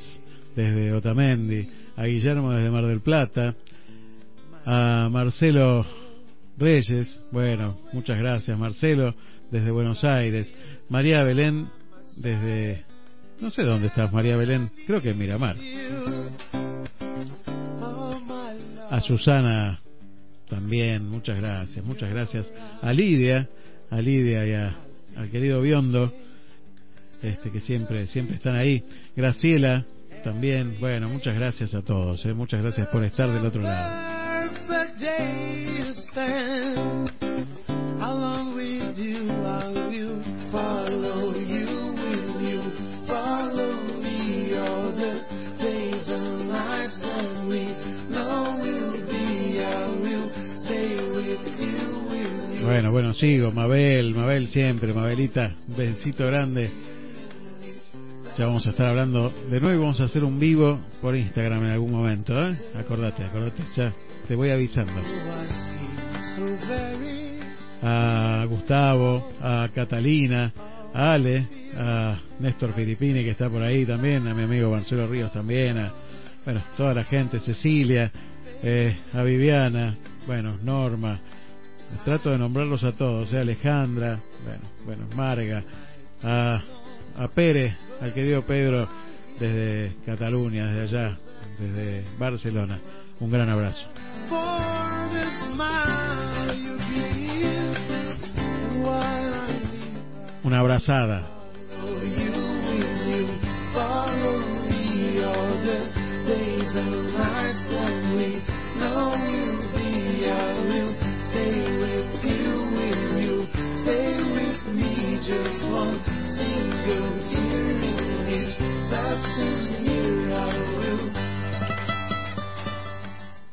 desde 0.55 0.93
Otamendi, 0.93 1.69
a 1.95 2.03
Guillermo 2.05 2.51
desde 2.51 2.69
Mar 2.69 2.85
del 2.85 2.99
Plata, 2.99 3.55
a 4.65 5.07
Marcelo 5.09 5.85
Reyes, 6.57 7.21
bueno, 7.31 7.77
muchas 7.93 8.17
gracias 8.17 8.57
Marcelo 8.57 9.13
desde 9.51 9.71
Buenos 9.71 10.03
Aires, 10.03 10.53
María 10.89 11.21
Belén 11.23 11.67
desde, 12.15 12.83
no 13.39 13.51
sé 13.51 13.63
dónde 13.63 13.87
estás 13.87 14.11
María 14.11 14.37
Belén, 14.37 14.71
creo 14.87 15.01
que 15.01 15.09
en 15.11 15.17
Miramar, 15.17 15.55
a 18.89 19.01
Susana 19.01 19.79
también, 20.49 21.09
muchas 21.09 21.37
gracias, 21.37 21.83
muchas 21.85 22.09
gracias, 22.11 22.51
a 22.81 22.93
Lidia, 22.93 23.49
a 23.89 23.99
Lidia 23.99 24.45
y 24.45 24.53
a, 24.53 24.75
al 25.15 25.29
querido 25.29 25.61
Biondo, 25.61 26.13
este 27.21 27.51
que 27.51 27.59
siempre, 27.59 28.05
siempre 28.07 28.35
están 28.37 28.55
ahí, 28.55 28.83
Graciela 29.15 29.85
también, 30.23 30.77
bueno, 30.79 31.07
muchas 31.09 31.35
gracias 31.35 31.75
a 31.75 31.81
todos, 31.81 32.25
eh, 32.25 32.33
muchas 32.33 32.61
gracias 32.61 32.87
por 32.87 33.03
estar 33.03 33.29
del 33.29 33.45
otro 33.45 33.61
lado. 33.61 34.15
Bueno, 52.95 53.13
sigo, 53.13 53.51
Mabel, 53.51 54.15
Mabel 54.15 54.47
siempre, 54.47 54.93
Mabelita, 54.93 55.53
un 55.67 55.75
besito 55.75 56.25
grande. 56.27 56.71
Ya 58.37 58.45
vamos 58.45 58.65
a 58.67 58.69
estar 58.69 58.87
hablando 58.87 59.33
de 59.49 59.59
nuevo 59.59 59.81
vamos 59.81 59.99
a 59.99 60.05
hacer 60.05 60.23
un 60.23 60.39
vivo 60.39 60.79
por 61.01 61.13
Instagram 61.13 61.65
en 61.65 61.71
algún 61.71 61.91
momento, 61.91 62.33
¿eh? 62.47 62.57
Acordate, 62.73 63.25
acordate, 63.25 63.63
ya 63.75 63.91
te 64.25 64.35
voy 64.35 64.49
avisando. 64.49 64.93
A 67.83 68.45
Gustavo, 68.47 69.29
a 69.41 69.67
Catalina, 69.75 70.53
a 70.93 71.11
Ale, 71.15 71.47
a 71.75 72.17
Néstor 72.39 72.73
Filipini 72.75 73.25
que 73.25 73.31
está 73.31 73.49
por 73.49 73.61
ahí 73.61 73.85
también, 73.85 74.25
a 74.25 74.33
mi 74.33 74.43
amigo 74.43 74.71
Marcelo 74.71 75.05
Ríos 75.05 75.33
también, 75.33 75.79
a 75.79 75.91
bueno, 76.45 76.63
toda 76.77 76.93
la 76.93 77.03
gente, 77.03 77.41
Cecilia, 77.41 78.09
eh, 78.63 78.95
a 79.11 79.21
Viviana, 79.21 79.97
bueno, 80.25 80.57
Norma, 80.63 81.19
trato 82.03 82.29
de 82.29 82.37
nombrarlos 82.37 82.83
a 82.83 82.91
todos, 82.91 83.31
eh, 83.33 83.39
Alejandra, 83.39 84.19
bueno, 84.43 84.63
bueno, 84.85 85.15
Marga, 85.15 85.63
a, 86.23 86.61
a 87.17 87.27
Pérez, 87.29 87.75
al 88.01 88.13
querido 88.13 88.41
Pedro 88.43 88.87
desde 89.39 89.95
Cataluña, 90.05 90.67
desde 90.67 90.97
allá, 90.97 91.17
desde 91.59 92.03
Barcelona. 92.17 92.79
Un 93.19 93.31
gran 93.31 93.49
abrazo. 93.49 93.85
Una 100.43 100.59
abrazada. 100.59 101.35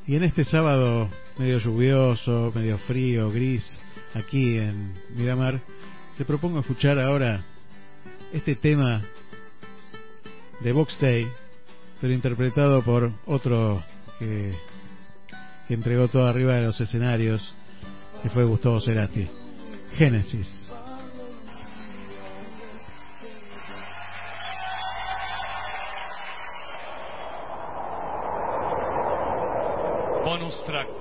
Y 0.07 0.17
en 0.17 0.25
este 0.25 0.45
sábado 0.45 1.09
medio 1.39 1.57
lluvioso, 1.57 2.53
medio 2.55 2.77
frío, 2.77 3.31
gris, 3.31 3.65
aquí 4.13 4.59
en 4.59 4.93
Miramar, 5.17 5.63
te 6.19 6.27
propongo 6.27 6.61
escuchar 6.61 7.01
ahora 7.01 7.43
este 8.35 8.55
tema 8.55 9.03
de 10.61 10.73
Box 10.73 10.99
Day, 11.01 11.27
pero 12.03 12.13
interpretado 12.13 12.83
por 12.83 13.11
otro 13.25 13.83
que, 14.19 14.53
que 15.69 15.73
entregó 15.73 16.09
todo 16.09 16.27
arriba 16.27 16.57
de 16.57 16.67
los 16.67 16.79
escenarios, 16.79 17.55
que 18.23 18.29
fue 18.29 18.45
Gustavo 18.45 18.79
Cerati. 18.79 19.27
Génesis. 19.97 20.62
nostra 30.53 30.92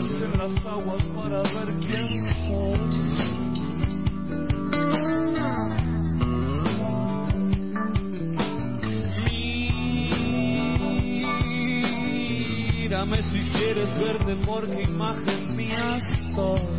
las 0.00 0.56
aguas 0.64 1.02
para 1.14 1.42
ver 1.42 1.76
quién 1.80 2.22
sos. 2.46 2.78
Mírame 12.78 13.22
si 13.24 13.40
quieres 13.50 13.94
verte 14.00 14.36
porque 14.46 14.82
imagen 14.84 15.54
mía 15.54 15.98
sos. 16.34 16.69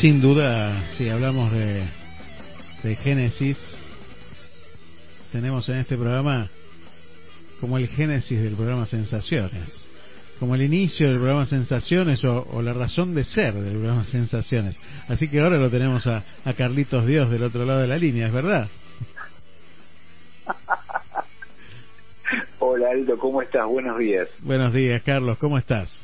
Sin 0.00 0.22
duda, 0.22 0.92
si 0.92 1.10
hablamos 1.10 1.52
de, 1.52 1.82
de 2.82 2.96
Génesis, 2.96 3.58
tenemos 5.30 5.68
en 5.68 5.76
este 5.76 5.98
programa 5.98 6.48
como 7.60 7.76
el 7.76 7.86
génesis 7.86 8.40
del 8.40 8.54
programa 8.54 8.86
Sensaciones, 8.86 9.68
como 10.38 10.54
el 10.54 10.62
inicio 10.62 11.06
del 11.06 11.18
programa 11.18 11.44
Sensaciones 11.44 12.24
o, 12.24 12.46
o 12.50 12.62
la 12.62 12.72
razón 12.72 13.14
de 13.14 13.24
ser 13.24 13.52
del 13.52 13.74
programa 13.74 14.04
Sensaciones. 14.04 14.74
Así 15.06 15.28
que 15.28 15.38
ahora 15.38 15.58
lo 15.58 15.68
tenemos 15.68 16.06
a, 16.06 16.24
a 16.46 16.54
Carlitos 16.54 17.04
Dios 17.04 17.30
del 17.30 17.42
otro 17.42 17.66
lado 17.66 17.80
de 17.80 17.88
la 17.88 17.98
línea, 17.98 18.28
¿es 18.28 18.32
verdad? 18.32 18.68
Hola 22.58 22.88
Aldo, 22.90 23.18
¿cómo 23.18 23.42
estás? 23.42 23.66
Buenos 23.66 23.98
días. 23.98 24.28
Buenos 24.40 24.72
días, 24.72 25.02
Carlos, 25.02 25.36
¿cómo 25.36 25.58
estás? 25.58 26.00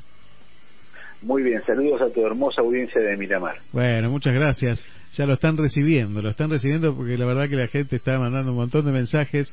Muy 1.26 1.42
bien, 1.42 1.60
saludos 1.66 2.00
a 2.02 2.10
tu 2.10 2.24
hermosa 2.24 2.60
audiencia 2.60 3.00
de 3.00 3.16
Miramar. 3.16 3.56
Bueno, 3.72 4.10
muchas 4.10 4.32
gracias. 4.32 4.80
Ya 5.14 5.26
lo 5.26 5.32
están 5.32 5.56
recibiendo, 5.56 6.22
lo 6.22 6.28
están 6.28 6.50
recibiendo 6.50 6.94
porque 6.94 7.18
la 7.18 7.26
verdad 7.26 7.48
que 7.48 7.56
la 7.56 7.66
gente 7.66 7.96
está 7.96 8.20
mandando 8.20 8.52
un 8.52 8.58
montón 8.58 8.86
de 8.86 8.92
mensajes. 8.92 9.52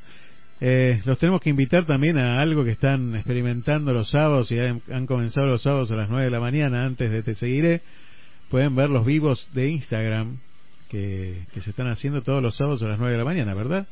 Eh, 0.61 1.01
los 1.03 1.17
tenemos 1.17 1.41
que 1.41 1.49
invitar 1.49 1.87
también 1.87 2.19
a 2.19 2.37
algo 2.37 2.63
que 2.63 2.69
están 2.69 3.15
experimentando 3.15 3.91
los 3.91 4.11
sábados 4.11 4.51
y 4.51 4.59
han, 4.59 4.83
han 4.91 5.07
comenzado 5.07 5.47
los 5.47 5.63
sábados 5.63 5.91
a 5.91 5.95
las 5.95 6.09
9 6.11 6.25
de 6.25 6.29
la 6.29 6.39
mañana 6.39 6.85
antes 6.85 7.11
de 7.11 7.23
Te 7.23 7.33
Seguiré. 7.33 7.81
Pueden 8.51 8.75
ver 8.75 8.91
los 8.91 9.03
vivos 9.03 9.49
de 9.55 9.69
Instagram 9.69 10.37
que, 10.91 11.39
que 11.55 11.61
se 11.61 11.71
están 11.71 11.87
haciendo 11.87 12.21
todos 12.21 12.43
los 12.43 12.55
sábados 12.55 12.83
a 12.83 12.87
las 12.87 12.99
9 12.99 13.13
de 13.13 13.17
la 13.17 13.25
mañana, 13.25 13.55
¿verdad? 13.55 13.87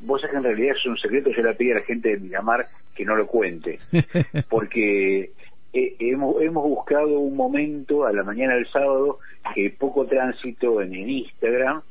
Vos 0.00 0.22
sabés 0.22 0.32
que 0.32 0.38
en 0.38 0.44
realidad 0.44 0.74
es 0.74 0.86
un 0.86 0.96
secreto, 0.96 1.30
yo 1.36 1.42
le 1.42 1.54
pido 1.54 1.76
a 1.76 1.80
la 1.80 1.84
gente 1.84 2.08
de 2.08 2.16
Miramar 2.18 2.66
que 2.94 3.04
no 3.04 3.14
lo 3.14 3.26
cuente, 3.26 3.78
porque 4.48 5.32
eh, 5.76 5.96
hemos, 5.98 6.40
hemos 6.40 6.64
buscado 6.64 7.18
un 7.18 7.36
momento 7.36 8.06
a 8.06 8.12
la 8.12 8.22
mañana 8.22 8.54
del 8.54 8.66
sábado 8.68 9.18
que 9.54 9.70
poco 9.70 10.06
tránsito 10.06 10.80
en 10.80 10.94
el 10.94 11.10
Instagram 11.10 11.82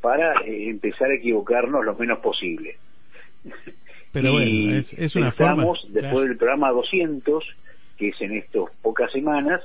para 0.00 0.40
eh, 0.42 0.70
empezar 0.70 1.10
a 1.10 1.14
equivocarnos 1.14 1.84
lo 1.84 1.94
menos 1.94 2.18
posible. 2.18 2.76
Pero 4.12 4.28
Y 4.32 4.32
bueno, 4.32 4.78
es, 4.78 4.92
es 4.94 5.14
una 5.14 5.30
forma. 5.30 5.64
después 5.90 6.28
del 6.28 6.36
programa 6.36 6.70
200, 6.70 7.44
que 7.96 8.08
es 8.08 8.20
en 8.20 8.36
estas 8.38 8.64
pocas 8.82 9.12
semanas, 9.12 9.62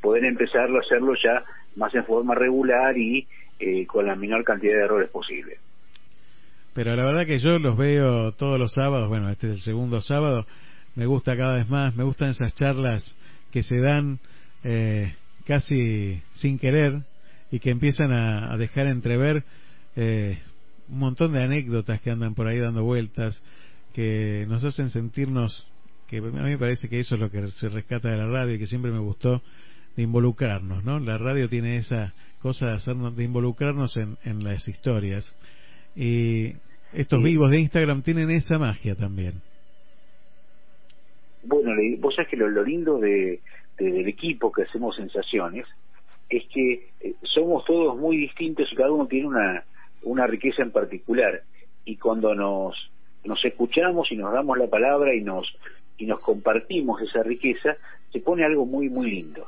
poder 0.00 0.24
empezarlo 0.24 0.78
a 0.78 0.80
hacerlo 0.80 1.12
ya 1.22 1.44
más 1.76 1.94
en 1.94 2.04
forma 2.06 2.34
regular 2.34 2.96
y 2.96 3.26
eh, 3.58 3.86
con 3.86 4.06
la 4.06 4.16
menor 4.16 4.44
cantidad 4.44 4.76
de 4.76 4.84
errores 4.84 5.10
posible. 5.10 5.58
Pero 6.72 6.96
la 6.96 7.04
verdad 7.04 7.26
que 7.26 7.38
yo 7.38 7.58
los 7.58 7.76
veo 7.76 8.32
todos 8.32 8.58
los 8.58 8.72
sábados, 8.72 9.08
bueno, 9.08 9.28
este 9.28 9.48
es 9.48 9.52
el 9.54 9.60
segundo 9.60 10.00
sábado, 10.00 10.46
me 10.96 11.06
gusta 11.06 11.36
cada 11.36 11.54
vez 11.54 11.68
más, 11.68 11.94
me 11.96 12.04
gustan 12.04 12.30
esas 12.30 12.54
charlas 12.54 13.16
que 13.50 13.62
se 13.62 13.80
dan 13.80 14.18
eh, 14.64 15.14
casi 15.46 16.20
sin 16.34 16.58
querer 16.58 17.02
y 17.50 17.58
que 17.58 17.70
empiezan 17.70 18.12
a, 18.12 18.52
a 18.52 18.56
dejar 18.56 18.86
entrever 18.86 19.44
eh, 19.96 20.38
un 20.88 20.98
montón 20.98 21.32
de 21.32 21.42
anécdotas 21.42 22.00
que 22.00 22.10
andan 22.10 22.34
por 22.34 22.46
ahí 22.48 22.58
dando 22.58 22.82
vueltas, 22.84 23.42
que 23.94 24.46
nos 24.48 24.62
hacen 24.64 24.90
sentirnos 24.90 25.66
que 26.08 26.18
a 26.18 26.22
mí 26.22 26.30
me 26.32 26.58
parece 26.58 26.88
que 26.88 26.98
eso 26.98 27.14
es 27.14 27.20
lo 27.20 27.30
que 27.30 27.48
se 27.52 27.68
rescata 27.68 28.10
de 28.10 28.16
la 28.16 28.26
radio 28.26 28.54
y 28.54 28.58
que 28.58 28.66
siempre 28.66 28.90
me 28.90 28.98
gustó 28.98 29.42
de 29.96 30.02
involucrarnos, 30.02 30.84
¿no? 30.84 30.98
La 30.98 31.18
radio 31.18 31.48
tiene 31.48 31.76
esa 31.76 32.14
cosa 32.40 32.66
de 32.66 32.72
hacernos, 32.72 33.14
de 33.16 33.22
involucrarnos 33.24 33.96
en, 33.96 34.18
en 34.24 34.42
las 34.42 34.66
historias 34.66 35.32
y 35.94 36.54
estos 36.92 37.20
Sí. 37.20 37.24
vivos 37.24 37.50
de 37.52 37.60
Instagram 37.60 38.02
tienen 38.02 38.30
esa 38.30 38.58
magia 38.58 38.96
también. 38.96 39.34
Bueno, 41.42 41.72
vos 41.98 42.14
sabés 42.14 42.28
que 42.28 42.36
lo, 42.36 42.48
lo 42.48 42.62
lindo 42.62 42.98
de- 42.98 43.40
del 43.78 44.06
equipo 44.08 44.52
que 44.52 44.62
hacemos 44.62 44.96
sensaciones 44.96 45.66
es 46.28 46.44
que 46.52 46.88
eh, 47.00 47.14
somos 47.22 47.64
todos 47.64 47.96
muy 47.96 48.16
distintos 48.16 48.70
y 48.70 48.76
cada 48.76 48.92
uno 48.92 49.06
tiene 49.06 49.26
una, 49.28 49.64
una 50.02 50.26
riqueza 50.26 50.62
en 50.62 50.70
particular. 50.70 51.42
Y 51.84 51.96
cuando 51.96 52.34
nos, 52.34 52.76
nos 53.24 53.42
escuchamos 53.44 54.12
y 54.12 54.16
nos 54.16 54.32
damos 54.32 54.58
la 54.58 54.68
palabra 54.68 55.14
y 55.14 55.22
nos, 55.22 55.46
y 55.96 56.06
nos 56.06 56.20
compartimos 56.20 57.00
esa 57.02 57.22
riqueza, 57.22 57.76
se 58.12 58.20
pone 58.20 58.44
algo 58.44 58.66
muy, 58.66 58.88
muy 58.90 59.10
lindo. 59.10 59.46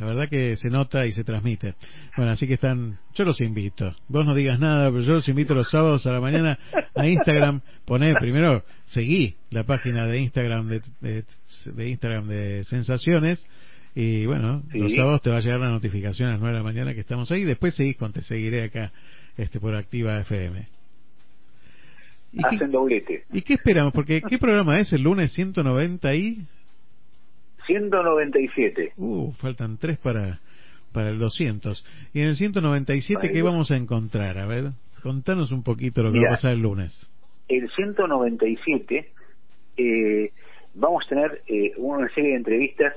La 0.00 0.06
verdad 0.06 0.30
que 0.30 0.56
se 0.56 0.70
nota 0.70 1.04
y 1.06 1.12
se 1.12 1.24
transmite. 1.24 1.74
Bueno, 2.16 2.32
así 2.32 2.48
que 2.48 2.54
están, 2.54 2.98
yo 3.14 3.24
los 3.26 3.38
invito. 3.42 3.94
Vos 4.08 4.24
no 4.24 4.34
digas 4.34 4.58
nada, 4.58 4.90
pero 4.90 5.02
yo 5.02 5.12
los 5.12 5.28
invito 5.28 5.54
los 5.54 5.68
sábados 5.68 6.06
a 6.06 6.12
la 6.12 6.22
mañana 6.22 6.58
a 6.94 7.06
Instagram. 7.06 7.60
Poné 7.84 8.14
primero, 8.14 8.64
seguí 8.86 9.36
la 9.50 9.64
página 9.64 10.06
de 10.06 10.20
Instagram 10.20 10.68
de, 10.68 10.80
de, 11.02 11.24
de 11.66 11.88
Instagram 11.90 12.28
de 12.28 12.64
Sensaciones. 12.64 13.46
Y 13.94 14.24
bueno, 14.24 14.62
Sí. 14.72 14.78
los 14.78 14.94
sábados 14.94 15.20
te 15.20 15.28
va 15.28 15.36
a 15.36 15.40
llegar 15.40 15.60
la 15.60 15.68
notificación 15.68 16.28
a 16.30 16.32
las 16.32 16.40
9 16.40 16.54
de 16.56 16.58
la 16.60 16.64
mañana 16.64 16.94
que 16.94 17.00
estamos 17.00 17.30
ahí. 17.30 17.44
Después 17.44 17.74
seguís 17.74 17.98
con 17.98 18.14
Te 18.14 18.22
Seguiré 18.22 18.64
acá 18.64 18.92
este 19.36 19.60
por 19.60 19.74
Activa 19.76 20.18
FM. 20.20 20.66
¿Y 22.32 22.42
qué, 22.58 22.66
doblete. 22.68 23.24
¿Y 23.34 23.42
qué 23.42 23.52
esperamos? 23.52 23.92
Porque 23.92 24.22
¿qué 24.22 24.38
programa 24.38 24.80
es 24.80 24.94
el 24.94 25.02
lunes 25.02 25.30
190 25.34 26.14
y...? 26.14 26.46
197. 27.66 28.92
Uh, 28.96 29.32
faltan 29.32 29.78
tres 29.78 29.98
para, 29.98 30.40
para 30.92 31.10
el 31.10 31.18
200. 31.18 31.84
Y 32.14 32.20
en 32.20 32.28
el 32.28 32.36
197, 32.36 33.30
¿qué 33.32 33.42
vamos 33.42 33.70
a 33.70 33.76
encontrar? 33.76 34.38
A 34.38 34.46
ver, 34.46 34.70
contanos 35.02 35.52
un 35.52 35.62
poquito 35.62 36.02
lo 36.02 36.12
que 36.12 36.18
Mirá. 36.18 36.30
va 36.30 36.34
a 36.34 36.36
pasar 36.36 36.52
el 36.52 36.60
lunes. 36.60 37.08
el 37.48 37.68
197 37.70 39.12
eh, 39.76 40.32
vamos 40.74 41.04
a 41.04 41.08
tener 41.08 41.42
eh, 41.46 41.72
una 41.78 42.08
serie 42.14 42.30
de 42.30 42.36
entrevistas 42.36 42.94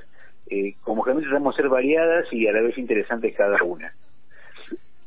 eh, 0.50 0.74
como 0.82 1.04
que 1.04 1.14
tratamos 1.14 1.56
de 1.56 1.62
ser 1.62 1.70
variadas 1.70 2.26
y 2.32 2.48
a 2.48 2.52
la 2.52 2.62
vez 2.62 2.78
interesantes 2.78 3.34
cada 3.36 3.62
una. 3.64 3.94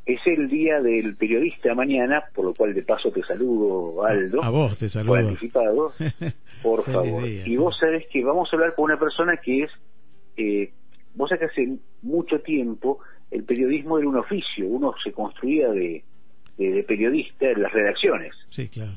Es 0.06 0.20
el 0.26 0.48
día 0.48 0.80
del 0.80 1.16
periodista 1.16 1.74
mañana, 1.74 2.22
por 2.32 2.44
lo 2.44 2.54
cual 2.54 2.72
de 2.74 2.82
paso 2.82 3.10
te 3.10 3.22
saludo, 3.22 4.04
Aldo. 4.04 4.42
A 4.42 4.50
vos 4.50 4.78
te 4.78 4.84
por 4.86 4.90
saludo. 4.92 5.14
anticipado, 5.16 5.92
por 6.62 6.84
favor. 6.84 7.24
día. 7.24 7.46
Y 7.46 7.56
vos 7.56 7.76
sabés 7.78 8.06
que 8.12 8.22
vamos 8.24 8.48
a 8.52 8.56
hablar 8.56 8.74
con 8.76 8.84
una 8.84 8.98
persona 8.98 9.36
que 9.38 9.64
es, 9.64 9.70
eh, 10.36 10.70
vos 11.14 11.28
sabés 11.28 11.40
que 11.52 11.62
hace 11.62 11.76
mucho 12.02 12.38
tiempo 12.40 13.00
el 13.32 13.42
periodismo 13.42 13.98
era 13.98 14.08
un 14.08 14.16
oficio, 14.16 14.68
uno 14.68 14.94
se 15.02 15.10
construía 15.12 15.68
de, 15.70 16.04
de, 16.56 16.70
de 16.70 16.82
periodista 16.84 17.50
en 17.50 17.62
las 17.62 17.72
redacciones, 17.72 18.32
Sí, 18.50 18.68
claro. 18.68 18.92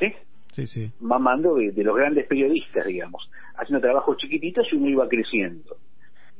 ¿sí? 0.00 0.12
Sí, 0.52 0.66
sí. 0.66 0.90
mamando 1.00 1.56
de, 1.56 1.72
de 1.72 1.84
los 1.84 1.94
grandes 1.94 2.26
periodistas, 2.26 2.86
digamos, 2.86 3.28
haciendo 3.56 3.82
trabajos 3.82 4.16
chiquititos 4.16 4.66
y 4.72 4.76
uno 4.76 4.88
iba 4.88 5.08
creciendo. 5.08 5.76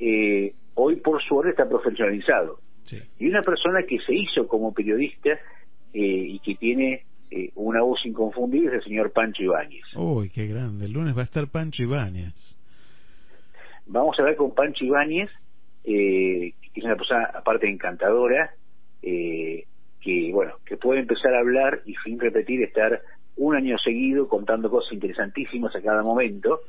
Eh, 0.00 0.54
hoy, 0.76 0.96
por 0.96 1.22
suerte, 1.22 1.50
está 1.50 1.68
profesionalizado. 1.68 2.58
Sí. 2.84 3.00
Y 3.18 3.28
una 3.28 3.42
persona 3.42 3.82
que 3.82 3.98
se 4.00 4.14
hizo 4.14 4.46
como 4.46 4.72
periodista 4.72 5.30
eh, 5.30 5.38
y 5.92 6.38
que 6.40 6.54
tiene 6.54 7.04
eh, 7.30 7.50
una 7.54 7.82
voz 7.82 8.04
inconfundible 8.04 8.68
es 8.68 8.74
el 8.74 8.84
señor 8.84 9.12
Pancho 9.12 9.42
Ibáñez. 9.42 9.84
Uy, 9.96 10.30
qué 10.30 10.46
grande. 10.46 10.86
El 10.86 10.92
lunes 10.92 11.16
va 11.16 11.22
a 11.22 11.24
estar 11.24 11.48
Pancho 11.48 11.82
Ibáñez. 11.82 12.56
Vamos 13.86 14.18
a 14.18 14.22
hablar 14.22 14.36
con 14.36 14.54
Pancho 14.54 14.84
Ibáñez, 14.84 15.30
eh, 15.84 16.54
que 16.60 16.80
es 16.80 16.84
una 16.84 16.96
persona 16.96 17.24
aparte 17.34 17.68
encantadora, 17.68 18.54
eh, 19.02 19.64
que 20.00 20.30
bueno, 20.32 20.54
que 20.64 20.76
puede 20.76 21.00
empezar 21.00 21.34
a 21.34 21.40
hablar 21.40 21.80
y 21.84 21.94
sin 22.04 22.18
repetir 22.18 22.62
estar 22.62 23.02
un 23.36 23.56
año 23.56 23.76
seguido 23.78 24.28
contando 24.28 24.70
cosas 24.70 24.92
interesantísimas 24.92 25.74
a 25.74 25.82
cada 25.82 26.02
momento, 26.02 26.60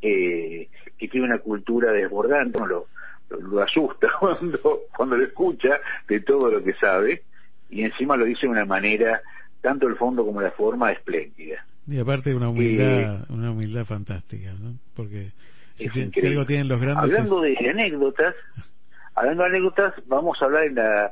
eh, 0.00 0.68
que 0.98 1.08
tiene 1.08 1.26
una 1.26 1.38
cultura 1.38 1.92
desbordante, 1.92 2.58
lo, 2.66 2.86
lo, 3.30 3.62
asusta 3.62 4.08
cuando, 4.20 4.80
cuando 4.96 5.16
lo 5.16 5.24
escucha 5.24 5.80
de 6.08 6.20
todo 6.20 6.50
lo 6.50 6.62
que 6.62 6.74
sabe, 6.74 7.22
y 7.70 7.82
encima 7.84 8.16
lo 8.16 8.24
dice 8.24 8.46
de 8.46 8.52
una 8.52 8.64
manera, 8.64 9.22
tanto 9.60 9.86
el 9.88 9.96
fondo 9.96 10.24
como 10.24 10.40
la 10.40 10.50
forma, 10.50 10.92
espléndida. 10.92 11.64
Y 11.86 11.98
aparte 11.98 12.34
una 12.34 12.48
humildad, 12.48 13.24
una 13.30 13.50
humildad 13.50 13.84
fantástica, 13.86 14.52
¿no? 14.52 14.74
Porque 14.94 15.32
si, 15.76 15.88
algo 16.26 16.46
tienen 16.46 16.68
los 16.68 16.80
grandes 16.80 17.10
Hablando 17.12 17.44
es- 17.44 17.58
de 17.58 17.70
anécdotas, 17.70 18.34
hablando 19.14 19.42
de 19.44 19.48
anécdotas, 19.48 19.94
vamos 20.06 20.40
a 20.40 20.44
hablar 20.44 20.64
en 20.64 20.74
la, 20.76 21.10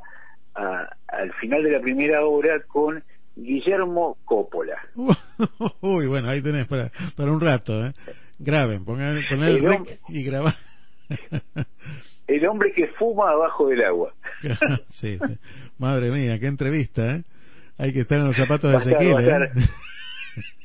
a- 0.55 0.89
al 1.07 1.33
final 1.33 1.63
de 1.63 1.71
la 1.71 1.81
primera 1.81 2.25
hora 2.25 2.61
con 2.67 3.03
Guillermo 3.35 4.17
Coppola. 4.25 4.77
Uy, 5.81 6.07
bueno, 6.07 6.29
ahí 6.29 6.41
tenés 6.41 6.67
para, 6.67 6.91
para 7.15 7.31
un 7.31 7.41
rato, 7.41 7.85
¿eh? 7.85 7.93
Graben, 8.39 8.85
pongan, 8.85 9.19
pongan 9.29 9.47
el 9.49 9.55
El 9.57 9.63
rec 9.65 9.99
y 10.09 10.23
graban. 10.23 10.53
El 12.27 12.45
hombre 12.47 12.71
que 12.73 12.87
fuma 12.87 13.31
abajo 13.31 13.67
del 13.67 13.83
agua. 13.83 14.13
sí, 14.89 15.17
sí. 15.17 15.37
Madre 15.77 16.11
mía, 16.11 16.39
qué 16.39 16.47
entrevista, 16.47 17.17
¿eh? 17.17 17.23
Hay 17.77 17.93
que 17.93 18.01
estar 18.01 18.19
en 18.19 18.27
los 18.27 18.35
zapatos 18.35 18.71
de 18.71 18.77
Ezequiel, 18.77 19.27
¿eh? 19.27 19.49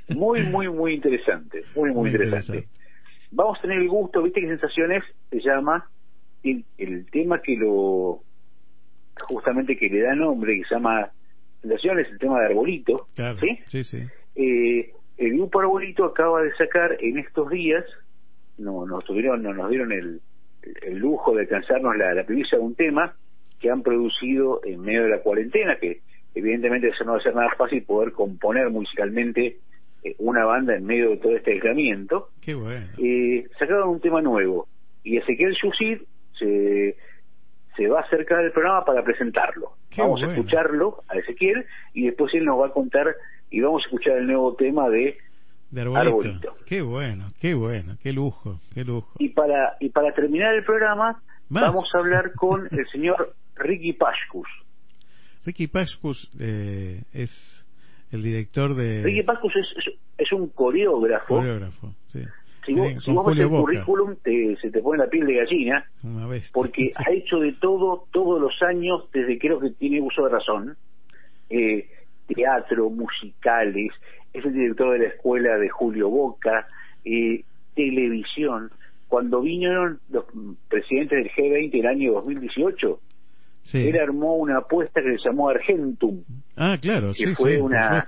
Muy, 0.15 0.41
muy, 0.45 0.69
muy 0.69 0.95
interesante. 0.95 1.65
Muy, 1.75 1.91
muy, 1.91 2.03
Muy 2.03 2.11
interesante. 2.11 2.59
interesante. 2.59 2.69
Vamos 3.33 3.59
a 3.59 3.63
tener 3.63 3.79
el 3.79 3.89
gusto, 3.89 4.23
viste 4.23 4.41
que 4.41 4.47
Sensaciones 4.47 5.03
se 5.31 5.41
llama 5.41 5.85
el, 6.45 6.65
el 6.79 7.11
tema 7.11 7.41
que 7.43 7.57
lo 7.57 8.21
justamente 9.23 9.77
que 9.77 9.89
le 9.89 10.03
da 10.03 10.15
nombre, 10.15 10.57
que 10.57 10.65
se 10.69 10.75
llama 10.77 11.11
Sensaciones, 11.61 12.09
el 12.09 12.19
tema 12.19 12.39
de 12.39 12.47
Arbolito. 12.47 13.09
Claro, 13.17 13.39
¿sí? 13.41 13.59
sí, 13.67 13.83
sí. 13.83 14.03
Eh, 14.37 14.93
el 15.17 15.33
grupo 15.33 15.61
Arbolito 15.61 16.05
acaba 16.05 16.43
de 16.43 16.55
sacar 16.55 16.97
en 17.01 17.19
estos 17.19 17.51
días, 17.51 17.85
no 18.59 18.87
nos 18.87 19.05
tuvieron, 19.05 19.43
no 19.43 19.53
nos 19.53 19.71
dieron 19.71 19.91
el, 19.91 20.21
el 20.83 20.99
lujo 20.99 21.35
de 21.35 21.43
alcanzarnos 21.43 21.97
la, 21.97 22.15
la 22.15 22.25
primicia 22.25 22.59
de 22.59 22.65
un 22.65 22.75
tema 22.75 23.15
que 23.61 23.71
han 23.71 23.83
producido 23.83 24.61
en 24.65 24.81
medio 24.83 25.05
de 25.05 25.11
la 25.11 25.21
cuarentena, 25.21 25.77
que 25.77 26.01
evidentemente 26.35 26.89
eso 26.89 27.05
no 27.05 27.13
va 27.13 27.19
a 27.19 27.23
ser 27.23 27.35
nada 27.35 27.51
fácil 27.57 27.83
poder 27.85 28.13
componer 28.13 28.71
musicalmente 28.71 29.59
eh, 30.03 30.15
una 30.19 30.45
banda 30.45 30.77
en 30.77 30.85
medio 30.85 31.11
de 31.11 31.17
todo 31.17 31.37
este 31.37 31.53
aislamiento. 31.53 32.29
Qué 32.41 32.55
bueno. 32.55 32.87
Eh, 32.99 33.47
sacaron 33.59 33.89
un 33.89 34.01
tema 34.01 34.21
nuevo 34.21 34.69
y 35.03 35.17
Ezequiel 35.17 35.57
Yusid 35.63 36.03
se, 36.39 36.97
se 37.77 37.89
va 37.89 38.01
a 38.01 38.03
acercar 38.03 38.41
al 38.41 38.53
programa 38.53 38.85
para 38.85 39.03
presentarlo. 39.03 39.73
Qué 39.91 40.03
vamos 40.03 40.23
a 40.23 40.31
escucharlo 40.31 41.03
a 41.09 41.17
Ezequiel 41.17 41.65
y 41.95 42.07
después 42.07 42.35
él 42.35 42.45
nos 42.45 42.61
va 42.61 42.67
a 42.67 42.73
contar 42.73 43.15
y 43.51 43.61
vamos 43.61 43.83
a 43.83 43.87
escuchar 43.87 44.19
el 44.19 44.27
nuevo 44.27 44.55
tema 44.55 44.91
de 44.91 45.17
De 45.71 45.81
arbolito. 45.81 46.09
Arbolito. 46.09 46.57
Qué 46.67 46.83
bueno, 46.83 47.33
qué 47.41 47.55
bueno, 47.55 47.97
qué 48.03 48.13
lujo, 48.13 48.61
qué 48.73 48.85
lujo. 48.85 49.13
y 49.19 49.31
para 49.31 49.77
y 49.81 49.89
para 49.91 50.13
terminar 50.13 50.55
el 50.55 50.65
programa 50.65 51.21
Más. 51.49 51.63
vamos 51.63 51.93
a 51.95 51.99
hablar 51.99 52.33
con 52.35 52.69
el 52.71 52.87
señor 52.89 53.35
Ricky 53.57 53.93
Pashkus. 53.93 54.49
Ricky 55.45 55.69
Pascus 55.69 56.29
eh, 56.41 57.03
es 57.13 57.31
el 58.11 58.23
director 58.23 58.75
de... 58.75 59.03
Ricky 59.03 59.23
Pashkus 59.23 59.55
es, 59.57 59.95
es, 60.19 60.33
un 60.33 60.49
coreógrafo. 60.49 61.37
coreógrafo, 61.37 61.95
sí. 62.09 62.21
Si 62.65 62.75
vos, 62.75 63.05
si 63.05 63.13
vos 63.13 63.27
ves 63.27 63.39
el 63.39 63.47
Boca, 63.47 63.61
currículum 63.63 64.17
te, 64.25 64.57
se 64.61 64.73
te 64.73 64.81
pone 64.81 64.99
la 64.99 65.09
piel 65.09 65.25
de 65.25 65.35
gallina 65.35 65.87
una 66.03 66.27
vez. 66.27 66.51
porque 66.53 66.91
ha 66.97 67.13
hecho 67.13 67.39
de 67.39 67.53
todo 67.53 68.07
todos 68.11 68.41
los 68.41 68.61
años 68.63 69.09
desde 69.13 69.39
creo 69.39 69.61
que 69.61 69.71
tiene 69.71 70.01
uso 70.01 70.25
de 70.25 70.31
razón 70.31 70.77
eh, 71.49 71.89
teatro 72.27 72.91
musicales 72.91 73.93
es 74.39 74.45
el 74.45 74.53
director 74.55 74.93
de 74.93 74.99
la 75.01 75.09
escuela 75.09 75.57
de 75.59 75.69
Julio 75.69 76.09
Boca 76.09 76.67
eh, 77.05 77.43
televisión 77.75 78.71
cuando 79.09 79.41
vinieron 79.41 80.01
los 80.11 80.25
presidentes 80.69 81.19
del 81.25 81.31
G20 81.33 81.75
el 81.81 81.87
año 81.87 82.13
2018 82.15 83.01
Sí. 83.63 83.79
él 83.79 83.99
armó 83.99 84.37
una 84.37 84.59
apuesta 84.59 85.03
que 85.03 85.19
se 85.19 85.25
llamó 85.29 85.49
Argentum 85.49 86.23
Ah, 86.57 86.79
claro, 86.81 87.09
que 87.09 87.27
sí, 87.27 87.35
fue 87.35 87.57
sí, 87.57 87.61
una 87.61 88.07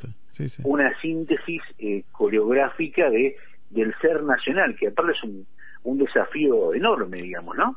una 0.62 1.00
síntesis 1.00 1.60
eh, 1.80 2.04
coreográfica 2.12 3.10
de 3.10 3.34
del 3.70 3.92
ser 4.00 4.22
nacional 4.22 4.76
que 4.78 4.86
aparte 4.86 5.12
es 5.16 5.22
un, 5.24 5.46
un 5.82 5.98
desafío 5.98 6.72
enorme 6.74 7.22
digamos 7.22 7.56
¿no? 7.56 7.76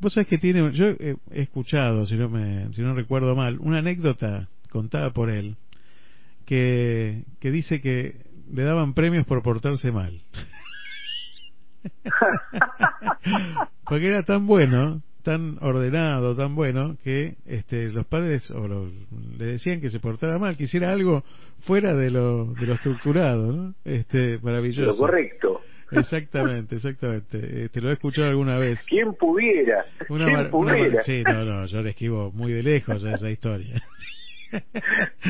Vos 0.00 0.14
sabés 0.14 0.28
que 0.28 0.38
tiene, 0.38 0.72
yo 0.72 0.86
he 0.86 1.16
escuchado, 1.30 2.06
si 2.06 2.16
no 2.16 2.30
me, 2.30 2.72
si 2.72 2.80
no 2.80 2.94
recuerdo 2.94 3.36
mal, 3.36 3.58
una 3.60 3.80
anécdota 3.80 4.48
contada 4.70 5.10
por 5.10 5.28
él 5.28 5.56
que, 6.50 7.22
que 7.38 7.52
dice 7.52 7.80
que 7.80 8.24
le 8.52 8.64
daban 8.64 8.92
premios 8.92 9.24
por 9.24 9.40
portarse 9.40 9.92
mal. 9.92 10.20
Porque 13.88 14.06
era 14.06 14.24
tan 14.24 14.48
bueno 14.48 15.00
tan 15.22 15.58
ordenado, 15.60 16.34
tan 16.34 16.54
bueno, 16.56 16.96
que 17.04 17.36
este, 17.46 17.90
los 17.92 18.06
padres 18.06 18.50
o 18.50 18.66
lo- 18.66 18.90
le 19.38 19.44
decían 19.44 19.78
que 19.80 19.90
se 19.90 20.00
portara 20.00 20.38
mal, 20.38 20.56
que 20.56 20.64
hiciera 20.64 20.90
algo 20.90 21.22
fuera 21.60 21.94
de 21.94 22.10
lo, 22.10 22.54
de 22.54 22.66
lo 22.66 22.72
estructurado, 22.72 23.52
¿no? 23.52 23.74
Este, 23.84 24.38
maravilloso. 24.38 24.90
Lo 24.92 24.96
correcto. 24.96 25.60
Exactamente, 25.92 26.76
exactamente. 26.76 27.64
Este, 27.64 27.82
lo 27.82 27.90
he 27.90 27.92
escuchado 27.92 28.28
alguna 28.28 28.58
vez. 28.58 28.80
¿Quién 28.88 29.12
pudiera? 29.14 29.84
Una 30.08 30.24
¿Quién 30.24 30.54
una 30.54 31.02
sí, 31.02 31.22
no, 31.22 31.44
no, 31.44 31.66
yo 31.66 31.82
le 31.82 31.90
esquivo 31.90 32.32
muy 32.32 32.52
de 32.52 32.62
lejos 32.62 33.04
a 33.04 33.12
esa 33.12 33.30
historia. 33.30 33.82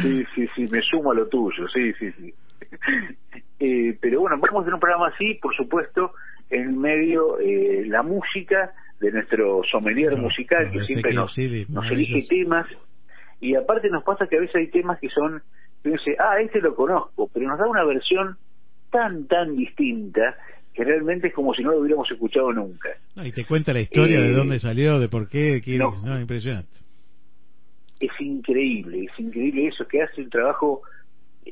Sí, 0.03 0.25
sí, 0.35 0.47
sí, 0.55 0.69
me 0.71 0.81
sumo 0.83 1.13
a 1.13 1.15
lo 1.15 1.29
tuyo, 1.29 1.69
sí, 1.69 1.93
sí, 1.95 2.13
sí. 2.13 2.35
Eh, 3.59 3.99
pero 4.01 4.21
bueno, 4.21 4.37
vamos 4.39 4.61
a 4.61 4.63
hacer 4.63 4.75
un 4.75 4.81
programa 4.81 5.09
así, 5.09 5.35
por 5.35 5.55
supuesto, 5.55 6.13
en 6.49 6.79
medio 6.79 7.39
eh, 7.39 7.85
la 7.87 8.03
música 8.03 8.73
de 9.01 9.13
nuestro 9.13 9.63
sommelier 9.71 10.13
No, 10.13 10.23
musical 10.23 10.67
no, 10.67 10.73
que 10.73 10.85
siempre 10.85 11.11
que 11.11 11.17
nos, 11.17 11.33
sí, 11.35 11.67
nos 11.69 11.91
elige 11.91 12.27
temas 12.29 12.67
y 13.41 13.55
aparte 13.55 13.89
nos 13.91 14.05
pasa 14.05 14.27
que 14.27 14.37
a 14.37 14.41
veces 14.41 14.57
hay 14.57 14.69
temas 14.69 14.99
que 15.01 15.09
son, 15.09 15.43
que 15.83 15.91
dice, 15.91 16.17
ah, 16.19 16.41
este 16.41 16.61
lo 16.61 16.75
conozco, 16.75 17.29
pero 17.33 17.49
nos 17.49 17.59
da 17.59 17.67
una 17.67 17.85
versión 17.85 18.37
tan, 18.91 19.27
tan 19.27 19.57
distinta 19.57 20.37
que 20.75 20.85
realmente 20.85 21.29
es 21.29 21.35
como 21.35 21.53
si 21.55 21.63
no 21.63 21.73
lo 21.73 21.79
hubiéramos 21.81 22.11
escuchado 22.11 22.53
nunca. 22.53 22.91
No, 23.17 23.25
y 23.27 23.33
te 23.33 23.45
cuenta 23.45 23.73
la 23.73 23.81
historia 23.81 24.19
Eh, 24.19 24.23
de 24.23 24.33
dónde 24.33 24.59
salió, 24.61 24.99
de 25.01 25.09
por 25.09 25.29
qué, 25.29 25.39
de 25.55 25.63
quién- 25.63 25.79
no. 25.79 26.01
no, 26.05 26.21
impresionante. 26.21 26.80
Es 28.01 28.11
increíble, 28.21 29.05
es 29.05 29.19
increíble 29.21 29.69
eso, 29.69 29.87
que 29.87 30.03
hace 30.03 30.23
un 30.23 30.31
trabajo 30.31 30.83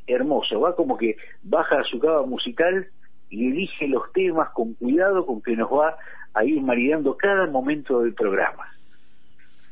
hermoso, 0.07 0.61
va 0.61 0.75
como 0.75 0.97
que 0.97 1.17
baja 1.43 1.81
a 1.81 1.85
su 1.85 1.99
cava 1.99 2.25
musical 2.27 2.87
y 3.31 3.49
elige 3.51 3.87
los 3.89 4.11
temas 4.13 4.49
con 4.55 4.75
cuidado 4.75 5.25
con 5.27 5.43
que 5.43 5.57
nos 5.57 5.71
va 5.71 5.95
a 6.35 6.45
ir 6.45 6.61
maridando 6.63 7.17
cada 7.17 7.47
momento 7.47 8.01
del 8.03 8.15
programa. 8.15 8.65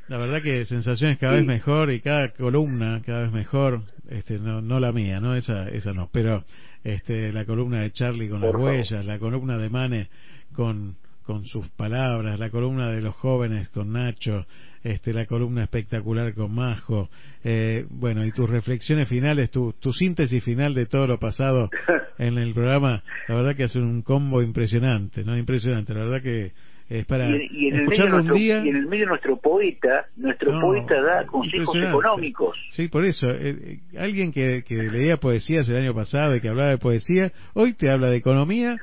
La 0.08 0.18
verdad 0.18 0.42
que 0.42 0.64
sensaciones 0.66 1.18
cada 1.18 1.32
Sí. 1.32 1.38
vez 1.38 1.46
mejor 1.46 1.90
y 1.90 2.00
cada 2.00 2.28
columna 2.32 3.02
cada 3.04 3.22
vez 3.22 3.32
mejor, 3.32 3.80
este 4.08 4.38
no 4.38 4.60
no 4.60 4.78
la 4.78 4.92
mía, 4.92 5.20
no 5.20 5.34
esa 5.34 5.68
esa 5.68 5.92
no, 5.92 6.08
pero 6.12 6.44
este 6.84 7.32
la 7.32 7.44
columna 7.44 7.80
de 7.80 7.90
Charlie 7.92 8.28
con 8.28 8.40
Por 8.40 8.50
las 8.50 8.52
favor. 8.52 8.68
huellas, 8.70 9.04
la 9.04 9.18
columna 9.18 9.58
de 9.58 9.70
Mane 9.70 10.08
con 10.54 10.96
con 11.24 11.44
sus 11.44 11.68
palabras, 11.70 12.38
la 12.38 12.50
columna 12.50 12.90
de 12.92 13.00
los 13.00 13.16
jóvenes 13.16 13.68
con 13.70 13.92
Nacho, 13.92 14.46
este 14.86 15.12
la 15.12 15.26
columna 15.26 15.64
espectacular 15.64 16.32
con 16.34 16.54
Majo, 16.54 17.08
eh, 17.44 17.84
bueno 17.90 18.24
y 18.24 18.32
tus 18.32 18.48
reflexiones 18.48 19.08
finales, 19.08 19.50
tu 19.50 19.72
tu 19.80 19.92
síntesis 19.92 20.42
final 20.44 20.74
de 20.74 20.86
todo 20.86 21.06
lo 21.06 21.18
pasado 21.18 21.70
en 22.18 22.38
el 22.38 22.54
programa, 22.54 23.02
la 23.28 23.34
verdad 23.34 23.56
que 23.56 23.64
hace 23.64 23.78
un 23.78 24.02
combo 24.02 24.42
impresionante, 24.42 25.24
no 25.24 25.36
impresionante, 25.36 25.92
la 25.94 26.00
verdad 26.04 26.22
que 26.22 26.52
es 26.88 27.04
para 27.06 27.28
Y, 27.28 27.34
en- 27.34 27.40
y 27.50 27.66
en 27.68 27.74
el 27.80 27.86
medio 27.88 28.08
nuestro, 28.10 28.34
día 28.34 28.64
y 28.64 28.68
en 28.68 28.76
el 28.76 28.86
medio 28.86 29.06
nuestro 29.06 29.36
poeta, 29.38 30.06
nuestro 30.16 30.52
No, 30.52 30.60
poeta 30.60 31.02
da 31.02 31.26
consejos 31.26 31.76
económicos. 31.76 32.56
Sí, 32.70 32.86
por 32.86 33.04
eso. 33.04 33.28
eh, 33.28 33.56
eh, 33.92 33.98
alguien 33.98 34.30
que, 34.32 34.62
que 34.66 34.74
leía 34.88 35.16
poesías 35.16 35.68
el 35.68 35.78
año 35.78 35.94
pasado 35.94 36.36
y 36.36 36.40
que 36.40 36.48
hablaba 36.48 36.70
de 36.70 36.78
poesía, 36.78 37.32
hoy 37.54 37.72
te 37.74 37.90
habla 37.90 38.08
de 38.10 38.18
economía 38.18 38.76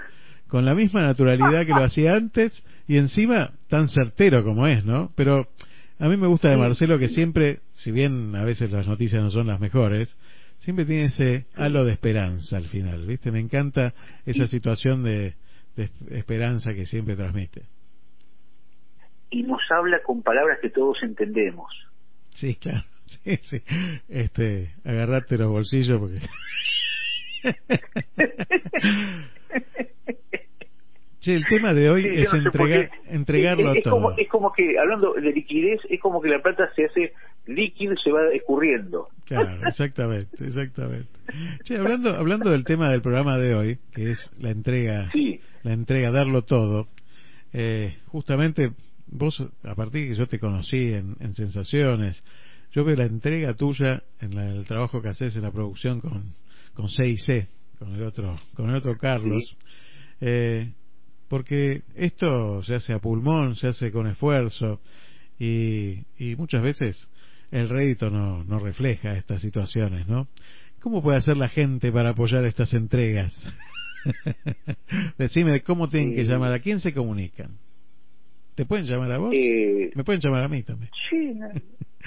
con 0.50 0.66
la 0.66 0.76
misma 0.76 1.02
naturalidad 1.04 1.66
que 1.66 1.74
lo 1.74 1.84
hacía 1.84 2.14
antes 2.14 2.64
y 2.90 2.98
encima 2.98 3.52
tan 3.70 3.88
certero 3.88 4.44
como 4.44 4.68
es, 4.68 4.84
¿no? 4.86 5.10
Pero 5.16 5.48
a 6.04 6.10
mí 6.10 6.18
me 6.18 6.28
gusta 6.28 6.50
de 6.50 6.58
Marcelo 6.58 7.00
que 7.00 7.08
siempre, 7.08 7.62
si 7.72 7.90
bien 7.90 8.36
a 8.36 8.44
veces 8.44 8.74
las 8.74 8.86
noticias 8.88 9.24
no 9.24 9.32
son 9.32 9.48
las 9.48 9.62
mejores, 9.62 10.14
siempre 10.60 10.84
tiene 10.84 11.06
ese 11.06 11.46
halo 11.56 11.86
de 11.86 11.94
esperanza 11.94 12.58
al 12.58 12.66
final, 12.66 13.06
¿viste? 13.06 13.32
Me 13.32 13.40
encanta 13.40 13.94
esa 14.26 14.46
situación 14.48 15.06
de, 15.06 15.36
de 15.78 15.90
esperanza 16.10 16.74
que 16.74 16.86
siempre 16.86 17.16
transmite. 17.16 17.62
Y 19.30 19.44
nos 19.44 19.62
habla 19.70 20.04
con 20.04 20.22
palabras 20.24 20.60
que 20.62 20.72
todos 20.72 20.98
entendemos. 21.04 21.72
Sí, 22.32 22.56
claro. 22.56 22.84
Sí, 23.24 23.40
sí. 23.44 23.62
Este, 24.10 24.74
agarrate 24.84 25.38
los 25.38 25.50
bolsillos 25.50 26.00
porque. 26.00 26.20
Che, 31.24 31.34
el 31.36 31.46
tema 31.46 31.74
de 31.74 31.90
hoy 31.90 32.02
Sí, 32.04 32.10
es 32.22 32.34
no 32.34 32.40
entregar, 32.40 32.90
qué. 32.90 33.16
entregarlo 33.16 33.72
es, 33.72 33.78
es 33.78 33.84
todo. 33.84 33.94
Como, 33.94 34.12
es 34.18 34.28
como 34.30 34.52
que, 34.52 34.78
hablando 34.78 35.14
de 35.14 35.32
liquidez, 35.32 35.80
es 35.90 36.00
como 36.02 36.22
que 36.22 36.28
la 36.30 36.42
plata 36.42 36.70
se 36.76 36.84
hace 36.86 37.14
líquido 37.46 37.94
y 37.94 37.98
se 38.04 38.12
va 38.12 38.20
escurriendo. 38.34 39.08
Claro, 39.26 39.62
exactamente, 39.68 40.46
exactamente. 40.46 41.08
Che, 41.64 41.78
hablando, 41.78 42.10
hablando 42.10 42.50
del 42.52 42.66
tema 42.66 42.90
del 42.92 43.02
programa 43.02 43.38
de 43.40 43.56
hoy, 43.56 43.78
que 43.94 44.12
es 44.12 44.32
la 44.38 44.50
entrega, 44.52 45.10
la 45.64 45.72
entrega, 45.74 46.12
darlo 46.12 46.42
todo, 46.44 46.88
eh, 47.54 47.96
justamente 48.08 48.72
vos, 49.08 49.42
a 49.64 49.76
partir 49.76 50.02
de 50.04 50.08
que 50.10 50.16
yo 50.16 50.28
te 50.28 50.40
conocí 50.40 50.94
en, 50.94 51.16
en 51.22 51.34
Sensaciones, 51.34 52.22
yo 52.74 52.84
veo 52.84 52.96
la 52.98 53.06
entrega 53.06 53.54
tuya 53.54 54.04
en 54.20 54.36
la- 54.36 54.50
el 54.50 54.66
trabajo 54.66 55.02
que 55.02 55.08
haces 55.10 55.36
en 55.38 55.44
la 55.44 55.52
producción 55.52 56.02
con, 56.02 56.34
con 56.74 56.90
C&C, 56.90 57.48
con 57.80 57.94
el 57.96 58.04
otro, 58.04 58.38
con 58.56 58.70
el 58.72 58.76
otro 58.76 58.98
Carlos, 58.98 59.56
eh, 60.20 60.72
porque 61.34 61.82
esto 61.96 62.62
se 62.62 62.76
hace 62.76 62.94
a 62.94 63.00
pulmón, 63.00 63.56
se 63.56 63.66
hace 63.66 63.92
con 63.92 64.06
esfuerzo 64.06 64.82
y, 65.40 66.06
y 66.16 66.36
muchas 66.36 66.62
veces 66.62 67.10
el 67.50 67.70
rédito 67.70 68.12
no, 68.12 68.44
no 68.44 68.60
refleja 68.60 69.16
estas 69.16 69.42
situaciones, 69.42 70.08
¿no? 70.08 70.28
¿Cómo 70.80 71.02
puede 71.02 71.18
hacer 71.18 71.36
la 71.38 71.50
gente 71.50 71.92
para 71.92 72.10
apoyar 72.12 72.46
estas 72.46 72.72
entregas? 72.76 73.34
Decime 75.18 75.62
cómo 75.62 75.90
tienen 75.90 76.14
que 76.14 76.24
llamar, 76.24 76.54
a 76.54 76.60
quién 76.60 76.80
se 76.80 76.94
comunican. 76.94 77.58
¿Te 78.54 78.68
pueden 78.68 78.86
llamar 78.86 79.12
a 79.14 79.18
vos? 79.18 79.34
Eh, 79.34 79.90
Me 79.96 80.04
pueden 80.04 80.22
llamar 80.22 80.44
a 80.44 80.48
mí 80.48 80.62
también. 80.62 80.92
Sí, 81.10 81.34
no, 81.34 81.48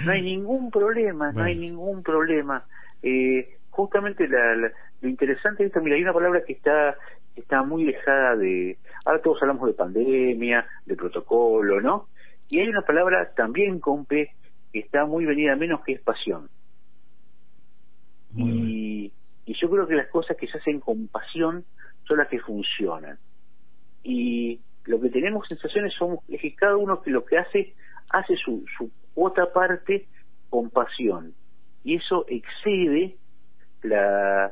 no 0.05 0.11
hay 0.13 0.21
ningún 0.21 0.71
problema, 0.71 1.33
no 1.33 1.43
hay 1.43 1.57
ningún 1.57 2.01
problema. 2.01 2.63
Eh, 3.03 3.45
justamente 3.71 4.25
la, 4.29 4.55
la- 4.55 4.71
lo 5.01 5.09
interesante 5.09 5.63
de 5.63 5.67
esto, 5.67 5.81
mira, 5.81 5.97
hay 5.97 6.01
una 6.03 6.13
palabra 6.13 6.43
que 6.47 6.53
está 6.53 6.95
está 7.41 7.63
muy 7.63 7.85
dejada 7.85 8.35
de... 8.35 8.77
Ahora 9.05 9.21
todos 9.21 9.41
hablamos 9.41 9.67
de 9.67 9.73
pandemia, 9.73 10.65
de 10.85 10.95
protocolo, 10.95 11.81
¿no? 11.81 12.07
Y 12.49 12.59
hay 12.59 12.67
una 12.67 12.81
palabra 12.81 13.33
también, 13.35 13.79
compe, 13.79 14.31
que 14.71 14.79
está 14.79 15.05
muy 15.05 15.25
venida 15.25 15.55
menos, 15.55 15.83
que 15.83 15.93
es 15.93 16.01
pasión. 16.01 16.49
y, 18.35 19.11
y 19.45 19.53
yo 19.59 19.69
creo 19.69 19.87
que 19.87 19.95
las 19.95 20.07
cosas 20.09 20.37
que 20.37 20.47
se 20.47 20.57
hacen 20.57 20.79
con 20.79 21.07
pasión 21.07 21.65
son 22.07 22.17
las 22.17 22.27
que 22.27 22.39
funcionan. 22.39 23.17
Y 24.03 24.59
lo 24.85 25.01
que 25.01 25.09
tenemos 25.09 25.47
sensaciones 25.47 25.93
somos 25.93 26.19
es 26.29 26.41
que 26.41 26.55
cada 26.55 26.77
uno 26.77 27.01
que 27.01 27.11
lo 27.11 27.25
que 27.25 27.37
hace 27.37 27.73
hace 28.09 28.35
su, 28.37 28.65
su 28.77 28.89
cuota 29.13 29.51
parte 29.51 30.07
con 30.49 30.69
pasión 30.69 31.33
y 31.83 31.95
eso 31.95 32.25
excede 32.27 33.15
la 33.83 34.51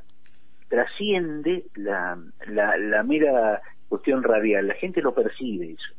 trasciende 0.68 1.66
la, 1.76 2.18
la, 2.48 2.78
la 2.78 3.04
mera 3.04 3.62
cuestión 3.88 4.24
radial. 4.24 4.68
La 4.68 4.74
gente 4.76 5.02
lo 5.02 5.14
percibe 5.14 5.72
eso. 5.72 5.94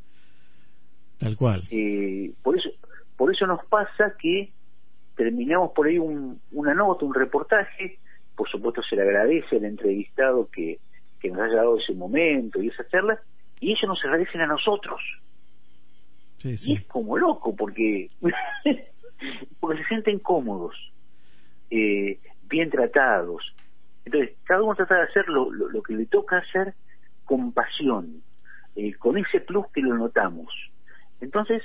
Tal 1.18 1.36
cual. 1.36 1.62
eh, 1.70 2.32
por 2.42 2.58
eso 2.58 2.68
por 3.16 3.32
eso 3.34 3.46
nos 3.46 3.64
pasa 3.66 4.14
que 4.18 4.52
terminamos 5.16 5.72
por 5.72 5.86
ahí 5.86 5.98
un- 5.98 6.40
una 6.52 6.74
nota 6.74 7.04
un 7.06 7.14
reportaje. 7.14 7.98
Por 8.34 8.46
supuesto 8.50 8.82
se 8.82 8.96
le 8.96 9.02
agradece 9.02 9.56
al 9.56 9.64
entrevistado 9.64 10.50
que, 10.52 10.78
que 11.20 11.30
nos 11.30 11.40
haya 11.40 11.56
dado 11.56 11.78
ese 11.78 11.94
momento 11.94 12.60
y 12.62 12.68
esa 12.68 12.86
charla 12.88 13.18
y 13.58 13.70
ellos 13.70 13.84
nos 13.88 14.04
agradecen 14.04 14.42
a 14.42 14.46
nosotros. 14.46 15.00
Sí, 16.42 16.54
y 16.62 16.74
es 16.74 16.84
como 16.86 17.16
loco 17.16 17.56
porque 17.56 18.10
porque 19.60 19.78
se 19.82 19.88
sienten 19.88 20.18
cómodos 20.18 20.74
eh, 21.70 22.20
bien 22.42 22.68
tratados 22.68 23.42
entonces 24.06 24.36
cada 24.44 24.62
uno 24.62 24.74
trata 24.74 24.94
de 24.96 25.02
hacer 25.02 25.28
lo, 25.28 25.50
que 25.82 25.94
le 25.94 26.06
toca 26.06 26.38
hacer 26.38 26.74
con 27.24 27.52
pasión 27.52 28.22
eh, 28.76 28.94
con 28.94 29.18
ese 29.18 29.40
plus 29.40 29.66
que 29.72 29.80
lo 29.82 29.94
notamos. 29.96 30.52
Entonces 31.20 31.62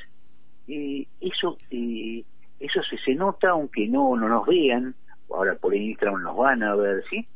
eh, 0.67 1.05
eso 1.19 1.57
eh, 1.69 2.23
eso 2.59 2.81
se, 2.83 2.97
se 2.97 3.13
nota 3.15 3.49
aunque 3.51 3.87
no 3.87 4.15
no 4.17 4.27
nos 4.27 4.45
vean 4.47 4.95
ahora 5.29 5.55
por 5.55 5.73
Instagram 5.75 6.23
nos 6.23 6.35
van 6.35 6.63
a 6.63 6.75
ver 6.75 7.03
sí 7.09 7.27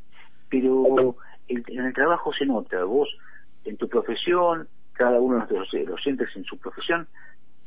pero 0.50 1.16
el- 1.48 1.64
en 1.68 1.86
el 1.86 1.94
trabajo 1.94 2.34
se 2.34 2.46
nota 2.46 2.84
vos 2.84 3.10
en 3.64 3.78
tu 3.78 3.88
profesión 3.88 4.68
cada 4.94 5.20
uno 5.20 5.46
de 5.46 5.54
nuestros 5.56 5.86
docentes 5.88 6.30
en 6.36 6.44
su 6.46 6.58
profesión 6.58 7.08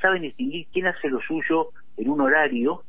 saben 0.00 0.22
distinguir 0.22 0.66
quién 0.72 0.86
hace 0.86 1.08
lo 1.08 1.20
suyo 1.20 1.70
en 1.96 2.08
un 2.10 2.20
horario 2.20 2.84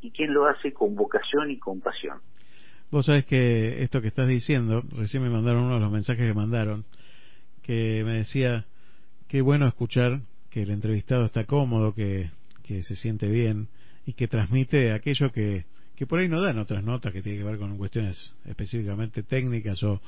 y 0.00 0.10
quién 0.12 0.32
lo 0.32 0.46
hace 0.46 0.72
con 0.72 0.94
vocación 0.94 1.50
y 1.50 1.58
con 1.58 1.80
pasión 1.80 2.20
Vos 2.94 3.06
sabés 3.06 3.26
que 3.26 3.82
esto 3.82 4.00
que 4.00 4.06
estás 4.06 4.28
diciendo, 4.28 4.80
recién 4.92 5.20
me 5.20 5.28
mandaron 5.28 5.64
uno 5.64 5.74
de 5.74 5.80
los 5.80 5.90
mensajes 5.90 6.24
que 6.24 6.32
mandaron, 6.32 6.84
que 7.64 8.04
me 8.04 8.18
decía, 8.18 8.66
qué 9.26 9.40
bueno 9.40 9.66
escuchar 9.66 10.20
que 10.48 10.62
el 10.62 10.70
entrevistado 10.70 11.24
está 11.24 11.42
cómodo, 11.42 11.92
que, 11.92 12.30
que 12.62 12.84
se 12.84 12.94
siente 12.94 13.26
bien 13.26 13.66
y 14.06 14.12
que 14.12 14.28
transmite 14.28 14.92
aquello 14.92 15.32
que, 15.32 15.64
que 15.96 16.06
por 16.06 16.20
ahí 16.20 16.28
no 16.28 16.40
dan 16.40 16.56
otras 16.60 16.84
notas 16.84 17.12
que 17.12 17.20
tienen 17.20 17.40
que 17.40 17.48
ver 17.48 17.58
con 17.58 17.76
cuestiones 17.78 18.32
específicamente 18.44 19.24
técnicas 19.24 19.82
o, 19.82 20.00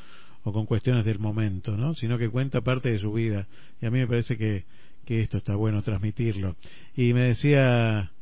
o 0.45 0.53
con 0.53 0.65
cuestiones 0.65 1.05
del 1.05 1.19
momento, 1.19 1.77
¿no? 1.77 1.93
Sino 1.97 2.19
que 2.19 2.29
cuenta 2.29 2.61
parte 2.61 2.91
de 2.91 3.01
su 3.01 3.13
vida. 3.13 3.49
Y 3.83 3.87
a 3.87 3.91
mí 3.91 3.99
me 3.99 4.07
parece 4.07 4.39
que, 4.39 4.63
que 5.05 5.23
esto 5.23 5.39
está 5.39 5.57
bueno 5.57 5.83
transmitirlo. 5.83 6.55
Y 6.95 7.13
me 7.15 7.23
decía, 7.23 8.13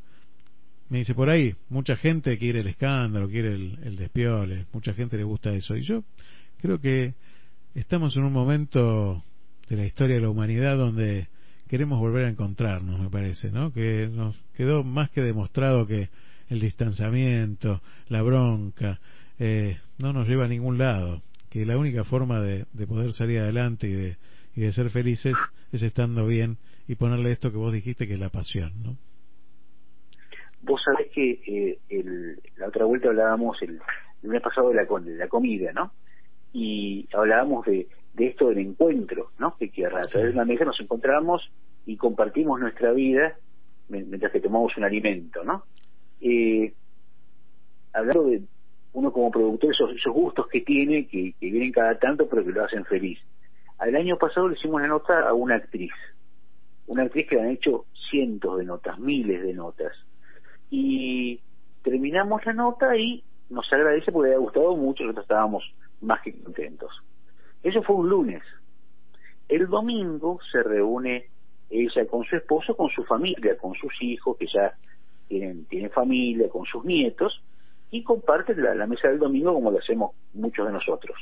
me 0.89 0.99
dice 0.99 1.15
por 1.15 1.29
ahí, 1.29 1.55
mucha 1.69 1.95
gente 1.95 2.37
quiere 2.37 2.61
el 2.61 2.67
escándalo, 2.67 3.27
quiere 3.27 3.53
el, 3.53 3.79
el 3.83 3.95
despiole, 3.95 4.65
mucha 4.71 4.93
gente 4.93 5.17
le 5.17 5.23
gusta 5.23 5.51
eso. 5.53 5.75
Y 5.75 5.81
yo 5.81 6.03
creo 6.61 6.79
que 6.79 7.13
estamos 7.73 8.15
en 8.15 8.23
un 8.23 8.33
momento 8.33 9.23
de 9.67 9.75
la 9.75 9.85
historia 9.85 10.15
de 10.15 10.21
la 10.21 10.29
humanidad 10.29 10.77
donde 10.77 11.27
queremos 11.67 11.99
volver 11.99 12.25
a 12.25 12.29
encontrarnos, 12.29 12.99
me 12.99 13.09
parece, 13.09 13.51
¿no? 13.51 13.71
Que 13.73 14.07
nos 14.11 14.35
quedó 14.55 14.83
más 14.83 15.09
que 15.09 15.21
demostrado 15.21 15.87
que 15.87 16.09
el 16.49 16.59
distanciamiento, 16.59 17.81
la 18.07 18.21
bronca, 18.21 18.99
eh, 19.39 19.79
no 19.97 20.13
nos 20.13 20.27
lleva 20.27 20.45
a 20.45 20.49
ningún 20.49 20.77
lado. 20.77 21.23
Que 21.49 21.65
la 21.65 21.77
única 21.77 22.03
forma 22.03 22.39
de, 22.41 22.65
de 22.73 22.85
poder 22.87 23.13
salir 23.13 23.39
adelante 23.39 23.87
y 23.87 23.93
de, 23.93 24.17
y 24.55 24.61
de 24.61 24.73
ser 24.73 24.89
felices 24.89 25.35
es 25.71 25.81
estando 25.81 26.27
bien 26.27 26.57
y 26.87 26.95
ponerle 26.95 27.31
esto 27.31 27.51
que 27.51 27.57
vos 27.57 27.73
dijiste 27.73 28.07
que 28.07 28.13
es 28.13 28.19
la 28.19 28.29
pasión, 28.29 28.73
¿no? 28.83 28.97
Vos 30.65 30.81
sabés 30.83 31.11
que 31.11 31.31
eh, 31.45 31.79
el, 31.89 32.39
la 32.57 32.67
otra 32.67 32.85
vuelta 32.85 33.09
hablábamos 33.09 33.61
el, 33.61 33.71
el 33.71 33.79
lunes 34.23 34.41
pasado 34.41 34.69
de 34.69 34.75
la, 34.75 34.85
de 34.85 35.15
la 35.15 35.27
comida, 35.27 35.71
¿no? 35.73 35.91
Y 36.53 37.07
hablábamos 37.13 37.65
de, 37.65 37.87
de 38.13 38.27
esto 38.27 38.49
del 38.49 38.59
encuentro, 38.59 39.31
¿no? 39.37 39.55
Que, 39.57 39.69
que 39.69 39.85
a 39.85 39.89
través 39.89 40.11
de 40.11 40.29
una 40.31 40.45
mesa 40.45 40.65
nos 40.65 40.79
encontramos 40.79 41.51
y 41.85 41.97
compartimos 41.97 42.59
nuestra 42.59 42.91
vida 42.93 43.35
mientras 43.89 44.31
que 44.31 44.39
tomamos 44.39 44.75
un 44.77 44.85
alimento, 44.85 45.43
¿no? 45.43 45.65
Eh, 46.21 46.73
hablando 47.93 48.23
de 48.23 48.41
uno 48.93 49.11
como 49.11 49.29
productor, 49.29 49.71
esos, 49.71 49.91
esos 49.95 50.13
gustos 50.13 50.47
que 50.47 50.61
tiene, 50.61 51.05
que, 51.07 51.33
que 51.39 51.51
vienen 51.51 51.71
cada 51.71 51.99
tanto, 51.99 52.27
pero 52.27 52.43
que 52.43 52.51
lo 52.51 52.63
hacen 52.63 52.85
feliz. 52.85 53.19
El 53.85 53.95
año 53.95 54.17
pasado 54.17 54.47
le 54.47 54.55
hicimos 54.55 54.77
una 54.77 54.87
nota 54.87 55.27
a 55.27 55.33
una 55.33 55.55
actriz, 55.55 55.91
una 56.87 57.03
actriz 57.03 57.27
que 57.27 57.35
le 57.35 57.41
han 57.41 57.49
hecho 57.51 57.85
cientos 58.09 58.57
de 58.57 58.65
notas, 58.65 58.97
miles 58.97 59.43
de 59.43 59.53
notas. 59.53 59.91
Y 60.69 61.39
terminamos 61.83 62.45
la 62.45 62.53
nota 62.53 62.95
y 62.97 63.23
nos 63.49 63.71
agradece 63.71 64.11
porque 64.11 64.29
le 64.29 64.35
ha 64.35 64.39
gustado 64.39 64.75
mucho, 64.75 65.03
nosotros 65.03 65.25
estábamos 65.25 65.63
más 66.01 66.21
que 66.21 66.33
contentos. 66.41 66.91
Eso 67.63 67.81
fue 67.83 67.95
un 67.95 68.09
lunes. 68.09 68.43
El 69.47 69.67
domingo 69.67 70.39
se 70.51 70.63
reúne 70.63 71.29
ella 71.69 72.07
con 72.07 72.23
su 72.25 72.35
esposo, 72.35 72.75
con 72.75 72.89
su 72.89 73.03
familia, 73.03 73.57
con 73.57 73.73
sus 73.75 73.93
hijos, 74.01 74.37
que 74.37 74.47
ya 74.47 74.75
tienen, 75.27 75.65
tienen 75.65 75.91
familia, 75.91 76.49
con 76.49 76.65
sus 76.65 76.83
nietos, 76.85 77.43
y 77.91 78.03
comparten 78.03 78.61
la, 78.61 78.87
mesa 78.87 79.07
del 79.07 79.19
domingo 79.19 79.53
como 79.53 79.71
lo 79.71 79.79
hacemos 79.79 80.11
muchos 80.33 80.65
de 80.65 80.73
nosotros. 80.73 81.17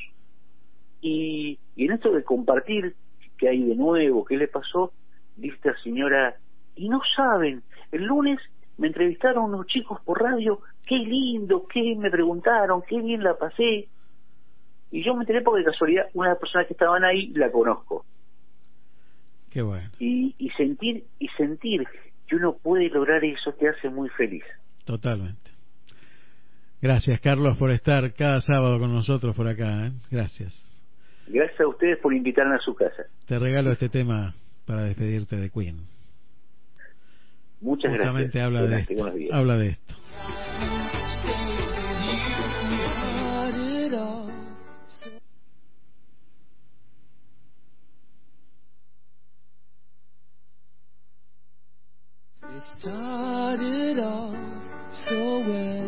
Y, 1.02 1.60
y 1.76 1.86
en 1.86 1.92
esto 1.92 2.12
de 2.12 2.24
compartir 2.24 2.96
qué 3.38 3.50
hay 3.50 3.64
de 3.64 3.76
nuevo, 3.76 4.26
qué 4.26 4.38
le 4.38 4.48
pasó, 4.48 4.94
dice 5.36 5.56
esta 5.56 5.78
señora, 5.82 6.36
y 6.76 6.90
no 6.90 7.02
saben, 7.16 7.64
el 7.92 8.06
lunes 8.06 8.40
me 8.78 8.88
entrevistaron 8.88 9.46
unos 9.46 9.68
chicos 9.68 10.00
por 10.02 10.22
radio, 10.22 10.60
qué 10.86 10.96
lindo, 10.96 11.66
qué 11.68 11.96
me 11.96 12.10
preguntaron, 12.10 12.82
qué 12.88 13.02
bien 13.02 13.24
la 13.24 13.38
pasé. 13.38 13.88
Y 14.92 15.04
yo 15.04 15.16
me 15.16 15.22
enteré 15.22 15.42
porque 15.42 15.60
de 15.60 15.72
casualidad 15.72 16.06
una 16.14 16.30
de 16.30 16.34
las 16.34 16.40
personas 16.40 16.68
que 16.68 16.74
estaban 16.74 17.04
ahí 17.04 17.28
la 17.34 17.52
conozco. 17.52 18.06
Qué 19.52 19.62
bueno. 19.62 19.90
Y, 20.00 20.36
y 20.38 20.50
sentir 20.52 21.04
y 21.20 21.28
sentir 21.30 21.88
que 22.28 22.36
uno 22.36 22.58
puede 22.62 22.90
lograr 22.90 23.24
eso 23.24 23.54
te 23.54 23.70
hace 23.70 23.90
muy 23.90 24.10
feliz. 24.10 24.44
Totalmente. 24.86 25.52
Gracias, 26.82 27.20
Carlos, 27.22 27.58
por 27.58 27.72
estar 27.72 28.14
cada 28.14 28.42
sábado 28.42 28.78
con 28.80 28.94
nosotros 28.94 29.36
por 29.36 29.48
acá. 29.48 29.88
¿eh? 29.88 29.92
Gracias. 30.12 30.54
Gracias 31.28 31.62
a 31.62 31.68
ustedes 31.68 31.98
por 32.00 32.14
invitarme 32.14 32.56
a 32.56 32.60
su 32.60 32.76
casa. 32.76 33.04
Te 33.26 33.40
regalo 33.40 33.72
este 33.72 33.88
tema 33.88 34.34
para 34.66 34.84
despedirte 34.84 35.38
de 35.38 35.50
Queen. 35.50 35.93
Muchas 37.64 37.92
Justamente 37.92 38.24
gracias. 38.40 38.46
habla 38.46 38.62
de 38.64 38.80
esto. 38.80 39.16
días. 39.16 39.34
Habla 39.34 39.58
de 39.58 39.68
esto. 39.70 39.96
It 52.44 52.64
started 52.80 54.00
off 54.00 54.36
so 55.08 55.40
well. 55.40 55.83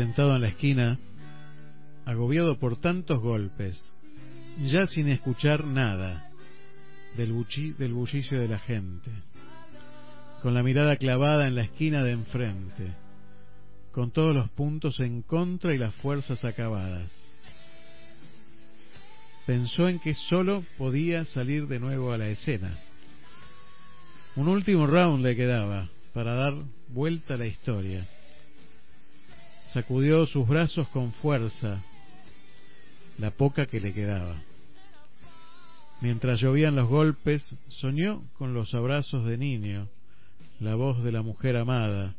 Sentado 0.00 0.34
en 0.34 0.40
la 0.40 0.48
esquina, 0.48 0.98
agobiado 2.06 2.58
por 2.58 2.78
tantos 2.78 3.20
golpes, 3.20 3.92
ya 4.64 4.86
sin 4.86 5.08
escuchar 5.08 5.66
nada 5.66 6.30
del, 7.18 7.34
del 7.76 7.92
bullicio 7.92 8.40
de 8.40 8.48
la 8.48 8.58
gente, 8.60 9.10
con 10.40 10.54
la 10.54 10.62
mirada 10.62 10.96
clavada 10.96 11.46
en 11.46 11.54
la 11.54 11.64
esquina 11.64 12.02
de 12.02 12.12
enfrente, 12.12 12.94
con 13.92 14.10
todos 14.10 14.34
los 14.34 14.48
puntos 14.52 14.98
en 15.00 15.20
contra 15.20 15.74
y 15.74 15.76
las 15.76 15.94
fuerzas 15.96 16.46
acabadas. 16.46 17.12
Pensó 19.44 19.86
en 19.86 19.98
que 19.98 20.14
solo 20.14 20.64
podía 20.78 21.26
salir 21.26 21.66
de 21.66 21.78
nuevo 21.78 22.14
a 22.14 22.16
la 22.16 22.28
escena. 22.28 22.74
Un 24.34 24.48
último 24.48 24.86
round 24.86 25.22
le 25.22 25.36
quedaba 25.36 25.90
para 26.14 26.32
dar 26.32 26.54
vuelta 26.88 27.34
a 27.34 27.36
la 27.36 27.46
historia. 27.46 28.08
Sacudió 29.72 30.26
sus 30.26 30.48
brazos 30.48 30.88
con 30.88 31.12
fuerza, 31.12 31.80
la 33.18 33.30
poca 33.30 33.66
que 33.66 33.78
le 33.78 33.92
quedaba. 33.92 34.42
Mientras 36.00 36.40
llovían 36.40 36.74
los 36.74 36.88
golpes, 36.88 37.54
soñó 37.68 38.24
con 38.36 38.52
los 38.52 38.74
abrazos 38.74 39.24
de 39.26 39.38
niño, 39.38 39.88
la 40.58 40.74
voz 40.74 41.04
de 41.04 41.12
la 41.12 41.22
mujer 41.22 41.56
amada 41.56 42.16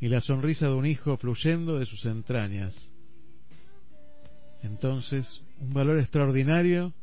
y 0.00 0.08
la 0.08 0.22
sonrisa 0.22 0.68
de 0.68 0.74
un 0.74 0.86
hijo 0.86 1.18
fluyendo 1.18 1.78
de 1.78 1.84
sus 1.84 2.06
entrañas. 2.06 2.90
Entonces, 4.62 5.42
un 5.60 5.74
valor 5.74 5.98
extraordinario 5.98 6.94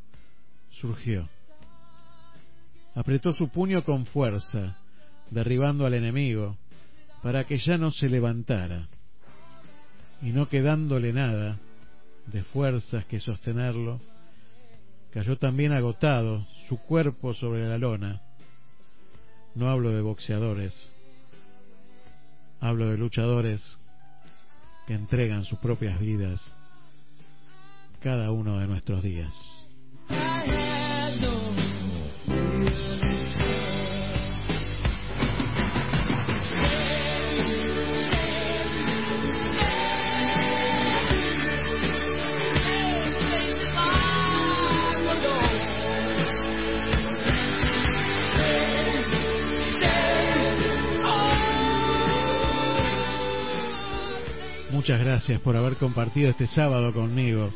surgió. 0.71 1.29
Apretó 2.95 3.33
su 3.33 3.49
puño 3.49 3.83
con 3.83 4.07
fuerza, 4.07 4.79
derribando 5.29 5.85
al 5.85 5.93
enemigo, 5.93 6.57
para 7.21 7.43
que 7.43 7.57
ya 7.57 7.77
no 7.77 7.91
se 7.91 8.09
levantara, 8.09 8.87
y 10.25 10.31
no 10.31 10.49
quedándole 10.49 11.13
nada 11.13 11.59
de 12.25 12.43
fuerzas 12.43 13.05
que 13.05 13.19
sostenerlo, 13.19 14.01
cayó 15.11 15.37
también 15.37 15.71
agotado 15.71 16.47
su 16.67 16.77
cuerpo 16.79 17.35
sobre 17.35 17.69
la 17.69 17.77
lona. 17.77 18.23
No 19.53 19.69
hablo 19.69 19.91
de 19.91 20.01
boxeadores, 20.01 20.91
hablo 22.59 22.89
de 22.89 22.97
luchadores 22.97 23.77
que 24.87 24.95
entregan 24.95 25.45
sus 25.45 25.59
propias 25.59 25.99
vidas 25.99 26.41
cada 28.01 28.31
uno 28.31 28.57
de 28.57 28.65
nuestros 28.65 29.03
días. 29.03 29.31
Muchas 54.85 55.03
gracias 55.03 55.41
por 55.41 55.57
haber 55.57 55.77
compartido 55.77 56.29
este 56.29 56.45
sábado 56.45 56.93
conmigo 56.93 57.51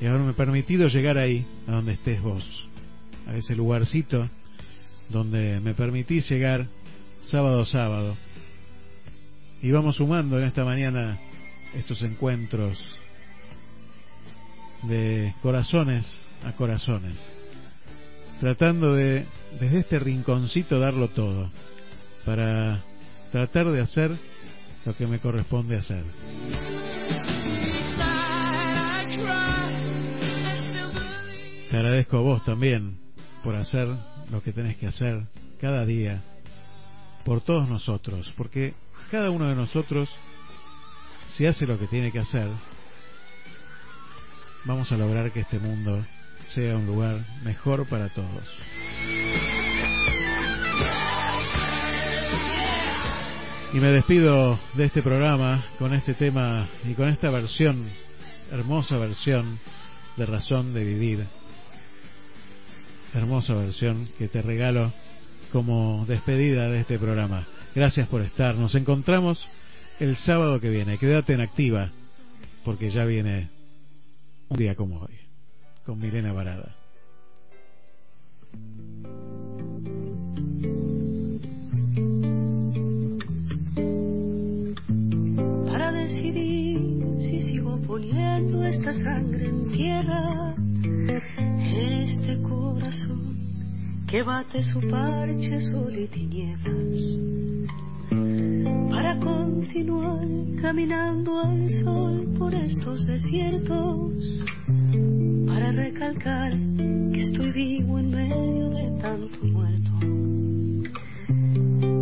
y 0.00 0.06
haberme 0.06 0.32
permitido 0.32 0.88
llegar 0.88 1.16
ahí, 1.16 1.46
a 1.68 1.70
donde 1.70 1.92
estés 1.92 2.20
vos, 2.20 2.44
a 3.28 3.36
ese 3.36 3.54
lugarcito 3.54 4.28
donde 5.10 5.60
me 5.60 5.74
permitís 5.74 6.28
llegar 6.28 6.66
sábado 7.22 7.60
a 7.60 7.66
sábado. 7.66 8.16
Y 9.62 9.70
vamos 9.70 9.94
sumando 9.94 10.36
en 10.36 10.46
esta 10.46 10.64
mañana 10.64 11.20
estos 11.72 12.02
encuentros 12.02 12.82
de 14.88 15.32
corazones 15.40 16.04
a 16.44 16.50
corazones, 16.50 17.16
tratando 18.40 18.92
de 18.94 19.24
desde 19.60 19.78
este 19.78 20.00
rinconcito 20.00 20.80
darlo 20.80 21.10
todo 21.10 21.48
para 22.24 22.82
tratar 23.30 23.70
de 23.70 23.80
hacer 23.82 24.10
lo 24.84 24.94
que 24.94 25.06
me 25.06 25.18
corresponde 25.18 25.76
hacer. 25.76 26.04
Te 31.70 31.76
agradezco 31.76 32.18
a 32.18 32.20
vos 32.20 32.44
también 32.44 32.98
por 33.42 33.56
hacer 33.56 33.88
lo 34.30 34.42
que 34.42 34.52
tenés 34.52 34.76
que 34.76 34.86
hacer 34.86 35.26
cada 35.60 35.84
día 35.84 36.22
por 37.24 37.40
todos 37.40 37.68
nosotros, 37.68 38.32
porque 38.36 38.74
cada 39.10 39.30
uno 39.30 39.48
de 39.48 39.54
nosotros, 39.54 40.08
si 41.28 41.46
hace 41.46 41.66
lo 41.66 41.78
que 41.78 41.86
tiene 41.86 42.12
que 42.12 42.18
hacer, 42.18 42.48
vamos 44.64 44.92
a 44.92 44.96
lograr 44.96 45.32
que 45.32 45.40
este 45.40 45.58
mundo 45.58 46.04
sea 46.48 46.76
un 46.76 46.86
lugar 46.86 47.24
mejor 47.44 47.88
para 47.88 48.08
todos. 48.10 48.44
Y 53.74 53.80
me 53.80 53.90
despido 53.90 54.56
de 54.74 54.84
este 54.84 55.02
programa 55.02 55.64
con 55.80 55.92
este 55.94 56.14
tema 56.14 56.68
y 56.84 56.94
con 56.94 57.08
esta 57.08 57.28
versión, 57.28 57.88
hermosa 58.52 58.96
versión 58.98 59.58
de 60.16 60.26
Razón 60.26 60.72
de 60.72 60.84
Vivir. 60.84 61.26
Hermosa 63.12 63.52
versión 63.54 64.10
que 64.16 64.28
te 64.28 64.42
regalo 64.42 64.92
como 65.50 66.06
despedida 66.06 66.68
de 66.68 66.82
este 66.82 67.00
programa. 67.00 67.48
Gracias 67.74 68.06
por 68.06 68.20
estar. 68.20 68.54
Nos 68.54 68.76
encontramos 68.76 69.44
el 69.98 70.18
sábado 70.18 70.60
que 70.60 70.70
viene. 70.70 70.96
Quédate 70.96 71.32
en 71.32 71.40
activa 71.40 71.90
porque 72.64 72.90
ya 72.90 73.04
viene 73.04 73.50
un 74.50 74.56
día 74.56 74.76
como 74.76 75.00
hoy 75.00 75.18
con 75.84 75.98
Milena 75.98 76.32
Varada. 76.32 76.83
Poniendo 88.34 88.64
esta 88.64 88.92
sangre 88.92 89.46
en 89.46 89.70
tierra, 89.70 90.54
este 91.78 92.42
corazón 92.42 93.36
que 94.08 94.22
bate 94.22 94.62
su 94.62 94.80
parche 94.88 95.60
sol 95.60 95.94
y 95.96 96.06
tinieblas, 96.08 97.20
para 98.90 99.18
continuar 99.18 100.26
caminando 100.60 101.40
al 101.40 101.70
sol 101.84 102.34
por 102.38 102.54
estos 102.54 103.06
desiertos, 103.06 104.44
para 105.46 105.72
recalcar 105.72 106.52
que 107.12 107.20
estoy 107.20 107.52
vivo 107.52 107.98
en 107.98 108.10
medio 108.10 108.70
de 108.70 109.00
tanto 109.00 109.44
muerto, 109.46 109.92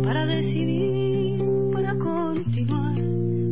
para 0.03 0.25
decidir, 0.25 1.43
para 1.73 1.95
continuar 1.95 2.93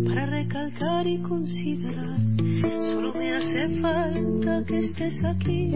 para 0.05 0.25
recalcar 0.25 1.07
y 1.07 1.19
considerar. 1.19 2.30
Solo 2.61 3.13
me 3.15 3.35
hace 3.35 3.81
falta 3.81 4.63
que 4.65 4.77
estés 4.79 5.23
aquí 5.25 5.71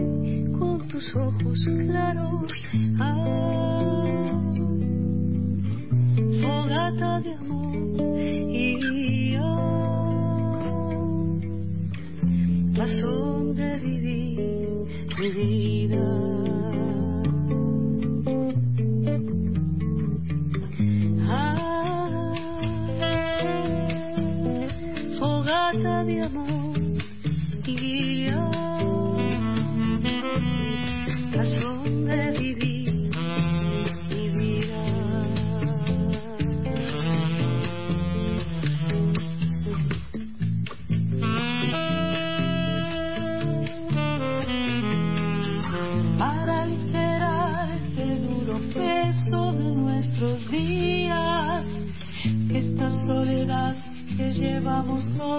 con 0.58 0.86
tus 0.88 1.04
ojos 1.16 1.58
claros. 1.88 2.52
Ah, 3.00 4.04
fogata 6.40 7.20
de 7.20 7.34
amor 7.34 8.20
y 8.20 9.34
ah, 9.34 10.58
razón 12.74 13.54
de 13.54 13.78
vivir 13.80 14.68
mi 15.18 15.28
vida. 15.30 16.25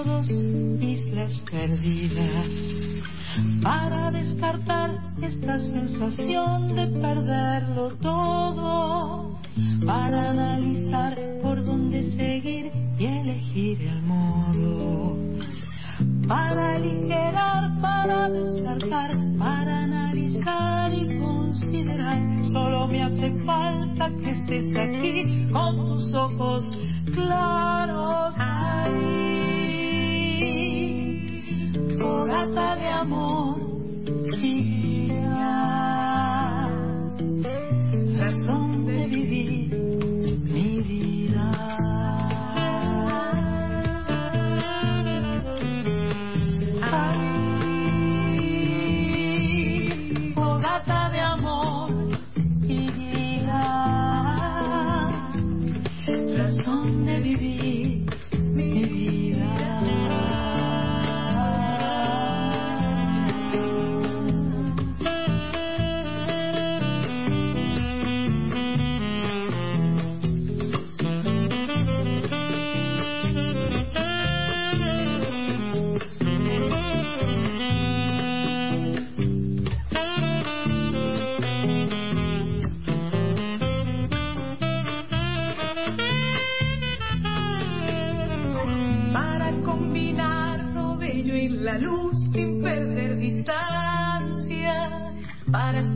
Todos, 0.04 0.30
islas 0.30 1.40
perdidas, 1.50 2.46
para 3.62 4.10
descartar 4.12 4.90
esta 5.20 5.58
sensación 5.58 6.74
de 6.76 6.86
perderlo 7.00 7.90
todo, 8.00 9.40
para 9.84 10.30
analizar 10.30 11.18
por 11.42 11.64
dónde 11.64 12.12
seguir 12.12 12.70
y 12.98 13.06
elegir 13.06 13.82
el 13.82 14.02
modo, 14.02 15.16
para 16.28 16.76
aligerar, 16.76 17.80
para 17.80 18.30
descartar, 18.30 19.16
para 19.36 19.84
analizar 19.84 20.92
y 20.94 21.18
considerar, 21.18 22.44
solo 22.52 22.86
me 22.86 23.02
hace 23.02 23.32
falta 23.44 24.10
que 24.22 24.30
estés 24.30 24.76
aquí 24.76 25.48
con 25.50 25.86
tus 25.86 26.14
ojos 26.14 26.70
claros 27.14 28.34
ahí, 28.38 29.57
fogata 31.98 32.76
de 32.76 32.88
amor 32.88 33.58
y 34.40 35.08
guía, 35.08 35.50
razón 38.18 38.86
de 38.86 39.06
vivir 39.06 39.57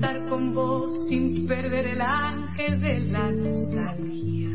estar 0.02 0.28
con 0.28 0.52
vos 0.52 0.90
sin 1.08 1.46
perder 1.46 1.86
el 1.86 2.00
ángel 2.00 2.80
de 2.80 2.98
la 3.02 3.30
nostalgia, 3.30 4.50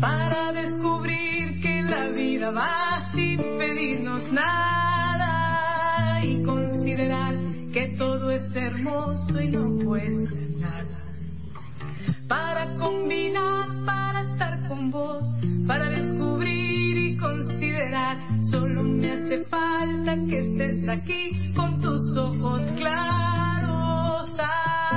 para 0.00 0.52
descubrir 0.52 1.60
que 1.60 1.82
la 1.82 2.08
vida 2.08 2.50
va 2.50 3.12
sin 3.12 3.36
pedirnos 3.58 4.32
nada 4.32 6.24
y 6.24 6.42
considerar 6.44 7.34
que 7.74 7.94
todo 7.98 8.30
es 8.30 8.50
hermoso 8.54 9.38
y 9.38 9.48
no 9.48 9.84
cuesta 9.84 10.34
nada 10.56 11.04
para 12.26 12.74
combinar, 12.78 13.84
para 13.84 14.22
estar 14.22 14.66
con 14.66 14.90
vos, 14.90 15.28
para 15.66 15.90
descubrir 15.90 16.96
y 16.96 17.16
considerar. 17.18 18.16
Solo 18.50 18.82
me 18.82 19.12
hace 19.12 19.44
falta 19.44 20.14
que 20.26 20.38
estés 20.38 20.88
aquí 20.88 21.52
con 21.54 21.82
tus 21.82 22.16
ojos 22.16 22.62
claros. 22.78 23.39
fly. 24.40 24.89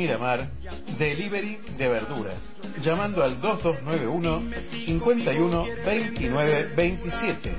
Miramar 0.00 0.48
Delivery 0.98 1.58
de 1.76 1.88
verduras. 1.88 2.38
Llamando 2.82 3.22
al 3.22 3.38
2291 3.38 4.42
51 4.86 5.66
29 5.84 6.74
27. 6.74 7.56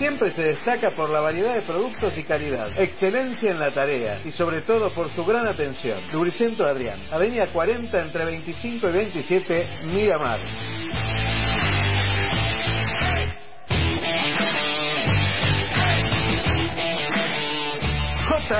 Siempre 0.00 0.30
se 0.30 0.42
destaca 0.42 0.92
por 0.92 1.10
la 1.10 1.20
variedad 1.20 1.54
de 1.54 1.60
productos 1.60 2.16
y 2.16 2.24
calidad, 2.24 2.72
excelencia 2.80 3.50
en 3.50 3.60
la 3.60 3.70
tarea 3.70 4.22
y 4.24 4.32
sobre 4.32 4.62
todo 4.62 4.90
por 4.94 5.10
su 5.10 5.22
gran 5.26 5.46
atención. 5.46 6.00
Lubricentro 6.10 6.66
Adrián, 6.66 7.02
Avenida 7.10 7.52
40 7.52 8.00
entre 8.00 8.24
25 8.24 8.88
y 8.88 8.92
27, 8.92 9.68
Miramar. 9.92 10.40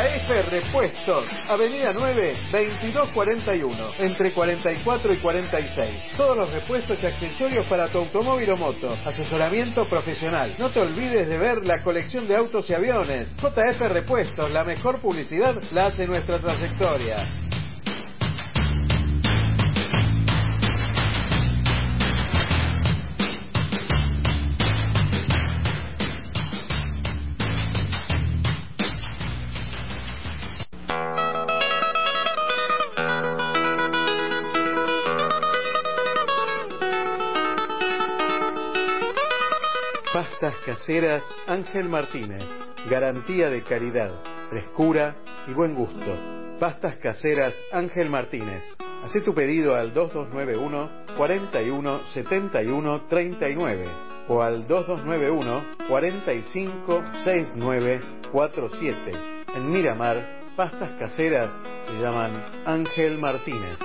JF 0.00 0.50
Repuestos, 0.50 1.28
Avenida 1.46 1.92
9, 1.92 2.34
2241, 2.52 3.90
entre 3.98 4.32
44 4.32 5.12
y 5.12 5.18
46. 5.18 6.16
Todos 6.16 6.38
los 6.38 6.50
repuestos 6.50 7.02
y 7.02 7.06
accesorios 7.06 7.66
para 7.66 7.90
tu 7.90 7.98
automóvil 7.98 8.50
o 8.52 8.56
moto. 8.56 8.96
Asesoramiento 9.04 9.86
profesional. 9.90 10.54
No 10.58 10.70
te 10.70 10.80
olvides 10.80 11.28
de 11.28 11.36
ver 11.36 11.66
la 11.66 11.82
colección 11.82 12.26
de 12.26 12.34
autos 12.34 12.70
y 12.70 12.74
aviones. 12.74 13.28
JF 13.36 13.78
Repuestos, 13.92 14.50
la 14.50 14.64
mejor 14.64 15.02
publicidad 15.02 15.60
la 15.72 15.88
hace 15.88 16.06
nuestra 16.06 16.38
trayectoria. 16.38 17.49
Caseras 40.70 41.24
Ángel 41.48 41.88
Martínez. 41.88 42.44
Garantía 42.88 43.50
de 43.50 43.64
calidad, 43.64 44.12
frescura 44.50 45.16
y 45.48 45.52
buen 45.52 45.74
gusto. 45.74 46.16
Pastas 46.60 46.94
caseras 46.98 47.52
Ángel 47.72 48.08
Martínez. 48.08 48.62
Haz 49.02 49.12
tu 49.24 49.34
pedido 49.34 49.74
al 49.74 49.92
2291 49.92 51.16
41 51.16 52.06
71 52.06 53.00
39 53.08 53.88
o 54.28 54.42
al 54.42 54.64
2291 54.68 55.88
45 55.88 57.04
69 57.24 58.00
47. 58.30 59.12
En 59.56 59.72
Miramar, 59.72 60.52
pastas 60.54 60.90
caseras 61.00 61.50
se 61.84 62.00
llaman 62.00 62.62
Ángel 62.64 63.18
Martínez. 63.18 63.80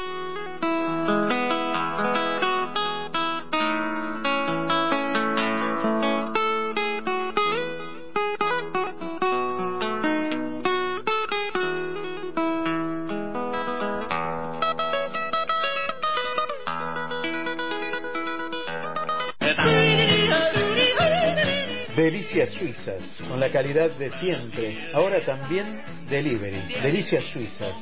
Delicias 22.26 22.54
Suizas, 22.54 23.24
con 23.30 23.40
la 23.40 23.52
calidad 23.52 23.92
de 23.92 24.10
siempre. 24.10 24.90
Ahora 24.94 25.24
también 25.24 25.80
delivery. 26.10 26.60
Delicias 26.82 27.24
Suizas. 27.26 27.76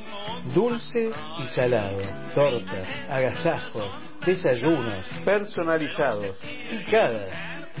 Dulce 0.54 1.10
y 1.42 1.46
salado. 1.54 1.98
Tortas, 2.34 2.86
agasajos, 3.08 3.90
desayunos, 4.26 5.02
personalizados, 5.24 6.36
picadas. 6.70 7.26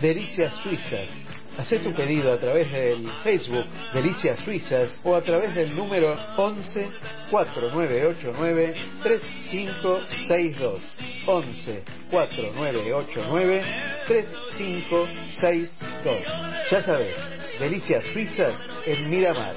Delicias 0.00 0.54
Suizas. 0.62 1.23
Hacé 1.56 1.78
tu 1.78 1.92
pedido 1.92 2.32
a 2.32 2.38
través 2.38 2.68
del 2.72 3.08
Facebook 3.22 3.64
Delicias 3.92 4.40
Suizas 4.40 4.92
o 5.04 5.14
a 5.14 5.22
través 5.22 5.54
del 5.54 5.76
número 5.76 6.16
11 6.36 6.88
4989 7.30 8.74
3562. 9.02 10.82
11 11.26 11.84
4989 12.10 13.62
3562. 14.08 16.20
Ya 16.70 16.82
sabes, 16.82 17.14
Delicias 17.60 18.04
Suizas 18.12 18.58
en 18.86 19.08
Miramar. 19.08 19.54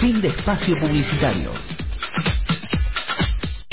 Fin 0.00 0.22
de 0.22 0.28
espacio 0.28 0.78
publicitario. 0.78 1.50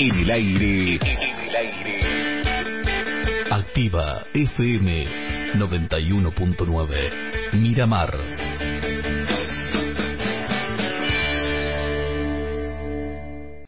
En 0.00 0.16
el 0.16 0.30
aire. 0.30 1.00
En 1.02 1.48
el 1.48 1.56
aire. 1.56 1.97
Activa 3.50 4.26
FM 4.34 5.06
91.9. 5.56 7.54
Miramar. 7.54 8.57